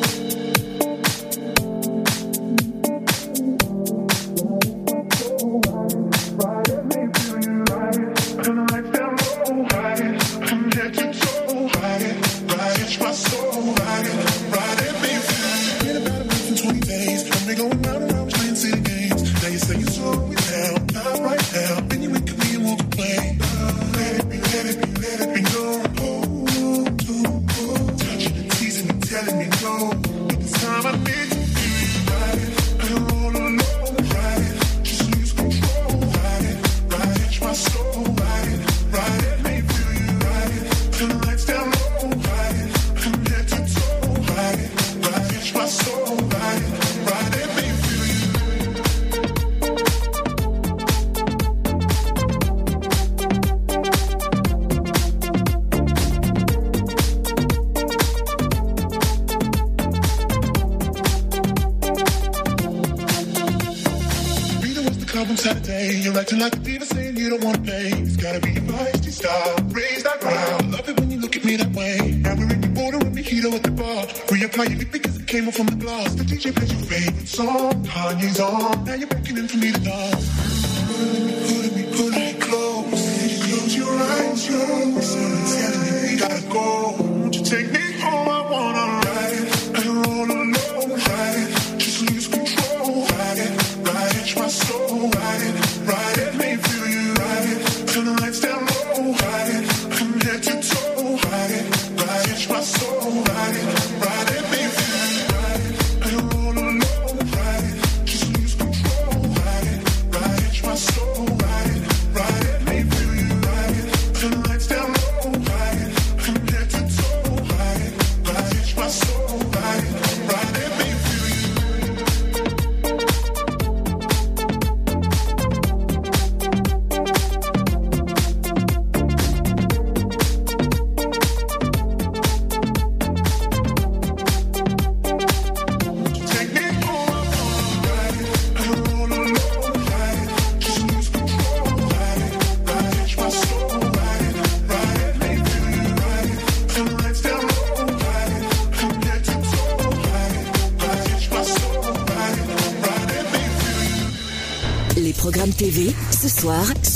my 12.99 13.11
soul 13.11 13.73
riding, 13.73 14.17
riding 14.51 15.01
me. 15.01 15.13
Been 15.83 15.97
about 15.97 16.57
20 16.57 16.79
days. 16.81 17.41
Only 17.41 17.55
going 17.55 17.81
round 17.83 18.03
and 18.03 18.11
round 18.11 18.31
playing 18.33 18.55
city 18.55 18.81
games. 18.81 19.21
Now 19.41 19.49
you 19.49 19.59
say 19.59 19.77
you 19.79 19.85
slow 19.85 20.27
me 20.27 20.35
down, 20.35 20.87
not 20.93 21.19
right 21.19 21.53
now. 21.53 21.79
Then 21.87 22.01
you 22.03 22.09
wake 22.11 22.31
up 22.31 22.39
and 22.43 22.65
walk 22.65 22.81
away. 22.95 23.37
Let 23.93 24.15
it 24.19 24.29
be, 24.29 24.37
let 24.37 24.65
it 24.65 24.77
be, 24.81 25.01
let 25.01 25.21
it 25.21 25.35
be 25.35 25.41
oh, 25.51 25.83
oh. 25.99 27.95
Touching 27.97 28.49
teasing 28.49 28.99
telling 29.01 29.37
me 29.39 29.47
no. 29.61 30.10
On 65.31 65.37
Saturday. 65.37 65.95
You're 66.01 66.17
acting 66.17 66.39
like 66.39 66.55
a 66.55 66.59
diva 66.59 66.85
saying 66.85 67.15
you 67.15 67.29
don't 67.29 67.43
want 67.43 67.55
to 67.57 67.71
pay. 67.71 67.87
It's 68.03 68.17
gotta 68.17 68.41
be 68.41 68.51
your 68.51 68.63
feisty 68.63 69.11
style. 69.11 69.55
Raise 69.69 70.03
that. 70.03 70.23
I 70.23 70.67
love 70.67 70.89
it 70.89 70.99
when 70.99 71.09
you 71.09 71.19
look 71.19 71.35
at 71.37 71.45
me 71.45 71.55
that 71.55 71.71
way. 71.71 72.19
Now 72.23 72.35
we're 72.35 72.51
in 72.51 72.59
the 72.59 72.67
border 72.67 72.97
with 72.97 73.15
mojito 73.15 73.53
at 73.53 73.63
the 73.63 73.71
bar. 73.71 74.05
Reapply 74.27 74.69
your 74.69 74.79
lip 74.79 74.91
because 74.91 75.15
it 75.17 75.27
came 75.27 75.47
off 75.47 75.55
from 75.55 75.67
the 75.67 75.75
glass. 75.75 76.15
The 76.15 76.23
DJ 76.23 76.53
plays 76.53 76.71
your 76.73 76.81
favorite 76.81 77.27
song. 77.27 77.85
Kanye's 77.85 78.39
on. 78.41 78.83
Now 78.83 78.95
you're 78.95 79.07
beckoning 79.07 79.47
for 79.47 79.57
me 79.57 79.71
to 79.71 79.79
dance. 79.79 80.27
Pulling 81.47 81.75
me, 81.77 81.83
pulling 81.95 82.25
me 82.27 82.33
close. 82.47 83.01
Close 83.45 83.75
your 83.77 83.93
eyes, 84.11 84.49
your 84.49 84.85
we 86.11 86.17
gotta 86.19 86.43
go. 86.49 86.95
Won't 86.99 87.35
you 87.37 87.43
take 87.43 87.71
me 87.71 87.90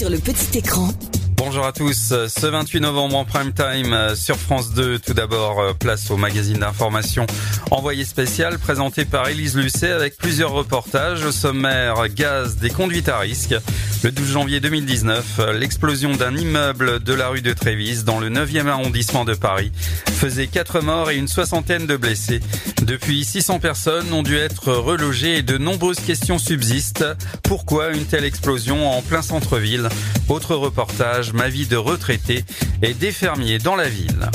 le 0.10 0.18
petit 0.19 0.60
écran. 0.60 0.90
Bonjour 1.38 1.65
à 1.65 1.72
tous. 1.72 2.14
Ce 2.27 2.45
28 2.45 2.80
novembre 2.80 3.18
en 3.18 3.26
prime 3.26 3.53
time 3.53 3.94
euh, 3.94 4.15
sur 4.15 4.38
France 4.38 4.72
2, 4.73 4.99
tout 4.99 5.14
d'abord 5.14 5.60
euh, 5.60 5.73
place 5.73 6.10
au 6.11 6.18
magazine 6.18 6.60
d'information 6.60 7.26
envoyé 7.72 8.06
spécial 8.06 8.60
présenté 8.60 9.06
par 9.06 9.27
Élise 9.27 9.56
Lucet 9.56 9.91
avec 9.91 10.18
plusieurs 10.18 10.52
reportages 10.52 11.23
au 11.26 11.32
sommaire 11.32 12.07
gaz 12.10 12.57
des 12.57 12.69
conduites 12.69 13.10
à 13.10 13.19
risque. 13.19 13.56
Le 14.03 14.11
12 14.11 14.32
janvier 14.32 14.60
2019, 14.60 15.26
euh, 15.40 15.53
l'explosion 15.53 16.15
d'un 16.15 16.36
immeuble 16.36 17.03
de 17.03 17.14
la 17.14 17.30
rue 17.30 17.41
de 17.41 17.53
Trévise 17.53 18.03
dans 18.03 18.19
le 18.19 18.30
9e 18.30 18.68
arrondissement 18.68 19.26
de 19.26 19.34
Paris 19.34 19.72
faisait 20.15 20.47
4 20.47 20.81
morts 20.81 21.11
et 21.11 21.17
une 21.17 21.27
soixantaine 21.27 21.85
de 21.85 21.97
blessés. 21.97 22.39
Depuis, 22.81 23.23
600 23.23 23.59
personnes 23.59 24.11
ont 24.13 24.23
dû 24.23 24.37
être 24.37 24.71
relogées 24.71 25.37
et 25.37 25.43
de 25.43 25.57
nombreuses 25.57 25.99
questions 25.99 26.39
subsistent. 26.39 27.05
Pourquoi 27.43 27.89
une 27.89 28.05
telle 28.05 28.23
explosion 28.23 28.89
en 28.89 29.01
plein 29.01 29.21
centre-ville? 29.21 29.89
Autre 30.29 30.55
reportage, 30.55 31.33
ma 31.33 31.49
vie 31.49 31.67
de 31.67 31.75
retraité 31.75 32.45
et 32.81 32.93
des 32.93 33.11
fermiers 33.11 33.59
dans 33.59 33.75
la 33.75 33.89
ville. 33.89 34.29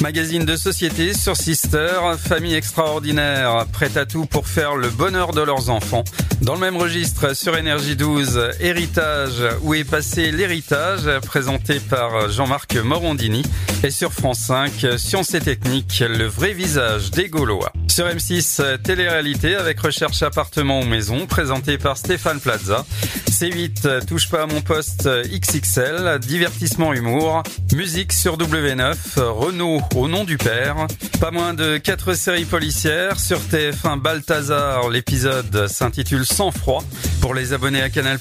Magazine 0.00 0.44
de 0.44 0.56
société 0.56 1.14
sur 1.14 1.36
Sister, 1.36 2.00
famille 2.18 2.54
extraordinaire, 2.54 3.64
prête 3.72 3.96
à 3.96 4.04
tout 4.04 4.26
pour 4.26 4.48
faire 4.48 4.74
le 4.74 4.90
bonheur 4.90 5.32
de 5.32 5.40
leurs 5.40 5.70
enfants. 5.70 6.04
Dans 6.42 6.54
le 6.54 6.60
même 6.60 6.76
registre, 6.76 7.34
sur 7.34 7.56
Énergie 7.56 7.96
12, 7.96 8.50
Héritage, 8.60 9.42
où 9.62 9.72
est 9.72 9.84
passé 9.84 10.30
l'héritage, 10.30 11.08
présenté 11.24 11.80
par 11.80 12.28
Jean-Marc 12.30 12.76
Morondini. 12.76 13.42
Et 13.82 13.90
sur 13.90 14.12
France 14.12 14.40
5, 14.40 14.86
Sciences 14.98 15.34
et 15.34 15.40
Techniques, 15.40 16.02
le 16.06 16.26
vrai 16.26 16.52
visage 16.52 17.10
des 17.10 17.28
Gaulois. 17.28 17.72
Sur 17.88 18.06
M6, 18.06 18.82
télé-réalité 18.82 19.54
avec 19.56 19.80
recherche 19.80 20.22
appartement 20.22 20.80
ou 20.80 20.84
maison, 20.84 21.26
présenté 21.26 21.78
par 21.78 21.96
Stéphane 21.96 22.40
Plaza. 22.40 22.84
C8, 23.30 24.06
touche 24.06 24.28
pas 24.28 24.42
à 24.42 24.46
mon 24.46 24.60
poste 24.60 25.08
XXL, 25.08 26.18
divertissement 26.20 26.92
humour. 26.92 27.42
Musique 27.72 28.12
sur 28.12 28.38
W9, 28.38 28.94
Renault 29.18 29.80
au 29.94 30.08
nom 30.08 30.24
du 30.24 30.38
père. 30.38 30.86
Pas 31.20 31.30
moins 31.30 31.54
de 31.54 31.76
quatre 31.76 32.14
séries 32.14 32.44
policières. 32.44 33.18
Sur 33.18 33.38
TF1 33.38 34.00
Balthazar, 34.00 34.88
l'épisode 34.88 35.66
s'intitule 35.68 36.23
Sans 36.24 36.50
froid. 36.50 36.82
Pour 37.20 37.34
les 37.34 37.52
abonnés 37.52 37.82
à 37.82 37.90
Canal+, 37.90 38.18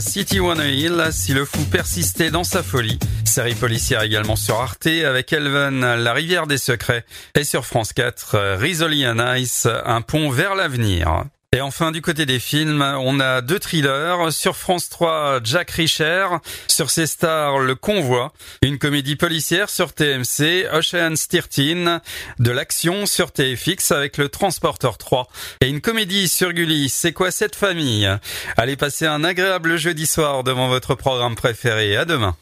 City 0.00 0.40
One 0.40 0.60
Hill, 0.60 1.08
si 1.10 1.32
le 1.32 1.44
fou 1.44 1.64
persistait 1.70 2.30
dans 2.30 2.44
sa 2.44 2.62
folie. 2.62 2.98
Série 3.24 3.54
policière 3.54 4.02
également 4.02 4.36
sur 4.36 4.60
Arte 4.60 4.86
avec 4.86 5.32
Elven, 5.32 5.80
La 5.80 6.12
rivière 6.12 6.46
des 6.46 6.58
secrets. 6.58 7.04
Et 7.34 7.44
sur 7.44 7.64
France 7.66 7.92
4, 7.92 8.56
Risoli 8.58 9.06
and 9.06 9.34
Ice, 9.36 9.66
Un 9.84 10.02
pont 10.02 10.30
vers 10.30 10.54
l'avenir. 10.54 11.24
Et 11.54 11.60
enfin, 11.60 11.92
du 11.92 12.02
côté 12.02 12.26
des 12.26 12.40
films, 12.40 12.82
on 12.82 13.20
a 13.20 13.40
deux 13.40 13.60
thrillers. 13.60 14.32
Sur 14.32 14.56
France 14.56 14.88
3, 14.88 15.38
Jack 15.44 15.70
Reacher. 15.70 16.26
Sur 16.66 16.90
ses 16.90 17.06
stars, 17.06 17.60
Le 17.60 17.76
Convoi. 17.76 18.32
Une 18.62 18.76
comédie 18.76 19.14
policière 19.14 19.70
sur 19.70 19.92
TMC, 19.92 20.66
Ocean's 20.72 21.28
13. 21.28 22.00
De 22.40 22.50
l'action 22.50 23.06
sur 23.06 23.30
TFX 23.30 23.92
avec 23.92 24.18
Le 24.18 24.28
Transporteur 24.28 24.98
3. 24.98 25.28
Et 25.60 25.68
une 25.68 25.80
comédie 25.80 26.28
sur 26.28 26.52
Gulli, 26.52 26.88
C'est 26.88 27.12
quoi 27.12 27.30
cette 27.30 27.54
famille? 27.54 28.10
Allez 28.56 28.74
passer 28.74 29.06
un 29.06 29.22
agréable 29.22 29.76
jeudi 29.76 30.08
soir 30.08 30.42
devant 30.42 30.66
votre 30.66 30.96
programme 30.96 31.36
préféré. 31.36 31.96
À 31.96 32.04
demain. 32.04 32.34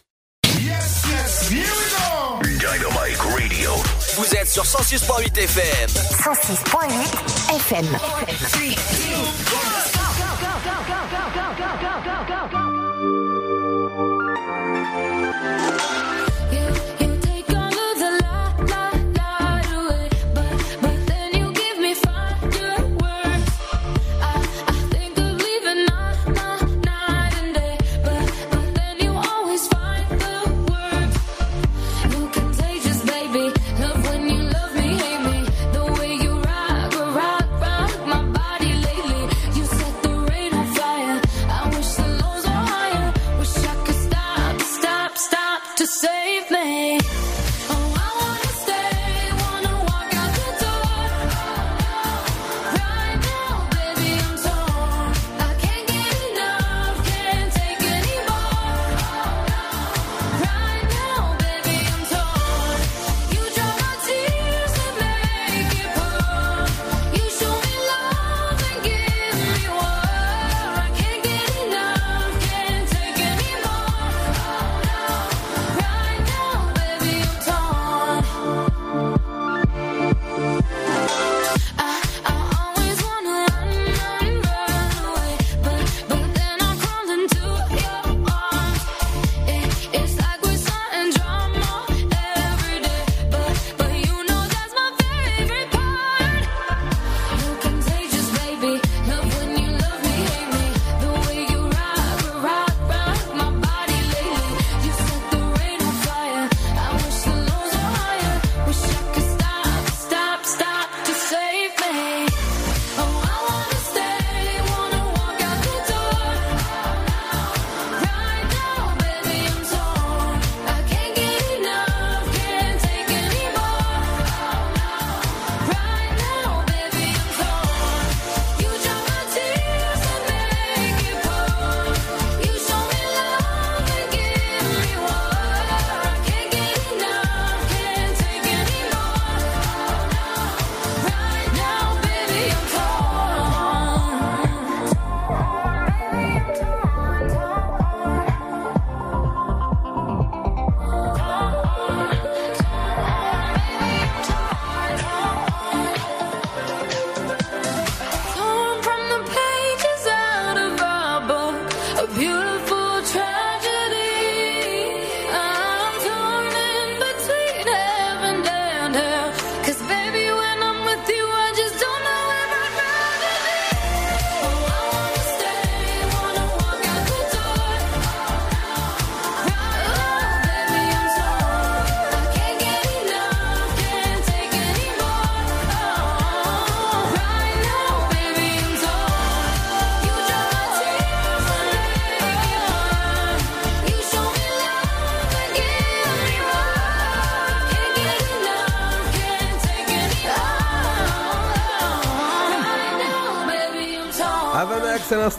Vous 4.32 4.38
êtes 4.38 4.48
sur 4.48 4.64
106.8 4.64 5.36
FM. 5.36 5.90
106.8 5.90 7.54
FM. 7.54 7.86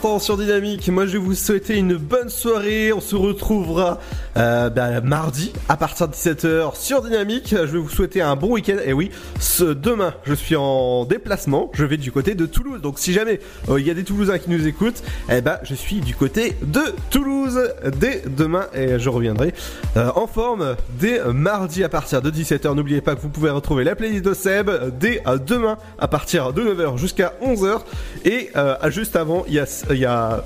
Sur 0.04 0.36
Dynamique. 0.36 0.86
Moi, 0.90 1.06
je 1.06 1.12
vais 1.12 1.18
vous 1.18 1.34
souhaiter 1.34 1.78
une 1.78 1.96
bonne 1.96 2.28
soirée. 2.28 2.92
On 2.92 3.00
se 3.00 3.16
retrouvera 3.16 3.98
euh, 4.36 4.68
bah, 4.68 5.00
mardi 5.00 5.50
à 5.66 5.78
partir 5.78 6.08
de 6.08 6.12
17h 6.12 6.76
sur 6.78 7.00
Dynamique. 7.00 7.48
Je 7.52 7.64
vais 7.64 7.78
vous 7.78 7.88
souhaiter 7.88 8.20
un 8.20 8.36
bon 8.36 8.52
week-end. 8.52 8.76
Et 8.84 8.92
oui, 8.92 9.10
ce 9.40 9.64
demain, 9.64 10.12
je 10.24 10.34
suis 10.34 10.56
en 10.56 11.06
déplacement. 11.06 11.70
Je 11.72 11.86
vais 11.86 11.96
du 11.96 12.12
côté 12.12 12.34
de 12.34 12.44
Toulouse. 12.44 12.63
Donc, 12.84 12.98
si 12.98 13.14
jamais 13.14 13.40
euh, 13.70 13.80
il 13.80 13.86
y 13.86 13.90
a 13.90 13.94
des 13.94 14.04
Toulousains 14.04 14.38
qui 14.38 14.50
nous 14.50 14.66
écoutent, 14.68 15.02
eh 15.32 15.40
ben, 15.40 15.58
je 15.62 15.74
suis 15.74 16.00
du 16.00 16.14
côté 16.14 16.52
de 16.62 16.82
Toulouse 17.10 17.58
dès 17.98 18.22
demain 18.26 18.66
et 18.74 18.98
je 18.98 19.08
reviendrai 19.08 19.54
euh, 19.96 20.10
en 20.14 20.26
forme 20.26 20.76
dès 21.00 21.18
mardi 21.32 21.82
à 21.82 21.88
partir 21.88 22.20
de 22.20 22.30
17h. 22.30 22.74
N'oubliez 22.74 23.00
pas 23.00 23.16
que 23.16 23.22
vous 23.22 23.30
pouvez 23.30 23.48
retrouver 23.48 23.84
la 23.84 23.96
playlist 23.96 24.22
de 24.22 24.34
Seb 24.34 24.70
dès 25.00 25.22
euh, 25.26 25.38
demain 25.38 25.78
à 25.98 26.08
partir 26.08 26.52
de 26.52 26.60
9h 26.62 26.98
jusqu'à 26.98 27.32
11h. 27.42 27.80
Et 28.26 28.50
juste 28.90 29.16
avant, 29.16 29.44
il 29.48 29.54
y 29.54 29.58
a, 29.60 30.44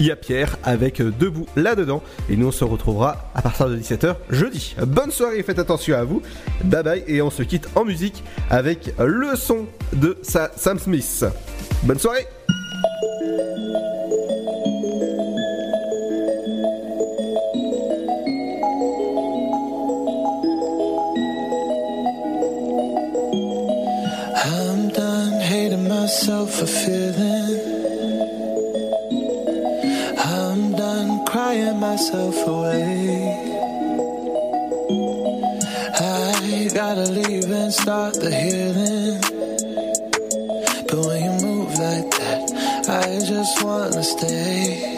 il 0.00 0.06
y 0.06 0.10
a 0.10 0.16
Pierre 0.16 0.56
avec 0.64 1.00
Debout 1.00 1.46
là-dedans. 1.54 2.02
Et 2.28 2.36
nous, 2.36 2.48
on 2.48 2.52
se 2.52 2.64
retrouvera 2.64 3.30
à 3.34 3.42
partir 3.42 3.68
de 3.68 3.76
17h 3.76 4.16
jeudi. 4.30 4.74
Bonne 4.84 5.12
soirée, 5.12 5.40
faites 5.44 5.60
attention 5.60 5.96
à 5.96 6.02
vous. 6.02 6.20
Bye 6.64 6.82
bye. 6.82 7.04
Et 7.06 7.22
on 7.22 7.30
se 7.30 7.44
quitte 7.44 7.68
en 7.76 7.84
musique 7.84 8.24
avec 8.50 8.92
le 8.98 9.36
son 9.36 9.66
de 9.92 10.18
Sa- 10.22 10.50
Sam 10.56 10.78
Smith. 10.80 11.24
Soirée. 11.98 12.26
I'm 24.44 24.88
done 24.90 25.40
hating 25.40 25.88
myself 25.88 26.50
for 26.54 26.66
feeling. 26.66 27.60
I'm 30.18 30.72
done 30.72 31.24
crying 31.26 31.80
myself 31.80 32.36
away. 32.46 33.56
I 35.98 36.70
gotta 36.74 37.10
leave 37.10 37.50
and 37.50 37.72
start 37.72 38.14
the 38.14 38.30
healing. 38.30 38.95
Just 43.26 43.64
wanna 43.64 44.04
stay. 44.04 44.95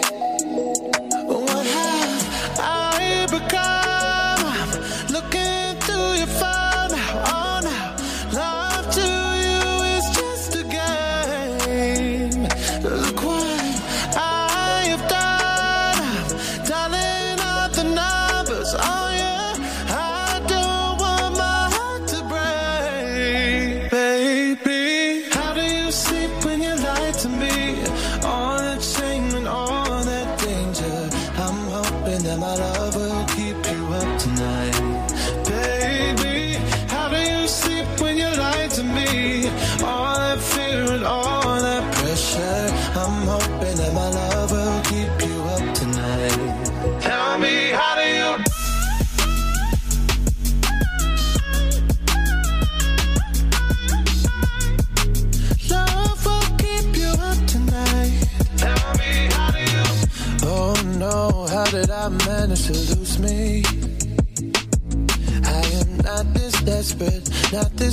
got 67.58 67.76
this. 67.76 67.87